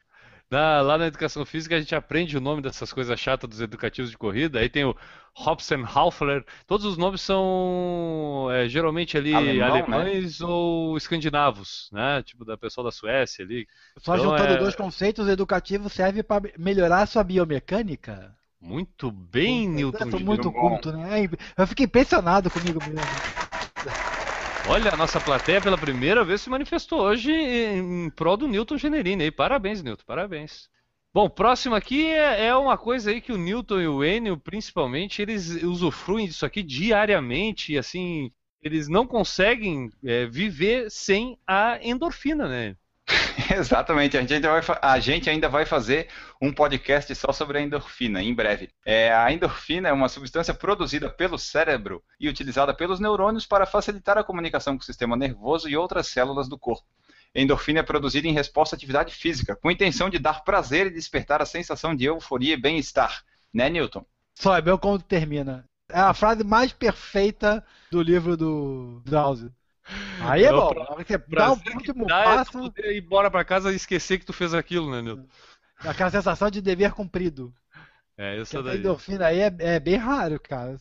Na- 0.47 0.79
lá 0.81 0.95
na 0.95 1.07
educação 1.07 1.43
física 1.43 1.75
a 1.75 1.79
gente 1.79 1.95
aprende 1.95 2.37
o 2.37 2.41
nome 2.41 2.61
dessas 2.61 2.93
coisas 2.93 3.19
chatas 3.19 3.49
dos 3.49 3.61
educativos 3.61 4.11
de 4.11 4.17
corrida. 4.17 4.59
Aí 4.59 4.69
tem 4.69 4.85
o 4.85 4.95
Hobson-Haufler. 5.35 6.45
Todos 6.67 6.85
os 6.85 6.97
nomes 6.97 7.21
são 7.21 8.47
é, 8.51 8.69
geralmente 8.69 9.17
ali 9.17 9.33
Alemão, 9.33 9.57
né? 9.57 9.81
alemães 9.81 10.39
ou 10.39 10.95
escandinavos, 10.95 11.89
né? 11.91 12.21
Tipo 12.21 12.45
da 12.45 12.55
pessoa 12.55 12.85
da 12.85 12.91
Suécia 12.91 13.43
ali. 13.43 13.67
Só 13.97 14.13
Então, 14.15 14.29
juntando 14.29 14.53
é- 14.53 14.57
dois 14.59 14.75
conceitos, 14.75 15.25
o 15.25 15.31
educativo 15.31 15.89
serve 15.89 16.21
para 16.21 16.51
melhorar 16.59 17.01
a 17.01 17.05
sua 17.07 17.23
biomecânica. 17.23 18.35
Muito 18.61 19.11
bem, 19.11 19.67
Newton. 19.67 20.05
Eu 20.05 20.11
sou 20.11 20.19
muito 20.19 20.51
culto, 20.51 20.91
né? 20.91 21.27
Eu 21.57 21.65
fiquei 21.65 21.85
impressionado 21.85 22.51
comigo 22.51 22.79
mesmo. 22.85 23.42
Olha, 24.65 24.93
a 24.93 24.97
nossa 24.97 25.19
plateia 25.19 25.59
pela 25.59 25.77
primeira 25.77 26.23
vez 26.23 26.41
se 26.41 26.49
manifestou 26.49 27.01
hoje 27.01 27.31
em 27.31 28.09
prol 28.09 28.37
do 28.37 28.47
Newton 28.47 28.77
Generini. 28.77 29.29
Parabéns, 29.29 29.83
Newton, 29.83 30.03
parabéns. 30.05 30.69
Bom, 31.13 31.29
próximo 31.29 31.75
aqui 31.75 32.07
é, 32.07 32.47
é 32.47 32.55
uma 32.55 32.77
coisa 32.77 33.11
aí 33.11 33.19
que 33.19 33.31
o 33.31 33.37
Newton 33.37 33.81
e 33.81 33.87
o 33.87 34.03
Enio, 34.03 34.37
principalmente, 34.37 35.21
eles 35.21 35.61
usufruem 35.61 36.27
disso 36.27 36.45
aqui 36.45 36.63
diariamente 36.63 37.73
e 37.73 37.77
assim, 37.77 38.31
eles 38.61 38.87
não 38.87 39.05
conseguem 39.05 39.89
é, 40.03 40.25
viver 40.25 40.89
sem 40.89 41.37
a 41.45 41.77
endorfina, 41.83 42.47
né? 42.47 42.77
Exatamente, 43.57 44.17
a 44.17 44.21
gente, 44.21 44.33
ainda 44.33 44.49
vai, 44.49 44.77
a 44.81 44.99
gente 44.99 45.29
ainda 45.29 45.49
vai 45.49 45.65
fazer 45.65 46.07
um 46.41 46.53
podcast 46.53 47.13
só 47.15 47.31
sobre 47.31 47.57
a 47.57 47.61
endorfina 47.61 48.21
em 48.21 48.33
breve. 48.33 48.69
É, 48.85 49.13
a 49.13 49.31
endorfina 49.31 49.89
é 49.89 49.93
uma 49.93 50.07
substância 50.07 50.53
produzida 50.53 51.09
pelo 51.09 51.37
cérebro 51.37 52.03
e 52.19 52.29
utilizada 52.29 52.73
pelos 52.73 52.99
neurônios 52.99 53.45
para 53.45 53.65
facilitar 53.65 54.17
a 54.17 54.23
comunicação 54.23 54.77
com 54.77 54.81
o 54.81 54.85
sistema 54.85 55.15
nervoso 55.15 55.67
e 55.67 55.75
outras 55.75 56.07
células 56.07 56.47
do 56.47 56.57
corpo. 56.57 56.87
Endorfina 57.35 57.79
é 57.79 57.83
produzida 57.83 58.27
em 58.27 58.33
resposta 58.33 58.75
à 58.75 58.77
atividade 58.77 59.13
física, 59.13 59.55
com 59.55 59.67
a 59.67 59.73
intenção 59.73 60.09
de 60.09 60.19
dar 60.19 60.43
prazer 60.43 60.87
e 60.87 60.91
despertar 60.91 61.41
a 61.41 61.45
sensação 61.45 61.95
de 61.95 62.05
euforia 62.05 62.53
e 62.53 62.61
bem-estar. 62.61 63.23
Né, 63.51 63.69
Newton? 63.69 64.05
Só 64.35 64.55
é 64.55 64.61
meu 64.61 64.77
como 64.77 64.99
termina. 64.99 65.65
É 65.89 65.99
a 65.99 66.13
frase 66.13 66.43
mais 66.43 66.71
perfeita 66.71 67.65
do 67.91 68.01
livro 68.01 68.37
do 68.37 69.01
Drauzio. 69.05 69.51
Aí 70.21 70.45
é 70.45 70.51
Não, 70.51 70.59
bom. 70.59 70.73
pra- 70.73 70.95
você 70.95 71.17
dá 71.17 71.51
o 71.51 71.55
último 71.75 72.05
dá 72.05 72.19
é 72.21 72.23
passo, 72.23 72.51
poder 72.53 72.95
ir 72.95 73.03
embora 73.03 73.29
pra 73.29 73.43
casa 73.43 73.71
e 73.71 73.75
esquecer 73.75 74.17
que 74.19 74.25
tu 74.25 74.33
fez 74.33 74.53
aquilo, 74.53 74.91
né, 74.91 75.01
Newton? 75.01 75.27
aquela 75.79 76.09
sensação 76.09 76.49
de 76.49 76.61
dever 76.61 76.91
cumprido. 76.93 77.53
É, 78.17 78.37
isso 78.39 78.61
daí. 78.61 78.77
endorfina 78.77 79.25
aí 79.27 79.39
é, 79.39 79.53
é 79.59 79.79
bem 79.79 79.95
raro, 79.95 80.39
cara. 80.39 80.77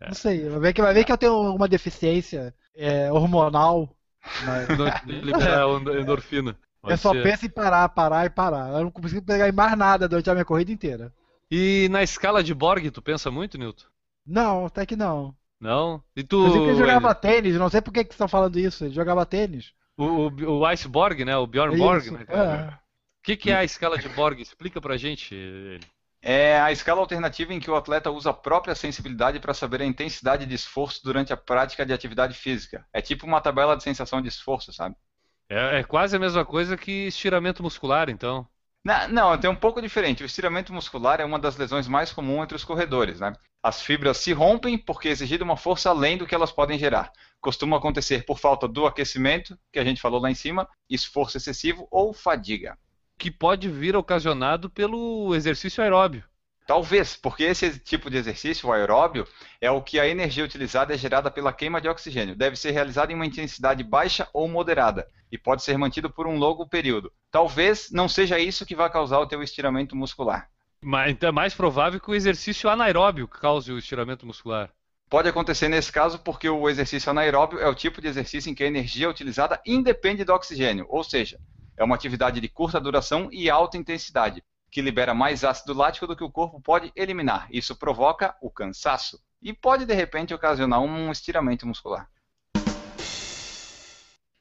É. 0.00 0.06
Não 0.08 0.14
sei. 0.14 0.48
Vai 0.48 0.60
ver 0.60 0.72
que, 0.72 0.82
vai 0.82 0.94
ver 0.94 1.04
que 1.04 1.10
eu 1.12 1.18
tenho 1.18 1.32
uma 1.54 1.66
deficiência 1.68 2.54
é, 2.76 3.10
hormonal. 3.10 3.96
Mas 4.44 4.68
liberar 5.06 5.64
a 5.64 6.00
endorfina. 6.00 6.56
eu 6.84 6.96
só 6.96 7.10
Pode 7.10 7.22
ser. 7.22 7.22
penso 7.22 7.46
em 7.46 7.50
parar, 7.50 7.88
parar 7.88 8.26
e 8.26 8.30
parar. 8.30 8.68
Eu 8.72 8.84
não 8.84 8.90
consigo 8.90 9.22
pegar 9.22 9.48
em 9.48 9.52
mais 9.52 9.76
nada 9.76 10.08
durante 10.08 10.28
a 10.30 10.34
minha 10.34 10.44
corrida 10.44 10.70
inteira. 10.70 11.12
E 11.50 11.88
na 11.90 12.02
escala 12.02 12.42
de 12.44 12.52
Borg, 12.54 12.90
tu 12.90 13.00
pensa 13.00 13.30
muito, 13.30 13.56
Newton? 13.58 13.86
Não, 14.26 14.66
até 14.66 14.84
que 14.84 14.94
não. 14.94 15.34
Não? 15.60 16.02
E 16.14 16.22
tu. 16.22 16.38
Inclusive 16.38 16.64
que 16.64 16.70
ele 16.70 16.78
jogava 16.78 17.14
tênis, 17.14 17.56
não 17.56 17.68
sei 17.68 17.80
por 17.80 17.92
que 17.92 18.04
que 18.04 18.12
estão 18.12 18.28
falando 18.28 18.58
isso. 18.58 18.84
Ele 18.84 18.94
jogava 18.94 19.26
tênis. 19.26 19.72
O, 19.96 20.04
o, 20.04 20.58
o 20.60 20.66
Iceborg, 20.66 21.24
né? 21.24 21.36
O 21.36 21.46
Bjorn 21.46 21.76
Borg, 21.76 22.04
Isso, 22.04 22.12
né? 22.12 22.24
cara? 22.24 22.70
é. 22.72 22.74
O 22.74 23.22
que, 23.24 23.36
que 23.36 23.50
é 23.50 23.56
a 23.56 23.64
escala 23.64 23.98
de 23.98 24.08
Borg? 24.08 24.40
Explica 24.40 24.80
pra 24.80 24.96
gente. 24.96 25.80
É 26.22 26.58
a 26.60 26.72
escala 26.72 27.00
alternativa 27.00 27.52
em 27.52 27.60
que 27.60 27.70
o 27.70 27.76
atleta 27.76 28.10
usa 28.10 28.30
a 28.30 28.34
própria 28.34 28.74
sensibilidade 28.74 29.40
para 29.40 29.52
saber 29.52 29.82
a 29.82 29.84
intensidade 29.84 30.46
de 30.46 30.54
esforço 30.54 31.02
durante 31.02 31.32
a 31.32 31.36
prática 31.36 31.84
de 31.84 31.92
atividade 31.92 32.34
física. 32.34 32.86
É 32.92 33.02
tipo 33.02 33.26
uma 33.26 33.40
tabela 33.40 33.76
de 33.76 33.82
sensação 33.82 34.22
de 34.22 34.28
esforço, 34.28 34.72
sabe? 34.72 34.96
É, 35.48 35.80
é 35.80 35.84
quase 35.84 36.16
a 36.16 36.18
mesma 36.18 36.44
coisa 36.44 36.76
que 36.76 37.08
estiramento 37.08 37.62
muscular, 37.62 38.08
então. 38.08 38.46
Não, 39.10 39.36
tem 39.36 39.50
um 39.50 39.54
pouco 39.54 39.82
diferente. 39.82 40.22
O 40.22 40.26
estiramento 40.26 40.72
muscular 40.72 41.20
é 41.20 41.24
uma 41.24 41.38
das 41.38 41.56
lesões 41.58 41.86
mais 41.86 42.10
comuns 42.10 42.44
entre 42.44 42.56
os 42.56 42.64
corredores, 42.64 43.20
né? 43.20 43.34
As 43.62 43.82
fibras 43.82 44.16
se 44.16 44.32
rompem 44.32 44.78
porque 44.78 45.08
é 45.08 45.10
exigida 45.10 45.44
uma 45.44 45.58
força 45.58 45.90
além 45.90 46.16
do 46.16 46.26
que 46.26 46.34
elas 46.34 46.50
podem 46.50 46.78
gerar. 46.78 47.12
Costuma 47.38 47.76
acontecer 47.76 48.24
por 48.24 48.38
falta 48.38 48.66
do 48.66 48.86
aquecimento, 48.86 49.58
que 49.70 49.78
a 49.78 49.84
gente 49.84 50.00
falou 50.00 50.20
lá 50.20 50.30
em 50.30 50.34
cima, 50.34 50.66
esforço 50.88 51.36
excessivo 51.36 51.86
ou 51.90 52.14
fadiga. 52.14 52.78
Que 53.18 53.30
pode 53.30 53.68
vir 53.68 53.94
ocasionado 53.94 54.70
pelo 54.70 55.34
exercício 55.34 55.82
aeróbio. 55.82 56.24
Talvez, 56.68 57.16
porque 57.16 57.44
esse 57.44 57.78
tipo 57.78 58.10
de 58.10 58.18
exercício, 58.18 58.68
o 58.68 58.72
aeróbio, 58.74 59.26
é 59.58 59.70
o 59.70 59.80
que 59.80 59.98
a 59.98 60.06
energia 60.06 60.44
utilizada 60.44 60.92
é 60.92 60.98
gerada 60.98 61.30
pela 61.30 61.50
queima 61.50 61.80
de 61.80 61.88
oxigênio. 61.88 62.36
Deve 62.36 62.56
ser 62.56 62.72
realizado 62.72 63.10
em 63.10 63.14
uma 63.14 63.24
intensidade 63.24 63.82
baixa 63.82 64.28
ou 64.34 64.46
moderada 64.46 65.08
e 65.32 65.38
pode 65.38 65.62
ser 65.62 65.78
mantido 65.78 66.10
por 66.10 66.26
um 66.26 66.36
longo 66.36 66.68
período. 66.68 67.10
Talvez 67.30 67.88
não 67.90 68.06
seja 68.06 68.38
isso 68.38 68.66
que 68.66 68.76
vai 68.76 68.90
causar 68.90 69.18
o 69.18 69.26
teu 69.26 69.42
estiramento 69.42 69.96
muscular. 69.96 70.50
Mas 70.82 71.10
então 71.10 71.30
é 71.30 71.32
mais 71.32 71.54
provável 71.54 71.98
que 71.98 72.10
o 72.10 72.14
exercício 72.14 72.68
anaeróbio 72.68 73.26
cause 73.26 73.72
o 73.72 73.78
estiramento 73.78 74.26
muscular. 74.26 74.70
Pode 75.08 75.26
acontecer 75.26 75.70
nesse 75.70 75.90
caso 75.90 76.18
porque 76.18 76.50
o 76.50 76.68
exercício 76.68 77.08
anaeróbio 77.08 77.60
é 77.60 77.66
o 77.66 77.74
tipo 77.74 77.98
de 77.98 78.08
exercício 78.08 78.50
em 78.50 78.54
que 78.54 78.62
a 78.62 78.66
energia 78.66 79.08
utilizada 79.08 79.58
independe 79.64 80.22
do 80.22 80.34
oxigênio, 80.34 80.84
ou 80.90 81.02
seja, 81.02 81.40
é 81.78 81.82
uma 81.82 81.94
atividade 81.94 82.42
de 82.42 82.48
curta 82.48 82.78
duração 82.78 83.30
e 83.32 83.48
alta 83.48 83.78
intensidade, 83.78 84.44
que 84.70 84.82
libera 84.82 85.14
mais 85.14 85.44
ácido 85.44 85.74
lático 85.74 86.06
do 86.06 86.16
que 86.16 86.24
o 86.24 86.30
corpo 86.30 86.60
pode 86.60 86.92
eliminar. 86.94 87.48
Isso 87.50 87.76
provoca 87.76 88.36
o 88.40 88.50
cansaço 88.50 89.20
e 89.40 89.52
pode 89.52 89.84
de 89.84 89.94
repente 89.94 90.34
ocasionar 90.34 90.80
um 90.80 91.10
estiramento 91.10 91.66
muscular. 91.66 92.08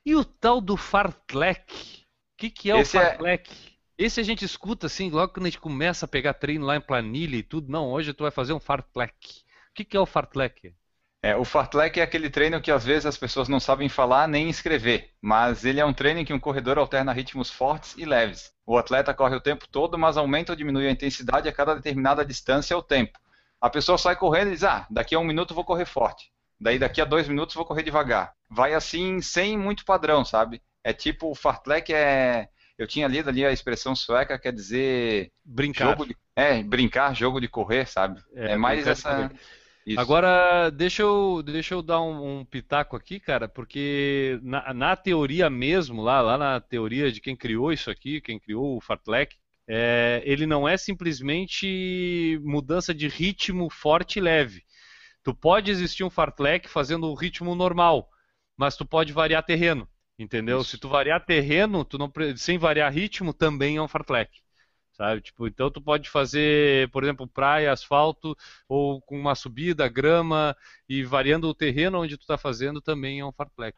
E 0.06 0.16
o 0.16 0.24
tal 0.24 0.62
do 0.62 0.78
fartlek? 0.78 1.74
O 1.74 2.38
que, 2.38 2.50
que 2.50 2.72
é 2.72 2.80
Esse 2.80 2.98
o 2.98 3.02
é- 3.02 3.10
fartlek? 3.10 3.78
Esse 3.98 4.20
a 4.20 4.24
gente 4.24 4.46
escuta 4.46 4.86
assim, 4.86 5.10
logo 5.10 5.34
quando 5.34 5.48
a 5.48 5.50
gente 5.50 5.60
começa 5.60 6.06
a 6.06 6.08
pegar 6.08 6.36
treino 6.36 6.66
lá 6.66 6.76
em 6.76 6.82
planilha 6.82 7.36
e 7.36 7.44
tudo. 7.44 7.72
Não, 7.72 7.90
hoje 7.90 8.14
tu 8.14 8.24
vai 8.24 8.32
fazer 8.32 8.54
um 8.54 8.60
fartlek. 8.60 9.42
O 9.72 9.74
que, 9.74 9.84
que 9.84 9.98
é 9.98 10.00
o 10.00 10.06
fartlek? 10.06 10.74
É, 11.22 11.36
o 11.36 11.44
fartlek 11.44 12.00
é 12.00 12.04
aquele 12.04 12.30
treino 12.30 12.62
que 12.62 12.72
às 12.72 12.86
vezes 12.86 13.08
as 13.08 13.18
pessoas 13.18 13.50
não 13.50 13.60
sabem 13.60 13.90
falar 13.90 14.28
nem 14.28 14.50
escrever, 14.50 15.14
mas 15.20 15.66
ele 15.66 15.80
é 15.80 15.86
um 15.86 15.94
treino 15.94 16.20
em 16.20 16.26
que 16.26 16.32
um 16.34 16.40
corredor 16.40 16.78
alterna 16.78 17.12
ritmos 17.12 17.50
fortes 17.50 17.96
e 17.98 18.06
leves. 18.06 18.54
O 18.68 18.78
atleta 18.78 19.14
corre 19.14 19.34
o 19.34 19.42
tempo 19.42 19.66
todo, 19.66 19.98
mas 19.98 20.18
aumenta 20.18 20.52
ou 20.52 20.56
diminui 20.58 20.88
a 20.88 20.92
intensidade 20.92 21.48
a 21.48 21.54
cada 21.54 21.74
determinada 21.74 22.26
distância 22.26 22.76
ou 22.76 22.84
tempo. 22.84 23.18
A 23.62 23.70
pessoa 23.70 23.98
sai 23.98 24.18
correndo 24.18 24.50
e 24.50 24.52
diz: 24.52 24.64
Ah, 24.66 24.86
daqui 24.90 25.16
a 25.16 25.20
um 25.20 25.24
minuto 25.24 25.54
vou 25.54 25.64
correr 25.64 25.86
forte. 25.86 26.30
Daí 26.60 26.78
daqui 26.78 27.00
a 27.00 27.06
dois 27.06 27.30
minutos 27.30 27.56
vou 27.56 27.64
correr 27.64 27.82
devagar. 27.84 28.34
Vai 28.50 28.74
assim, 28.74 29.22
sem 29.22 29.58
muito 29.58 29.86
padrão, 29.86 30.26
sabe? 30.26 30.62
É 30.84 30.92
tipo, 30.92 31.32
o 31.32 31.36
fartlek 31.36 31.94
é. 31.94 32.50
Eu 32.78 32.86
tinha 32.86 33.08
lido 33.08 33.30
ali 33.30 33.46
a 33.46 33.52
expressão 33.52 33.96
sueca, 33.96 34.38
quer 34.38 34.52
dizer. 34.52 35.32
Brincar. 35.46 35.92
Jogo 35.92 36.06
de... 36.06 36.18
É, 36.36 36.62
brincar, 36.62 37.16
jogo 37.16 37.40
de 37.40 37.48
correr, 37.48 37.88
sabe? 37.88 38.22
É, 38.36 38.52
É, 38.52 38.58
mais 38.58 38.86
essa. 38.86 39.10
correr. 39.10 39.32
Isso. 39.88 40.02
Agora, 40.02 40.70
deixa 40.70 41.02
eu, 41.02 41.42
deixa 41.42 41.74
eu 41.74 41.82
dar 41.82 42.02
um, 42.02 42.40
um 42.40 42.46
pitaco 42.46 42.98
aqui, 42.98 43.22
cara, 43.22 43.48
porque 43.48 44.38
na, 44.44 44.74
na 44.74 44.96
teoria 44.98 45.50
mesmo, 45.50 46.02
lá, 46.02 46.20
lá 46.20 46.38
na 46.38 46.60
teoria 46.60 47.10
de 47.10 47.22
quem 47.22 47.38
criou 47.38 47.72
isso 47.72 47.90
aqui, 47.90 48.20
quem 48.20 48.38
criou 48.38 48.76
o 48.76 48.82
fartlek, 48.82 49.38
é, 49.66 50.22
ele 50.26 50.46
não 50.46 50.68
é 50.68 50.76
simplesmente 50.76 52.38
mudança 52.44 52.94
de 52.94 53.08
ritmo 53.08 53.70
forte 53.70 54.20
e 54.20 54.22
leve. 54.22 54.62
Tu 55.24 55.34
pode 55.34 55.72
existir 55.72 56.04
um 56.04 56.10
fartlek 56.10 56.68
fazendo 56.68 57.08
o 57.08 57.16
ritmo 57.16 57.56
normal, 57.56 58.10
mas 58.58 58.76
tu 58.76 58.86
pode 58.86 59.14
variar 59.14 59.42
terreno, 59.42 59.88
entendeu? 60.20 60.60
Isso. 60.60 60.72
Se 60.72 60.78
tu 60.78 60.90
variar 60.90 61.26
terreno, 61.26 61.86
tu 61.86 61.98
não, 61.98 62.12
sem 62.36 62.58
variar 62.58 62.92
ritmo, 62.92 63.34
também 63.34 63.78
é 63.78 63.82
um 63.82 63.88
fartlek. 63.88 64.42
Sabe? 64.98 65.22
Tipo, 65.22 65.48
então 65.48 65.70
tu 65.70 65.82
pode 65.82 66.10
fazer, 66.10 66.90
por 66.92 67.04
exemplo, 67.04 67.28
praia, 67.28 67.72
asfalto, 67.72 68.36
ou 68.68 69.00
com 69.02 69.20
uma 69.20 69.36
subida, 69.36 69.88
grama, 69.88 70.56
e 70.90 71.04
variando 71.04 71.48
o 71.48 71.54
terreno 71.54 72.02
onde 72.02 72.18
tu 72.18 72.22
está 72.22 72.38
fazendo 72.38 72.82
também 72.82 73.20
é 73.20 73.26
um 73.26 73.32
fartlek. 73.32 73.78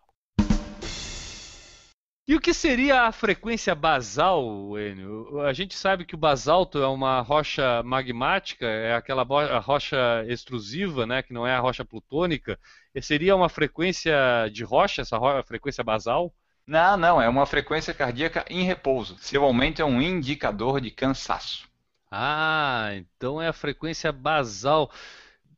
E 2.28 2.36
o 2.36 2.39
que 2.39 2.53
seria 2.53 3.03
a 3.07 3.11
frequência 3.11 3.74
basal, 3.74 4.78
Enio? 4.78 5.41
A 5.41 5.51
gente 5.51 5.76
sabe 5.76 6.05
que 6.05 6.13
o 6.13 6.17
basalto 6.17 6.78
é 6.78 6.88
uma 6.88 7.22
rocha 7.22 7.82
magmática, 7.84 8.67
é 8.67 8.93
aquela 8.93 9.24
rocha 9.59 9.97
extrusiva, 10.28 11.07
né, 11.07 11.24
que 11.24 11.34
não 11.34 11.45
é 11.47 11.53
a 11.55 11.59
rocha 11.59 11.84
plutônica. 11.84 12.59
E 12.93 13.01
seria 13.01 13.36
uma 13.36 13.49
frequência 13.49 14.13
de 14.53 14.63
rocha, 14.63 15.01
essa 15.01 15.17
ro- 15.17 15.43
frequência 15.43 15.84
basal? 15.84 16.32
Não, 16.70 16.95
não, 16.95 17.20
é 17.20 17.28
uma 17.28 17.47
frequência 17.47 17.95
cardíaca 17.95 18.45
em 18.47 18.61
repouso. 18.61 19.17
Seu 19.20 19.43
aumento 19.43 19.82
é 19.82 19.86
um 19.86 19.99
indicador 19.99 20.80
de 20.80 20.91
cansaço. 20.91 21.67
Ah, 22.11 22.91
então 22.93 23.41
é 23.41 23.47
a 23.47 23.53
frequência 23.53 24.11
basal. 24.11 24.91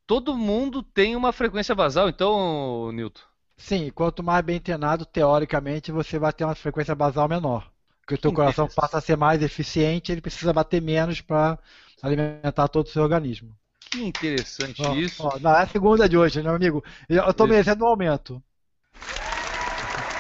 Todo 0.07 0.37
mundo 0.37 0.81
tem 0.81 1.17
uma 1.17 1.33
frequência 1.33 1.75
basal, 1.75 2.07
então, 2.07 2.93
Newton. 2.93 3.19
Sim, 3.57 3.91
quanto 3.93 4.23
mais 4.23 4.41
bem 4.45 4.57
treinado, 4.57 5.05
teoricamente, 5.05 5.91
você 5.91 6.17
vai 6.17 6.31
ter 6.31 6.45
uma 6.45 6.55
frequência 6.55 6.95
basal 6.95 7.27
menor. 7.27 7.69
Porque 7.99 8.15
o 8.15 8.17
teu 8.17 8.31
coração 8.31 8.65
passa 8.73 8.99
a 8.99 9.01
ser 9.01 9.17
mais 9.17 9.43
eficiente, 9.43 10.13
ele 10.13 10.21
precisa 10.21 10.53
bater 10.53 10.81
menos 10.81 11.19
para 11.19 11.59
alimentar 12.01 12.69
todo 12.69 12.85
o 12.85 12.89
seu 12.89 13.03
organismo. 13.03 13.53
Que 13.91 14.01
interessante 14.01 14.81
Ó, 14.81 14.95
isso. 14.95 15.21
ó, 15.27 15.37
não 15.39 15.51
é 15.51 15.63
a 15.63 15.67
segunda 15.67 16.07
de 16.07 16.17
hoje, 16.17 16.41
meu 16.41 16.55
amigo. 16.55 16.81
Eu 17.09 17.29
Isso. 17.29 17.47
merecendo 17.47 17.83
um 17.83 17.89
aumento. 17.89 18.41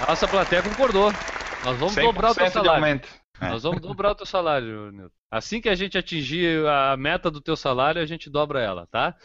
A 0.03 0.07
nossa 0.07 0.27
plateia 0.27 0.61
concordou. 0.63 1.11
Nós 1.63 1.77
vamos 1.77 1.95
dobrar 1.95 2.31
o 2.31 2.35
teu 2.35 2.45
100% 2.45 2.47
de 2.47 2.53
salário. 2.53 3.01
É. 3.39 3.49
Nós 3.49 3.63
vamos 3.63 3.81
dobrar 3.81 4.11
o 4.11 4.15
teu 4.15 4.25
salário, 4.25 4.91
Newton. 4.91 5.15
Assim 5.29 5.61
que 5.61 5.69
a 5.69 5.75
gente 5.75 5.97
atingir 5.97 6.65
a 6.67 6.95
meta 6.97 7.31
do 7.31 7.39
teu 7.41 7.55
salário, 7.55 8.01
a 8.01 8.05
gente 8.05 8.29
dobra 8.29 8.59
ela, 8.61 8.87
tá? 8.87 9.15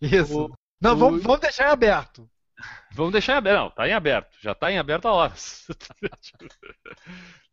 Isso. 0.00 0.44
O- 0.46 0.50
não, 0.80 0.92
o- 0.92 0.96
vamos, 0.96 1.22
vamos 1.22 1.40
deixar 1.40 1.68
em 1.68 1.72
aberto. 1.72 2.28
Vamos 2.92 3.12
deixar 3.12 3.34
em 3.34 3.36
aberto. 3.36 3.58
Não, 3.62 3.70
tá 3.70 3.88
em 3.88 3.92
aberto. 3.92 4.36
Já 4.40 4.54
tá 4.54 4.70
em 4.70 4.78
aberto 4.78 5.06
há 5.06 5.12
horas. 5.12 5.66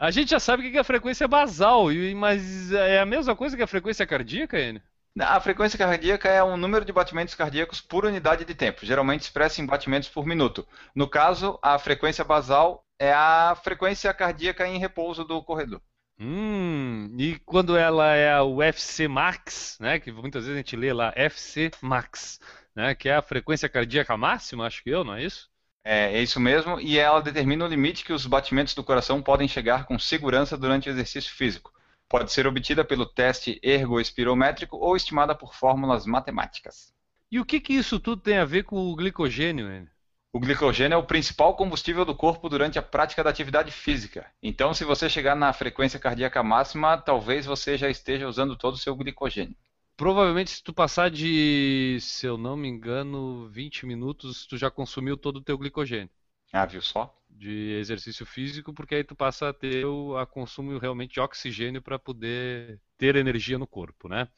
A 0.00 0.12
gente 0.12 0.30
já 0.30 0.38
sabe 0.38 0.64
o 0.68 0.70
que 0.70 0.76
é 0.76 0.80
a 0.80 0.84
frequência 0.84 1.26
basal, 1.26 1.86
mas 2.16 2.70
é 2.72 3.00
a 3.00 3.06
mesma 3.06 3.34
coisa 3.34 3.56
que 3.56 3.62
a 3.64 3.66
frequência 3.66 4.06
cardíaca, 4.06 4.56
Enio? 4.56 4.80
A 5.20 5.40
frequência 5.40 5.78
cardíaca 5.78 6.28
é 6.28 6.42
o 6.42 6.56
número 6.56 6.84
de 6.84 6.92
batimentos 6.92 7.34
cardíacos 7.34 7.80
por 7.80 8.04
unidade 8.04 8.44
de 8.44 8.54
tempo, 8.54 8.86
geralmente 8.86 9.22
expressa 9.22 9.60
em 9.60 9.66
batimentos 9.66 10.08
por 10.08 10.24
minuto. 10.26 10.66
No 10.94 11.08
caso, 11.08 11.58
a 11.62 11.78
frequência 11.78 12.24
basal 12.24 12.84
é 12.98 13.12
a 13.12 13.56
frequência 13.62 14.12
cardíaca 14.14 14.66
em 14.66 14.78
repouso 14.78 15.24
do 15.24 15.42
corredor. 15.42 15.80
Hum, 16.20 17.14
e 17.18 17.38
quando 17.40 17.76
ela 17.76 18.14
é 18.14 18.40
o 18.40 18.60
FC 18.62 19.06
max, 19.06 19.78
né, 19.80 20.00
que 20.00 20.10
muitas 20.10 20.44
vezes 20.44 20.54
a 20.54 20.58
gente 20.58 20.76
lê 20.76 20.92
lá 20.92 21.12
FC 21.14 21.70
max, 21.80 22.40
né, 22.74 22.94
que 22.94 23.08
é 23.08 23.14
a 23.14 23.22
frequência 23.22 23.68
cardíaca 23.68 24.16
máxima, 24.16 24.66
acho 24.66 24.82
que 24.82 24.90
eu, 24.90 25.04
não 25.04 25.14
é 25.14 25.24
isso? 25.24 25.48
É, 25.84 26.14
é 26.14 26.22
isso 26.22 26.40
mesmo, 26.40 26.80
e 26.80 26.98
ela 26.98 27.22
determina 27.22 27.64
o 27.64 27.68
limite 27.68 28.04
que 28.04 28.12
os 28.12 28.26
batimentos 28.26 28.74
do 28.74 28.84
coração 28.84 29.22
podem 29.22 29.48
chegar 29.48 29.84
com 29.84 29.98
segurança 29.98 30.56
durante 30.56 30.88
o 30.88 30.92
exercício 30.92 31.32
físico. 31.32 31.72
Pode 32.08 32.32
ser 32.32 32.46
obtida 32.46 32.84
pelo 32.84 33.06
teste 33.06 33.58
ergoespirométrico 33.62 34.76
ou 34.76 34.96
estimada 34.96 35.34
por 35.34 35.54
fórmulas 35.54 36.06
matemáticas. 36.06 36.92
E 37.30 37.40
o 37.40 37.44
que 37.46 37.58
que 37.58 37.72
isso 37.72 37.98
tudo 37.98 38.20
tem 38.20 38.36
a 38.36 38.44
ver 38.44 38.64
com 38.64 38.76
o 38.76 38.94
glicogênio, 38.94 39.72
Enio? 39.72 39.90
O 40.32 40.40
glicogênio 40.40 40.94
é 40.94 40.98
o 40.98 41.04
principal 41.06 41.54
combustível 41.54 42.02
do 42.02 42.14
corpo 42.14 42.48
durante 42.48 42.78
a 42.78 42.82
prática 42.82 43.22
da 43.22 43.28
atividade 43.28 43.70
física. 43.70 44.26
Então, 44.42 44.72
se 44.72 44.82
você 44.82 45.08
chegar 45.10 45.34
na 45.36 45.52
frequência 45.52 45.98
cardíaca 46.00 46.42
máxima, 46.42 46.96
talvez 46.96 47.44
você 47.44 47.76
já 47.76 47.90
esteja 47.90 48.26
usando 48.26 48.56
todo 48.56 48.72
o 48.74 48.78
seu 48.78 48.96
glicogênio. 48.96 49.54
Provavelmente 49.98 50.50
se 50.50 50.62
tu 50.62 50.72
passar 50.72 51.10
de, 51.10 51.98
se 52.00 52.24
eu 52.26 52.38
não 52.38 52.56
me 52.56 52.68
engano, 52.68 53.48
20 53.50 53.84
minutos, 53.84 54.46
tu 54.46 54.56
já 54.56 54.70
consumiu 54.70 55.14
todo 55.16 55.36
o 55.36 55.42
teu 55.42 55.58
glicogênio 55.58 56.10
Ah, 56.52 56.66
viu 56.66 56.82
só? 56.82 57.17
De 57.38 57.78
exercício 57.78 58.26
físico, 58.26 58.74
porque 58.74 58.96
aí 58.96 59.04
tu 59.04 59.14
passa 59.14 59.48
a 59.48 59.52
ter 59.52 59.86
o 59.86 60.16
a 60.16 60.26
consumo 60.26 60.76
realmente 60.78 61.14
de 61.14 61.20
oxigênio 61.20 61.80
para 61.80 61.98
poder 61.98 62.80
ter 62.96 63.16
energia 63.16 63.56
no 63.56 63.66
corpo, 63.66 64.08
né? 64.08 64.28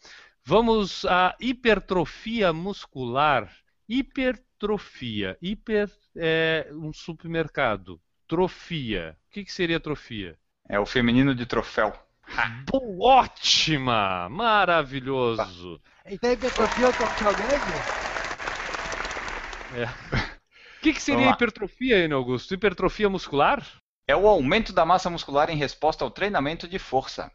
Vamos 0.44 1.04
à 1.06 1.34
hipertrofia 1.40 2.52
muscular. 2.52 3.50
Hipertrofia. 3.88 5.36
Hiper 5.40 5.90
é 6.16 6.68
um 6.72 6.92
supermercado. 6.92 8.00
Trofia. 8.28 9.16
O 9.28 9.30
que, 9.32 9.44
que 9.44 9.52
seria 9.52 9.80
trofia? 9.80 10.38
É 10.68 10.78
o 10.78 10.86
feminino 10.86 11.34
de 11.34 11.46
troféu. 11.46 11.92
Pô, 12.66 12.98
ótima! 13.04 14.28
Maravilhoso! 14.28 15.80
Então, 16.06 16.30
hipertrofia 16.32 16.86
é 16.86 16.88
o 16.88 16.92
troféu 16.92 17.32
grande? 17.34 18.10
O 20.80 20.82
que, 20.82 20.92
que 20.94 21.02
seria 21.02 21.28
hipertrofia, 21.28 22.04
Enio 22.04 22.16
Augusto? 22.16 22.54
Hipertrofia 22.54 23.08
muscular? 23.08 23.64
É 24.06 24.16
o 24.16 24.26
aumento 24.26 24.72
da 24.72 24.84
massa 24.84 25.08
muscular 25.08 25.48
em 25.48 25.56
resposta 25.56 26.04
ao 26.04 26.10
treinamento 26.10 26.66
de 26.66 26.78
força. 26.78 27.30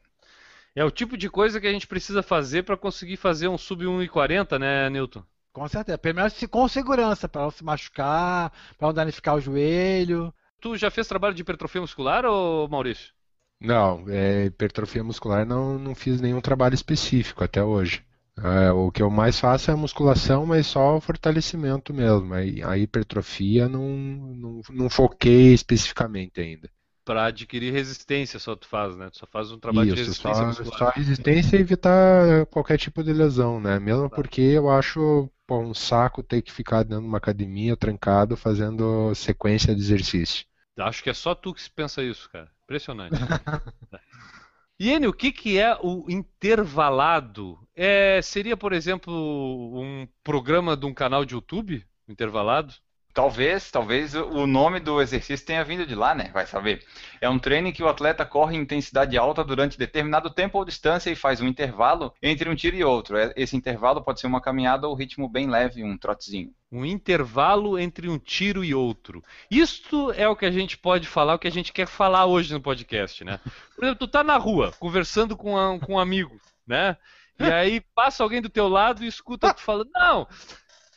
É 0.76 0.84
o 0.86 0.92
tipo 0.92 1.18
de 1.18 1.30
coisa 1.30 1.60
que 1.62 1.68
a 1.68 1.72
gente 1.72 1.88
precisa 1.88 2.24
fazer 2.24 2.64
para 2.64 2.78
conseguir 2.78 3.18
fazer 3.18 3.48
um 3.48 3.58
sub 3.58 3.86
1,40, 3.86 4.60
né, 4.60 4.90
Newton? 4.90 5.24
Com 5.54 5.68
certeza. 5.68 5.98
Primeiro 5.98 6.30
se- 6.30 6.48
com 6.48 6.68
segurança, 6.68 7.28
para 7.28 7.42
não 7.44 7.52
se 7.52 7.64
machucar, 7.64 8.52
para 8.78 8.88
não 8.88 8.94
danificar 8.94 9.36
o 9.36 9.42
joelho. 9.42 10.34
Tu 10.60 10.76
já 10.78 10.92
fez 10.92 11.08
trabalho 11.08 11.34
de 11.34 11.42
hipertrofia 11.42 11.82
muscular, 11.82 12.26
ou 12.26 12.68
Maurício? 12.68 13.14
Não, 13.60 14.08
é, 14.10 14.46
hipertrofia 14.46 15.04
muscular 15.04 15.46
não, 15.46 15.78
não 15.78 15.94
fiz 15.94 16.22
nenhum 16.22 16.40
trabalho 16.40 16.74
específico 16.76 17.44
até 17.44 17.62
hoje. 17.64 18.02
É, 18.38 18.72
o 18.72 18.92
que 18.92 19.02
eu 19.02 19.10
mais 19.10 19.40
faço 19.40 19.72
é 19.72 19.74
a 19.74 19.78
musculação, 19.78 20.46
mas 20.46 20.68
só 20.68 20.98
o 20.98 21.02
fortalecimento 21.02 21.94
mesmo. 21.94 22.34
A, 22.34 22.78
hipertrofia 22.78 23.70
não, 23.70 23.88
não, 23.88 24.62
não 24.70 24.90
foquei 24.90 25.54
especificamente 25.54 26.42
ainda. 26.42 26.70
Para 27.06 27.26
adquirir 27.26 27.72
resistência 27.72 28.40
só 28.40 28.56
tu 28.56 28.68
faz, 28.68 28.96
né? 28.96 29.10
Tu 29.12 29.20
só 29.20 29.28
faz 29.28 29.52
um 29.52 29.60
trabalho 29.60 29.88
Isso, 29.88 29.96
de 29.96 30.02
resistência 30.02 30.42
só, 30.42 30.48
muscular. 30.48 30.80
só 30.80 30.90
resistência 30.90 31.56
e 31.56 31.62
evitar 31.62 32.46
qualquer 32.48 32.78
tipo 32.78 33.04
de 33.04 33.14
lesão, 33.14 33.60
né? 33.60 33.80
Mesmo 33.80 34.10
porque 34.10 34.42
eu 34.42 34.70
acho 34.70 35.30
pô, 35.46 35.60
um 35.60 35.74
saco 35.74 36.24
ter 36.24 36.42
que 36.42 36.52
ficar 36.52 36.84
dentro 36.84 37.02
de 37.04 37.08
uma 37.08 37.20
academia 37.20 37.78
trancado 37.78 38.36
fazendo 38.36 39.14
sequência 39.14 39.74
de 39.74 39.82
exercício. 39.82 40.46
Acho 40.78 41.02
que 41.04 41.10
é 41.10 41.14
só 41.14 41.34
tu 41.34 41.54
que 41.54 41.70
pensa 41.70 42.04
isso, 42.04 42.30
cara. 42.30 42.52
Impressionante. 42.64 43.16
Iene, 44.80 45.08
o 45.08 45.14
que, 45.14 45.32
que 45.32 45.58
é 45.58 45.78
o 45.82 46.10
intervalado? 46.10 47.58
É, 47.74 48.22
seria, 48.22 48.58
por 48.58 48.74
exemplo, 48.74 49.14
um 49.14 50.08
programa 50.24 50.76
de 50.76 50.86
um 50.86 50.94
canal 50.94 51.24
de 51.26 51.34
YouTube? 51.34 51.86
Intervalado? 52.08 52.74
Talvez, 53.16 53.72
talvez 53.72 54.14
o 54.14 54.46
nome 54.46 54.78
do 54.82 55.02
exercício 55.02 55.46
tenha 55.46 55.64
vindo 55.64 55.86
de 55.88 55.96
lá, 55.96 56.14
né? 56.14 56.30
Vai 56.34 56.46
saber. 56.46 56.84
É 57.22 57.30
um 57.30 57.40
treino 57.40 57.70
em 57.70 57.72
que 57.72 57.82
o 57.82 57.88
atleta 57.88 58.26
corre 58.26 58.58
em 58.58 58.60
intensidade 58.60 59.18
alta 59.18 59.42
durante 59.42 59.78
determinado 59.80 60.30
tempo 60.30 60.58
ou 60.58 60.66
distância 60.66 61.10
e 61.10 61.16
faz 61.16 61.40
um 61.40 61.48
intervalo 61.48 62.14
entre 62.22 62.50
um 62.50 62.56
tiro 62.56 62.76
e 62.76 62.84
outro. 62.84 63.18
É, 63.18 63.32
Esse 63.38 63.56
intervalo 63.56 64.04
pode 64.04 64.20
ser 64.20 64.28
uma 64.28 64.42
caminhada 64.42 64.86
ou 64.90 64.94
ritmo 64.94 65.30
bem 65.30 65.50
leve, 65.50 65.82
um 65.82 65.98
trotezinho. 65.98 66.52
Um 66.70 66.86
intervalo 66.86 67.80
entre 67.80 68.10
um 68.10 68.20
tiro 68.20 68.66
e 68.66 68.76
outro. 68.76 69.24
Isto 69.50 70.12
é 70.12 70.28
o 70.28 70.36
que 70.36 70.46
a 70.46 70.52
gente 70.52 70.78
pode 70.78 71.08
falar, 71.08 71.36
o 71.36 71.40
que 71.40 71.48
a 71.48 71.52
gente 71.52 71.72
quer 71.72 71.88
falar 71.88 72.26
hoje 72.26 72.54
no 72.54 72.60
podcast, 72.60 73.24
né? 73.24 73.40
Por 73.78 73.86
exemplo, 73.86 74.06
tu 74.06 74.12
tá 74.12 74.26
na 74.26 74.36
rua, 74.36 74.74
conversando 74.78 75.38
com, 75.38 75.58
a- 75.58 75.80
com 75.80 75.94
um 75.94 76.00
amigo, 76.00 76.38
né? 76.68 76.98
E 77.40 77.46
aí 77.46 77.82
passa 77.94 78.24
alguém 78.24 78.42
do 78.42 78.50
teu 78.50 78.68
lado 78.68 79.04
e 79.04 79.08
escuta 79.08 79.54
tu 79.54 79.62
falando, 79.62 79.90
não, 79.94 80.28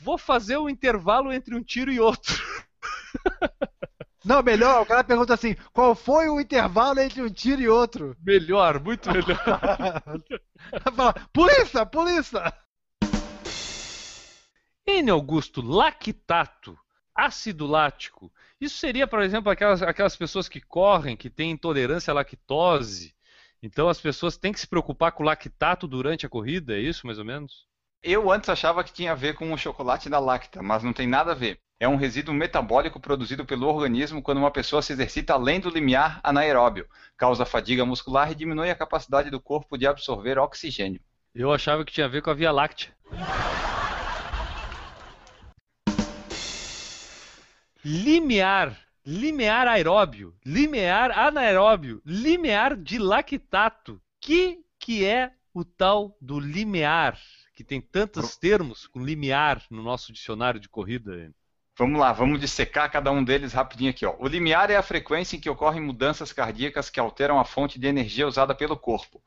vou 0.00 0.18
fazer 0.18 0.58
um 0.58 0.68
intervalo 0.68 1.32
entre 1.32 1.54
um 1.54 1.62
tiro 1.62 1.90
e 1.90 2.00
outro. 2.00 2.34
Não, 4.24 4.42
melhor, 4.42 4.82
o 4.82 4.86
cara 4.86 5.04
pergunta 5.04 5.34
assim: 5.34 5.54
qual 5.72 5.94
foi 5.94 6.28
o 6.28 6.40
intervalo 6.40 7.00
entre 7.00 7.22
um 7.22 7.30
tiro 7.30 7.62
e 7.62 7.68
outro? 7.68 8.16
Melhor, 8.20 8.80
muito 8.82 9.10
melhor. 9.10 9.38
Fala, 10.94 11.14
polícia, 11.32 11.86
polícia! 11.86 12.52
N. 14.86 15.10
Augusto, 15.10 15.60
lactato, 15.62 16.76
ácido 17.14 17.66
lático. 17.66 18.32
Isso 18.60 18.78
seria, 18.78 19.06
por 19.06 19.22
exemplo, 19.22 19.52
aquelas, 19.52 19.82
aquelas 19.82 20.16
pessoas 20.16 20.48
que 20.48 20.60
correm, 20.60 21.16
que 21.16 21.30
têm 21.30 21.52
intolerância 21.52 22.10
à 22.10 22.14
lactose. 22.14 23.14
Então 23.62 23.88
as 23.88 24.00
pessoas 24.00 24.36
têm 24.36 24.52
que 24.52 24.60
se 24.60 24.66
preocupar 24.66 25.12
com 25.12 25.22
o 25.22 25.26
lactato 25.26 25.86
durante 25.86 26.24
a 26.24 26.28
corrida, 26.28 26.74
é 26.74 26.80
isso 26.80 27.06
mais 27.06 27.18
ou 27.18 27.24
menos? 27.24 27.67
Eu 28.02 28.30
antes 28.30 28.48
achava 28.48 28.84
que 28.84 28.92
tinha 28.92 29.10
a 29.10 29.14
ver 29.16 29.34
com 29.34 29.52
o 29.52 29.58
chocolate 29.58 30.08
da 30.08 30.20
lacta, 30.20 30.62
mas 30.62 30.84
não 30.84 30.92
tem 30.92 31.06
nada 31.06 31.32
a 31.32 31.34
ver. 31.34 31.58
É 31.80 31.88
um 31.88 31.96
resíduo 31.96 32.32
metabólico 32.32 33.00
produzido 33.00 33.44
pelo 33.44 33.66
organismo 33.66 34.22
quando 34.22 34.38
uma 34.38 34.52
pessoa 34.52 34.80
se 34.80 34.92
exercita 34.92 35.32
além 35.32 35.58
do 35.58 35.68
limiar 35.68 36.20
anaeróbio, 36.22 36.88
causa 37.16 37.44
fadiga 37.44 37.84
muscular 37.84 38.30
e 38.30 38.36
diminui 38.36 38.70
a 38.70 38.76
capacidade 38.76 39.30
do 39.30 39.40
corpo 39.40 39.76
de 39.76 39.84
absorver 39.84 40.38
oxigênio. 40.38 41.00
Eu 41.34 41.52
achava 41.52 41.84
que 41.84 41.92
tinha 41.92 42.06
a 42.06 42.08
ver 42.08 42.22
com 42.22 42.30
a 42.30 42.34
Via 42.34 42.52
Láctea. 42.52 42.92
Limiar, 47.84 48.78
limiar 49.04 49.66
aeróbio, 49.66 50.34
limiar 50.46 51.10
anaeróbio, 51.10 52.00
limiar 52.04 52.76
de 52.76 52.98
lactato. 52.98 54.00
Que 54.20 54.60
que 54.78 55.04
é 55.04 55.32
o 55.52 55.64
tal 55.64 56.16
do 56.20 56.38
limiar, 56.38 57.18
que 57.58 57.64
tem 57.64 57.80
tantos 57.80 58.36
termos 58.36 58.86
com 58.86 59.04
limiar 59.04 59.60
no 59.68 59.82
nosso 59.82 60.12
dicionário 60.12 60.60
de 60.60 60.68
corrida? 60.68 61.28
Vamos 61.76 61.98
lá, 61.98 62.12
vamos 62.12 62.38
dissecar 62.38 62.88
cada 62.88 63.10
um 63.10 63.24
deles 63.24 63.52
rapidinho 63.52 63.90
aqui. 63.90 64.06
Ó. 64.06 64.14
O 64.20 64.28
limiar 64.28 64.70
é 64.70 64.76
a 64.76 64.82
frequência 64.82 65.36
em 65.36 65.40
que 65.40 65.50
ocorrem 65.50 65.80
mudanças 65.80 66.32
cardíacas 66.32 66.88
que 66.88 67.00
alteram 67.00 67.36
a 67.36 67.44
fonte 67.44 67.76
de 67.76 67.88
energia 67.88 68.28
usada 68.28 68.54
pelo 68.54 68.76
corpo. 68.76 69.20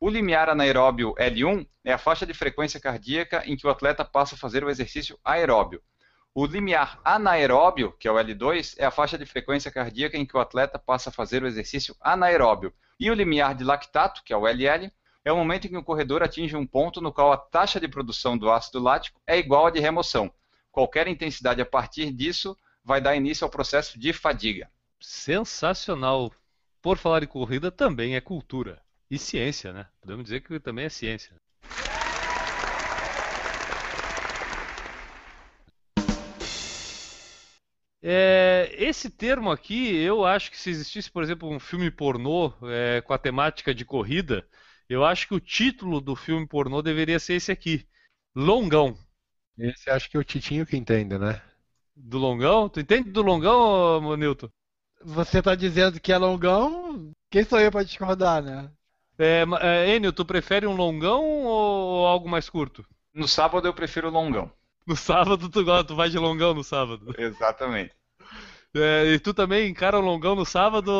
O 0.00 0.08
limiar 0.08 0.48
anaeróbio 0.48 1.14
L1 1.16 1.68
é 1.84 1.92
a 1.92 1.98
faixa 1.98 2.24
de 2.24 2.32
frequência 2.32 2.80
cardíaca 2.80 3.42
em 3.44 3.54
que 3.54 3.66
o 3.66 3.70
atleta 3.70 4.02
passa 4.02 4.34
a 4.34 4.38
fazer 4.38 4.64
o 4.64 4.70
exercício 4.70 5.18
aeróbio. 5.22 5.82
O 6.34 6.46
limiar 6.46 6.98
anaeróbio, 7.04 7.92
que 7.98 8.08
é 8.08 8.10
o 8.10 8.14
L2, 8.14 8.76
é 8.78 8.86
a 8.86 8.90
faixa 8.90 9.18
de 9.18 9.26
frequência 9.26 9.70
cardíaca 9.70 10.16
em 10.16 10.24
que 10.24 10.38
o 10.38 10.40
atleta 10.40 10.78
passa 10.78 11.10
a 11.10 11.12
fazer 11.12 11.42
o 11.42 11.46
exercício 11.46 11.94
anaeróbio. 12.00 12.72
E 12.98 13.10
o 13.10 13.14
limiar 13.14 13.54
de 13.54 13.62
lactato, 13.62 14.22
que 14.24 14.32
é 14.32 14.36
o 14.38 14.46
LL, 14.48 14.90
é 15.24 15.32
o 15.32 15.36
momento 15.36 15.66
em 15.66 15.70
que 15.70 15.76
o 15.76 15.82
corredor 15.82 16.22
atinge 16.22 16.54
um 16.54 16.66
ponto 16.66 17.00
no 17.00 17.10
qual 17.10 17.32
a 17.32 17.36
taxa 17.38 17.80
de 17.80 17.88
produção 17.88 18.36
do 18.36 18.50
ácido 18.50 18.78
lático 18.78 19.18
é 19.26 19.38
igual 19.38 19.66
à 19.66 19.70
de 19.70 19.80
remoção. 19.80 20.30
Qualquer 20.70 21.08
intensidade 21.08 21.62
a 21.62 21.66
partir 21.66 22.12
disso 22.12 22.56
vai 22.84 23.00
dar 23.00 23.16
início 23.16 23.44
ao 23.44 23.50
processo 23.50 23.98
de 23.98 24.12
fadiga. 24.12 24.70
Sensacional. 25.00 26.30
Por 26.82 26.98
falar 26.98 27.22
em 27.22 27.26
corrida, 27.26 27.70
também 27.70 28.14
é 28.14 28.20
cultura. 28.20 28.82
E 29.10 29.18
ciência, 29.18 29.72
né? 29.72 29.86
Podemos 30.02 30.24
dizer 30.24 30.40
que 30.40 30.60
também 30.60 30.84
é 30.84 30.88
ciência. 30.90 31.34
É, 38.02 38.74
esse 38.76 39.08
termo 39.08 39.50
aqui, 39.50 39.96
eu 39.96 40.26
acho 40.26 40.50
que 40.50 40.58
se 40.58 40.68
existisse, 40.68 41.10
por 41.10 41.22
exemplo, 41.22 41.48
um 41.48 41.58
filme 41.58 41.90
pornô 41.90 42.52
é, 42.64 43.00
com 43.00 43.14
a 43.14 43.18
temática 43.18 43.74
de 43.74 43.86
corrida, 43.86 44.46
eu 44.88 45.04
acho 45.04 45.28
que 45.28 45.34
o 45.34 45.40
título 45.40 46.00
do 46.00 46.16
filme 46.16 46.46
pornô 46.46 46.82
deveria 46.82 47.18
ser 47.18 47.34
esse 47.34 47.52
aqui: 47.52 47.86
Longão. 48.34 48.96
Esse 49.58 49.90
acho 49.90 50.08
que 50.08 50.16
é 50.16 50.20
o 50.20 50.24
Titinho 50.24 50.64
que 50.64 50.76
entende, 50.76 51.18
né? 51.18 51.42
Do 51.96 52.18
Longão? 52.18 52.68
Tu 52.68 52.80
entende 52.80 53.10
do 53.10 53.22
Longão, 53.22 54.16
Nilton? 54.16 54.48
Você 55.04 55.42
tá 55.42 55.54
dizendo 55.54 56.00
que 56.00 56.12
é 56.12 56.18
longão? 56.18 57.12
Quem 57.30 57.44
sou 57.44 57.60
eu 57.60 57.70
pra 57.70 57.82
discordar, 57.82 58.42
né? 58.42 58.70
É, 59.18 59.44
é, 59.60 59.94
Enio, 59.94 60.12
tu 60.12 60.24
prefere 60.24 60.66
um 60.66 60.74
longão 60.74 61.22
ou 61.22 62.06
algo 62.06 62.28
mais 62.28 62.48
curto? 62.48 62.84
No 63.14 63.26
sábado 63.28 63.66
eu 63.68 63.74
prefiro 63.74 64.10
longão. 64.10 64.50
No 64.86 64.96
sábado 64.96 65.48
tu, 65.48 65.64
gosta- 65.64 65.84
tu 65.88 65.94
vai 65.94 66.08
de 66.10 66.18
longão 66.18 66.54
no 66.54 66.64
sábado. 66.64 67.14
Exatamente. 67.18 67.94
É, 68.74 69.06
e 69.14 69.18
tu 69.20 69.34
também 69.34 69.68
encara 69.70 69.98
um 69.98 70.02
longão 70.02 70.34
no 70.34 70.44
sábado, 70.46 70.90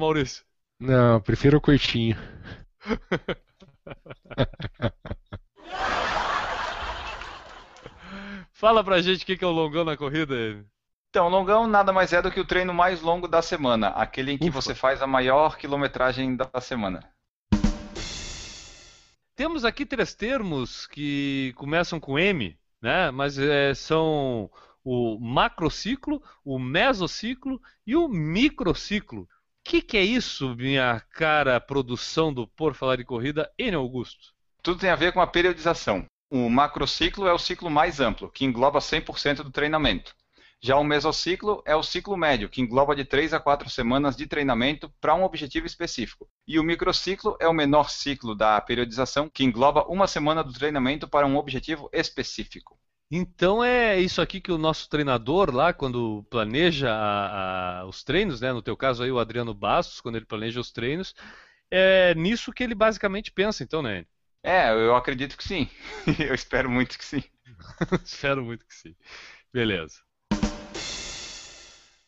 Maurício? 0.00 0.44
Não, 0.78 1.14
eu 1.14 1.20
prefiro 1.20 1.58
o 1.58 1.60
curtinho. 1.60 2.16
Fala 8.52 8.84
pra 8.84 9.00
gente 9.00 9.22
o 9.22 9.26
que 9.26 9.42
é 9.42 9.46
o 9.46 9.50
longão 9.50 9.84
na 9.84 9.96
corrida, 9.96 10.34
Enio. 10.34 10.68
Então, 11.10 11.28
longão 11.28 11.66
nada 11.66 11.92
mais 11.92 12.12
é 12.12 12.22
do 12.22 12.30
que 12.30 12.38
o 12.38 12.46
treino 12.46 12.72
mais 12.72 13.00
longo 13.00 13.26
da 13.26 13.42
semana, 13.42 13.88
aquele 13.88 14.32
em 14.32 14.38
que 14.38 14.48
Ufa. 14.48 14.60
você 14.60 14.74
faz 14.76 15.02
a 15.02 15.08
maior 15.08 15.56
quilometragem 15.56 16.36
da 16.36 16.60
semana. 16.60 17.02
Temos 19.34 19.64
aqui 19.64 19.84
três 19.84 20.14
termos 20.14 20.86
que 20.86 21.52
começam 21.56 21.98
com 21.98 22.18
M, 22.18 22.56
né? 22.80 23.10
Mas 23.10 23.38
é, 23.38 23.74
são 23.74 24.50
o 24.84 25.18
macrociclo, 25.18 26.22
o 26.44 26.58
mesociclo 26.58 27.60
e 27.86 27.96
o 27.96 28.06
microciclo. 28.06 29.28
Que, 29.70 29.80
que 29.80 29.96
é 29.96 30.02
isso, 30.02 30.56
minha 30.56 30.98
cara 31.12 31.60
produção 31.60 32.34
do 32.34 32.44
Por 32.44 32.74
Falar 32.74 32.98
em 32.98 33.04
Corrida, 33.04 33.48
Enio 33.56 33.78
Augusto? 33.78 34.34
Tudo 34.64 34.80
tem 34.80 34.90
a 34.90 34.96
ver 34.96 35.12
com 35.12 35.20
a 35.20 35.28
periodização. 35.28 36.04
O 36.28 36.50
macrociclo 36.50 37.28
é 37.28 37.32
o 37.32 37.38
ciclo 37.38 37.70
mais 37.70 38.00
amplo, 38.00 38.28
que 38.28 38.44
engloba 38.44 38.80
100% 38.80 39.44
do 39.44 39.50
treinamento. 39.52 40.12
Já 40.60 40.74
o 40.74 40.82
mesociclo 40.82 41.62
é 41.64 41.76
o 41.76 41.84
ciclo 41.84 42.16
médio, 42.16 42.48
que 42.48 42.60
engloba 42.60 42.96
de 42.96 43.04
3 43.04 43.32
a 43.32 43.38
4 43.38 43.70
semanas 43.70 44.16
de 44.16 44.26
treinamento 44.26 44.92
para 45.00 45.14
um 45.14 45.22
objetivo 45.22 45.68
específico. 45.68 46.28
E 46.48 46.58
o 46.58 46.64
microciclo 46.64 47.36
é 47.38 47.46
o 47.46 47.54
menor 47.54 47.90
ciclo 47.90 48.34
da 48.34 48.60
periodização, 48.60 49.30
que 49.32 49.44
engloba 49.44 49.84
uma 49.84 50.08
semana 50.08 50.42
do 50.42 50.52
treinamento 50.52 51.06
para 51.06 51.28
um 51.28 51.36
objetivo 51.36 51.88
específico. 51.92 52.76
Então 53.10 53.62
é 53.64 53.98
isso 54.00 54.20
aqui 54.22 54.40
que 54.40 54.52
o 54.52 54.58
nosso 54.58 54.88
treinador 54.88 55.52
lá, 55.54 55.72
quando 55.72 56.22
planeja 56.30 56.90
a- 56.92 57.80
a- 57.82 57.86
os 57.86 58.04
treinos, 58.04 58.40
né? 58.40 58.52
No 58.52 58.62
teu 58.62 58.76
caso 58.76 59.02
aí 59.02 59.10
o 59.10 59.18
Adriano 59.18 59.52
Bastos, 59.52 60.00
quando 60.00 60.16
ele 60.16 60.26
planeja 60.26 60.60
os 60.60 60.70
treinos, 60.70 61.12
é 61.70 62.14
nisso 62.14 62.52
que 62.52 62.62
ele 62.64 62.74
basicamente 62.74 63.32
pensa, 63.32 63.64
então, 63.64 63.82
né? 63.82 64.06
É, 64.42 64.70
eu 64.72 64.96
acredito 64.96 65.36
que 65.36 65.44
sim. 65.44 65.68
eu 66.18 66.34
espero 66.34 66.70
muito 66.70 66.98
que 66.98 67.04
sim. 67.04 67.22
Espero 68.04 68.42
muito 68.44 68.66
que 68.66 68.74
sim. 68.74 68.94
Beleza. 69.52 70.00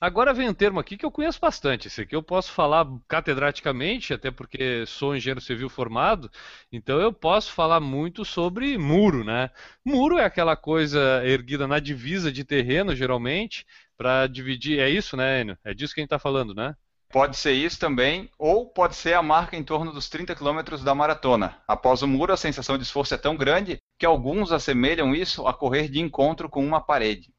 Agora 0.03 0.35
vem 0.35 0.49
um 0.49 0.55
termo 0.55 0.81
aqui 0.81 0.97
que 0.97 1.07
eu 1.07 1.13
conheço 1.13 1.39
bastante. 1.39 1.87
Esse 1.87 2.01
aqui 2.01 2.17
eu 2.17 2.25
posso 2.25 2.51
falar 2.51 2.85
catedraticamente, 3.07 4.13
até 4.13 4.33
porque 4.33 4.85
sou 4.85 5.15
engenheiro 5.15 5.41
civil 5.41 5.69
formado, 5.69 6.29
então 6.73 7.01
eu 7.01 7.13
posso 7.13 7.53
falar 7.53 7.79
muito 7.79 8.25
sobre 8.25 8.77
muro, 8.77 9.23
né? 9.23 9.49
Muro 9.85 10.19
é 10.19 10.25
aquela 10.25 10.57
coisa 10.57 11.25
erguida 11.25 11.69
na 11.69 11.79
divisa 11.79 12.33
de 12.33 12.43
terreno, 12.43 12.97
geralmente, 12.97 13.65
para 13.97 14.27
dividir. 14.27 14.81
É 14.81 14.91
isso, 14.91 15.17
né, 15.17 15.43
Enio? 15.43 15.59
É 15.63 15.73
disso 15.73 15.95
que 15.95 16.01
a 16.01 16.03
gente 16.03 16.09
está 16.09 16.19
falando, 16.19 16.53
né? 16.53 16.75
Pode 17.09 17.37
ser 17.37 17.53
isso 17.53 17.79
também, 17.79 18.29
ou 18.37 18.67
pode 18.67 18.97
ser 18.97 19.15
a 19.15 19.23
marca 19.23 19.57
em 19.57 19.63
torno 19.63 19.93
dos 19.93 20.09
30 20.09 20.35
km 20.35 20.83
da 20.83 20.97
maratona. 20.97 21.59
Após 21.69 22.03
o 22.03 22.09
muro, 22.09 22.33
a 22.33 22.37
sensação 22.37 22.77
de 22.77 22.83
esforço 22.83 23.15
é 23.15 23.19
tão 23.19 23.37
grande 23.37 23.79
que 23.97 24.05
alguns 24.05 24.51
assemelham 24.51 25.15
isso 25.15 25.47
a 25.47 25.55
correr 25.55 25.87
de 25.89 26.01
encontro 26.01 26.49
com 26.49 26.67
uma 26.67 26.81
parede. 26.81 27.32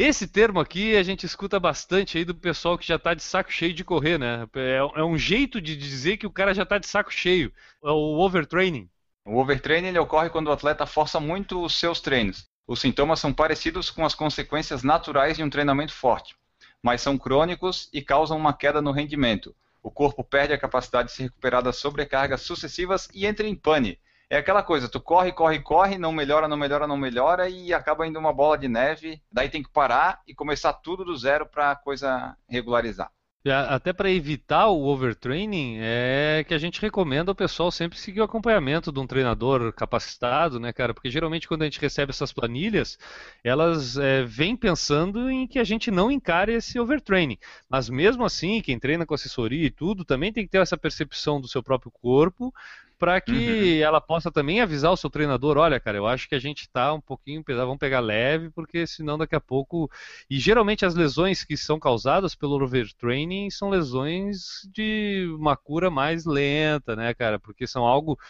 Esse 0.00 0.28
termo 0.28 0.60
aqui 0.60 0.96
a 0.96 1.02
gente 1.02 1.26
escuta 1.26 1.58
bastante 1.58 2.16
aí 2.16 2.24
do 2.24 2.34
pessoal 2.34 2.78
que 2.78 2.86
já 2.86 2.96
está 2.96 3.12
de 3.12 3.22
saco 3.22 3.52
cheio 3.52 3.74
de 3.74 3.84
correr, 3.84 4.16
né? 4.16 4.48
É, 4.54 4.76
é, 4.76 5.04
um 5.04 5.18
jeito 5.18 5.60
de 5.60 5.76
dizer 5.76 6.16
que 6.16 6.26
o 6.26 6.30
cara 6.30 6.54
já 6.54 6.62
está 6.62 6.78
de 6.78 6.86
saco 6.86 7.12
cheio. 7.12 7.52
É 7.82 7.90
o 7.90 8.18
overtraining. 8.20 8.88
O 9.26 9.38
overtraining 9.38 9.88
ele 9.88 9.98
ocorre 9.98 10.30
quando 10.30 10.46
o 10.46 10.52
atleta 10.52 10.86
força 10.86 11.18
muito 11.18 11.62
os 11.62 11.76
seus 11.78 12.00
treinos. 12.00 12.48
Os 12.66 12.80
sintomas 12.80 13.18
são 13.18 13.34
parecidos 13.34 13.90
com 13.90 14.06
as 14.06 14.14
consequências 14.14 14.84
naturais 14.84 15.36
de 15.36 15.42
um 15.42 15.50
treinamento 15.50 15.92
forte 15.92 16.38
mas 16.82 17.00
são 17.00 17.18
crônicos 17.18 17.88
e 17.92 18.02
causam 18.02 18.36
uma 18.36 18.52
queda 18.52 18.80
no 18.80 18.92
rendimento. 18.92 19.54
O 19.82 19.90
corpo 19.90 20.24
perde 20.24 20.52
a 20.52 20.58
capacidade 20.58 21.08
de 21.08 21.14
se 21.14 21.22
recuperar 21.22 21.62
das 21.62 21.76
sobrecargas 21.76 22.42
sucessivas 22.42 23.08
e 23.14 23.26
entra 23.26 23.46
em 23.46 23.54
pane. 23.54 23.98
É 24.30 24.36
aquela 24.36 24.62
coisa, 24.62 24.90
tu 24.90 25.00
corre, 25.00 25.32
corre, 25.32 25.58
corre, 25.60 25.96
não 25.96 26.12
melhora, 26.12 26.46
não 26.46 26.56
melhora, 26.56 26.86
não 26.86 26.98
melhora 26.98 27.48
e 27.48 27.72
acaba 27.72 28.06
indo 28.06 28.18
uma 28.18 28.32
bola 28.32 28.58
de 28.58 28.68
neve. 28.68 29.22
Daí 29.32 29.48
tem 29.48 29.62
que 29.62 29.70
parar 29.70 30.20
e 30.26 30.34
começar 30.34 30.74
tudo 30.74 31.02
do 31.02 31.16
zero 31.16 31.46
para 31.46 31.70
a 31.70 31.76
coisa 31.76 32.36
regularizar. 32.46 33.10
Até 33.46 33.94
para 33.94 34.10
evitar 34.10 34.66
o 34.66 34.84
overtraining, 34.84 35.78
é 35.80 36.44
que 36.46 36.52
a 36.52 36.58
gente 36.58 36.82
recomenda 36.82 37.32
o 37.32 37.34
pessoal 37.34 37.70
sempre 37.70 37.96
seguir 37.96 38.20
o 38.20 38.24
acompanhamento 38.24 38.92
de 38.92 39.00
um 39.00 39.06
treinador 39.06 39.72
capacitado, 39.72 40.60
né, 40.60 40.72
cara? 40.72 40.92
Porque 40.92 41.08
geralmente 41.08 41.48
quando 41.48 41.62
a 41.62 41.64
gente 41.64 41.80
recebe 41.80 42.10
essas 42.10 42.32
planilhas, 42.32 42.98
elas 43.42 43.96
é, 43.96 44.24
vêm 44.24 44.54
pensando 44.54 45.30
em 45.30 45.46
que 45.46 45.58
a 45.58 45.64
gente 45.64 45.90
não 45.90 46.10
encare 46.10 46.52
esse 46.52 46.78
overtraining. 46.78 47.38
Mas 47.70 47.88
mesmo 47.88 48.24
assim, 48.24 48.60
quem 48.60 48.78
treina 48.78 49.06
com 49.06 49.14
assessoria 49.14 49.64
e 49.64 49.70
tudo, 49.70 50.04
também 50.04 50.32
tem 50.32 50.44
que 50.44 50.50
ter 50.50 50.60
essa 50.60 50.76
percepção 50.76 51.40
do 51.40 51.48
seu 51.48 51.62
próprio 51.62 51.90
corpo 51.90 52.52
para 52.98 53.20
que 53.20 53.78
uhum. 53.78 53.86
ela 53.86 54.00
possa 54.00 54.30
também 54.30 54.60
avisar 54.60 54.90
o 54.90 54.96
seu 54.96 55.08
treinador, 55.08 55.56
olha, 55.56 55.78
cara, 55.78 55.96
eu 55.96 56.06
acho 56.06 56.28
que 56.28 56.34
a 56.34 56.38
gente 56.38 56.62
está 56.62 56.92
um 56.92 57.00
pouquinho 57.00 57.44
pesado, 57.44 57.66
vamos 57.66 57.78
pegar 57.78 58.00
leve, 58.00 58.50
porque 58.50 58.86
senão 58.86 59.16
daqui 59.16 59.36
a 59.36 59.40
pouco. 59.40 59.90
E 60.28 60.38
geralmente 60.38 60.84
as 60.84 60.94
lesões 60.94 61.44
que 61.44 61.56
são 61.56 61.78
causadas 61.78 62.34
pelo 62.34 62.62
overtraining 62.62 63.50
são 63.50 63.70
lesões 63.70 64.68
de 64.72 65.26
uma 65.38 65.56
cura 65.56 65.90
mais 65.90 66.24
lenta, 66.24 66.96
né, 66.96 67.14
cara? 67.14 67.38
Porque 67.38 67.66
são 67.66 67.84
algo 67.84 68.16
que 68.16 68.22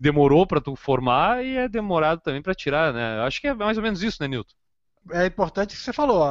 demorou 0.00 0.46
para 0.46 0.60
tu 0.60 0.74
formar 0.74 1.44
e 1.44 1.56
é 1.56 1.68
demorado 1.68 2.20
também 2.20 2.42
para 2.42 2.54
tirar, 2.54 2.92
né? 2.92 3.18
Eu 3.18 3.22
acho 3.24 3.40
que 3.40 3.48
é 3.48 3.54
mais 3.54 3.76
ou 3.76 3.82
menos 3.82 4.02
isso, 4.02 4.22
né, 4.22 4.28
Nilton? 4.28 4.54
é 5.12 5.26
importante 5.26 5.74
o 5.74 5.78
que 5.78 5.84
você 5.84 5.92
falou. 5.92 6.22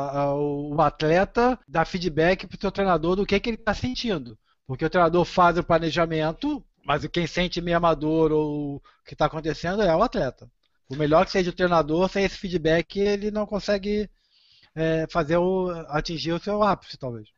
O 0.73 0.81
atleta 0.81 1.59
dá 1.67 1.85
feedback 1.85 2.47
para 2.47 2.57
o 2.57 2.59
seu 2.59 2.71
treinador 2.71 3.15
do 3.15 3.25
que, 3.25 3.39
que 3.39 3.49
ele 3.49 3.57
está 3.57 3.73
sentindo. 3.73 4.37
Porque 4.65 4.85
o 4.85 4.89
treinador 4.89 5.25
faz 5.25 5.57
o 5.57 5.63
planejamento, 5.63 6.63
mas 6.85 7.05
quem 7.07 7.25
sente 7.25 7.61
meio 7.61 7.77
amador 7.77 8.31
ou 8.31 8.75
o 8.75 8.81
que 9.05 9.13
está 9.13 9.25
acontecendo 9.25 9.81
é 9.81 9.95
o 9.95 10.03
atleta. 10.03 10.49
O 10.89 10.95
melhor 10.95 11.25
que 11.25 11.31
seja 11.31 11.49
o 11.49 11.53
treinador, 11.53 12.09
sem 12.09 12.23
esse 12.23 12.37
feedback, 12.37 12.99
ele 12.99 13.31
não 13.31 13.45
consegue 13.45 14.09
é, 14.75 15.07
fazer 15.09 15.37
o, 15.37 15.69
atingir 15.89 16.33
o 16.33 16.39
seu 16.39 16.61
ápice, 16.61 16.97
talvez. 16.97 17.29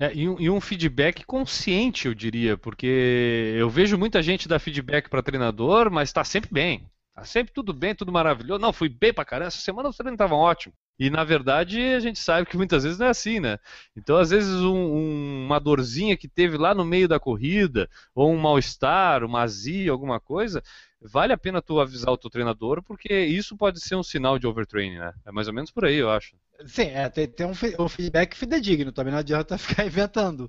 É, 0.00 0.12
e, 0.14 0.28
um, 0.28 0.40
e, 0.40 0.50
um, 0.50 0.60
feedback 0.60 1.24
consciente, 1.24 2.06
eu 2.06 2.14
diria, 2.14 2.56
porque 2.56 3.54
eu 3.56 3.68
vejo 3.70 3.98
muita 3.98 4.22
gente 4.22 4.48
dar 4.48 4.58
feedback 4.58 5.08
para 5.08 5.22
treinador, 5.22 5.90
mas 5.90 6.08
está 6.08 6.24
sempre 6.24 6.50
bem. 6.52 6.90
Está 7.10 7.24
sempre 7.24 7.52
tudo 7.52 7.72
bem, 7.72 7.94
tudo 7.94 8.10
maravilhoso. 8.10 8.60
Não, 8.60 8.72
fui 8.72 8.88
bem 8.88 9.12
para 9.12 9.24
caramba, 9.24 9.48
essa 9.48 9.60
semana 9.60 9.88
os 9.88 9.96
treinos 9.96 10.14
estavam 10.14 10.38
ótimos. 10.38 10.76
E 11.02 11.10
na 11.10 11.24
verdade 11.24 11.80
a 11.80 11.98
gente 11.98 12.20
sabe 12.20 12.46
que 12.46 12.56
muitas 12.56 12.84
vezes 12.84 12.96
não 12.96 13.08
é 13.08 13.10
assim, 13.10 13.40
né? 13.40 13.58
Então, 13.96 14.18
às 14.18 14.30
vezes, 14.30 14.60
um, 14.60 14.72
um, 14.72 15.46
uma 15.46 15.58
dorzinha 15.58 16.16
que 16.16 16.28
teve 16.28 16.56
lá 16.56 16.72
no 16.76 16.84
meio 16.84 17.08
da 17.08 17.18
corrida, 17.18 17.90
ou 18.14 18.32
um 18.32 18.38
mal-estar, 18.38 19.24
uma 19.24 19.40
azia, 19.40 19.90
alguma 19.90 20.20
coisa, 20.20 20.62
vale 21.00 21.32
a 21.32 21.36
pena 21.36 21.60
tu 21.60 21.80
avisar 21.80 22.12
o 22.12 22.16
teu 22.16 22.30
treinador, 22.30 22.84
porque 22.84 23.12
isso 23.18 23.56
pode 23.56 23.80
ser 23.80 23.96
um 23.96 24.02
sinal 24.04 24.38
de 24.38 24.46
overtraining, 24.46 24.98
né? 24.98 25.12
É 25.26 25.32
mais 25.32 25.48
ou 25.48 25.52
menos 25.52 25.72
por 25.72 25.84
aí, 25.84 25.96
eu 25.96 26.08
acho. 26.08 26.36
Sim, 26.64 26.90
é, 26.90 27.08
tem, 27.08 27.26
tem 27.26 27.46
um, 27.46 27.52
um 27.80 27.88
feedback 27.88 28.36
fidedigno, 28.36 28.92
também 28.92 29.12
não 29.12 29.18
adianta 29.18 29.58
ficar 29.58 29.84
inventando. 29.84 30.48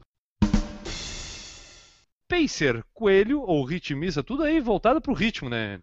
Pacer, 2.29 2.85
coelho 2.93 3.41
ou 3.41 3.65
ritmista, 3.65 4.21
tudo 4.21 4.43
aí 4.43 4.59
voltado 4.59 5.01
pro 5.01 5.15
ritmo, 5.15 5.49
né? 5.49 5.81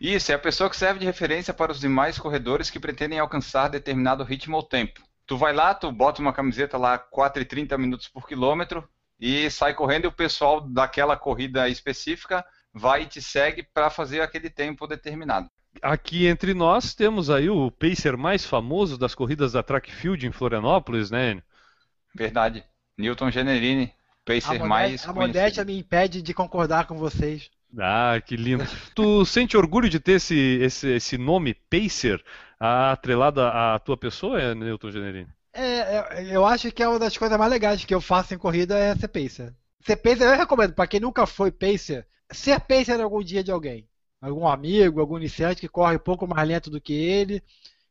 Isso, 0.00 0.32
é 0.32 0.34
a 0.34 0.38
pessoa 0.38 0.68
que 0.68 0.76
serve 0.76 1.00
de 1.00 1.06
referência 1.06 1.54
para 1.54 1.72
os 1.72 1.80
demais 1.80 2.18
corredores 2.18 2.70
que 2.70 2.80
pretendem 2.80 3.18
alcançar 3.18 3.68
determinado 3.68 4.24
ritmo 4.24 4.56
ou 4.56 4.62
tempo. 4.62 5.00
Tu 5.26 5.36
vai 5.36 5.52
lá, 5.52 5.74
tu 5.74 5.90
bota 5.90 6.20
uma 6.20 6.32
camiseta 6.32 6.76
lá 6.76 6.98
4,30 6.98 7.78
minutos 7.78 8.08
por 8.08 8.26
quilômetro 8.26 8.86
e 9.18 9.48
sai 9.50 9.72
correndo 9.72 10.04
e 10.04 10.08
o 10.08 10.12
pessoal 10.12 10.60
daquela 10.60 11.16
corrida 11.16 11.68
específica 11.68 12.44
vai 12.72 13.02
e 13.02 13.06
te 13.06 13.22
segue 13.22 13.62
para 13.62 13.88
fazer 13.88 14.20
aquele 14.20 14.50
tempo 14.50 14.86
determinado. 14.86 15.48
Aqui 15.80 16.26
entre 16.26 16.54
nós 16.54 16.94
temos 16.94 17.30
aí 17.30 17.48
o 17.48 17.70
pacer 17.70 18.16
mais 18.16 18.44
famoso 18.44 18.98
das 18.98 19.14
corridas 19.14 19.52
da 19.52 19.62
Track 19.62 19.92
Field 19.92 20.26
em 20.26 20.32
Florianópolis, 20.32 21.10
né? 21.10 21.42
Verdade. 22.14 22.64
Newton 22.96 23.30
Generini, 23.30 23.92
pacer 24.24 24.60
a 24.60 24.66
mais 24.66 25.08
A 25.08 25.12
modéstia 25.12 25.64
me 25.64 25.78
impede 25.78 26.22
de 26.22 26.34
concordar 26.34 26.86
com 26.86 26.96
vocês. 26.96 27.50
Ah, 27.78 28.20
que 28.24 28.36
lindo. 28.36 28.64
tu 28.94 29.24
sente 29.24 29.56
orgulho 29.56 29.88
de 29.88 29.98
ter 29.98 30.12
esse, 30.12 30.58
esse, 30.62 30.88
esse 30.88 31.18
nome 31.18 31.54
Pacer 31.54 32.24
atrelado 32.58 33.40
à 33.40 33.78
tua 33.78 33.96
pessoa, 33.96 34.54
Newton 34.54 34.90
Generini? 34.90 35.28
É, 35.52 36.22
é, 36.22 36.36
eu 36.36 36.44
acho 36.44 36.70
que 36.72 36.82
é 36.82 36.88
uma 36.88 36.98
das 36.98 37.16
coisas 37.16 37.38
mais 37.38 37.50
legais 37.50 37.84
que 37.84 37.94
eu 37.94 38.00
faço 38.00 38.34
em 38.34 38.38
corrida 38.38 38.76
é 38.76 38.94
ser 38.96 39.08
Pacer. 39.08 39.54
Ser 39.84 39.96
Pacer 39.96 40.24
eu 40.24 40.36
recomendo, 40.36 40.74
para 40.74 40.86
quem 40.86 41.00
nunca 41.00 41.26
foi 41.26 41.50
Pacer, 41.50 42.06
ser 42.30 42.60
Pacer 42.60 43.00
algum 43.00 43.22
dia 43.22 43.42
de 43.44 43.50
alguém. 43.50 43.88
Algum 44.20 44.46
amigo, 44.46 45.00
algum 45.00 45.18
iniciante 45.18 45.60
que 45.60 45.68
corre 45.68 45.96
um 45.96 46.00
pouco 46.00 46.26
mais 46.26 46.48
lento 46.48 46.70
do 46.70 46.80
que 46.80 46.92
ele. 46.92 47.42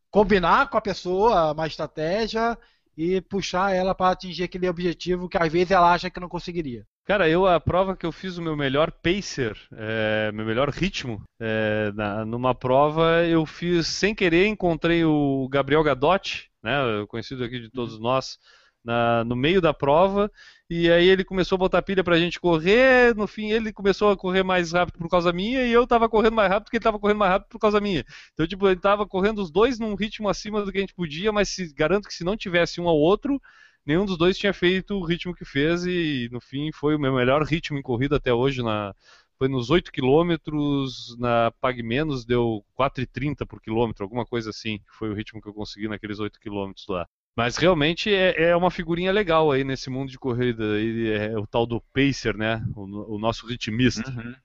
Combinar 0.10 0.70
com 0.70 0.78
a 0.78 0.82
pessoa 0.82 1.52
uma 1.54 1.68
estratégia 1.68 2.58
e 2.98 3.22
puxar 3.22 3.74
ela 3.74 3.96
para 3.96 4.12
atingir 4.12 4.44
aquele 4.44 4.68
objetivo 4.68 5.30
que 5.30 5.38
às 5.38 5.52
vezes 5.52 5.72
ela 5.72 5.94
acha 5.94 6.10
que 6.10 6.20
não 6.20 6.30
conseguiria. 6.30 6.86
Cara, 7.06 7.28
eu 7.28 7.46
a 7.46 7.60
prova 7.60 7.98
que 7.98 8.06
eu 8.06 8.14
fiz 8.14 8.38
o 8.38 8.42
meu 8.42 8.56
melhor 8.56 8.90
pacer, 8.90 9.58
é, 9.74 10.32
meu 10.32 10.46
melhor 10.46 10.70
ritmo, 10.70 11.22
é, 11.38 11.92
na, 11.94 12.24
numa 12.24 12.56
prova 12.56 13.26
eu 13.26 13.46
fiz 13.46 13.88
sem 13.88 14.16
querer, 14.16 14.48
encontrei 14.48 15.04
o 15.04 15.50
Gabriel 15.50 15.84
Gadotti, 15.84 16.50
né, 16.64 16.72
conhecido 17.10 17.44
aqui 17.44 17.60
de 17.60 17.70
todos 17.70 18.00
nós, 18.00 18.38
na, 18.86 19.22
no 19.26 19.36
meio 19.36 19.60
da 19.60 19.74
prova, 19.74 20.32
e 20.70 20.90
aí 20.90 21.10
ele 21.10 21.26
começou 21.26 21.58
a 21.58 21.60
botar 21.60 21.82
pilha 21.82 22.06
pra 22.06 22.18
gente 22.18 22.40
correr, 22.40 23.14
no 23.16 23.28
fim 23.28 23.52
ele 23.52 23.74
começou 23.74 24.10
a 24.10 24.16
correr 24.18 24.44
mais 24.44 24.72
rápido 24.72 24.98
por 24.98 25.10
causa 25.10 25.34
minha, 25.34 25.66
e 25.66 25.74
eu 25.74 25.86
tava 25.86 26.08
correndo 26.08 26.36
mais 26.36 26.50
rápido 26.50 26.66
porque 26.66 26.78
ele 26.78 26.84
tava 26.86 27.00
correndo 27.00 27.18
mais 27.18 27.34
rápido 27.34 27.50
por 27.50 27.60
causa 27.60 27.82
minha. 27.82 28.06
Então, 28.32 28.48
tipo, 28.48 28.66
ele 28.66 28.80
tava 28.80 29.06
correndo 29.06 29.42
os 29.42 29.52
dois 29.52 29.78
num 29.78 29.94
ritmo 29.96 30.30
acima 30.30 30.64
do 30.64 30.72
que 30.72 30.78
a 30.78 30.82
gente 30.82 30.96
podia, 30.96 31.34
mas 31.34 31.50
se, 31.50 31.74
garanto 31.74 32.08
que 32.08 32.14
se 32.14 32.24
não 32.24 32.38
tivesse 32.38 32.80
um 32.80 32.88
ao 32.88 32.96
outro, 32.96 33.42
nenhum 33.86 34.06
dos 34.06 34.18
dois 34.18 34.38
tinha 34.38 34.54
feito 34.54 34.96
o 34.96 35.06
ritmo 35.06 35.34
que 35.34 35.46
fez 35.46 35.86
e 35.86 36.30
no 36.32 36.40
fim 36.40 36.72
foi 36.72 36.96
o 36.96 37.00
meu 37.00 37.14
melhor 37.14 37.44
ritmo 37.44 37.78
em 37.78 37.82
corrida 37.82 38.18
até 38.18 38.34
hoje 38.34 38.62
na 38.62 38.94
foi 39.38 39.48
nos 39.48 39.70
8 39.70 39.92
quilômetros, 39.92 41.18
na 41.20 41.52
Pag 41.60 41.82
Menos 41.84 42.24
deu 42.24 42.64
4,30 42.80 43.46
por 43.46 43.60
quilômetro, 43.60 44.04
alguma 44.04 44.26
coisa 44.26 44.52
assim, 44.52 44.80
foi 44.88 45.10
o 45.10 45.14
ritmo 45.14 45.42
que 45.42 45.50
eu 45.50 45.54
consegui 45.54 45.88
naqueles 45.88 46.20
8 46.20 46.40
quilômetros 46.40 46.86
lá. 46.88 47.06
Mas 47.36 47.58
realmente 47.58 48.14
é, 48.14 48.50
é, 48.50 48.56
uma 48.56 48.70
figurinha 48.70 49.12
legal 49.12 49.52
aí 49.52 49.64
nesse 49.64 49.90
mundo 49.90 50.12
de 50.12 50.20
corrida, 50.20 50.76
aí, 50.76 51.10
é 51.10 51.38
o 51.38 51.48
tal 51.48 51.66
do 51.66 51.82
pacer, 51.94 52.38
né? 52.38 52.64
O, 52.76 53.16
o 53.16 53.20
nosso 53.20 53.48
ritmista. 53.48 54.10
Uhum. 54.10 54.36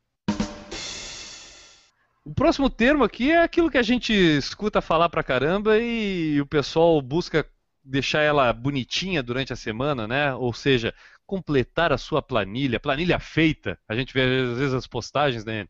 O 2.25 2.35
próximo 2.35 2.69
termo 2.69 3.05
aqui 3.05 3.31
é 3.31 3.43
aquilo 3.43 3.71
que 3.71 3.79
a 3.79 3.83
gente 3.83 4.13
escuta 4.13 4.81
falar 4.81 5.09
pra 5.09 5.23
caramba 5.23 5.79
e 5.79 6.41
o 6.41 6.47
pessoal 6.47 7.01
busca 7.01 7.47
deixar 7.85 8.23
ela 8.23 8.53
bonitinha 8.53 9.23
durante 9.23 9.53
a 9.53 9.57
semana, 9.57 10.07
né? 10.07 10.35
Ou 10.35 10.53
seja, 10.53 10.95
completar 11.27 11.93
a 11.93 11.99
sua 11.99 12.23
planilha, 12.23 12.81
planilha 12.81 13.19
feita. 13.19 13.79
A 13.89 13.95
gente 13.95 14.13
vê 14.15 14.23
às 14.23 14.59
vezes 14.59 14.75
as 14.75 14.87
postagens, 14.87 15.45
né? 15.45 15.67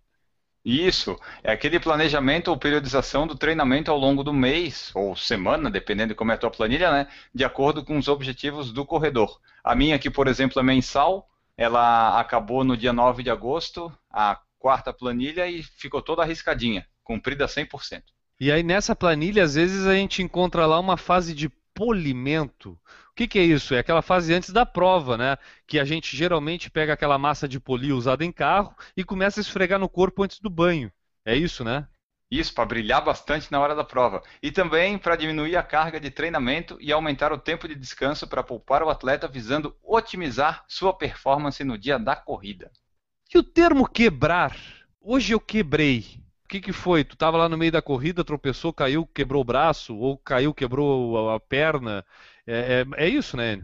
Isso, 0.64 1.18
é 1.42 1.52
aquele 1.52 1.80
planejamento 1.80 2.48
ou 2.48 2.56
periodização 2.56 3.26
do 3.26 3.34
treinamento 3.34 3.90
ao 3.90 3.96
longo 3.96 4.22
do 4.22 4.32
mês 4.32 4.90
ou 4.94 5.16
semana, 5.16 5.70
dependendo 5.70 6.08
de 6.08 6.14
como 6.14 6.30
é 6.30 6.34
a 6.34 6.38
tua 6.38 6.50
planilha, 6.50 6.90
né? 6.90 7.08
De 7.34 7.44
acordo 7.44 7.84
com 7.84 7.96
os 7.96 8.06
objetivos 8.06 8.72
do 8.72 8.84
corredor. 8.84 9.40
A 9.64 9.74
minha 9.74 9.96
aqui, 9.96 10.10
por 10.10 10.28
exemplo, 10.28 10.60
é 10.60 10.62
mensal. 10.62 11.28
Ela 11.56 12.20
acabou 12.20 12.64
no 12.64 12.76
dia 12.76 12.92
9 12.92 13.22
de 13.22 13.30
agosto, 13.30 13.92
a 14.10 14.38
quarta 14.58 14.92
planilha 14.92 15.46
e 15.46 15.62
ficou 15.62 16.02
toda 16.02 16.22
arriscadinha, 16.22 16.86
cumprida 17.02 17.48
100%. 17.48 18.02
E 18.40 18.52
aí 18.52 18.62
nessa 18.62 18.94
planilha, 18.94 19.42
às 19.42 19.54
vezes 19.54 19.86
a 19.86 19.94
gente 19.94 20.22
encontra 20.22 20.66
lá 20.66 20.78
uma 20.78 20.96
fase 20.96 21.34
de 21.34 21.50
polimento. 21.78 22.70
O 22.72 23.14
que, 23.14 23.28
que, 23.28 23.38
é 23.38 23.44
isso? 23.44 23.72
É 23.72 23.78
aquela 23.78 24.02
fase 24.02 24.34
antes 24.34 24.50
da 24.50 24.66
prova, 24.66 25.16
né? 25.16 25.38
Que 25.64 25.78
a 25.78 25.84
gente 25.84 26.16
geralmente 26.16 26.68
pega 26.68 26.92
aquela 26.92 27.16
massa 27.16 27.46
de 27.46 27.60
polir 27.60 27.94
usada 27.94 28.24
em 28.24 28.32
carro 28.32 28.74
e 28.96 29.04
começa 29.04 29.38
a 29.38 29.42
esfregar 29.42 29.78
no 29.78 29.88
corpo 29.88 30.24
antes 30.24 30.40
do 30.40 30.50
banho. 30.50 30.90
É 31.24 31.36
isso, 31.36 31.62
né? 31.62 31.86
Isso, 32.28 32.52
para 32.52 32.66
brilhar 32.66 33.04
bastante 33.04 33.52
na 33.52 33.60
hora 33.60 33.76
da 33.76 33.84
prova. 33.84 34.24
E 34.42 34.50
também 34.50 34.98
para 34.98 35.14
diminuir 35.14 35.56
a 35.56 35.62
carga 35.62 36.00
de 36.00 36.10
treinamento 36.10 36.76
e 36.80 36.90
aumentar 36.90 37.32
o 37.32 37.38
tempo 37.38 37.68
de 37.68 37.76
descanso 37.76 38.26
para 38.26 38.42
poupar 38.42 38.82
o 38.82 38.90
atleta, 38.90 39.28
visando 39.28 39.76
otimizar 39.80 40.64
sua 40.66 40.92
performance 40.92 41.62
no 41.62 41.78
dia 41.78 41.96
da 41.96 42.16
corrida. 42.16 42.72
E 43.32 43.38
o 43.38 43.42
termo 43.44 43.88
quebrar? 43.88 44.56
Hoje 45.00 45.32
eu 45.32 45.38
quebrei. 45.38 46.20
O 46.48 46.50
que, 46.50 46.62
que 46.62 46.72
foi? 46.72 47.04
Tu 47.04 47.12
estava 47.12 47.36
lá 47.36 47.46
no 47.46 47.58
meio 47.58 47.70
da 47.70 47.82
corrida, 47.82 48.24
tropeçou, 48.24 48.72
caiu, 48.72 49.06
quebrou 49.06 49.42
o 49.42 49.44
braço, 49.44 49.94
ou 49.94 50.16
caiu, 50.16 50.54
quebrou 50.54 51.28
a 51.28 51.38
perna. 51.38 52.02
É, 52.46 52.86
é, 52.96 53.04
é 53.04 53.06
isso, 53.06 53.36
né? 53.36 53.60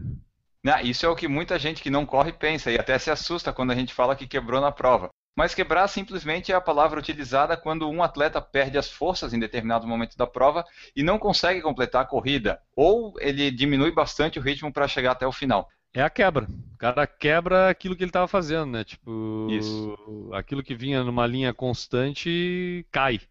Ah, 0.63 0.83
isso 0.83 1.03
é 1.03 1.09
o 1.09 1.15
que 1.15 1.27
muita 1.27 1.57
gente 1.57 1.81
que 1.81 1.89
não 1.89 2.05
corre 2.05 2.31
pensa 2.31 2.71
e 2.71 2.77
até 2.77 2.99
se 2.99 3.09
assusta 3.09 3.51
quando 3.51 3.71
a 3.71 3.75
gente 3.75 3.91
fala 3.91 4.15
que 4.15 4.27
quebrou 4.27 4.61
na 4.61 4.71
prova. 4.71 5.09
Mas 5.35 5.55
quebrar 5.55 5.87
simplesmente 5.87 6.51
é 6.51 6.55
a 6.55 6.61
palavra 6.61 6.99
utilizada 6.99 7.57
quando 7.57 7.89
um 7.89 8.03
atleta 8.03 8.39
perde 8.39 8.77
as 8.77 8.91
forças 8.91 9.33
em 9.33 9.39
determinado 9.39 9.87
momento 9.87 10.15
da 10.15 10.27
prova 10.27 10.63
e 10.95 11.01
não 11.01 11.17
consegue 11.17 11.63
completar 11.63 12.03
a 12.03 12.07
corrida, 12.07 12.61
ou 12.75 13.15
ele 13.19 13.49
diminui 13.49 13.91
bastante 13.91 14.37
o 14.37 14.43
ritmo 14.43 14.71
para 14.71 14.87
chegar 14.87 15.13
até 15.13 15.25
o 15.25 15.31
final. 15.31 15.67
É 15.95 16.01
a 16.01 16.09
quebra. 16.09 16.45
O 16.73 16.77
cara 16.77 17.07
quebra 17.07 17.69
aquilo 17.69 17.95
que 17.95 18.03
ele 18.03 18.09
estava 18.09 18.27
fazendo, 18.27 18.65
né? 18.65 18.83
Tipo, 18.83 19.47
Isso. 19.49 20.29
aquilo 20.33 20.61
que 20.61 20.75
vinha 20.75 21.01
numa 21.05 21.25
linha 21.25 21.53
constante 21.53 22.85
cai. 22.91 23.21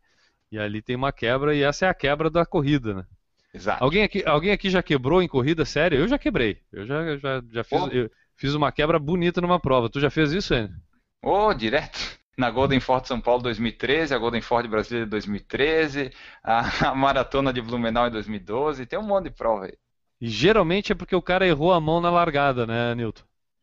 E 0.50 0.58
ali 0.58 0.80
tem 0.80 0.96
uma 0.96 1.12
quebra 1.12 1.54
e 1.54 1.62
essa 1.62 1.84
é 1.84 1.88
a 1.90 1.94
quebra 1.94 2.30
da 2.30 2.46
corrida, 2.46 2.94
né? 2.94 3.04
Exato. 3.52 3.84
Alguém 3.84 4.02
aqui, 4.02 4.24
alguém 4.26 4.50
aqui 4.50 4.70
já 4.70 4.82
quebrou 4.82 5.22
em 5.22 5.28
corrida 5.28 5.64
séria? 5.66 5.96
Eu 5.96 6.08
já 6.08 6.18
quebrei. 6.18 6.58
Eu 6.72 6.86
já, 6.86 7.16
já, 7.18 7.42
já 7.52 7.64
fiz, 7.64 7.80
eu 7.92 8.10
fiz 8.34 8.54
uma 8.54 8.72
quebra 8.72 8.98
bonita 8.98 9.42
numa 9.42 9.60
prova. 9.60 9.90
Tu 9.90 10.00
já 10.00 10.08
fez 10.08 10.32
isso, 10.32 10.54
Enio? 10.54 10.74
Ô, 11.22 11.52
direto. 11.52 12.18
Na 12.36 12.50
Golden 12.50 12.80
Ford 12.80 13.04
São 13.06 13.20
Paulo 13.20 13.42
2013, 13.42 14.14
a 14.14 14.18
Golden 14.18 14.40
Ford 14.40 14.66
Brasília 14.66 15.06
2013, 15.06 16.10
a, 16.42 16.88
a 16.90 16.94
Maratona 16.94 17.52
de 17.52 17.60
Blumenau 17.60 18.08
em 18.08 18.10
2012, 18.10 18.86
tem 18.86 18.98
um 18.98 19.02
monte 19.02 19.24
de 19.24 19.30
prova 19.30 19.66
aí. 19.66 19.74
E 20.20 20.28
geralmente 20.28 20.92
é 20.92 20.94
porque 20.94 21.14
o 21.14 21.22
cara 21.22 21.46
errou 21.46 21.72
a 21.72 21.80
mão 21.80 22.00
na 22.00 22.10
largada, 22.10 22.66
né, 22.66 22.94
Nilton? 22.94 23.22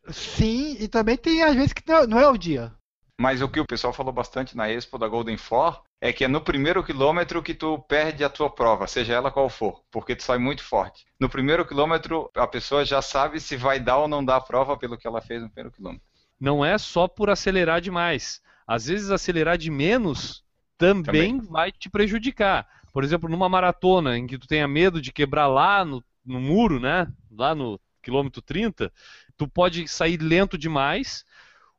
Sim, 0.10 0.78
e 0.80 0.88
também 0.88 1.18
tem 1.18 1.44
às 1.44 1.56
vezes 1.56 1.74
que 1.74 1.84
não 1.88 2.06
não 2.08 2.20
é 2.20 2.28
o 2.28 2.38
dia. 2.38 2.74
Mas 3.20 3.42
o 3.42 3.48
que 3.48 3.60
o 3.60 3.66
pessoal 3.68 3.94
falou 3.94 4.12
bastante 4.12 4.58
na 4.58 4.68
Expo 4.70 4.98
da 4.98 5.08
Golden 5.08 5.38
Four 5.38 5.84
é 6.02 6.12
que 6.12 6.24
é 6.24 6.28
no 6.28 6.42
primeiro 6.42 6.84
quilômetro 6.84 7.44
que 7.44 7.54
tu 7.54 7.78
perde 7.88 8.24
a 8.24 8.30
tua 8.30 8.50
prova, 8.50 8.88
seja 8.88 9.14
ela 9.14 9.30
qual 9.30 9.48
for, 9.48 9.84
porque 9.92 10.16
tu 10.16 10.24
sai 10.24 10.40
muito 10.40 10.64
forte. 10.64 11.06
No 11.20 11.30
primeiro 11.30 11.64
quilômetro, 11.64 12.32
a 12.36 12.48
pessoa 12.48 12.84
já 12.84 13.00
sabe 13.00 13.40
se 13.40 13.56
vai 13.56 13.80
dar 13.80 14.00
ou 14.00 14.08
não 14.08 14.26
dar 14.26 14.38
a 14.38 14.42
prova 14.42 14.76
pelo 14.76 14.98
que 14.98 15.06
ela 15.06 15.22
fez 15.22 15.40
no 15.40 15.50
primeiro 15.50 15.72
quilômetro. 15.72 16.04
Não 16.40 16.66
é 16.66 16.80
só 16.80 17.08
por 17.08 17.30
acelerar 17.30 17.80
demais. 17.80 18.42
Às 18.66 18.88
vezes 18.88 19.12
acelerar 19.12 19.56
de 19.60 19.70
menos 19.70 20.44
também, 20.76 21.40
vai 21.40 21.72
te 21.72 21.88
prejudicar. 21.92 22.68
Por 22.92 23.04
exemplo, 23.04 23.30
numa 23.30 23.48
maratona 23.48 24.18
em 24.18 24.26
que 24.26 24.40
tu 24.40 24.48
tenha 24.48 24.68
medo 24.68 25.00
de 25.00 25.14
quebrar 25.14 25.46
lá 25.46 25.86
no, 25.86 26.04
no 26.26 26.40
muro, 26.40 26.80
né? 26.80 27.08
Lá 27.32 27.56
no 27.56 27.80
quilômetro 28.02 28.42
30, 28.42 28.92
tu 29.38 29.48
pode 29.48 29.88
sair 29.88 30.18
lento 30.18 30.58
demais, 30.58 31.24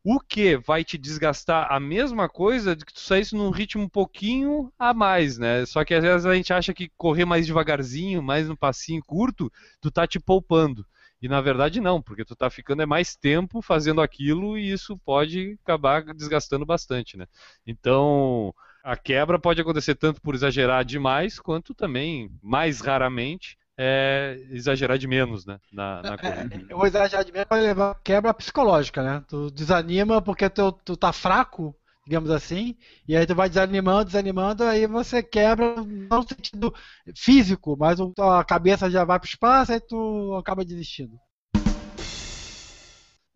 o 0.05 0.19
que 0.19 0.57
vai 0.57 0.85
te 0.85 0.99
desgastar 0.99 1.71
a 1.71 1.79
mesma 1.79 2.29
coisa 2.29 2.75
de 2.75 2.85
que 2.85 2.93
tu 2.93 3.01
saísse 3.01 3.35
num 3.37 3.51
ritmo 3.51 3.85
um 3.85 3.89
pouquinho 3.89 4.73
a 4.79 4.93
mais, 4.93 5.39
né? 5.39 5.65
Só 5.65 5.85
que 5.85 5.95
às 5.95 6.03
vezes 6.03 6.27
a 6.27 6.35
gente 6.35 6.53
acha 6.53 6.75
que 6.75 6.91
correr 6.97 7.25
mais 7.25 7.47
devagarzinho, 7.47 8.23
mais 8.23 8.49
no 8.49 8.57
passinho 8.57 9.03
curto, 9.05 9.51
tu 9.81 9.91
tá 9.91 10.07
te 10.07 10.19
poupando. 10.19 10.85
E 11.21 11.29
na 11.29 11.41
verdade 11.41 11.81
não, 11.81 12.03
porque 12.03 12.25
tu 12.25 12.35
tá 12.35 12.51
ficando 12.51 12.83
é 12.83 12.87
mais 12.87 13.15
tempo 13.15 13.63
fazendo 13.63 14.01
aquilo 14.01 14.59
e 14.59 14.73
isso 14.73 14.99
pode 14.99 15.57
acabar 15.63 16.03
desgastando 16.13 16.67
bastante, 16.67 17.17
né? 17.17 17.27
Então, 17.65 18.53
a 18.83 18.97
quebra 18.97 19.39
pode 19.39 19.61
acontecer 19.61 19.95
tanto 19.95 20.21
por 20.21 20.35
exagerar 20.35 20.85
demais, 20.85 21.39
quanto 21.39 21.73
também, 21.75 22.29
mais 22.43 22.81
raramente, 22.81 23.57
é 23.79 24.39
exagerar 24.51 24.99
de 24.99 25.07
menos, 25.07 25.47
né? 25.47 25.59
Na, 25.73 26.03
na 26.03 26.19
corrida. 26.19 26.67
Eu 26.69 26.77
vou 26.77 26.87
exagerar 26.87 27.25
de 27.25 27.33
menos 27.33 27.49
pode 27.49 27.63
levar 27.63 27.91
a 27.93 27.95
quebra 27.95 28.35
psicológica, 28.35 29.03
né? 29.03 29.25
Tu 29.29 29.51
desanima 29.51 30.21
porque 30.21 30.49
tu, 30.49 30.73
tu 30.73 30.97
tá 30.97 31.13
fraco, 31.13 31.75
digamos 32.07 32.31
assim, 32.31 32.77
e 33.07 33.17
aí 33.17 33.27
tu 33.27 33.35
vai 33.35 33.49
desanimando, 33.49 34.07
desanimando, 34.07 34.65
aí 34.65 34.87
você 34.87 35.23
quebra, 35.23 35.77
não 35.77 36.19
no 36.19 36.29
sentido 36.29 36.75
físico, 37.17 37.77
mas 37.79 38.01
a 38.01 38.07
tua 38.11 38.45
cabeça 38.45 38.91
já 38.91 39.05
vai 39.05 39.19
pro 39.19 39.29
espaço, 39.29 39.73
aí 39.73 39.81
tu 39.81 40.35
acaba 40.35 40.65
desistindo. 40.65 41.19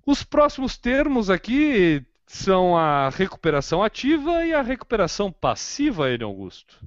Os 0.04 0.22
próximos 0.22 0.76
termos 0.76 1.30
aqui 1.30 2.04
são 2.26 2.76
a 2.76 3.08
recuperação 3.08 3.82
ativa 3.82 4.44
e 4.44 4.52
a 4.52 4.62
recuperação 4.62 5.32
passiva, 5.32 6.10
Ele 6.10 6.24
Augusto. 6.24 6.78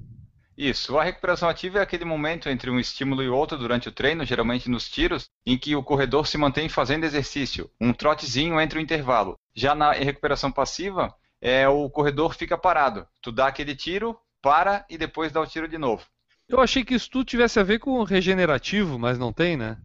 Isso, 0.61 0.99
a 0.99 1.05
recuperação 1.05 1.47
ativa 1.47 1.79
é 1.79 1.81
aquele 1.81 2.03
momento 2.03 2.49
entre 2.49 2.69
um 2.69 2.77
estímulo 2.77 3.23
e 3.23 3.29
outro 3.29 3.57
durante 3.57 3.87
o 3.87 3.93
treino, 3.93 4.25
geralmente 4.25 4.69
nos 4.69 4.89
tiros, 4.89 5.29
em 5.45 5.57
que 5.57 5.73
o 5.73 5.81
corredor 5.81 6.27
se 6.27 6.37
mantém 6.37 6.67
fazendo 6.67 7.05
exercício, 7.05 7.71
um 7.79 7.93
trotezinho 7.93 8.59
entre 8.59 8.77
o 8.77 8.81
intervalo. 8.81 9.39
Já 9.55 9.73
na 9.73 9.93
recuperação 9.93 10.51
passiva, 10.51 11.15
é 11.39 11.65
o 11.69 11.89
corredor 11.89 12.35
fica 12.35 12.57
parado. 12.57 13.07
Tu 13.21 13.31
dá 13.31 13.47
aquele 13.47 13.73
tiro, 13.73 14.19
para 14.41 14.85
e 14.89 14.97
depois 14.97 15.31
dá 15.31 15.39
o 15.39 15.47
tiro 15.47 15.65
de 15.65 15.77
novo. 15.77 16.03
Eu 16.45 16.59
achei 16.59 16.83
que 16.83 16.93
isso 16.93 17.09
tudo 17.09 17.23
tivesse 17.23 17.57
a 17.57 17.63
ver 17.63 17.79
com 17.79 18.03
regenerativo, 18.03 18.99
mas 18.99 19.17
não 19.17 19.31
tem, 19.31 19.55
né? 19.55 19.77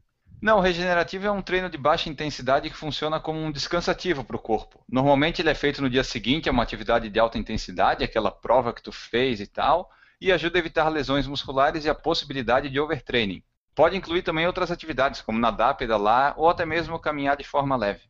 Não, 0.42 0.58
o 0.58 0.60
regenerativo 0.60 1.24
é 1.24 1.30
um 1.30 1.40
treino 1.40 1.70
de 1.70 1.78
baixa 1.78 2.10
intensidade 2.10 2.68
que 2.68 2.76
funciona 2.76 3.20
como 3.20 3.38
um 3.38 3.52
descansativo 3.52 4.24
para 4.24 4.34
o 4.34 4.40
corpo. 4.40 4.82
Normalmente 4.90 5.40
ele 5.40 5.50
é 5.50 5.54
feito 5.54 5.80
no 5.80 5.88
dia 5.88 6.02
seguinte, 6.02 6.48
é 6.48 6.52
uma 6.52 6.64
atividade 6.64 7.08
de 7.08 7.20
alta 7.20 7.38
intensidade, 7.38 8.02
aquela 8.02 8.32
prova 8.32 8.72
que 8.72 8.82
tu 8.82 8.90
fez 8.90 9.38
e 9.38 9.46
tal, 9.46 9.88
e 10.24 10.32
ajuda 10.32 10.58
a 10.58 10.60
evitar 10.60 10.88
lesões 10.88 11.26
musculares 11.26 11.84
e 11.84 11.88
a 11.90 11.94
possibilidade 11.94 12.70
de 12.70 12.80
overtraining. 12.80 13.42
Pode 13.74 13.96
incluir 13.96 14.22
também 14.22 14.46
outras 14.46 14.70
atividades, 14.70 15.20
como 15.20 15.38
nadar, 15.38 15.76
pedalar 15.76 16.34
ou 16.36 16.48
até 16.48 16.64
mesmo 16.64 16.98
caminhar 16.98 17.36
de 17.36 17.44
forma 17.44 17.76
leve. 17.76 18.02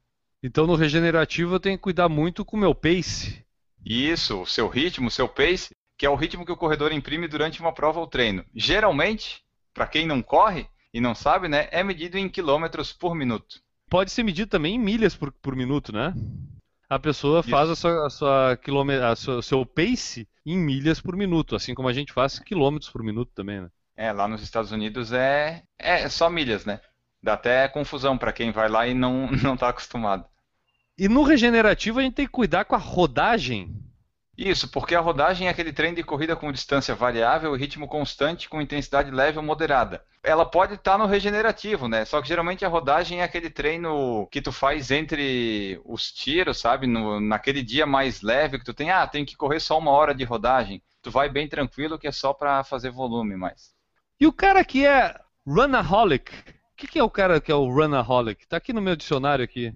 Então 0.43 0.67
no 0.67 0.75
regenerativo 0.75 1.55
eu 1.55 1.61
tenho 1.61 1.77
que 1.79 1.83
cuidar 1.83 2.09
muito 2.09 2.45
com 2.45 2.57
o 2.57 2.61
meu 2.61 2.75
pace. 2.75 3.45
Isso, 3.85 4.43
o 4.43 4.47
seu 4.47 4.69
ritmo, 4.69 5.09
o 5.09 5.11
seu 5.11 5.27
pace, 5.27 5.71
que 5.97 6.07
é 6.07 6.11
o 6.11 6.15
ritmo 6.15 6.45
que 6.45 6.53
o 6.53 6.57
corredor 6.57 6.93
imprime 6.93 7.27
durante 7.27 7.61
uma 7.61 7.73
prova 7.73 8.01
ou 8.01 8.07
treino. 8.07 8.45
Geralmente, 8.55 9.43
para 9.73 9.87
quem 9.87 10.07
não 10.07 10.23
corre 10.23 10.67
e 10.93 11.01
não 11.01 11.15
sabe, 11.15 11.49
né, 11.49 11.69
é 11.71 11.83
medido 11.83 12.17
em 12.19 12.29
quilômetros 12.29 12.93
por 12.93 13.15
minuto. 13.15 13.57
Pode 13.91 14.11
ser 14.11 14.23
medido 14.23 14.51
também 14.51 14.75
em 14.77 14.79
milhas 14.79 15.17
por, 15.17 15.33
por 15.33 15.57
minuto, 15.57 15.93
né? 15.93 16.15
A 16.89 16.99
pessoa 16.99 17.43
faz 17.43 17.71
a 17.71 17.77
sua, 17.77 18.07
a 18.07 18.11
sua 18.11 18.57
quilômet- 18.57 19.03
a 19.03 19.17
sua- 19.17 19.43
seu 19.43 19.65
pace 19.65 20.29
em 20.45 20.59
milhas 20.59 21.01
por 21.01 21.17
minuto, 21.17 21.57
assim 21.57 21.75
como 21.75 21.89
a 21.89 21.93
gente 21.93 22.13
faz 22.13 22.39
quilômetros 22.39 22.91
por 22.91 23.03
minuto 23.03 23.33
também, 23.35 23.63
né? 23.63 23.71
É, 23.97 24.13
lá 24.13 24.27
nos 24.27 24.43
Estados 24.43 24.73
Unidos 24.73 25.13
é, 25.13 25.63
é 25.79 26.09
só 26.09 26.29
milhas, 26.29 26.65
né? 26.65 26.81
Dá 27.23 27.35
até 27.35 27.69
confusão 27.69 28.19
para 28.19 28.33
quem 28.33 28.53
vai 28.53 28.69
lá 28.69 28.87
e 28.87 28.95
não 28.95 29.31
não 29.43 29.55
está 29.55 29.69
acostumado. 29.69 30.27
E 30.99 31.09
no 31.09 31.23
regenerativo 31.23 31.99
a 31.99 32.03
gente 32.03 32.15
tem 32.15 32.27
que 32.27 32.33
cuidar 32.33 32.65
com 32.65 32.75
a 32.75 32.79
rodagem. 32.79 33.75
Isso, 34.37 34.69
porque 34.69 34.97
a 34.97 35.01
rodagem 35.01 35.47
é 35.47 35.51
aquele 35.51 35.73
treino 35.73 35.97
de 35.97 36.03
corrida 36.03 36.35
com 36.35 36.51
distância 36.51 36.95
variável 36.95 37.55
e 37.55 37.59
ritmo 37.59 37.87
constante 37.87 38.49
com 38.49 38.61
intensidade 38.61 39.11
leve 39.11 39.39
ou 39.39 39.45
moderada. 39.45 40.05
Ela 40.23 40.45
pode 40.45 40.75
estar 40.75 40.99
no 40.99 41.07
regenerativo, 41.07 41.87
né? 41.87 42.05
Só 42.05 42.21
que 42.21 42.27
geralmente 42.27 42.65
a 42.65 42.69
rodagem 42.69 43.21
é 43.21 43.25
aquele 43.25 43.49
treino 43.49 44.27
que 44.33 44.43
tu 44.43 44.51
faz 44.51 44.91
entre 44.91 45.81
os 45.85 46.11
tiros, 46.11 46.59
sabe? 46.59 46.87
No, 46.89 47.21
naquele 47.21 47.63
dia 47.63 47.87
mais 47.87 48.23
leve 48.23 48.59
que 48.59 48.65
tu 48.65 48.75
tem, 48.75 48.91
ah, 48.91 49.07
tem 49.07 49.25
que 49.25 49.37
correr 49.37 49.61
só 49.61 49.79
uma 49.79 49.93
hora 49.93 50.13
de 50.13 50.25
rodagem. 50.25 50.83
Tu 51.01 51.11
vai 51.11 51.29
bem 51.29 51.49
tranquilo 51.49 51.99
que 51.99 52.09
é 52.09 52.13
só 52.13 52.33
para 52.33 52.65
fazer 52.65 52.91
volume 52.91 53.37
mais. 53.37 53.73
E 54.19 54.27
o 54.27 54.33
cara 54.33 54.65
que 54.65 54.85
é 54.85 55.15
runaholic, 55.47 56.33
o 56.33 56.77
que, 56.77 56.89
que 56.89 56.99
é 56.99 57.05
o 57.05 57.11
cara 57.11 57.41
que 57.41 57.53
é 57.53 57.55
o 57.55 57.69
runaholic? 57.69 58.49
Tá 58.49 58.57
aqui 58.57 58.73
no 58.73 58.81
meu 58.81 58.97
dicionário 58.97 59.45
aqui. 59.45 59.73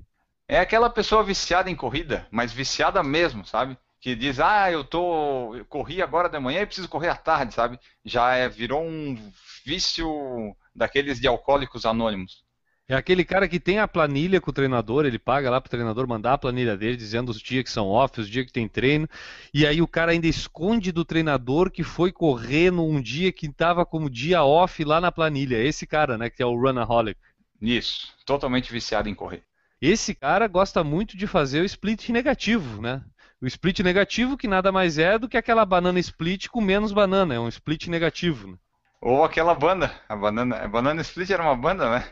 É 0.48 0.58
aquela 0.58 0.90
pessoa 0.90 1.22
viciada 1.22 1.70
em 1.70 1.76
corrida, 1.76 2.26
mas 2.30 2.52
viciada 2.52 3.02
mesmo, 3.02 3.44
sabe? 3.44 3.76
Que 4.00 4.14
diz, 4.14 4.38
ah, 4.38 4.70
eu 4.70 4.84
tô. 4.84 5.56
Eu 5.56 5.64
corri 5.64 6.00
agora 6.00 6.28
de 6.28 6.38
manhã 6.38 6.62
e 6.62 6.66
preciso 6.66 6.88
correr 6.88 7.08
à 7.08 7.16
tarde, 7.16 7.52
sabe? 7.52 7.78
Já 8.04 8.34
é, 8.34 8.48
virou 8.48 8.84
um 8.84 9.16
vício 9.64 10.54
daqueles 10.74 11.20
de 11.20 11.26
alcoólicos 11.26 11.84
anônimos. 11.84 12.44
É 12.90 12.94
aquele 12.94 13.22
cara 13.22 13.46
que 13.46 13.60
tem 13.60 13.78
a 13.78 13.86
planilha 13.86 14.40
com 14.40 14.50
o 14.50 14.54
treinador, 14.54 15.04
ele 15.04 15.18
paga 15.18 15.50
lá 15.50 15.60
pro 15.60 15.68
treinador 15.68 16.08
mandar 16.08 16.32
a 16.32 16.38
planilha 16.38 16.74
dele, 16.74 16.96
dizendo 16.96 17.28
os 17.28 17.38
dias 17.38 17.62
que 17.64 17.70
são 17.70 17.86
off, 17.86 18.18
os 18.18 18.30
dias 18.30 18.46
que 18.46 18.52
tem 18.52 18.66
treino, 18.66 19.06
e 19.52 19.66
aí 19.66 19.82
o 19.82 19.86
cara 19.86 20.12
ainda 20.12 20.26
esconde 20.26 20.90
do 20.90 21.04
treinador 21.04 21.70
que 21.70 21.82
foi 21.82 22.10
correr 22.10 22.70
num 22.70 22.98
dia 22.98 23.30
que 23.30 23.44
estava 23.44 23.84
como 23.84 24.08
dia 24.08 24.42
off 24.42 24.82
lá 24.84 25.02
na 25.02 25.12
planilha. 25.12 25.62
Esse 25.62 25.86
cara, 25.86 26.16
né, 26.16 26.30
que 26.30 26.42
é 26.42 26.46
o 26.46 26.58
runaholic. 26.58 27.20
Isso, 27.60 28.08
totalmente 28.24 28.72
viciado 28.72 29.06
em 29.06 29.14
correr. 29.14 29.42
Esse 29.82 30.14
cara 30.14 30.48
gosta 30.48 30.82
muito 30.82 31.14
de 31.14 31.26
fazer 31.26 31.60
o 31.60 31.66
split 31.66 32.08
negativo, 32.08 32.80
né? 32.80 33.04
O 33.40 33.46
split 33.46 33.80
negativo 33.80 34.36
que 34.36 34.48
nada 34.48 34.72
mais 34.72 34.98
é 34.98 35.18
do 35.18 35.28
que 35.28 35.36
aquela 35.36 35.64
banana 35.64 36.00
split 36.00 36.48
com 36.48 36.60
menos 36.60 36.92
banana, 36.92 37.34
é 37.34 37.38
um 37.38 37.48
split 37.48 37.86
negativo. 37.86 38.48
Né? 38.48 38.56
Ou 39.00 39.22
aquela 39.22 39.54
banda, 39.54 39.92
a 40.08 40.16
banana, 40.16 40.56
a 40.56 40.68
banana 40.68 41.00
split 41.02 41.30
era 41.30 41.42
uma 41.42 41.56
banda, 41.56 41.88
né? 41.88 42.04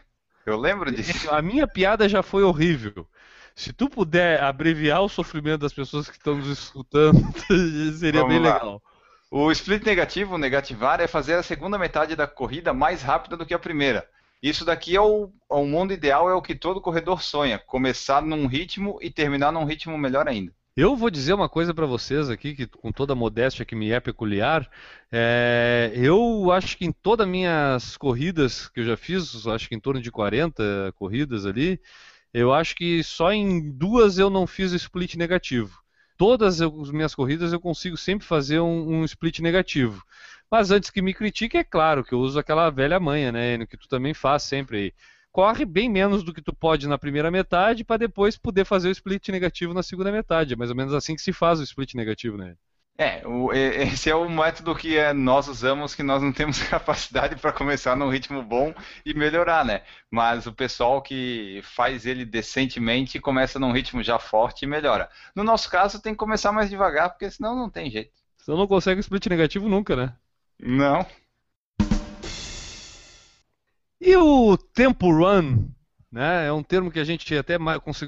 Eu 0.44 0.56
lembro 0.56 0.92
disso. 0.92 1.28
A 1.34 1.42
minha 1.42 1.66
piada 1.66 2.08
já 2.08 2.22
foi 2.22 2.44
horrível. 2.44 3.08
Se 3.56 3.72
tu 3.72 3.88
puder 3.88 4.40
abreviar 4.40 5.02
o 5.02 5.08
sofrimento 5.08 5.62
das 5.62 5.72
pessoas 5.72 6.08
que 6.08 6.16
estão 6.16 6.36
nos 6.36 6.46
escutando, 6.46 7.18
seria 7.98 8.20
Vamos 8.20 8.36
bem 8.36 8.44
lá. 8.44 8.54
legal. 8.54 8.82
O 9.28 9.50
split 9.50 9.84
negativo, 9.84 10.36
o 10.36 10.38
negativar, 10.38 11.00
é 11.00 11.08
fazer 11.08 11.34
a 11.34 11.42
segunda 11.42 11.76
metade 11.76 12.14
da 12.14 12.28
corrida 12.28 12.72
mais 12.72 13.02
rápida 13.02 13.36
do 13.36 13.44
que 13.44 13.54
a 13.54 13.58
primeira. 13.58 14.08
Isso 14.40 14.64
daqui 14.64 14.94
é 14.94 15.00
o, 15.00 15.32
é 15.50 15.54
o 15.54 15.66
mundo 15.66 15.92
ideal, 15.92 16.30
é 16.30 16.34
o 16.34 16.42
que 16.42 16.54
todo 16.54 16.80
corredor 16.80 17.20
sonha: 17.22 17.58
começar 17.58 18.22
num 18.22 18.46
ritmo 18.46 18.98
e 19.02 19.10
terminar 19.10 19.50
num 19.50 19.64
ritmo 19.64 19.98
melhor 19.98 20.28
ainda. 20.28 20.52
Eu 20.76 20.94
vou 20.94 21.08
dizer 21.08 21.32
uma 21.32 21.48
coisa 21.48 21.72
para 21.72 21.86
vocês 21.86 22.28
aqui, 22.28 22.54
que 22.54 22.66
com 22.66 22.92
toda 22.92 23.14
a 23.14 23.16
modéstia 23.16 23.64
que 23.64 23.74
me 23.74 23.90
é 23.92 23.98
peculiar, 23.98 24.70
é, 25.10 25.90
eu 25.94 26.52
acho 26.52 26.76
que 26.76 26.84
em 26.84 26.92
todas 26.92 27.24
as 27.24 27.30
minhas 27.30 27.96
corridas 27.96 28.68
que 28.68 28.80
eu 28.80 28.84
já 28.84 28.94
fiz, 28.94 29.46
acho 29.46 29.70
que 29.70 29.74
em 29.74 29.80
torno 29.80 30.02
de 30.02 30.10
40 30.10 30.92
corridas 30.94 31.46
ali, 31.46 31.80
eu 32.32 32.52
acho 32.52 32.74
que 32.76 33.02
só 33.02 33.32
em 33.32 33.72
duas 33.72 34.18
eu 34.18 34.28
não 34.28 34.46
fiz 34.46 34.72
split 34.72 35.14
negativo. 35.14 35.80
Todas 36.18 36.60
as 36.60 36.90
minhas 36.90 37.14
corridas 37.14 37.54
eu 37.54 37.60
consigo 37.60 37.96
sempre 37.96 38.26
fazer 38.26 38.60
um, 38.60 38.98
um 38.98 39.04
split 39.06 39.40
negativo. 39.40 40.04
Mas 40.50 40.70
antes 40.70 40.90
que 40.90 41.00
me 41.00 41.14
critique, 41.14 41.56
é 41.56 41.64
claro 41.64 42.04
que 42.04 42.12
eu 42.12 42.20
uso 42.20 42.38
aquela 42.38 42.68
velha 42.68 43.00
manha, 43.00 43.32
né, 43.32 43.64
que 43.66 43.78
tu 43.78 43.88
também 43.88 44.12
faz 44.12 44.42
sempre 44.42 44.76
aí 44.76 44.92
corre 45.36 45.66
bem 45.66 45.86
menos 45.90 46.22
do 46.22 46.32
que 46.32 46.40
tu 46.40 46.50
pode 46.50 46.88
na 46.88 46.96
primeira 46.96 47.30
metade 47.30 47.84
para 47.84 47.98
depois 47.98 48.38
poder 48.38 48.64
fazer 48.64 48.88
o 48.88 48.90
split 48.90 49.28
negativo 49.28 49.74
na 49.74 49.82
segunda 49.82 50.10
metade. 50.10 50.54
É 50.54 50.56
mais 50.56 50.70
ou 50.70 50.76
menos 50.76 50.94
assim 50.94 51.14
que 51.14 51.20
se 51.20 51.30
faz 51.30 51.60
o 51.60 51.62
split 51.62 51.92
negativo, 51.92 52.38
né? 52.38 52.56
É, 52.96 53.20
o, 53.28 53.52
esse 53.52 54.08
é 54.08 54.14
o 54.14 54.30
método 54.30 54.74
que 54.74 54.96
é, 54.96 55.12
nós 55.12 55.46
usamos, 55.46 55.94
que 55.94 56.02
nós 56.02 56.22
não 56.22 56.32
temos 56.32 56.62
capacidade 56.64 57.36
para 57.36 57.52
começar 57.52 57.94
num 57.94 58.08
ritmo 58.08 58.42
bom 58.42 58.72
e 59.04 59.12
melhorar, 59.12 59.62
né? 59.62 59.82
Mas 60.10 60.46
o 60.46 60.54
pessoal 60.54 61.02
que 61.02 61.60
faz 61.62 62.06
ele 62.06 62.24
decentemente 62.24 63.20
começa 63.20 63.58
num 63.58 63.72
ritmo 63.72 64.02
já 64.02 64.18
forte 64.18 64.62
e 64.62 64.66
melhora. 64.66 65.10
No 65.34 65.44
nosso 65.44 65.70
caso, 65.70 66.00
tem 66.00 66.14
que 66.14 66.18
começar 66.18 66.50
mais 66.50 66.70
devagar, 66.70 67.10
porque 67.10 67.30
senão 67.30 67.54
não 67.54 67.68
tem 67.68 67.90
jeito. 67.90 68.12
Senão 68.38 68.56
não 68.56 68.66
consegue 68.66 69.00
split 69.00 69.26
negativo 69.26 69.68
nunca, 69.68 69.94
né? 69.94 70.14
Não. 70.58 71.06
E 74.00 74.16
o 74.16 74.56
tempo 74.56 75.10
run, 75.10 75.68
né? 76.10 76.46
É 76.46 76.52
um 76.52 76.62
termo 76.62 76.90
que 76.90 76.98
a 77.00 77.04
gente 77.04 77.36
até 77.36 77.56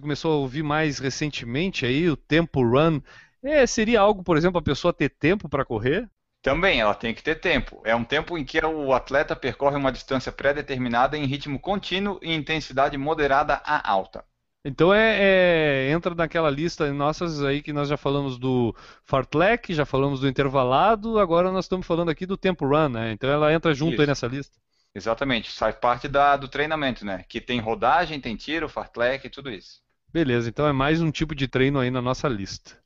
começou 0.01 0.32
a 0.32 0.36
ouvir 0.36 0.62
mais 0.62 0.99
recentemente 0.99 1.86
aí, 1.86 2.09
o 2.09 2.16
tempo 2.16 2.62
run. 2.62 3.01
É, 3.43 3.66
seria 3.66 4.01
algo, 4.01 4.22
por 4.22 4.36
exemplo, 4.36 4.59
a 4.59 4.62
pessoa 4.62 4.93
ter 4.93 5.09
tempo 5.09 5.49
para 5.49 5.64
correr? 5.64 6.09
Também, 6.43 6.80
ela 6.80 6.95
tem 6.95 7.12
que 7.14 7.22
ter 7.22 7.36
tempo. 7.41 7.80
É 7.84 7.95
um 7.95 8.05
tempo 8.05 8.39
em 8.39 8.45
que 8.45 8.59
o 8.64 8.93
atleta 8.93 9.34
percorre 9.34 9.76
uma 9.76 9.93
distância 9.93 10.30
pré-determinada 10.30 11.16
em 11.16 11.26
ritmo 11.26 11.59
contínuo 11.59 12.18
e 12.22 12.32
intensidade 12.32 12.97
moderada 12.97 13.61
a 13.64 13.91
alta. 13.91 14.24
Então 14.64 14.93
é, 14.93 15.16
é, 15.20 15.91
entra 15.91 16.14
naquela 16.14 16.51
lista 16.51 16.93
nossas 16.93 17.43
aí 17.43 17.62
que 17.62 17.72
nós 17.72 17.89
já 17.89 17.97
falamos 17.97 18.39
do 18.39 18.74
fartlek, 19.05 19.72
já 19.72 19.86
falamos 19.86 20.20
do 20.20 20.28
intervalado, 20.28 21.18
agora 21.18 21.51
nós 21.51 21.64
estamos 21.64 21.86
falando 21.86 22.11
aqui 22.11 22.26
do 22.26 22.36
tempo 22.36 22.66
run, 22.66 22.89
né? 22.89 23.12
Então 23.12 23.30
ela 23.30 23.53
entra 23.53 23.72
junto 23.72 23.95
Isso. 23.95 24.03
aí 24.03 24.07
nessa 24.07 24.26
lista. 24.26 24.59
Exatamente, 24.99 25.49
faz 25.53 25.77
parte 25.77 26.09
da, 26.09 26.37
do 26.37 26.49
treinamento, 26.49 27.07
né? 27.07 27.25
Que 27.29 27.41
tem 27.41 27.61
rodagem, 27.61 28.21
tem 28.21 28.35
tiro, 28.35 28.69
fartlek 28.69 29.25
e 29.25 29.31
tudo 29.31 29.49
isso. 29.49 29.81
Beleza, 30.13 30.49
então 30.49 30.67
é 30.67 30.73
mais 30.73 31.01
um 31.01 31.13
tipo 31.13 31.37
de 31.37 31.47
treino 31.47 31.79
aí 31.79 31.89
na 31.89 32.03
nossa 32.03 32.27
lista. 32.27 32.77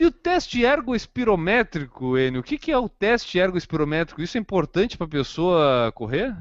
E 0.00 0.04
o 0.04 0.10
teste 0.10 0.62
ergoespirométrico, 0.62 2.18
Enio? 2.18 2.40
O 2.40 2.42
que, 2.42 2.58
que 2.58 2.72
é 2.72 2.76
o 2.76 2.88
teste 2.88 3.38
ergoespirométrico? 3.38 4.20
Isso 4.20 4.36
é 4.36 4.40
importante 4.40 4.98
para 4.98 5.06
a 5.06 5.10
pessoa 5.10 5.92
correr? 5.92 6.34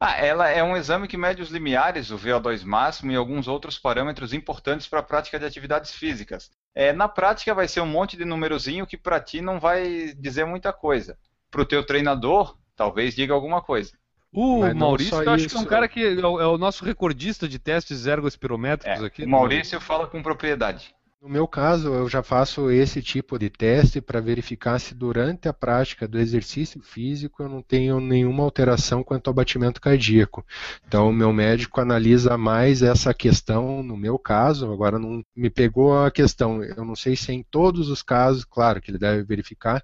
Ah, 0.00 0.16
ela 0.16 0.48
é 0.48 0.64
um 0.64 0.74
exame 0.74 1.06
que 1.06 1.18
mede 1.18 1.42
os 1.42 1.50
limiares, 1.50 2.10
o 2.10 2.16
VO2 2.16 2.64
máximo 2.64 3.12
e 3.12 3.14
alguns 3.14 3.46
outros 3.46 3.78
parâmetros 3.78 4.32
importantes 4.32 4.88
para 4.88 5.00
a 5.00 5.02
prática 5.02 5.38
de 5.38 5.44
atividades 5.44 5.92
físicas. 5.92 6.50
É, 6.74 6.94
na 6.94 7.08
prática 7.08 7.54
vai 7.54 7.68
ser 7.68 7.82
um 7.82 7.86
monte 7.86 8.16
de 8.16 8.24
numerozinho 8.24 8.86
que 8.86 8.96
para 8.96 9.20
ti 9.20 9.42
não 9.42 9.60
vai 9.60 10.14
dizer 10.14 10.46
muita 10.46 10.72
coisa 10.72 11.18
pro 11.52 11.64
teu 11.64 11.84
treinador, 11.84 12.56
talvez 12.74 13.14
diga 13.14 13.32
alguma 13.32 13.62
coisa. 13.62 13.92
O 14.32 14.60
Mas 14.60 14.74
Maurício, 14.74 15.22
eu 15.22 15.30
acho 15.30 15.46
que 15.46 15.56
é 15.56 15.60
um 15.60 15.66
cara 15.66 15.86
que 15.86 16.00
é 16.02 16.26
o, 16.26 16.40
é 16.40 16.46
o 16.46 16.56
nosso 16.56 16.84
recordista 16.84 17.46
de 17.46 17.58
testes 17.58 18.06
ergoespirométricos 18.06 19.02
é, 19.02 19.06
aqui. 19.06 19.24
O 19.24 19.28
Maurício 19.28 19.78
fala 19.78 20.06
com 20.06 20.22
propriedade. 20.22 20.94
No 21.22 21.28
meu 21.28 21.46
caso, 21.46 21.94
eu 21.94 22.08
já 22.08 22.20
faço 22.20 22.68
esse 22.68 23.00
tipo 23.00 23.38
de 23.38 23.48
teste 23.48 24.00
para 24.00 24.20
verificar 24.20 24.80
se 24.80 24.92
durante 24.92 25.46
a 25.46 25.52
prática 25.52 26.08
do 26.08 26.18
exercício 26.18 26.82
físico 26.82 27.44
eu 27.44 27.48
não 27.48 27.62
tenho 27.62 28.00
nenhuma 28.00 28.42
alteração 28.42 29.04
quanto 29.04 29.28
ao 29.28 29.34
batimento 29.34 29.80
cardíaco. 29.80 30.44
Então, 30.84 31.08
o 31.08 31.12
meu 31.12 31.32
médico 31.32 31.80
analisa 31.80 32.36
mais 32.36 32.82
essa 32.82 33.14
questão, 33.14 33.84
no 33.84 33.96
meu 33.96 34.18
caso, 34.18 34.72
agora 34.72 34.98
não 34.98 35.24
me 35.36 35.48
pegou 35.48 35.96
a 35.96 36.10
questão, 36.10 36.60
eu 36.64 36.84
não 36.84 36.96
sei 36.96 37.14
se 37.14 37.30
é 37.30 37.34
em 37.34 37.44
todos 37.48 37.88
os 37.88 38.02
casos, 38.02 38.44
claro 38.44 38.80
que 38.80 38.90
ele 38.90 38.98
deve 38.98 39.22
verificar, 39.22 39.80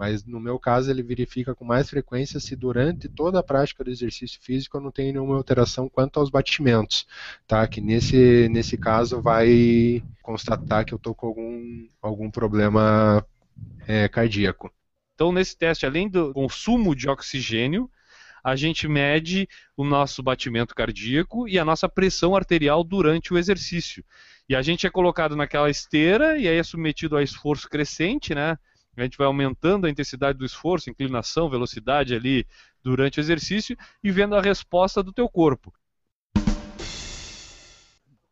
mas 0.00 0.24
no 0.24 0.40
meu 0.40 0.58
caso 0.58 0.90
ele 0.90 1.02
verifica 1.02 1.54
com 1.54 1.62
mais 1.62 1.90
frequência 1.90 2.40
se 2.40 2.56
durante 2.56 3.06
toda 3.06 3.38
a 3.38 3.42
prática 3.42 3.84
do 3.84 3.90
exercício 3.90 4.40
físico 4.40 4.78
eu 4.78 4.80
não 4.80 4.90
tenho 4.90 5.12
nenhuma 5.12 5.36
alteração 5.36 5.90
quanto 5.90 6.18
aos 6.18 6.30
batimentos, 6.30 7.06
tá? 7.46 7.68
Que 7.68 7.82
nesse, 7.82 8.48
nesse 8.48 8.78
caso 8.78 9.20
vai 9.20 10.02
constatar 10.22 10.86
que 10.86 10.94
eu 10.94 10.96
estou 10.96 11.14
com 11.14 11.26
algum, 11.26 11.86
algum 12.00 12.30
problema 12.30 13.22
é, 13.86 14.08
cardíaco. 14.08 14.72
Então 15.14 15.30
nesse 15.32 15.54
teste, 15.54 15.84
além 15.84 16.08
do 16.08 16.32
consumo 16.32 16.96
de 16.96 17.06
oxigênio, 17.06 17.90
a 18.42 18.56
gente 18.56 18.88
mede 18.88 19.46
o 19.76 19.84
nosso 19.84 20.22
batimento 20.22 20.74
cardíaco 20.74 21.46
e 21.46 21.58
a 21.58 21.64
nossa 21.64 21.90
pressão 21.90 22.34
arterial 22.34 22.82
durante 22.82 23.34
o 23.34 23.38
exercício. 23.38 24.02
E 24.48 24.56
a 24.56 24.62
gente 24.62 24.86
é 24.86 24.90
colocado 24.90 25.36
naquela 25.36 25.68
esteira 25.68 26.38
e 26.38 26.48
aí 26.48 26.56
é 26.56 26.62
submetido 26.62 27.18
a 27.18 27.22
esforço 27.22 27.68
crescente, 27.68 28.34
né? 28.34 28.56
A 28.96 29.02
gente 29.02 29.16
vai 29.16 29.26
aumentando 29.26 29.86
a 29.86 29.90
intensidade 29.90 30.38
do 30.38 30.44
esforço, 30.44 30.90
inclinação, 30.90 31.48
velocidade 31.48 32.14
ali 32.14 32.46
durante 32.82 33.18
o 33.18 33.22
exercício 33.22 33.76
e 34.02 34.10
vendo 34.10 34.34
a 34.34 34.40
resposta 34.40 35.02
do 35.02 35.12
teu 35.12 35.28
corpo. 35.28 35.72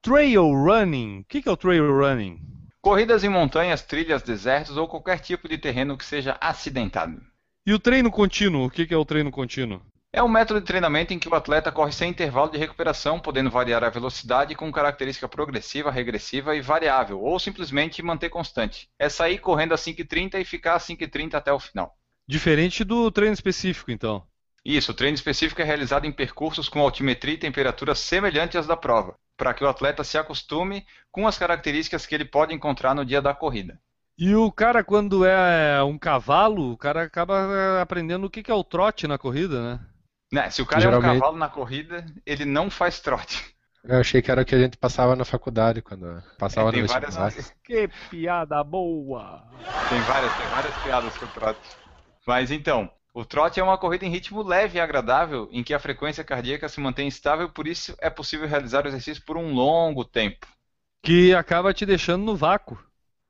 Trail 0.03 0.43
running. 0.43 1.21
O 1.21 1.25
que 1.25 1.49
é 1.49 1.51
o 1.51 1.57
trail 1.57 1.93
running? 1.97 2.41
Corridas 2.81 3.25
em 3.25 3.29
montanhas, 3.29 3.83
trilhas, 3.83 4.23
desertos 4.23 4.77
ou 4.77 4.89
qualquer 4.89 5.21
tipo 5.21 5.49
de 5.49 5.59
terreno 5.59 5.97
que 5.97 6.05
seja 6.05 6.37
acidentado. 6.41 7.21
E 7.67 7.73
o 7.73 7.79
treino 7.79 8.11
contínuo? 8.11 8.67
O 8.67 8.71
que 8.71 8.93
é 8.93 8.97
o 8.97 9.05
treino 9.05 9.31
contínuo? 9.31 9.83
É 10.19 10.23
um 10.23 10.27
método 10.27 10.59
de 10.59 10.67
treinamento 10.67 11.15
em 11.15 11.19
que 11.19 11.29
o 11.29 11.35
atleta 11.37 11.71
corre 11.71 11.93
sem 11.93 12.11
intervalo 12.11 12.51
de 12.51 12.59
recuperação, 12.59 13.21
podendo 13.21 13.49
variar 13.49 13.85
a 13.85 13.89
velocidade 13.89 14.53
com 14.57 14.73
característica 14.73 15.29
progressiva, 15.29 15.93
regressiva 15.93 16.57
e 16.57 16.61
variável, 16.61 17.21
ou 17.21 17.39
simplesmente 17.39 18.03
manter 18.03 18.29
constante. 18.29 18.89
É 18.99 19.09
sair 19.09 19.39
correndo 19.39 19.75
a 19.75 19.77
5,30 19.77 20.41
e 20.41 20.45
ficar 20.45 20.75
a 20.75 20.81
5,30 20.81 21.35
até 21.35 21.53
o 21.53 21.61
final. 21.61 21.95
Diferente 22.27 22.83
do 22.83 23.13
treino 23.13 23.33
específico, 23.33 23.93
então. 23.93 24.25
Isso, 24.65 24.91
o 24.91 24.95
treino 24.95 25.15
específico 25.15 25.63
é 25.63 25.65
realizado 25.65 26.05
em 26.05 26.11
percursos 26.11 26.69
com 26.69 26.81
altimetria 26.81 27.35
e 27.35 27.39
temperatura 27.39 27.95
semelhantes 27.95 28.57
às 28.57 28.67
da 28.67 28.77
prova, 28.77 29.15
para 29.37 29.55
que 29.55 29.63
o 29.63 29.69
atleta 29.69 30.03
se 30.03 30.19
acostume 30.19 30.85
com 31.13 31.29
as 31.29 31.39
características 31.39 32.07
que 32.07 32.15
ele 32.17 32.25
pode 32.25 32.53
encontrar 32.53 32.93
no 32.93 33.05
dia 33.05 33.23
da 33.23 33.33
corrida. 33.33 33.79
E 34.19 34.35
o 34.35 34.51
cara, 34.51 34.83
quando 34.83 35.25
é 35.25 35.81
um 35.85 35.97
cavalo, 35.97 36.73
o 36.73 36.77
cara 36.77 37.05
acaba 37.05 37.81
aprendendo 37.81 38.27
o 38.27 38.31
que 38.31 38.51
é 38.51 38.55
o 38.55 38.65
trote 38.65 39.07
na 39.07 39.17
corrida, 39.17 39.63
né? 39.63 39.81
Né, 40.33 40.51
se 40.51 40.61
o 40.61 40.67
cara 40.67 40.83
Geralmente... 40.83 41.11
é 41.11 41.13
um 41.13 41.21
cavalo 41.21 41.39
na 41.39 41.49
corrida, 41.49 42.05
ele 42.27 42.45
não 42.45 42.71
faz 42.71 43.01
trote. 43.01 43.57
Eu 43.83 44.01
achei 44.01 44.21
que 44.21 44.31
era 44.31 44.43
o 44.43 44.45
que 44.45 44.55
a 44.55 44.59
gente 44.59 44.77
passava 44.77 45.17
na 45.17 45.25
faculdade, 45.25 45.81
quando 45.81 46.23
passava 46.39 46.69
é, 46.69 46.73
tem 46.73 46.83
no 46.83 46.89
várias... 46.89 47.55
Que 47.65 47.89
piada 48.11 48.63
boa! 48.63 49.43
Tem 49.89 50.01
várias, 50.01 50.37
tem 50.37 50.47
várias 50.49 50.75
piadas 50.83 51.17
com 51.17 51.25
o 51.25 51.29
trote. 51.29 51.61
Mas 52.27 52.51
então, 52.51 52.91
o 53.15 53.25
trote 53.25 53.59
é 53.59 53.63
uma 53.65 53.79
corrida 53.79 54.05
em 54.05 54.11
ritmo 54.11 54.43
leve 54.43 54.79
e 54.79 54.81
agradável, 54.81 55.49
em 55.51 55.65
que 55.65 55.73
a 55.73 55.79
frequência 55.79 56.23
cardíaca 56.23 56.69
se 56.69 56.81
mantém 56.81 57.09
estável, 57.09 57.49
por 57.49 57.67
isso 57.67 57.97
é 58.01 58.11
possível 58.11 58.47
realizar 58.47 58.85
o 58.85 58.89
exercício 58.89 59.25
por 59.25 59.37
um 59.37 59.55
longo 59.55 60.05
tempo. 60.05 60.47
Que 61.03 61.35
acaba 61.35 61.73
te 61.73 61.87
deixando 61.87 62.25
no 62.25 62.37
vácuo. 62.37 62.79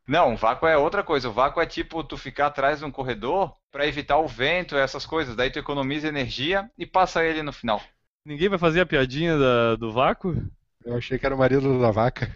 Não, 0.09 0.37
vácuo 0.39 0.67
é 0.67 0.75
outra 0.75 1.05
coisa. 1.05 1.29
O 1.29 1.33
vácuo 1.33 1.61
é 1.61 1.67
tipo 1.67 2.03
tu 2.03 2.17
ficar 2.17 2.47
atrás 2.47 2.79
de 2.79 2.85
um 2.87 2.91
corredor 2.91 3.55
para 3.71 3.87
evitar 3.87 4.17
o 4.17 4.27
vento, 4.27 4.75
essas 4.75 5.05
coisas. 5.05 5.37
Daí 5.37 5.51
tu 5.51 5.59
economiza 5.59 6.09
energia 6.09 6.71
e 6.79 6.87
passa 6.87 7.23
ele 7.23 7.43
no 7.43 7.53
final. 7.53 7.83
Ninguém 8.25 8.49
vai 8.49 8.59
fazer 8.59 8.81
a 8.81 8.87
piadinha 8.87 9.37
da, 9.37 9.77
do 9.77 9.93
vácuo? 9.93 10.35
Eu 10.83 10.97
achei 10.97 11.19
que 11.19 11.27
era 11.27 11.35
o 11.35 11.39
marido 11.39 11.79
da 11.79 11.91
vaca. 11.91 12.35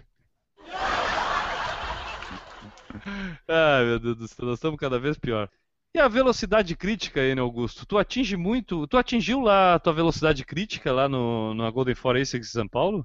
Ai, 3.47 3.85
meu 3.85 3.99
Deus 3.99 4.17
do 4.17 4.27
céu, 4.27 4.45
nós 4.45 4.59
estamos 4.59 4.79
cada 4.79 4.99
vez 4.99 5.17
pior. 5.17 5.49
E 5.95 5.99
a 5.99 6.07
velocidade 6.07 6.75
crítica 6.75 7.21
aí, 7.21 7.33
né, 7.33 7.41
Augusto? 7.41 7.87
Tu 7.87 7.97
atinge 7.97 8.37
muito. 8.37 8.85
Tu 8.85 8.97
atingiu 8.97 9.41
lá 9.41 9.73
a 9.73 9.79
tua 9.79 9.93
velocidade 9.93 10.45
crítica 10.45 10.91
lá 10.91 11.09
no, 11.09 11.55
na 11.55 11.71
Golden 11.71 11.95
Forest 11.95 12.37
em 12.37 12.43
São 12.43 12.67
Paulo? 12.67 13.03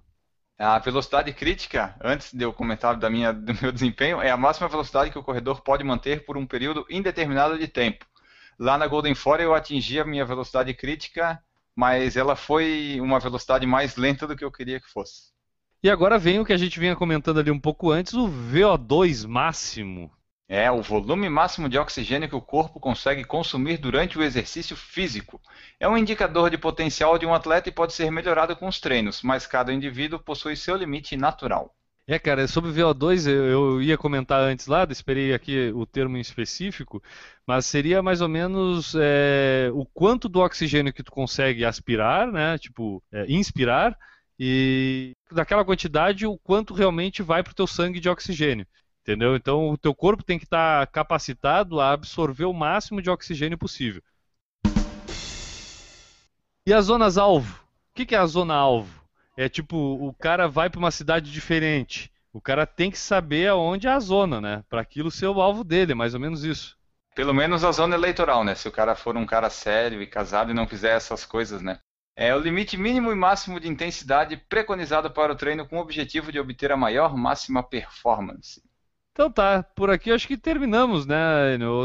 A 0.58 0.80
velocidade 0.80 1.32
crítica, 1.32 1.94
antes 2.02 2.34
de 2.34 2.44
eu 2.44 2.52
comentar 2.52 2.96
da 2.96 3.08
minha, 3.08 3.32
do 3.32 3.54
meu 3.62 3.70
desempenho, 3.70 4.20
é 4.20 4.28
a 4.28 4.36
máxima 4.36 4.68
velocidade 4.68 5.12
que 5.12 5.18
o 5.18 5.22
corredor 5.22 5.60
pode 5.62 5.84
manter 5.84 6.24
por 6.24 6.36
um 6.36 6.44
período 6.44 6.84
indeterminado 6.90 7.56
de 7.56 7.68
tempo. 7.68 8.04
Lá 8.58 8.76
na 8.76 8.88
Golden 8.88 9.14
Fore 9.14 9.44
eu 9.44 9.54
atingi 9.54 10.00
a 10.00 10.04
minha 10.04 10.24
velocidade 10.24 10.74
crítica, 10.74 11.40
mas 11.76 12.16
ela 12.16 12.34
foi 12.34 12.98
uma 13.00 13.20
velocidade 13.20 13.64
mais 13.66 13.94
lenta 13.94 14.26
do 14.26 14.34
que 14.34 14.44
eu 14.44 14.50
queria 14.50 14.80
que 14.80 14.90
fosse. 14.90 15.30
E 15.80 15.88
agora 15.88 16.18
vem 16.18 16.40
o 16.40 16.44
que 16.44 16.52
a 16.52 16.56
gente 16.56 16.80
vinha 16.80 16.96
comentando 16.96 17.38
ali 17.38 17.52
um 17.52 17.60
pouco 17.60 17.92
antes, 17.92 18.14
o 18.14 18.28
VO2 18.28 19.28
máximo. 19.28 20.10
É 20.48 20.70
o 20.70 20.80
volume 20.80 21.28
máximo 21.28 21.68
de 21.68 21.76
oxigênio 21.76 22.26
que 22.26 22.34
o 22.34 22.40
corpo 22.40 22.80
consegue 22.80 23.22
consumir 23.22 23.76
durante 23.76 24.18
o 24.18 24.22
exercício 24.22 24.74
físico. 24.74 25.38
É 25.78 25.86
um 25.86 25.98
indicador 25.98 26.48
de 26.48 26.56
potencial 26.56 27.18
de 27.18 27.26
um 27.26 27.34
atleta 27.34 27.68
e 27.68 27.72
pode 27.72 27.92
ser 27.92 28.10
melhorado 28.10 28.56
com 28.56 28.66
os 28.66 28.80
treinos, 28.80 29.20
mas 29.22 29.46
cada 29.46 29.74
indivíduo 29.74 30.18
possui 30.18 30.56
seu 30.56 30.74
limite 30.74 31.18
natural. 31.18 31.74
É, 32.10 32.18
cara, 32.18 32.48
sobre 32.48 32.70
VO2 32.70 33.28
eu, 33.28 33.82
ia 33.82 33.98
comentar 33.98 34.40
antes 34.40 34.66
lá, 34.66 34.86
esperei 34.88 35.34
aqui 35.34 35.70
o 35.74 35.84
termo 35.84 36.16
em 36.16 36.20
específico, 36.20 37.02
mas 37.46 37.66
seria 37.66 38.02
mais 38.02 38.22
ou 38.22 38.28
menos 38.30 38.94
é, 38.98 39.68
o 39.74 39.84
quanto 39.84 40.26
do 40.26 40.40
oxigênio 40.40 40.94
que 40.94 41.02
tu 41.02 41.12
consegue 41.12 41.66
aspirar, 41.66 42.32
né, 42.32 42.56
tipo, 42.56 43.02
é, 43.12 43.26
inspirar, 43.30 43.94
e 44.40 45.14
daquela 45.30 45.66
quantidade 45.66 46.26
o 46.26 46.38
quanto 46.38 46.72
realmente 46.72 47.22
vai 47.22 47.42
para 47.42 47.50
o 47.50 47.54
teu 47.54 47.66
sangue 47.66 48.00
de 48.00 48.08
oxigênio. 48.08 48.66
Entendeu? 49.08 49.34
Então 49.34 49.70
o 49.70 49.78
teu 49.78 49.94
corpo 49.94 50.22
tem 50.22 50.38
que 50.38 50.44
estar 50.44 50.86
tá 50.86 50.92
capacitado 50.92 51.80
a 51.80 51.92
absorver 51.92 52.44
o 52.44 52.52
máximo 52.52 53.00
de 53.00 53.08
oxigênio 53.08 53.56
possível. 53.56 54.02
E 56.66 56.74
as 56.74 56.84
zonas 56.84 57.16
alvo? 57.16 57.58
O 57.90 57.94
que, 57.94 58.04
que 58.04 58.14
é 58.14 58.18
a 58.18 58.26
zona 58.26 58.54
alvo? 58.54 58.98
é 59.34 59.48
tipo, 59.48 59.76
o 59.76 60.12
cara 60.12 60.48
vai 60.48 60.68
para 60.68 60.80
uma 60.80 60.90
cidade 60.90 61.30
diferente. 61.30 62.12
O 62.32 62.40
cara 62.40 62.66
tem 62.66 62.90
que 62.90 62.98
saber 62.98 63.48
aonde 63.48 63.86
é 63.86 63.90
a 63.90 64.00
zona, 64.00 64.40
né? 64.40 64.64
Para 64.68 64.82
aquilo 64.82 65.12
ser 65.12 65.28
o 65.28 65.40
alvo 65.40 65.62
dele, 65.62 65.92
é 65.92 65.94
mais 65.94 66.12
ou 66.12 66.20
menos 66.20 66.44
isso. 66.44 66.76
Pelo 67.14 67.32
menos 67.32 67.64
a 67.64 67.70
zona 67.70 67.94
eleitoral, 67.94 68.42
né? 68.42 68.56
Se 68.56 68.68
o 68.68 68.72
cara 68.72 68.94
for 68.96 69.16
um 69.16 69.24
cara 69.24 69.48
sério 69.48 70.02
e 70.02 70.06
casado 70.06 70.50
e 70.50 70.54
não 70.54 70.66
fizer 70.66 70.94
essas 70.94 71.24
coisas, 71.24 71.62
né? 71.62 71.78
É 72.16 72.34
o 72.34 72.40
limite 72.40 72.76
mínimo 72.76 73.12
e 73.12 73.14
máximo 73.14 73.60
de 73.60 73.68
intensidade 73.68 74.36
preconizado 74.36 75.08
para 75.10 75.32
o 75.32 75.36
treino 75.36 75.66
com 75.66 75.78
o 75.78 75.80
objetivo 75.80 76.32
de 76.32 76.40
obter 76.40 76.72
a 76.72 76.76
maior 76.76 77.16
máxima 77.16 77.62
performance. 77.62 78.67
Então 79.18 79.32
tá, 79.32 79.64
por 79.74 79.90
aqui 79.90 80.12
acho 80.12 80.28
que 80.28 80.36
terminamos, 80.36 81.04
né? 81.04 81.16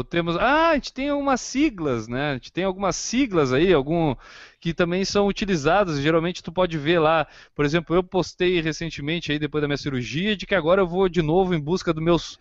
Temos, 0.08 0.36
ah, 0.36 0.68
a 0.68 0.74
gente 0.74 0.92
tem 0.92 1.08
algumas 1.08 1.40
siglas, 1.40 2.06
né? 2.06 2.30
A 2.30 2.34
gente 2.34 2.52
tem 2.52 2.62
algumas 2.62 2.94
siglas 2.94 3.52
aí, 3.52 3.74
algum 3.74 4.14
que 4.60 4.72
também 4.72 5.04
são 5.04 5.26
utilizadas. 5.26 5.98
Geralmente 5.98 6.44
tu 6.44 6.52
pode 6.52 6.78
ver 6.78 7.00
lá, 7.00 7.26
por 7.52 7.64
exemplo, 7.64 7.96
eu 7.96 8.04
postei 8.04 8.60
recentemente 8.60 9.32
aí 9.32 9.38
depois 9.40 9.60
da 9.60 9.66
minha 9.66 9.76
cirurgia 9.76 10.36
de 10.36 10.46
que 10.46 10.54
agora 10.54 10.82
eu 10.82 10.86
vou 10.86 11.08
de 11.08 11.22
novo 11.22 11.52
em 11.56 11.60
busca 11.60 11.92
dos 11.92 12.04
meus 12.04 12.38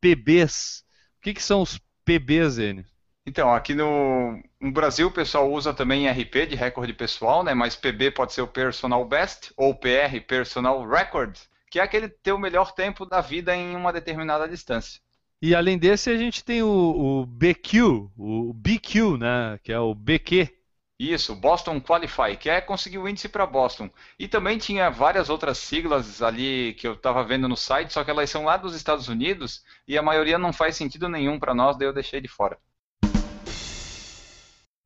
PBs. 0.00 0.84
O 1.18 1.22
que, 1.22 1.34
que 1.34 1.42
são 1.42 1.62
os 1.62 1.78
PBs, 2.04 2.58
N? 2.58 2.84
Então, 3.24 3.54
aqui 3.54 3.76
no, 3.76 4.42
no, 4.60 4.72
Brasil 4.72 5.06
o 5.06 5.12
pessoal 5.12 5.48
usa 5.52 5.72
também 5.72 6.10
RP 6.10 6.48
de 6.48 6.56
recorde 6.56 6.92
pessoal, 6.92 7.44
né? 7.44 7.54
Mas 7.54 7.76
PB 7.76 8.10
pode 8.10 8.32
ser 8.32 8.42
o 8.42 8.48
Personal 8.48 9.04
Best 9.04 9.52
ou 9.56 9.72
PR, 9.72 10.20
Personal 10.26 10.84
Record 10.84 11.38
que 11.72 11.80
é 11.80 11.82
aquele 11.82 12.06
ter 12.06 12.32
o 12.32 12.38
melhor 12.38 12.72
tempo 12.72 13.06
da 13.06 13.22
vida 13.22 13.56
em 13.56 13.74
uma 13.74 13.94
determinada 13.94 14.46
distância. 14.46 15.00
E 15.40 15.54
além 15.54 15.78
desse, 15.78 16.10
a 16.10 16.16
gente 16.18 16.44
tem 16.44 16.62
o, 16.62 16.68
o 16.68 17.24
BQ, 17.24 17.80
o 18.14 18.52
BQ, 18.52 19.16
né, 19.16 19.58
que 19.62 19.72
é 19.72 19.78
o 19.78 19.94
BQ. 19.94 20.54
Isso, 20.98 21.34
Boston 21.34 21.80
Qualify, 21.80 22.36
que 22.38 22.50
é 22.50 22.60
conseguir 22.60 22.98
o 22.98 23.08
índice 23.08 23.26
para 23.26 23.46
Boston. 23.46 23.88
E 24.18 24.28
também 24.28 24.58
tinha 24.58 24.90
várias 24.90 25.30
outras 25.30 25.56
siglas 25.56 26.20
ali 26.20 26.74
que 26.74 26.86
eu 26.86 26.92
estava 26.92 27.24
vendo 27.24 27.48
no 27.48 27.56
site, 27.56 27.90
só 27.90 28.04
que 28.04 28.10
elas 28.10 28.28
são 28.28 28.44
lá 28.44 28.58
dos 28.58 28.74
Estados 28.74 29.08
Unidos 29.08 29.64
e 29.88 29.96
a 29.96 30.02
maioria 30.02 30.38
não 30.38 30.52
faz 30.52 30.76
sentido 30.76 31.08
nenhum 31.08 31.38
para 31.38 31.54
nós, 31.54 31.78
daí 31.78 31.88
eu 31.88 31.94
deixei 31.94 32.20
de 32.20 32.28
fora. 32.28 32.58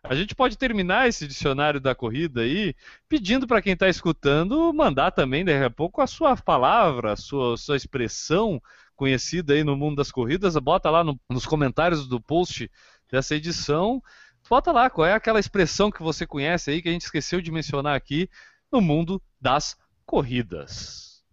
A 0.02 0.14
gente 0.14 0.34
pode 0.34 0.56
terminar 0.56 1.08
esse 1.08 1.26
dicionário 1.26 1.80
da 1.80 1.94
corrida 1.94 2.42
aí 2.42 2.74
pedindo 3.08 3.46
para 3.46 3.60
quem 3.60 3.72
está 3.72 3.88
escutando 3.88 4.72
mandar 4.72 5.10
também, 5.10 5.44
daqui 5.44 5.64
a 5.64 5.70
pouco, 5.70 6.00
a 6.00 6.06
sua 6.06 6.36
palavra, 6.36 7.12
a 7.12 7.16
sua, 7.16 7.56
sua 7.56 7.76
expressão 7.76 8.62
conhecida 8.94 9.54
aí 9.54 9.64
no 9.64 9.76
mundo 9.76 9.96
das 9.96 10.12
corridas. 10.12 10.56
Bota 10.56 10.90
lá 10.90 11.02
no, 11.02 11.18
nos 11.28 11.44
comentários 11.44 12.06
do 12.06 12.20
post 12.20 12.70
dessa 13.10 13.34
edição. 13.34 14.02
Bota 14.48 14.70
lá 14.70 14.88
qual 14.88 15.06
é 15.06 15.12
aquela 15.12 15.40
expressão 15.40 15.90
que 15.90 16.02
você 16.02 16.24
conhece 16.24 16.70
aí 16.70 16.80
que 16.80 16.88
a 16.88 16.92
gente 16.92 17.02
esqueceu 17.02 17.40
de 17.40 17.50
mencionar 17.50 17.96
aqui 17.96 18.30
no 18.70 18.80
mundo 18.80 19.20
das 19.40 19.76
corridas. 20.04 21.24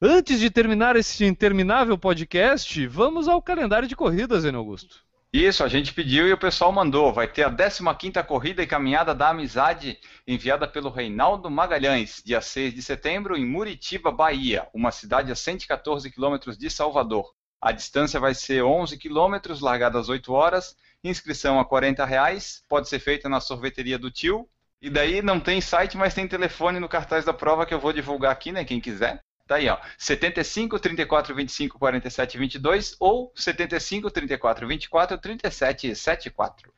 Antes 0.00 0.40
de 0.40 0.50
terminar 0.50 0.96
esse 0.96 1.24
interminável 1.24 1.96
podcast, 1.96 2.86
vamos 2.88 3.28
ao 3.28 3.40
calendário 3.40 3.86
de 3.86 3.94
corridas, 3.94 4.44
Enio 4.44 4.58
Augusto. 4.58 5.11
Isso, 5.34 5.64
a 5.64 5.68
gente 5.68 5.94
pediu 5.94 6.28
e 6.28 6.32
o 6.34 6.36
pessoal 6.36 6.70
mandou. 6.70 7.10
Vai 7.10 7.26
ter 7.26 7.42
a 7.42 7.50
15ª 7.50 8.22
Corrida 8.22 8.62
e 8.62 8.66
Caminhada 8.66 9.14
da 9.14 9.30
Amizade, 9.30 9.98
enviada 10.26 10.68
pelo 10.68 10.90
Reinaldo 10.90 11.50
Magalhães, 11.50 12.22
dia 12.22 12.42
6 12.42 12.74
de 12.74 12.82
setembro, 12.82 13.34
em 13.34 13.46
Muritiba, 13.46 14.12
Bahia, 14.12 14.68
uma 14.74 14.90
cidade 14.90 15.32
a 15.32 15.34
114 15.34 16.10
quilômetros 16.10 16.58
de 16.58 16.68
Salvador. 16.68 17.32
A 17.58 17.72
distância 17.72 18.20
vai 18.20 18.34
ser 18.34 18.62
11 18.62 18.98
quilômetros, 18.98 19.62
largada 19.62 19.98
às 19.98 20.10
8 20.10 20.30
horas, 20.34 20.76
inscrição 21.02 21.58
a 21.58 21.64
40 21.64 22.04
reais, 22.04 22.62
pode 22.68 22.90
ser 22.90 22.98
feita 22.98 23.26
na 23.26 23.40
sorveteria 23.40 23.98
do 23.98 24.10
tio. 24.10 24.46
E 24.82 24.90
daí 24.90 25.22
não 25.22 25.40
tem 25.40 25.62
site, 25.62 25.96
mas 25.96 26.12
tem 26.12 26.28
telefone 26.28 26.78
no 26.78 26.90
cartaz 26.90 27.24
da 27.24 27.32
prova 27.32 27.64
que 27.64 27.72
eu 27.72 27.80
vou 27.80 27.94
divulgar 27.94 28.32
aqui, 28.32 28.52
né? 28.52 28.66
Quem 28.66 28.80
quiser. 28.80 29.24
Tá 29.46 29.56
aí, 29.56 29.68
ó. 29.68 29.78
75 29.98 30.78
34 30.78 31.34
25 31.34 31.78
47 31.78 32.38
22 32.38 32.96
ou 33.00 33.32
75 33.34 34.10
34 34.10 34.66
24 34.68 35.18
37 35.18 35.94
74. 35.94 36.72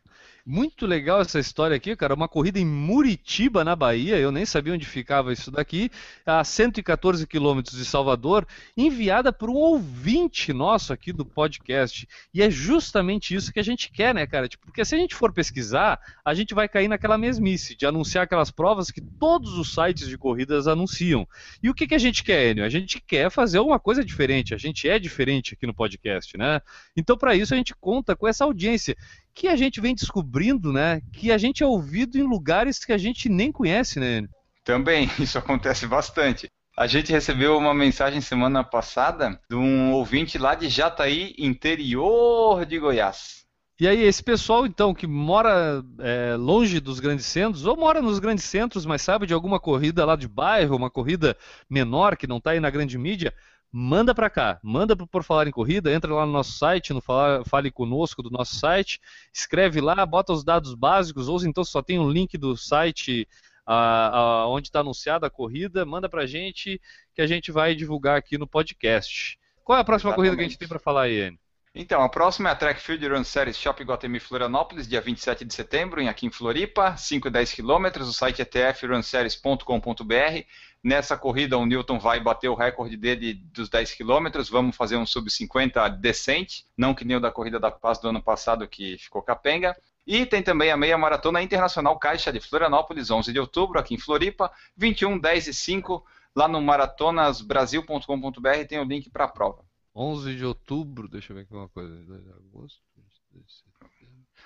Muito 0.46 0.84
legal 0.84 1.22
essa 1.22 1.38
história 1.38 1.74
aqui, 1.74 1.96
cara. 1.96 2.12
Uma 2.12 2.28
corrida 2.28 2.58
em 2.58 2.66
Muritiba, 2.66 3.64
na 3.64 3.74
Bahia. 3.74 4.18
Eu 4.18 4.30
nem 4.30 4.44
sabia 4.44 4.74
onde 4.74 4.84
ficava 4.84 5.32
isso 5.32 5.50
daqui. 5.50 5.90
A 6.26 6.44
114 6.44 7.26
quilômetros 7.26 7.78
de 7.78 7.84
Salvador, 7.86 8.46
enviada 8.76 9.32
por 9.32 9.48
um 9.48 9.54
ouvinte 9.54 10.52
nosso 10.52 10.92
aqui 10.92 11.14
do 11.14 11.24
podcast. 11.24 12.06
E 12.34 12.42
é 12.42 12.50
justamente 12.50 13.34
isso 13.34 13.50
que 13.54 13.58
a 13.58 13.62
gente 13.62 13.90
quer, 13.90 14.14
né, 14.14 14.26
cara? 14.26 14.46
Tipo, 14.46 14.66
porque 14.66 14.84
se 14.84 14.94
a 14.94 14.98
gente 14.98 15.14
for 15.14 15.32
pesquisar, 15.32 15.98
a 16.22 16.34
gente 16.34 16.52
vai 16.52 16.68
cair 16.68 16.88
naquela 16.88 17.16
mesmice 17.16 17.74
de 17.74 17.86
anunciar 17.86 18.24
aquelas 18.24 18.50
provas 18.50 18.90
que 18.90 19.00
todos 19.00 19.56
os 19.56 19.72
sites 19.72 20.06
de 20.06 20.18
corridas 20.18 20.68
anunciam. 20.68 21.26
E 21.62 21.70
o 21.70 21.74
que, 21.74 21.86
que 21.86 21.94
a 21.94 21.98
gente 21.98 22.22
quer, 22.22 22.50
Enio? 22.50 22.66
A 22.66 22.68
gente 22.68 23.00
quer 23.00 23.30
fazer 23.30 23.60
uma 23.60 23.80
coisa 23.80 24.04
diferente. 24.04 24.52
A 24.52 24.58
gente 24.58 24.86
é 24.86 24.98
diferente 24.98 25.54
aqui 25.54 25.66
no 25.66 25.72
podcast, 25.72 26.36
né? 26.36 26.60
Então, 26.94 27.16
para 27.16 27.34
isso, 27.34 27.54
a 27.54 27.56
gente 27.56 27.74
conta 27.74 28.14
com 28.14 28.28
essa 28.28 28.44
audiência 28.44 28.94
que 29.34 29.48
a 29.48 29.56
gente 29.56 29.80
vem 29.80 29.94
descobrindo, 29.94 30.72
né? 30.72 31.00
Que 31.12 31.32
a 31.32 31.38
gente 31.38 31.62
é 31.62 31.66
ouvido 31.66 32.16
em 32.16 32.22
lugares 32.22 32.84
que 32.84 32.92
a 32.92 32.98
gente 32.98 33.28
nem 33.28 33.50
conhece, 33.50 33.98
né? 33.98 34.26
Também, 34.62 35.10
isso 35.18 35.36
acontece 35.36 35.86
bastante. 35.86 36.48
A 36.76 36.86
gente 36.86 37.12
recebeu 37.12 37.56
uma 37.56 37.74
mensagem 37.74 38.20
semana 38.20 38.64
passada 38.64 39.40
de 39.48 39.56
um 39.56 39.92
ouvinte 39.92 40.38
lá 40.38 40.54
de 40.54 40.68
Jataí, 40.68 41.34
interior 41.38 42.64
de 42.64 42.78
Goiás. 42.78 43.44
E 43.78 43.88
aí, 43.88 44.02
esse 44.02 44.22
pessoal, 44.22 44.64
então, 44.66 44.94
que 44.94 45.06
mora 45.06 45.82
é, 45.98 46.36
longe 46.36 46.78
dos 46.78 47.00
grandes 47.00 47.26
centros, 47.26 47.66
ou 47.66 47.76
mora 47.76 48.00
nos 48.00 48.20
grandes 48.20 48.44
centros, 48.44 48.86
mas 48.86 49.02
sabe 49.02 49.26
de 49.26 49.34
alguma 49.34 49.58
corrida 49.58 50.04
lá 50.04 50.14
de 50.14 50.28
bairro, 50.28 50.76
uma 50.76 50.90
corrida 50.90 51.36
menor 51.68 52.16
que 52.16 52.26
não 52.26 52.36
está 52.36 52.52
aí 52.52 52.60
na 52.60 52.70
grande 52.70 52.96
mídia, 52.96 53.34
manda 53.76 54.14
para 54.14 54.30
cá, 54.30 54.60
manda 54.62 54.94
Por 54.94 55.24
Falar 55.24 55.48
em 55.48 55.50
Corrida, 55.50 55.92
entra 55.92 56.14
lá 56.14 56.24
no 56.24 56.30
nosso 56.30 56.52
site, 56.52 56.92
no 56.92 57.00
Fale 57.00 57.72
Conosco 57.72 58.22
do 58.22 58.30
nosso 58.30 58.54
site, 58.54 59.00
escreve 59.32 59.80
lá, 59.80 60.06
bota 60.06 60.32
os 60.32 60.44
dados 60.44 60.74
básicos, 60.74 61.28
ou 61.28 61.44
então 61.44 61.64
só 61.64 61.82
tem 61.82 61.98
um 61.98 62.08
link 62.08 62.38
do 62.38 62.56
site 62.56 63.26
a, 63.66 64.16
a, 64.16 64.48
onde 64.48 64.68
está 64.68 64.78
anunciada 64.78 65.26
a 65.26 65.30
corrida, 65.30 65.84
manda 65.84 66.08
para 66.08 66.22
a 66.22 66.26
gente 66.26 66.80
que 67.12 67.20
a 67.20 67.26
gente 67.26 67.50
vai 67.50 67.74
divulgar 67.74 68.16
aqui 68.16 68.38
no 68.38 68.46
podcast. 68.46 69.36
Qual 69.64 69.76
é 69.76 69.80
a 69.80 69.84
próxima 69.84 70.10
Exatamente. 70.10 70.28
corrida 70.28 70.36
que 70.36 70.42
a 70.42 70.48
gente 70.48 70.58
tem 70.58 70.68
para 70.68 70.78
falar 70.78 71.02
aí, 71.02 71.22
Anne? 71.22 71.40
Então, 71.74 72.00
a 72.00 72.08
próxima 72.08 72.50
é 72.50 72.52
a 72.52 72.54
Track 72.54 72.80
Field 72.80 73.04
Run 73.08 73.24
Series 73.24 73.56
Shop 73.56 73.82
Guatemi 73.82 74.20
Florianópolis, 74.20 74.86
dia 74.86 75.00
27 75.00 75.44
de 75.44 75.52
setembro, 75.52 76.00
em 76.00 76.08
aqui 76.08 76.26
em 76.26 76.30
Floripa, 76.30 76.96
5 76.96 77.26
e 77.26 77.30
10 77.32 77.52
quilômetros. 77.52 78.08
O 78.08 78.12
site 78.12 78.40
é 78.40 78.44
tfrunseries.com.br. 78.44 80.44
Nessa 80.84 81.16
corrida, 81.16 81.56
o 81.56 81.64
Newton 81.64 81.98
vai 81.98 82.20
bater 82.20 82.50
o 82.50 82.54
recorde 82.54 82.94
dele 82.94 83.40
dos 83.54 83.70
10 83.70 83.94
quilômetros. 83.94 84.50
Vamos 84.50 84.76
fazer 84.76 84.96
um 84.96 85.06
sub-50 85.06 85.88
decente, 85.96 86.66
não 86.76 86.94
que 86.94 87.06
nem 87.06 87.16
o 87.16 87.20
da 87.20 87.30
corrida 87.30 87.58
da 87.58 87.70
Paz 87.70 87.98
do 87.98 88.10
ano 88.10 88.22
passado, 88.22 88.68
que 88.68 88.98
ficou 88.98 89.22
capenga. 89.22 89.74
E 90.06 90.26
tem 90.26 90.42
também 90.42 90.70
a 90.70 90.76
meia 90.76 90.98
maratona 90.98 91.40
internacional 91.40 91.98
Caixa 91.98 92.30
de 92.30 92.38
Florianópolis, 92.38 93.10
11 93.10 93.32
de 93.32 93.40
outubro, 93.40 93.80
aqui 93.80 93.94
em 93.94 93.98
Floripa, 93.98 94.52
21, 94.76 95.18
10 95.18 95.46
e 95.46 95.54
5, 95.54 96.04
lá 96.36 96.46
no 96.46 96.60
maratonasbrasil.com.br 96.60 98.66
tem 98.68 98.78
o 98.78 98.84
link 98.84 99.08
para 99.08 99.24
a 99.24 99.28
prova. 99.28 99.64
11 99.94 100.36
de 100.36 100.44
outubro, 100.44 101.08
deixa 101.08 101.32
eu 101.32 101.36
ver 101.36 101.44
aqui 101.44 101.54
uma 101.54 101.70
coisa. 101.70 101.94
2 101.94 102.24
de 102.24 102.30
agosto. 102.30 102.82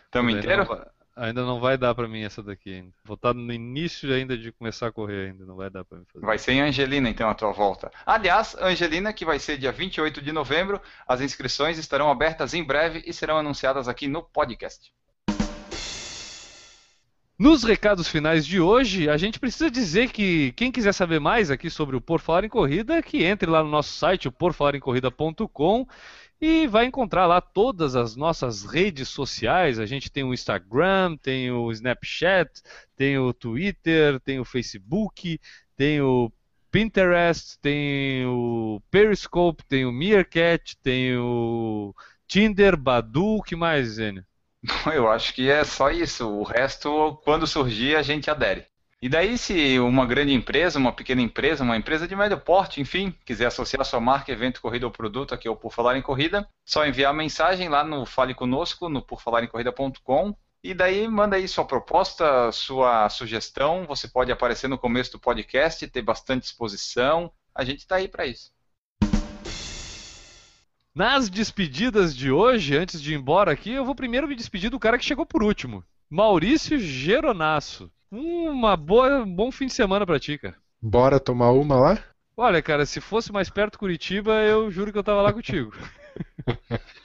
Estamos 0.05 0.35
inteiro? 0.35 0.65
Não 0.65 0.98
ainda 1.19 1.45
não 1.45 1.61
vai 1.61 1.77
dar 1.77 1.95
para 1.95 2.09
mim 2.09 2.23
essa 2.23 2.43
daqui 2.43 2.75
ainda. 2.75 2.93
Vou 3.05 3.15
estar 3.17 3.35
no 3.35 3.53
início 3.53 4.13
ainda 4.13 4.39
de 4.39 4.53
começar 4.53 4.87
a 4.87 4.93
correr 4.93 5.29
ainda, 5.29 5.45
não 5.45 5.57
vai 5.57 5.69
dar 5.69 5.85
para 5.85 5.99
mim 5.99 6.05
fazer. 6.13 6.25
Vai 6.25 6.39
ser 6.39 6.53
em 6.53 6.61
Angelina 6.63 7.11
então 7.11 7.29
a 7.29 7.35
tua 7.35 7.53
volta. 7.53 7.91
Aliás, 8.07 8.57
Angelina, 8.61 9.13
que 9.13 9.25
vai 9.25 9.39
ser 9.39 9.59
dia 9.59 9.73
28 9.73 10.23
de 10.23 10.33
novembro, 10.33 10.81
as 11.07 11.21
inscrições 11.21 11.77
estarão 11.79 12.11
abertas 12.11 12.55
em 12.55 12.63
breve 12.63 13.03
e 13.05 13.13
serão 13.13 13.37
anunciadas 13.37 13.89
aqui 13.89 14.07
no 14.07 14.23
podcast. 14.23 14.93
Nos 17.39 17.63
recados 17.63 18.09
finais 18.09 18.45
de 18.45 18.61
hoje, 18.61 19.09
a 19.09 19.17
gente 19.17 19.39
precisa 19.39 19.71
dizer 19.71 20.11
que 20.11 20.53
quem 20.57 20.73
quiser 20.73 20.93
saber 20.93 21.21
mais 21.21 21.53
aqui 21.53 21.71
sobre 21.71 21.95
o 21.95 22.01
Por 22.01 22.21
Falar 22.21 22.43
em 22.43 22.49
Corrida, 22.49 23.01
que 23.01 23.23
entre 23.23 23.49
lá 23.49 23.63
no 23.63 23.71
nosso 23.71 23.93
site, 23.93 24.27
o 24.27 24.33
porfalarencorrida.com, 24.33 25.87
e 26.41 26.67
vai 26.67 26.87
encontrar 26.87 27.27
lá 27.27 27.41
todas 27.41 27.97
as 27.97 28.15
nossas 28.15 28.65
redes 28.65 29.09
sociais. 29.09 29.79
A 29.79 29.87
gente 29.87 30.11
tem 30.11 30.25
o 30.25 30.33
Instagram, 30.33 31.17
tem 31.17 31.51
o 31.51 31.71
Snapchat, 31.73 32.63
tem 32.97 33.19
o 33.19 33.33
Twitter, 33.33 34.21
tem 34.21 34.39
o 34.39 34.45
Facebook, 34.45 35.41
tem 35.77 36.01
o 36.01 36.31
Pinterest, 36.71 37.59
tem 37.61 38.25
o 38.27 38.81
Periscope, 38.91 39.65
tem 39.65 39.85
o 39.85 39.93
Meerkat, 39.93 40.77
tem 40.83 41.17
o 41.17 41.95
Tinder, 42.27 42.77
Badu, 42.77 43.39
o 43.39 43.43
que 43.43 43.57
mais, 43.57 43.89
Zênio? 43.89 44.25
Eu 44.93 45.11
acho 45.11 45.35
que 45.35 45.51
é 45.51 45.65
só 45.65 45.91
isso. 45.91 46.29
O 46.29 46.43
resto, 46.43 47.21
quando 47.25 47.47
surgir, 47.47 47.97
a 47.97 48.03
gente 48.03 48.31
adere. 48.31 48.67
E 49.01 49.09
daí, 49.09 49.39
se 49.39 49.79
uma 49.79 50.05
grande 50.05 50.33
empresa, 50.33 50.79
uma 50.79 50.93
pequena 50.93 51.23
empresa, 51.23 51.63
uma 51.63 51.77
empresa 51.77 52.09
de 52.09 52.17
médio 52.17 52.39
porte, 52.41 52.81
enfim, 52.81 53.15
quiser 53.25 53.47
associar 53.47 53.85
sua 53.85 54.01
marca, 54.01 54.33
evento, 54.33 54.61
corrida 54.61 54.87
ou 54.87 54.93
produto 54.93 55.33
aqui 55.33 55.47
ao 55.47 55.55
Por 55.55 55.73
Falar 55.73 55.97
em 55.97 56.03
Corrida, 56.03 56.49
só 56.65 56.85
enviar 56.85 57.15
mensagem 57.15 57.69
lá 57.69 57.85
no 57.85 58.05
Fale 58.05 58.35
Conosco, 58.35 58.89
no 58.89 59.01
porfalarencorrida.com 59.01 60.35
e 60.63 60.75
daí 60.75 61.07
manda 61.07 61.37
aí 61.37 61.47
sua 61.47 61.65
proposta, 61.65 62.51
sua 62.51 63.09
sugestão. 63.09 63.87
Você 63.87 64.09
pode 64.09 64.33
aparecer 64.33 64.67
no 64.67 64.77
começo 64.77 65.13
do 65.13 65.21
podcast, 65.21 65.87
ter 65.87 66.03
bastante 66.03 66.47
exposição. 66.47 67.31
A 67.55 67.65
gente 67.65 67.79
está 67.79 67.97
aí 67.97 68.09
para 68.09 68.27
isso. 68.27 68.51
Nas 70.93 71.31
despedidas 71.31 72.17
de 72.17 72.33
hoje, 72.33 72.77
antes 72.77 73.01
de 73.01 73.13
ir 73.13 73.17
embora 73.17 73.53
aqui, 73.53 73.71
eu 73.71 73.85
vou 73.85 73.95
primeiro 73.95 74.27
me 74.27 74.35
despedir 74.35 74.69
do 74.69 74.81
cara 74.81 74.99
que 74.99 75.05
chegou 75.05 75.25
por 75.25 75.45
último. 75.45 75.85
Maurício 76.11 76.77
Geronasso. 76.77 77.89
Uma 78.11 78.77
boa, 78.77 79.23
um 79.23 79.35
bom 79.35 79.51
fim 79.51 79.67
de 79.67 79.73
semana 79.73 80.05
pra 80.05 80.21
ti, 80.21 80.37
cara. 80.39 80.57
Bora 80.83 81.21
tomar 81.21 81.53
uma 81.53 81.77
lá? 81.79 82.05
Olha, 82.37 82.63
cara, 82.63 82.87
se 82.87 83.01
fosse 83.03 83.31
mais 83.31 83.51
perto 83.51 83.79
Curitiba, 83.79 84.33
eu 84.43 84.71
juro 84.71 84.91
que 84.91 84.99
eu 84.99 85.05
tava 85.05 85.21
lá 85.21 85.31
contigo. 85.33 85.73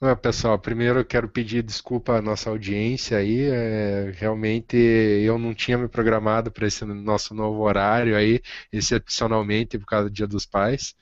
Ah, 0.00 0.16
pessoal, 0.16 0.58
primeiro 0.58 1.00
eu 1.00 1.04
quero 1.04 1.28
pedir 1.28 1.62
desculpa 1.62 2.16
à 2.16 2.22
nossa 2.22 2.50
audiência 2.50 3.18
aí. 3.18 3.42
É, 3.42 4.10
realmente 4.12 4.76
eu 4.76 5.38
não 5.38 5.54
tinha 5.54 5.78
me 5.78 5.88
programado 5.88 6.50
para 6.50 6.66
esse 6.66 6.84
nosso 6.84 7.34
novo 7.34 7.60
horário 7.62 8.16
aí, 8.16 8.40
excepcionalmente 8.72 9.78
por 9.78 9.86
causa 9.86 10.08
do 10.08 10.12
Dia 10.14 10.26
dos 10.26 10.44
Pais. 10.46 10.94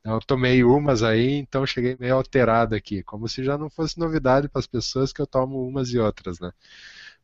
Então, 0.00 0.14
eu 0.14 0.20
tomei 0.20 0.64
umas 0.64 1.02
aí, 1.02 1.32
então 1.34 1.66
cheguei 1.66 1.96
meio 2.00 2.16
alterado 2.16 2.74
aqui, 2.74 3.02
como 3.02 3.28
se 3.28 3.44
já 3.44 3.58
não 3.58 3.70
fosse 3.70 3.98
novidade 3.98 4.48
para 4.48 4.60
as 4.60 4.66
pessoas 4.66 5.12
que 5.12 5.20
eu 5.22 5.26
tomo 5.26 5.66
umas 5.66 5.90
e 5.90 5.98
outras, 5.98 6.40
né? 6.40 6.52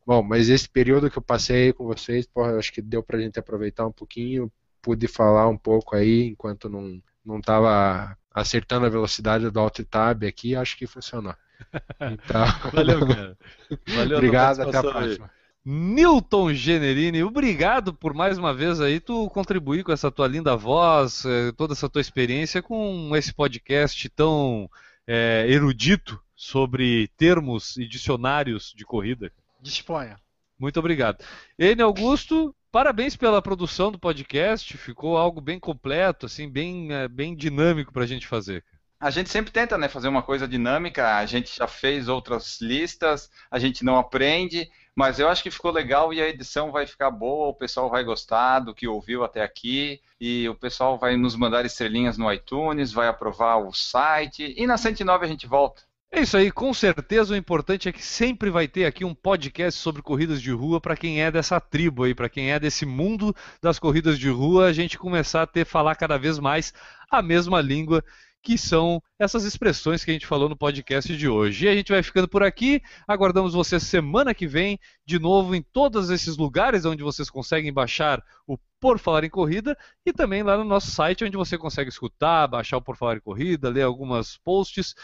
Bom, 0.07 0.23
mas 0.23 0.47
esse 0.47 0.69
período 0.69 1.11
que 1.11 1.17
eu 1.17 1.21
passei 1.21 1.73
com 1.73 1.83
vocês, 1.83 2.25
porra, 2.25 2.51
eu 2.51 2.59
acho 2.59 2.71
que 2.71 2.81
deu 2.81 3.03
para 3.03 3.17
a 3.17 3.19
gente 3.19 3.37
aproveitar 3.37 3.85
um 3.85 3.91
pouquinho, 3.91 4.49
pude 4.81 5.05
falar 5.05 5.49
um 5.49 5.57
pouco 5.57 5.97
aí 5.97 6.29
enquanto 6.29 6.69
não 6.69 7.01
não 7.25 7.39
estava 7.39 8.17
acertando 8.33 8.85
a 8.85 8.89
velocidade 8.89 9.49
do 9.49 9.59
Alt 9.59 9.81
Tab 9.91 10.23
aqui, 10.23 10.55
acho 10.55 10.77
que 10.77 10.87
funcionou. 10.87 11.35
Então... 11.99 12.45
Valeu, 12.71 13.05
cara. 13.05 13.37
Valeu, 13.97 14.17
Obrigado, 14.17 14.61
até 14.61 14.77
a 14.77 14.81
próxima. 14.81 15.25
Aí. 15.25 15.31
Newton 15.65 16.53
Generini, 16.53 17.21
obrigado 17.23 17.93
por 17.93 18.13
mais 18.13 18.37
uma 18.37 18.53
vez 18.53 18.79
aí 18.79 19.01
tu 19.01 19.29
contribuir 19.31 19.83
com 19.83 19.91
essa 19.91 20.09
tua 20.09 20.27
linda 20.27 20.55
voz, 20.55 21.25
eh, 21.25 21.51
toda 21.57 21.73
essa 21.73 21.89
tua 21.89 21.99
experiência 21.99 22.61
com 22.61 23.11
esse 23.13 23.33
podcast 23.33 24.07
tão 24.11 24.69
é, 25.05 25.45
erudito 25.49 26.21
sobre 26.33 27.09
termos 27.17 27.75
e 27.75 27.85
dicionários 27.85 28.71
de 28.73 28.85
corrida. 28.85 29.31
Disponha. 29.61 30.19
Muito 30.59 30.79
obrigado. 30.79 31.23
Ene 31.57 31.81
Augusto, 31.81 32.55
parabéns 32.71 33.15
pela 33.15 33.41
produção 33.41 33.91
do 33.91 33.99
podcast, 33.99 34.75
ficou 34.77 35.17
algo 35.17 35.39
bem 35.39 35.59
completo, 35.59 36.25
assim, 36.25 36.49
bem, 36.49 36.91
eh, 36.91 37.07
bem 37.07 37.35
dinâmico 37.35 37.93
para 37.93 38.03
a 38.03 38.07
gente 38.07 38.27
fazer. 38.27 38.63
A 38.99 39.11
gente 39.11 39.29
sempre 39.29 39.51
tenta 39.51 39.77
né, 39.77 39.87
fazer 39.87 40.07
uma 40.07 40.23
coisa 40.23 40.47
dinâmica, 40.47 41.17
a 41.17 41.25
gente 41.27 41.55
já 41.55 41.67
fez 41.67 42.07
outras 42.07 42.59
listas, 42.59 43.29
a 43.51 43.59
gente 43.59 43.85
não 43.85 43.95
aprende, 43.95 44.67
mas 44.95 45.19
eu 45.19 45.29
acho 45.29 45.43
que 45.43 45.51
ficou 45.51 45.69
legal 45.69 46.11
e 46.11 46.19
a 46.19 46.27
edição 46.27 46.71
vai 46.71 46.87
ficar 46.87 47.11
boa, 47.11 47.49
o 47.49 47.53
pessoal 47.53 47.91
vai 47.91 48.03
gostar 48.03 48.61
do 48.61 48.73
que 48.73 48.87
ouviu 48.87 49.23
até 49.23 49.43
aqui 49.43 50.01
e 50.19 50.49
o 50.49 50.55
pessoal 50.55 50.97
vai 50.97 51.15
nos 51.15 51.35
mandar 51.35 51.63
estrelinhas 51.63 52.17
no 52.17 52.33
iTunes, 52.33 52.91
vai 52.91 53.07
aprovar 53.07 53.57
o 53.57 53.71
site 53.71 54.55
e 54.57 54.65
na 54.65 54.77
109 54.77 55.23
a 55.23 55.29
gente 55.29 55.45
volta. 55.45 55.83
É 56.09 56.21
isso 56.21 56.37
aí, 56.37 56.49
com 56.51 56.73
certeza 56.73 57.33
o 57.33 57.37
importante 57.37 57.89
é 57.89 57.91
que 57.91 58.03
sempre 58.03 58.49
vai 58.49 58.65
ter 58.67 58.85
aqui 58.85 59.03
um 59.03 59.13
podcast 59.13 59.79
sobre 59.79 60.01
corridas 60.01 60.41
de 60.41 60.51
rua 60.51 60.79
para 60.79 60.95
quem 60.95 61.21
é 61.21 61.29
dessa 61.29 61.59
tribo 61.59 62.03
aí, 62.03 62.15
para 62.15 62.29
quem 62.29 62.51
é 62.51 62.59
desse 62.59 62.85
mundo 62.85 63.35
das 63.61 63.77
corridas 63.77 64.17
de 64.17 64.29
rua, 64.29 64.67
a 64.67 64.73
gente 64.73 64.97
começar 64.97 65.41
a 65.41 65.47
ter 65.47 65.65
falar 65.65 65.95
cada 65.95 66.17
vez 66.17 66.39
mais 66.39 66.73
a 67.11 67.21
mesma 67.21 67.59
língua 67.59 68.03
que 68.41 68.57
são 68.57 69.03
essas 69.19 69.43
expressões 69.43 70.05
que 70.05 70.11
a 70.11 70.13
gente 70.13 70.25
falou 70.25 70.47
no 70.47 70.55
podcast 70.55 71.15
de 71.17 71.27
hoje. 71.27 71.65
E 71.65 71.69
a 71.69 71.75
gente 71.75 71.91
vai 71.91 72.01
ficando 72.01 72.29
por 72.29 72.41
aqui. 72.41 72.81
Aguardamos 73.05 73.53
vocês 73.53 73.83
semana 73.83 74.33
que 74.33 74.47
vem, 74.47 74.79
de 75.05 75.19
novo, 75.19 75.53
em 75.53 75.61
todos 75.61 76.09
esses 76.09 76.37
lugares 76.37 76.85
onde 76.85 77.03
vocês 77.03 77.29
conseguem 77.29 77.73
baixar 77.73 78.23
o 78.47 78.57
Por 78.79 78.99
Falar 78.99 79.25
em 79.25 79.29
Corrida 79.29 79.77
e 80.05 80.13
também 80.13 80.43
lá 80.43 80.57
no 80.57 80.63
nosso 80.63 80.89
site, 80.91 81.25
onde 81.25 81.35
você 81.35 81.57
consegue 81.57 81.89
escutar, 81.89 82.47
baixar 82.47 82.77
o 82.77 82.81
Por 82.81 82.95
Falar 82.95 83.17
em 83.17 83.21
Corrida, 83.21 83.69
ler 83.69 83.81
algumas 83.81 84.37
posts. 84.37 84.95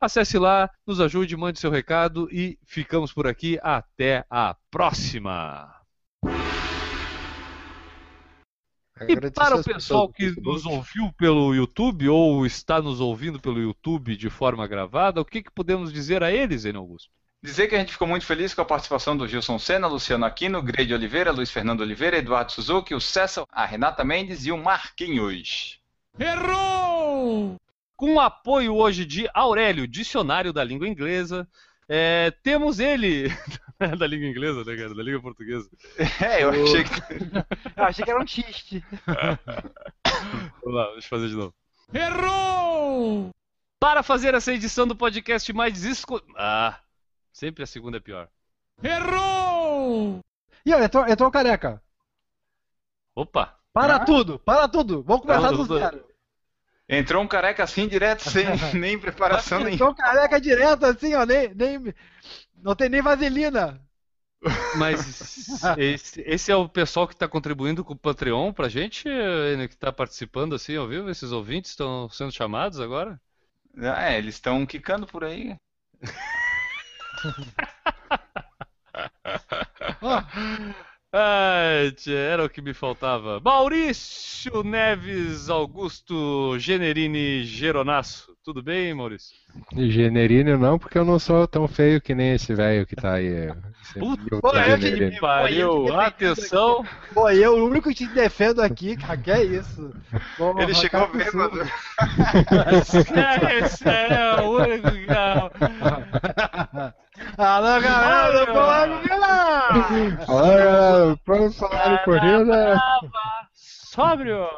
Acesse 0.00 0.38
lá, 0.38 0.70
nos 0.86 1.00
ajude, 1.00 1.36
mande 1.36 1.58
seu 1.58 1.70
recado 1.70 2.28
e 2.30 2.58
ficamos 2.64 3.12
por 3.12 3.26
aqui. 3.26 3.58
Até 3.62 4.24
a 4.28 4.54
próxima! 4.70 5.74
E 9.08 9.30
para 9.30 9.56
o 9.56 9.62
pessoal 9.64 10.08
que 10.08 10.32
nos 10.40 10.64
ouviu 10.64 11.12
pelo 11.18 11.54
YouTube 11.54 12.08
ou 12.08 12.46
está 12.46 12.80
nos 12.80 12.98
ouvindo 13.00 13.38
pelo 13.38 13.60
YouTube 13.60 14.16
de 14.16 14.30
forma 14.30 14.66
gravada, 14.66 15.20
o 15.20 15.24
que, 15.24 15.42
que 15.42 15.50
podemos 15.50 15.92
dizer 15.92 16.22
a 16.22 16.32
eles, 16.32 16.64
Enio 16.64 16.80
Augusto? 16.80 17.10
Dizer 17.42 17.68
que 17.68 17.74
a 17.74 17.78
gente 17.78 17.92
ficou 17.92 18.08
muito 18.08 18.24
feliz 18.24 18.54
com 18.54 18.62
a 18.62 18.64
participação 18.64 19.14
do 19.14 19.28
Gilson 19.28 19.58
Senna, 19.58 19.86
Luciano 19.86 20.24
Aquino, 20.24 20.62
Grade 20.62 20.94
Oliveira, 20.94 21.30
Luiz 21.30 21.50
Fernando 21.50 21.82
Oliveira, 21.82 22.16
Eduardo 22.16 22.52
Suzuki, 22.52 22.94
o 22.94 23.00
César, 23.00 23.44
a 23.52 23.66
Renata 23.66 24.02
Mendes 24.02 24.46
e 24.46 24.52
o 24.52 24.56
Marquinhos. 24.56 25.78
Errou! 26.18 27.56
Com 27.96 28.20
apoio 28.20 28.74
hoje 28.74 29.04
de 29.04 29.28
Aurélio, 29.32 29.88
Dicionário 29.88 30.52
da 30.52 30.62
Língua 30.62 30.86
Inglesa, 30.86 31.48
é, 31.88 32.30
temos 32.42 32.80
ele 32.80 33.28
da 33.98 34.06
língua 34.06 34.26
inglesa, 34.26 34.64
né, 34.64 34.76
cara? 34.76 34.94
Da 34.94 35.02
língua 35.02 35.22
portuguesa. 35.22 35.68
É, 36.20 36.42
eu 36.42 36.50
achei 36.50 36.84
que. 36.84 36.90
eu 37.76 37.84
achei 37.84 38.04
que 38.04 38.10
era 38.10 38.22
um 38.22 38.26
xiste. 38.26 38.84
Vamos 40.62 40.74
lá, 40.74 40.92
deixa 40.92 41.06
eu 41.06 41.10
fazer 41.10 41.28
de 41.28 41.34
novo. 41.34 41.54
Errou! 41.92 43.30
Para 43.78 44.02
fazer 44.02 44.34
essa 44.34 44.52
edição 44.52 44.86
do 44.86 44.96
podcast 44.96 45.52
mais 45.52 45.72
desesco... 45.72 46.20
Ah, 46.36 46.80
sempre 47.32 47.62
a 47.62 47.66
segunda 47.66 47.98
é 47.98 48.00
pior. 48.00 48.28
Errou! 48.82 50.20
E 50.64 50.72
entrou, 50.72 51.06
entrou 51.06 51.30
careca. 51.30 51.80
Opa! 53.14 53.56
Para 53.72 53.96
ah? 53.96 54.04
tudo, 54.04 54.38
para 54.38 54.66
tudo. 54.66 55.02
Vamos 55.02 55.22
começar 55.22 55.52
do 55.52 55.64
zero. 55.64 56.05
Entrou 56.88 57.22
um 57.22 57.26
careca 57.26 57.64
assim 57.64 57.88
direto, 57.88 58.28
sem 58.30 58.46
nem 58.78 58.98
preparação 58.98 59.58
nenhuma. 59.58 59.74
Entrou 59.74 59.90
um 59.90 59.94
careca 59.94 60.40
direto 60.40 60.84
assim, 60.86 61.14
ó, 61.14 61.26
nem, 61.26 61.52
nem, 61.54 61.94
não 62.62 62.76
tem 62.76 62.88
nem 62.88 63.02
vaselina. 63.02 63.80
Mas 64.76 65.58
esse, 65.78 66.20
esse, 66.20 66.52
é 66.52 66.56
o 66.56 66.68
pessoal 66.68 67.08
que 67.08 67.14
está 67.14 67.26
contribuindo 67.26 67.84
com 67.84 67.94
o 67.94 67.98
Patreon 67.98 68.52
pra 68.52 68.68
gente, 68.68 69.04
que 69.04 69.74
está 69.74 69.92
participando 69.92 70.54
assim 70.54 70.76
ao 70.76 70.86
vivo? 70.86 71.10
Esses 71.10 71.32
ouvintes 71.32 71.72
estão 71.72 72.08
sendo 72.08 72.30
chamados 72.30 72.78
agora? 72.78 73.20
É, 73.76 74.16
eles 74.16 74.36
estão 74.36 74.64
quicando 74.64 75.06
por 75.06 75.24
aí. 75.24 75.56
Ai, 81.18 81.94
era 82.06 82.44
o 82.44 82.50
que 82.50 82.60
me 82.60 82.74
faltava. 82.74 83.40
Maurício 83.42 84.62
Neves 84.62 85.48
Augusto 85.48 86.58
Generini 86.58 87.42
Geronasso. 87.42 88.36
Tudo 88.44 88.62
bem, 88.62 88.92
Maurício? 88.92 89.34
Generini 89.74 90.54
não, 90.58 90.78
porque 90.78 90.98
eu 90.98 91.06
não 91.06 91.18
sou 91.18 91.48
tão 91.48 91.66
feio 91.66 92.02
que 92.02 92.14
nem 92.14 92.34
esse 92.34 92.54
velho 92.54 92.86
que 92.86 92.94
tá 92.94 93.14
aí. 93.14 93.50
Puta 93.98 94.78
que 94.78 95.18
pariu. 95.18 95.98
Atenção. 95.98 96.84
Pô, 97.14 97.30
eu, 97.30 97.54
o 97.54 97.66
único 97.66 97.88
que 97.88 97.94
te 97.94 98.06
defendo 98.08 98.60
aqui, 98.60 98.94
cara, 98.94 99.16
que 99.16 99.30
é 99.30 99.42
isso. 99.42 99.94
Pô, 100.36 100.54
Ele 100.60 100.74
chegou 100.74 101.08
bêbado. 101.08 101.60
esse 103.64 103.88
é 103.88 104.38
o 104.42 104.50
único 104.50 104.90
que... 104.90 105.06
Alô, 107.38 107.80
galera 107.80 108.44
do 108.46 108.52
Colago 108.52 108.98
Vila! 109.02 109.68
Alô, 110.28 111.16
galera, 111.26 111.50
falar 111.52 111.96
de 111.96 112.04
corrida? 112.04 112.80
Sóbrio! 113.54 114.48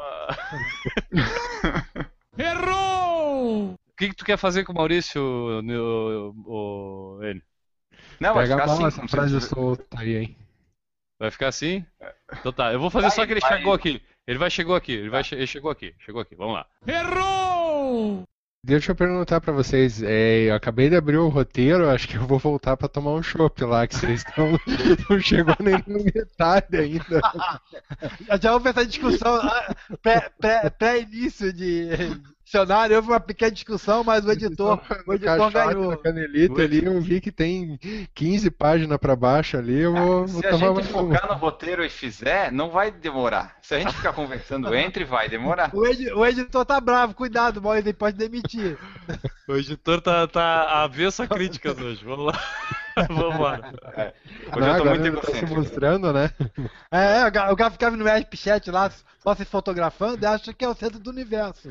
Errou! 2.37 3.73
O 3.75 3.79
que, 3.97 4.09
que 4.09 4.15
tu 4.17 4.25
quer 4.25 4.37
fazer 4.37 4.65
com 4.65 4.73
o 4.73 4.77
Maurício, 4.77 5.21
o, 5.21 5.61
o, 5.61 7.17
o, 7.19 7.25
ele? 7.25 7.43
Não, 8.21 8.35
vai 8.35 8.47
ficar 8.47 8.65
assim. 8.65 8.87
essa 8.87 9.09
frase 9.09 9.41
solta 9.41 10.01
aí, 10.01 10.17
hein? 10.17 10.37
Vai 11.19 11.31
ficar 11.31 11.49
assim? 11.49 11.85
Então 12.33 12.53
tá, 12.53 12.73
eu 12.73 12.79
vou 12.79 12.91
fazer 12.91 13.09
Vai, 13.09 13.17
só 13.17 13.27
que 13.27 13.33
ele 13.33 13.41
vai. 13.41 13.57
chegou 13.57 13.73
aqui. 13.73 14.03
Ele 14.27 14.39
vai 14.39 14.51
chegou 14.51 14.75
aqui, 14.77 14.93
ele 14.93 15.11
vai 15.11 15.25
che- 15.25 15.35
ele 15.35 15.47
chegou 15.47 15.71
aqui, 15.71 15.95
chegou 15.99 16.21
aqui. 16.21 16.35
Vamos 16.37 16.55
lá. 16.55 16.67
Deixa 18.65 18.91
eu 18.91 18.97
perguntar 18.97 19.41
pra 19.41 19.53
vocês, 19.53 20.03
é, 20.03 20.51
eu 20.51 20.55
acabei 20.55 20.91
de 20.91 20.97
abrir 20.97 21.17
o 21.17 21.29
roteiro, 21.29 21.89
acho 21.89 22.09
que 22.09 22.17
eu 22.17 22.27
vou 22.27 22.39
voltar 22.41 22.77
pra 22.77 22.89
tomar 22.89 23.13
um 23.13 23.23
chopp 23.23 23.63
lá, 23.65 23.87
que 23.87 23.95
vocês 23.95 24.25
estão. 24.27 24.59
não 25.09 25.21
chegou 25.23 25.55
nem 25.61 25.75
na 25.87 26.05
metade 26.05 26.77
ainda. 26.77 27.21
Já 28.43 28.53
houve 28.53 28.69
essa 28.69 28.85
discussão 28.85 29.37
ah, 29.37 29.75
pré- 30.03 30.29
pré- 30.41 30.71
pré-início 30.71 31.53
de 31.53 31.89
dicionário, 32.49 32.97
houve 32.97 33.09
uma 33.09 33.21
pequena 33.21 33.51
discussão, 33.51 34.03
mas 34.03 34.25
o 34.25 34.33
editor, 34.33 34.81
o 35.07 35.13
editor 35.13 35.51
ganhou. 35.53 35.91
na 35.91 35.97
canelita 35.99 36.63
ali, 36.63 36.85
eu 36.85 36.99
vi 37.01 37.21
que 37.21 37.31
tem 37.31 37.79
15 38.15 38.51
páginas 38.51 38.97
pra 38.99 39.15
baixo 39.15 39.59
ali, 39.59 39.79
eu 39.81 39.93
vou, 39.95 40.27
vou 40.27 40.41
Se 40.41 40.47
a 40.47 40.51
tomar 40.51 40.75
gente 40.81 40.89
focar 40.91 41.29
no 41.29 41.35
roteiro 41.35 41.85
e 41.85 41.91
fizer, 41.91 42.51
não 42.51 42.71
vai 42.71 42.91
demorar. 42.91 43.57
Se 43.61 43.75
a 43.75 43.79
gente 43.81 43.95
ficar 43.95 44.15
conversando 44.15 44.73
entre, 44.75 45.05
vai 45.05 45.29
demorar. 45.29 45.71
O, 45.75 45.87
edi- 45.87 46.11
o 46.13 46.25
editor 46.25 46.65
tá 46.65 46.81
bravo, 46.81 47.13
cuidado, 47.15 47.61
Maurício, 47.61 47.89
ele 47.89 47.93
pode 47.97 48.17
demitir. 48.17 48.79
O 49.47 49.55
editor 49.55 50.01
tá, 50.01 50.27
tá 50.27 50.83
avesso 50.85 51.23
a 51.23 51.27
críticas 51.29 51.79
hoje. 51.79 52.03
Vamos 52.05 52.27
lá. 52.33 52.41
Vamos 53.09 53.39
lá. 53.41 53.61
Hoje 54.57 54.61
Não, 54.61 54.69
eu 54.69 54.83
tô 54.83 54.89
agora 54.89 54.99
muito 54.99 55.21
tá 55.21 55.33
se 55.35 55.47
mostrando, 55.47 56.13
né? 56.13 56.31
É, 56.91 57.27
o 57.27 57.31
Ga- 57.31 57.53
o 57.53 57.57
cara 57.57 57.71
ficava 57.71 57.97
no 57.97 58.05
Snapchat 58.05 58.71
lá, 58.71 58.91
só 59.23 59.35
se 59.35 59.45
fotografando 59.45 60.25
e 60.25 60.27
acha 60.27 60.53
que 60.53 60.65
é 60.65 60.69
o 60.69 60.75
centro 60.75 60.99
do 60.99 61.11
universo. 61.11 61.71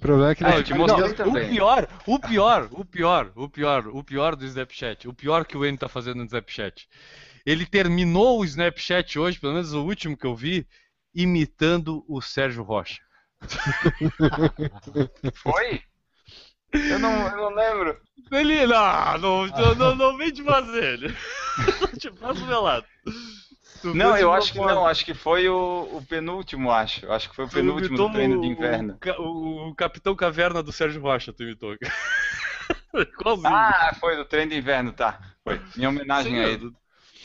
O 0.00 0.08
problema 0.08 0.30
é 0.30 0.34
que 0.34 0.42
Ah, 0.42 0.48
ele 0.52 0.58
eu 0.60 0.64
te 0.64 0.72
mostrei 0.72 1.26
O 1.26 1.48
pior, 1.50 1.88
o 2.06 2.18
pior, 2.18 2.68
o 2.72 2.84
pior, 2.86 3.32
o 3.36 3.48
pior, 3.50 3.86
o 3.88 4.02
pior 4.02 4.34
do 4.34 4.46
Snapchat, 4.46 5.06
o 5.06 5.12
pior 5.12 5.44
que 5.44 5.58
o 5.58 5.64
N 5.64 5.76
tá 5.76 5.90
fazendo 5.90 6.16
no 6.16 6.24
Snapchat. 6.24 6.88
Ele 7.44 7.66
terminou 7.66 8.40
o 8.40 8.44
Snapchat 8.46 9.18
hoje, 9.18 9.38
pelo 9.38 9.52
menos 9.52 9.74
o 9.74 9.84
último 9.84 10.16
que 10.16 10.26
eu 10.26 10.34
vi, 10.34 10.66
imitando 11.14 12.02
o 12.08 12.22
Sérgio 12.22 12.62
Rocha. 12.62 13.02
Foi? 15.34 15.82
Eu 16.72 16.98
não, 16.98 17.28
eu 17.28 17.36
não 17.36 17.54
lembro. 17.54 18.00
Ele, 18.32 18.66
não, 18.66 19.18
não, 19.18 19.46
não, 19.48 19.74
não, 19.74 19.96
não 19.96 20.16
vem 20.16 20.32
te 20.32 20.42
fazer. 20.42 20.94
ele. 20.94 21.14
Te 22.00 22.10
faço 22.12 22.46
velado. 22.46 22.86
Tu 23.80 23.94
Não, 23.94 24.16
eu 24.16 24.32
acho 24.32 24.52
que 24.52 24.58
forma. 24.58 24.74
não, 24.74 24.86
acho 24.86 25.04
que 25.04 25.14
foi 25.14 25.48
o, 25.48 25.96
o 25.96 26.04
penúltimo, 26.06 26.70
acho. 26.70 27.10
Acho 27.10 27.30
que 27.30 27.36
foi 27.36 27.44
o 27.46 27.48
Tu 27.48 27.54
penúltimo 27.54 27.96
do 27.96 28.10
treino 28.12 28.40
de 28.40 28.46
inverno. 28.48 28.98
O, 29.18 29.22
o- 29.22 29.68
o 29.70 29.74
Capitão 29.74 30.14
Caverna 30.14 30.62
do 30.62 30.72
Sérgio 30.72 31.00
Rocha, 31.00 31.32
tu 31.32 31.42
imitou. 31.42 31.74
Igualzinho. 32.94 33.48
Ah, 33.48 33.94
foi 33.98 34.16
do 34.16 34.24
treino 34.24 34.50
de 34.50 34.58
inverno, 34.58 34.92
tá. 34.92 35.20
Foi. 35.42 35.60
Minha 35.76 35.88
homenagem 35.88 36.32
Sim, 36.32 36.38
a 36.38 36.42
é, 36.42 36.48
ele. 36.52 36.70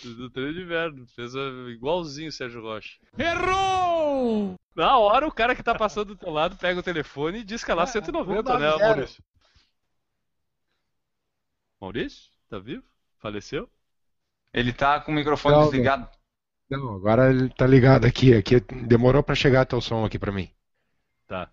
do, 0.03 0.15
do 0.15 0.29
treino 0.29 0.53
de 0.53 0.61
inverno. 0.61 1.05
Fez 1.15 1.33
igualzinho 1.71 2.29
o 2.29 2.31
Sérgio 2.31 2.61
Rocha. 2.61 2.97
Errou! 3.17 4.55
Na 4.75 4.97
hora, 4.97 5.27
o 5.27 5.31
cara 5.31 5.55
que 5.55 5.63
tá 5.63 5.73
passando 5.75 6.15
do 6.15 6.17
teu 6.17 6.29
lado 6.31 6.55
pega 6.57 6.79
o 6.79 6.83
telefone 6.83 7.39
e 7.39 7.43
diz 7.43 7.63
que 7.63 7.71
é 7.71 7.73
lá 7.73 7.85
190, 7.85 8.57
né, 8.59 8.71
190. 8.71 8.85
Maurício? 8.87 9.23
Maurício? 11.79 12.31
Tá 12.49 12.59
vivo? 12.59 12.83
Faleceu? 13.19 13.69
Ele 14.53 14.71
tá 14.73 14.99
com 14.99 15.11
o 15.11 15.15
microfone 15.15 15.55
Não, 15.55 15.63
desligado. 15.63 16.09
Não, 16.69 16.95
agora 16.95 17.29
ele 17.29 17.49
tá 17.49 17.67
ligado 17.67 18.05
aqui, 18.05 18.33
aqui 18.33 18.59
demorou 18.59 19.21
pra 19.21 19.35
chegar 19.35 19.65
teu 19.65 19.79
som 19.81 20.03
aqui 20.05 20.17
pra 20.17 20.31
mim. 20.31 20.49
Tá. 21.27 21.49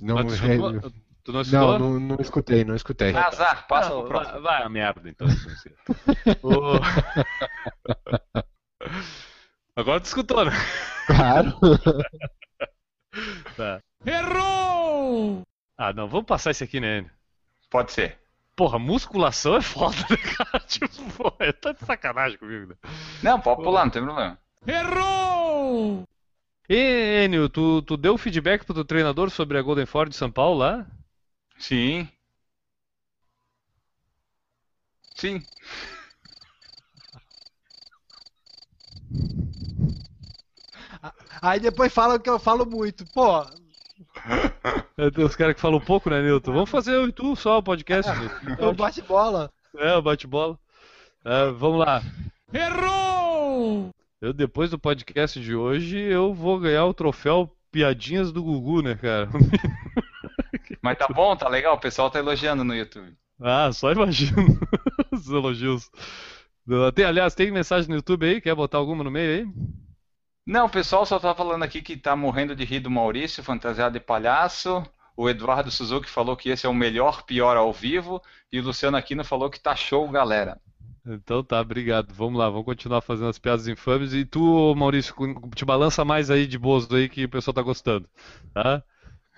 Não, 0.00 0.14
Mas 0.16 0.26
tu 0.26 0.34
escutou? 0.34 0.92
Tu 1.24 1.32
não 1.32 1.40
escutou? 1.42 1.78
não, 1.78 1.90
não, 1.90 2.00
não 2.00 2.16
escutei, 2.20 2.64
não 2.64 2.74
escutei. 2.74 3.14
Azar, 3.14 3.66
passa 3.68 3.90
Não, 3.90 4.00
pro 4.00 4.08
próximo. 4.08 4.40
vai, 4.40 4.58
vai 4.58 4.62
a 4.64 4.68
merda, 4.68 5.08
então. 5.08 5.26
O- 6.42 6.80
Agora 9.76 10.00
tu 10.00 10.06
escutou, 10.06 10.44
né? 10.44 10.52
Claro. 11.06 11.52
Tá. 13.56 13.80
Errou! 14.04 15.42
Ah, 15.76 15.92
não, 15.92 16.08
vamos 16.08 16.26
passar 16.26 16.50
esse 16.50 16.64
aqui, 16.64 16.80
né? 16.80 17.08
Pode 17.70 17.92
ser. 17.92 18.18
Porra, 18.62 18.78
musculação 18.78 19.56
é 19.56 19.60
foda, 19.60 19.96
né, 20.08 20.16
cara? 20.16 20.60
Tipo, 20.68 21.02
pô, 21.16 21.32
é 21.40 21.50
tá 21.52 21.72
de 21.72 21.84
sacanagem 21.84 22.38
comigo, 22.38 22.68
né? 22.68 22.76
Não, 23.20 23.40
pode 23.40 23.60
pular, 23.60 23.82
não 23.84 23.90
tem 23.90 24.00
problema. 24.04 24.38
Errou! 24.64 26.04
E, 26.68 27.24
Enio, 27.24 27.48
tu, 27.48 27.82
tu 27.82 27.96
deu 27.96 28.16
feedback 28.16 28.64
pro 28.64 28.72
teu 28.72 28.84
treinador 28.84 29.30
sobre 29.30 29.58
a 29.58 29.62
Golden 29.62 29.84
Ford 29.84 30.08
de 30.10 30.14
São 30.14 30.30
Paulo 30.30 30.60
lá? 30.60 30.86
Sim. 31.58 32.08
Sim. 35.16 35.44
Aí 41.42 41.58
depois 41.58 41.92
falam 41.92 42.16
que 42.16 42.30
eu 42.30 42.38
falo 42.38 42.64
muito. 42.64 43.04
Pô, 43.06 43.44
os 45.18 45.36
caras 45.36 45.54
que 45.54 45.60
falam 45.60 45.80
pouco, 45.80 46.10
né, 46.10 46.22
Nilton? 46.22 46.52
Vamos 46.52 46.70
fazer 46.70 46.94
eu 46.94 47.08
e 47.08 47.12
tu 47.12 47.34
só 47.36 47.58
o 47.58 47.62
podcast. 47.62 48.10
Nilton. 48.44 48.64
eu 48.64 48.72
bate 48.72 49.02
bola. 49.02 49.50
É, 49.76 49.94
o 49.94 50.02
bate-bola. 50.02 50.58
É, 51.24 51.50
vamos 51.50 51.78
lá. 51.78 52.02
Errou! 52.52 53.90
Eu, 54.20 54.32
depois 54.32 54.70
do 54.70 54.78
podcast 54.78 55.40
de 55.40 55.54
hoje, 55.54 55.98
eu 55.98 56.34
vou 56.34 56.60
ganhar 56.60 56.84
o 56.84 56.94
troféu 56.94 57.50
Piadinhas 57.70 58.30
do 58.30 58.42
Gugu, 58.42 58.82
né, 58.82 58.94
cara? 58.94 59.30
Mas 60.82 60.98
tá 60.98 61.08
bom, 61.08 61.34
tá 61.34 61.48
legal. 61.48 61.74
O 61.74 61.80
pessoal 61.80 62.10
tá 62.10 62.18
elogiando 62.18 62.62
no 62.64 62.74
YouTube. 62.74 63.16
Ah, 63.40 63.72
só 63.72 63.90
imagino 63.92 64.58
os 65.10 65.28
elogios. 65.28 65.90
Tem, 66.94 67.04
aliás, 67.04 67.34
tem 67.34 67.50
mensagem 67.50 67.88
no 67.88 67.96
YouTube 67.96 68.26
aí? 68.26 68.40
Quer 68.40 68.54
botar 68.54 68.78
alguma 68.78 69.02
no 69.02 69.10
meio 69.10 69.40
aí? 69.40 69.52
Não, 70.46 70.66
o 70.66 70.70
pessoal 70.70 71.06
só 71.06 71.18
tá 71.18 71.34
falando 71.34 71.62
aqui 71.62 71.80
que 71.80 71.96
tá 71.96 72.16
morrendo 72.16 72.56
de 72.56 72.64
rir 72.64 72.80
do 72.80 72.90
Maurício, 72.90 73.42
fantasiado 73.42 73.98
de 73.98 74.04
palhaço. 74.04 74.84
O 75.16 75.28
Eduardo 75.28 75.70
Suzuki 75.70 76.08
falou 76.08 76.36
que 76.36 76.48
esse 76.48 76.66
é 76.66 76.68
o 76.68 76.74
melhor 76.74 77.22
pior 77.22 77.56
ao 77.56 77.72
vivo. 77.72 78.20
E 78.50 78.58
o 78.58 78.62
Luciano 78.62 78.96
Aquino 78.96 79.24
falou 79.24 79.50
que 79.50 79.60
tá 79.60 79.76
show, 79.76 80.08
galera. 80.08 80.60
Então 81.06 81.42
tá, 81.44 81.60
obrigado. 81.60 82.12
Vamos 82.14 82.38
lá, 82.38 82.48
vamos 82.48 82.64
continuar 82.64 83.00
fazendo 83.02 83.28
as 83.28 83.38
piadas 83.38 83.68
infames. 83.68 84.12
E 84.14 84.24
tu, 84.24 84.74
Maurício, 84.74 85.14
te 85.54 85.64
balança 85.64 86.04
mais 86.04 86.30
aí 86.30 86.46
de 86.46 86.58
bozo 86.58 86.94
aí 86.94 87.08
que 87.08 87.24
o 87.24 87.28
pessoal 87.28 87.54
tá 87.54 87.62
gostando. 87.62 88.08
Tá? 88.54 88.82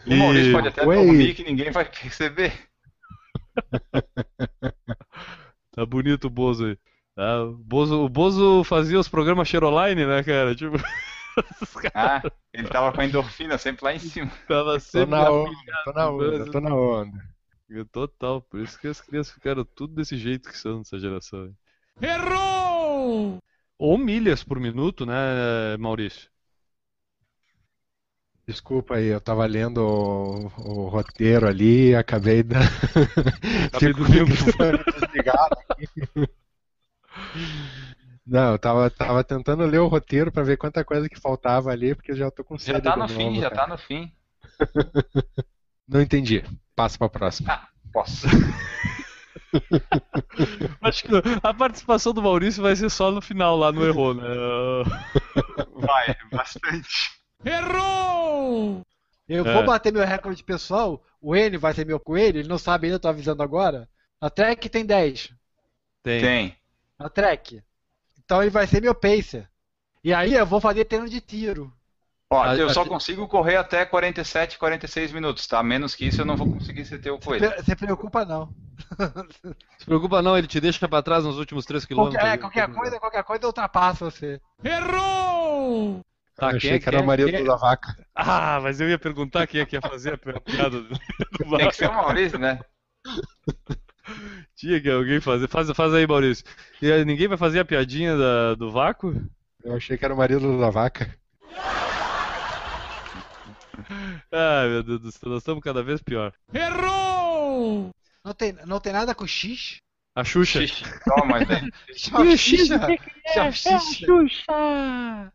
O 0.07 0.15
Maurício 0.15 0.53
pode 0.53 0.69
até 0.69 0.87
Oi. 0.87 0.97
dormir 0.97 1.35
que 1.35 1.45
ninguém 1.45 1.71
vai 1.71 1.85
perceber. 1.91 2.53
Tá 5.75 5.85
bonito 5.85 6.29
o 6.29 6.31
Bozo 6.31 6.67
aí. 6.67 6.79
Tá? 7.15 7.45
O, 7.45 7.55
Bozo, 7.57 8.05
o 8.05 8.09
Bozo 8.09 8.65
fazia 8.65 8.99
os 8.99 9.09
programas 9.09 9.49
Cheroline, 9.49 10.07
né, 10.07 10.23
cara? 10.25 10.55
Tipo, 10.55 10.77
Ah, 11.95 12.23
ele 12.53 12.69
tava 12.69 12.93
com 12.93 13.01
a 13.01 13.05
endorfina 13.05 13.59
sempre 13.59 13.85
lá 13.85 13.95
em 13.95 13.99
cima. 13.99 14.31
tava 14.49 14.79
Tô 14.95 15.05
sempre 15.05 15.07
na 15.07 15.21
na 15.21 15.31
onda, 15.31 15.77
tô 15.85 15.93
na 15.93 16.09
onda, 16.11 16.47
tô 16.47 16.61
na 16.61 16.75
onda. 16.75 17.35
Total, 17.93 18.41
por 18.41 18.61
isso 18.61 18.79
que 18.79 18.87
as 18.89 19.01
crianças 19.03 19.35
ficaram 19.35 19.65
tudo 19.65 19.95
desse 19.95 20.17
jeito 20.17 20.49
que 20.49 20.57
são 20.57 20.79
nessa 20.79 20.99
geração. 20.99 21.55
Errou! 22.01 23.39
Ou 23.79 23.99
milhas 23.99 24.43
por 24.45 24.59
minuto, 24.61 25.05
né, 25.07 25.77
Maurício? 25.79 26.29
Desculpa 28.47 28.97
aí, 28.97 29.07
eu 29.07 29.21
tava 29.21 29.47
lendo 29.47 29.79
o, 29.79 30.47
o 30.85 30.89
roteiro 30.89 31.47
ali 31.49 31.91
e 31.91 31.95
acabei 31.97 32.43
da... 32.43 32.59
Acabei 33.73 33.93
Fico 33.95 34.05
com 34.05 34.13
o 34.13 34.15
dormindo. 34.17 34.27
microfone 34.27 34.85
desligado 34.85 35.57
aqui. 35.69 35.89
Não, 38.27 38.53
eu 38.53 38.59
tava, 38.59 38.91
tava 38.91 39.23
tentando 39.23 39.65
ler 39.67 39.79
o 39.81 39.87
roteiro 39.87 40.33
pra 40.33 40.43
ver 40.43 40.57
quanta 40.57 40.83
coisa 40.85 41.09
que 41.09 41.21
faltava 41.21 41.71
ali, 41.71 41.95
porque 41.95 42.13
eu 42.13 42.17
já 42.17 42.31
tô 42.31 42.43
com 42.43 42.57
Já 42.57 42.65
sede 42.75 42.83
tá 42.83 42.93
de 42.93 42.97
no 42.99 43.03
novo, 43.07 43.15
fim, 43.15 43.41
já 43.41 43.51
cara. 43.51 43.63
tá 43.63 43.69
no 43.69 43.79
fim. 43.79 44.13
Não 45.87 46.01
entendi. 46.01 46.43
Passa 46.75 46.99
pra 46.99 47.09
próxima. 47.09 47.69
Posso. 47.93 48.27
Acho 50.81 51.05
que 51.05 51.11
a 51.43 51.55
participação 51.55 52.13
do 52.13 52.23
Maurício 52.23 52.63
vai 52.63 52.75
ser 52.75 52.91
só 52.91 53.11
no 53.11 53.21
final, 53.21 53.57
lá 53.57 53.71
no 53.71 53.85
Errou, 53.85 54.15
né? 54.15 54.25
Vai, 55.77 56.17
bastante. 56.33 57.13
Eu 59.29 59.47
É. 59.47 59.55
vou 59.55 59.65
bater 59.65 59.93
meu 59.93 60.05
recorde 60.05 60.43
pessoal. 60.43 61.03
O 61.21 61.37
N 61.37 61.57
vai 61.57 61.73
ser 61.73 61.87
meu 61.87 62.01
coelho. 62.01 62.39
Ele 62.39 62.49
não 62.49 62.59
sabe 62.59 62.87
ainda, 62.87 62.97
eu 62.97 63.01
tô 63.01 63.09
avisando 63.09 63.43
agora. 63.43 63.89
A 64.21 64.29
Trek 64.31 64.69
tem 64.69 64.85
10. 64.85 65.33
Tem. 66.03 66.21
Tem. 66.21 66.57
A 67.05 67.11
Trek. 67.11 67.63
Então 68.25 68.41
ele 68.41 68.51
vai 68.51 68.67
ser 68.67 68.81
meu 68.81 68.95
pacer. 68.95 69.47
E 70.03 70.13
aí 70.15 70.33
eu 70.33 70.47
vou 70.47 70.59
fazer 70.59 70.87
treino 70.87 71.07
de 71.07 71.21
tiro. 71.21 71.71
Ó, 72.31 72.43
A- 72.43 72.57
eu 72.57 72.69
a- 72.69 72.73
só 72.73 72.83
consigo 72.87 73.29
correr 73.29 73.57
até 73.57 73.85
47, 73.85 74.57
46 74.59 75.13
minutos, 75.13 75.47
tá? 75.47 75.63
Menos 75.63 75.95
que 75.95 76.07
isso 76.07 76.23
eu 76.23 76.25
não 76.25 76.35
vou 76.35 76.51
conseguir 76.51 76.87
ser 76.87 76.99
teu 77.01 77.19
coelho. 77.19 77.47
Você 77.51 77.63
se 77.63 77.77
preocupa 77.77 78.25
não. 78.25 78.49
Se 79.79 79.85
preocupa 79.85 80.23
não, 80.23 80.37
ele 80.37 80.47
te 80.47 80.59
deixa 80.61 80.89
pra 80.89 81.03
trás 81.03 81.25
nos 81.25 81.39
últimos 81.39 81.67
3 81.67 81.85
quilômetros. 81.85 82.19
Qualquer, 82.21 82.35
é, 82.35 82.39
qualquer 82.39 82.69
coisa, 82.75 82.99
qualquer 82.99 83.23
coisa 83.23 83.45
eu 83.45 83.49
ultrapasso 83.49 84.05
você. 84.07 84.41
Tá, 84.63 86.47
eu 86.47 86.49
quem 86.49 86.57
achei 86.57 86.71
é- 86.73 86.79
que 86.79 86.89
era 86.89 86.97
o 86.99 87.01
é- 87.01 87.07
marido 87.07 87.31
quem 87.31 87.41
é- 87.41 87.45
da 87.45 87.57
vaca. 87.57 87.97
Ah, 88.15 88.59
mas 88.63 88.81
eu 88.81 88.89
ia 88.89 88.99
perguntar 88.99 89.47
quem 89.47 89.61
é 89.61 89.67
que 89.67 89.77
ia 89.77 89.83
fazer 89.83 90.15
a 90.15 90.19
pi- 90.19 90.31
a 90.31 90.41
piada 90.41 90.81
do, 90.81 90.89
do 91.49 91.57
Tem 91.59 91.69
que 91.69 91.77
ser 91.77 91.91
o 91.91 91.95
Maurício, 91.95 92.39
né? 92.39 92.61
Tinha 94.57 94.81
que 94.81 94.91
alguém 94.91 95.21
fazer. 95.21 95.49
Faz, 95.49 95.71
faz 95.71 95.95
aí, 95.95 96.07
Maurício. 96.07 96.45
E 96.83 96.91
aí, 96.93 97.05
ninguém 97.05 97.29
vai 97.29 97.39
fazer 97.39 97.61
a 97.61 97.65
piadinha 97.65 98.17
da- 98.17 98.55
do 98.55 98.71
vácuo? 98.71 99.15
Eu 99.65 99.75
achei 99.77 99.97
que 99.97 100.05
era 100.05 100.15
o 100.15 100.17
marido 100.17 100.59
da 100.61 100.71
vaca. 100.71 101.15
Ai, 104.33 104.69
meu 104.69 104.83
Deus 104.83 105.01
do 105.01 105.13
céu, 105.13 105.31
nós 105.31 105.39
estamos 105.39 105.63
cada 105.63 105.83
vez 105.83 106.03
pior. 106.03 106.33
Errou! 106.53 107.91
Não 108.25 108.35
tem, 108.35 108.53
não 108.67 108.81
tem 108.81 108.93
nada 108.93 109.15
com 109.15 109.27
X? 109.27 109.77
A 110.17 110.23
Xuxa. 110.25 110.61
Xixi, 110.67 110.85
Toma. 111.05 111.39
É 113.35 113.41
a 113.41 113.51
Xuxa! 113.51 115.33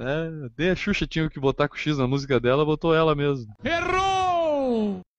É, 0.00 0.30
nem 0.56 0.70
a 0.70 0.76
Xuxa 0.76 1.06
tinha 1.06 1.28
que 1.28 1.40
botar 1.40 1.68
com 1.68 1.76
X 1.76 1.98
na 1.98 2.06
música 2.06 2.38
dela, 2.40 2.64
botou 2.64 2.94
ela 2.94 3.14
mesmo. 3.14 3.52
Errou! 3.64 4.17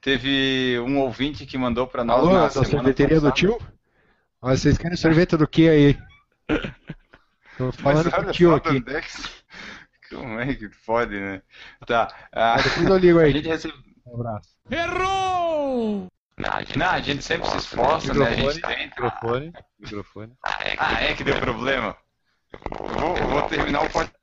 Teve 0.02 0.80
um 0.80 1.00
ouvinte 1.00 1.46
que 1.46 1.58
mandou 1.58 1.86
pra 1.88 2.04
nós 2.04 2.20
Alô, 2.20 2.34
na 2.34 2.44
da 2.44 2.50
sorveteria 2.52 3.20
do 3.20 3.30
passada. 3.30 3.36
tio? 3.36 3.60
Ó, 4.42 4.50
vocês 4.50 4.78
querem 4.78 4.96
sorvete 4.98 5.36
do 5.36 5.48
que 5.48 5.68
aí? 5.70 5.94
Tô 7.58 7.66
Mas 7.66 7.76
falando 7.76 8.12
com 8.12 8.22
o 8.22 8.32
tio 8.32 8.56
aqui. 8.56 8.80
Dandex. 8.80 9.44
Como 10.10 10.40
é 10.40 10.56
que 10.56 10.70
pode, 10.86 11.20
né? 11.20 11.42
Tá. 11.86 12.08
ah, 12.32 12.54
Ah, 12.54 12.62
depois 12.62 12.86
eu 12.88 12.98
ligo 12.98 13.20
a 13.20 13.24
aí. 13.24 13.32
gente 13.34 13.48
recebe... 13.48 13.74
Um 14.06 14.16
abraço. 14.16 14.50
Errou! 14.72 16.08
Não, 16.38 16.90
a 16.90 17.02
gente 17.02 17.22
sempre 17.24 17.50
se 17.50 17.58
esforça, 17.58 18.14
né? 18.14 18.28
A 18.28 18.34
gente 18.34 18.62
tenta. 18.62 18.84
Microfone, 19.04 19.54
microfone. 19.78 20.34
Ah, 20.78 21.04
é 21.04 21.14
que 21.14 21.24
deu 21.24 21.36
problema. 21.40 21.96
Vou, 22.98 23.16
vou 23.16 23.42
terminar 23.44 23.84
o 23.84 23.90
podcast. 23.90 24.18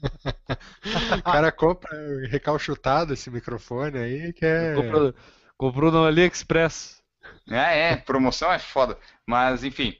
O 1.18 1.22
cara 1.22 1.52
compra 1.52 1.90
recalchutado 2.28 3.12
esse 3.12 3.30
microfone 3.30 3.98
aí, 3.98 4.32
que 4.32 4.44
é. 4.44 4.74
Comprou, 4.74 5.14
comprou 5.56 5.92
no 5.92 6.04
AliExpress. 6.04 7.02
É, 7.48 7.92
é, 7.92 7.96
promoção 7.96 8.52
é 8.52 8.58
foda. 8.58 8.96
Mas, 9.26 9.62
enfim. 9.62 9.96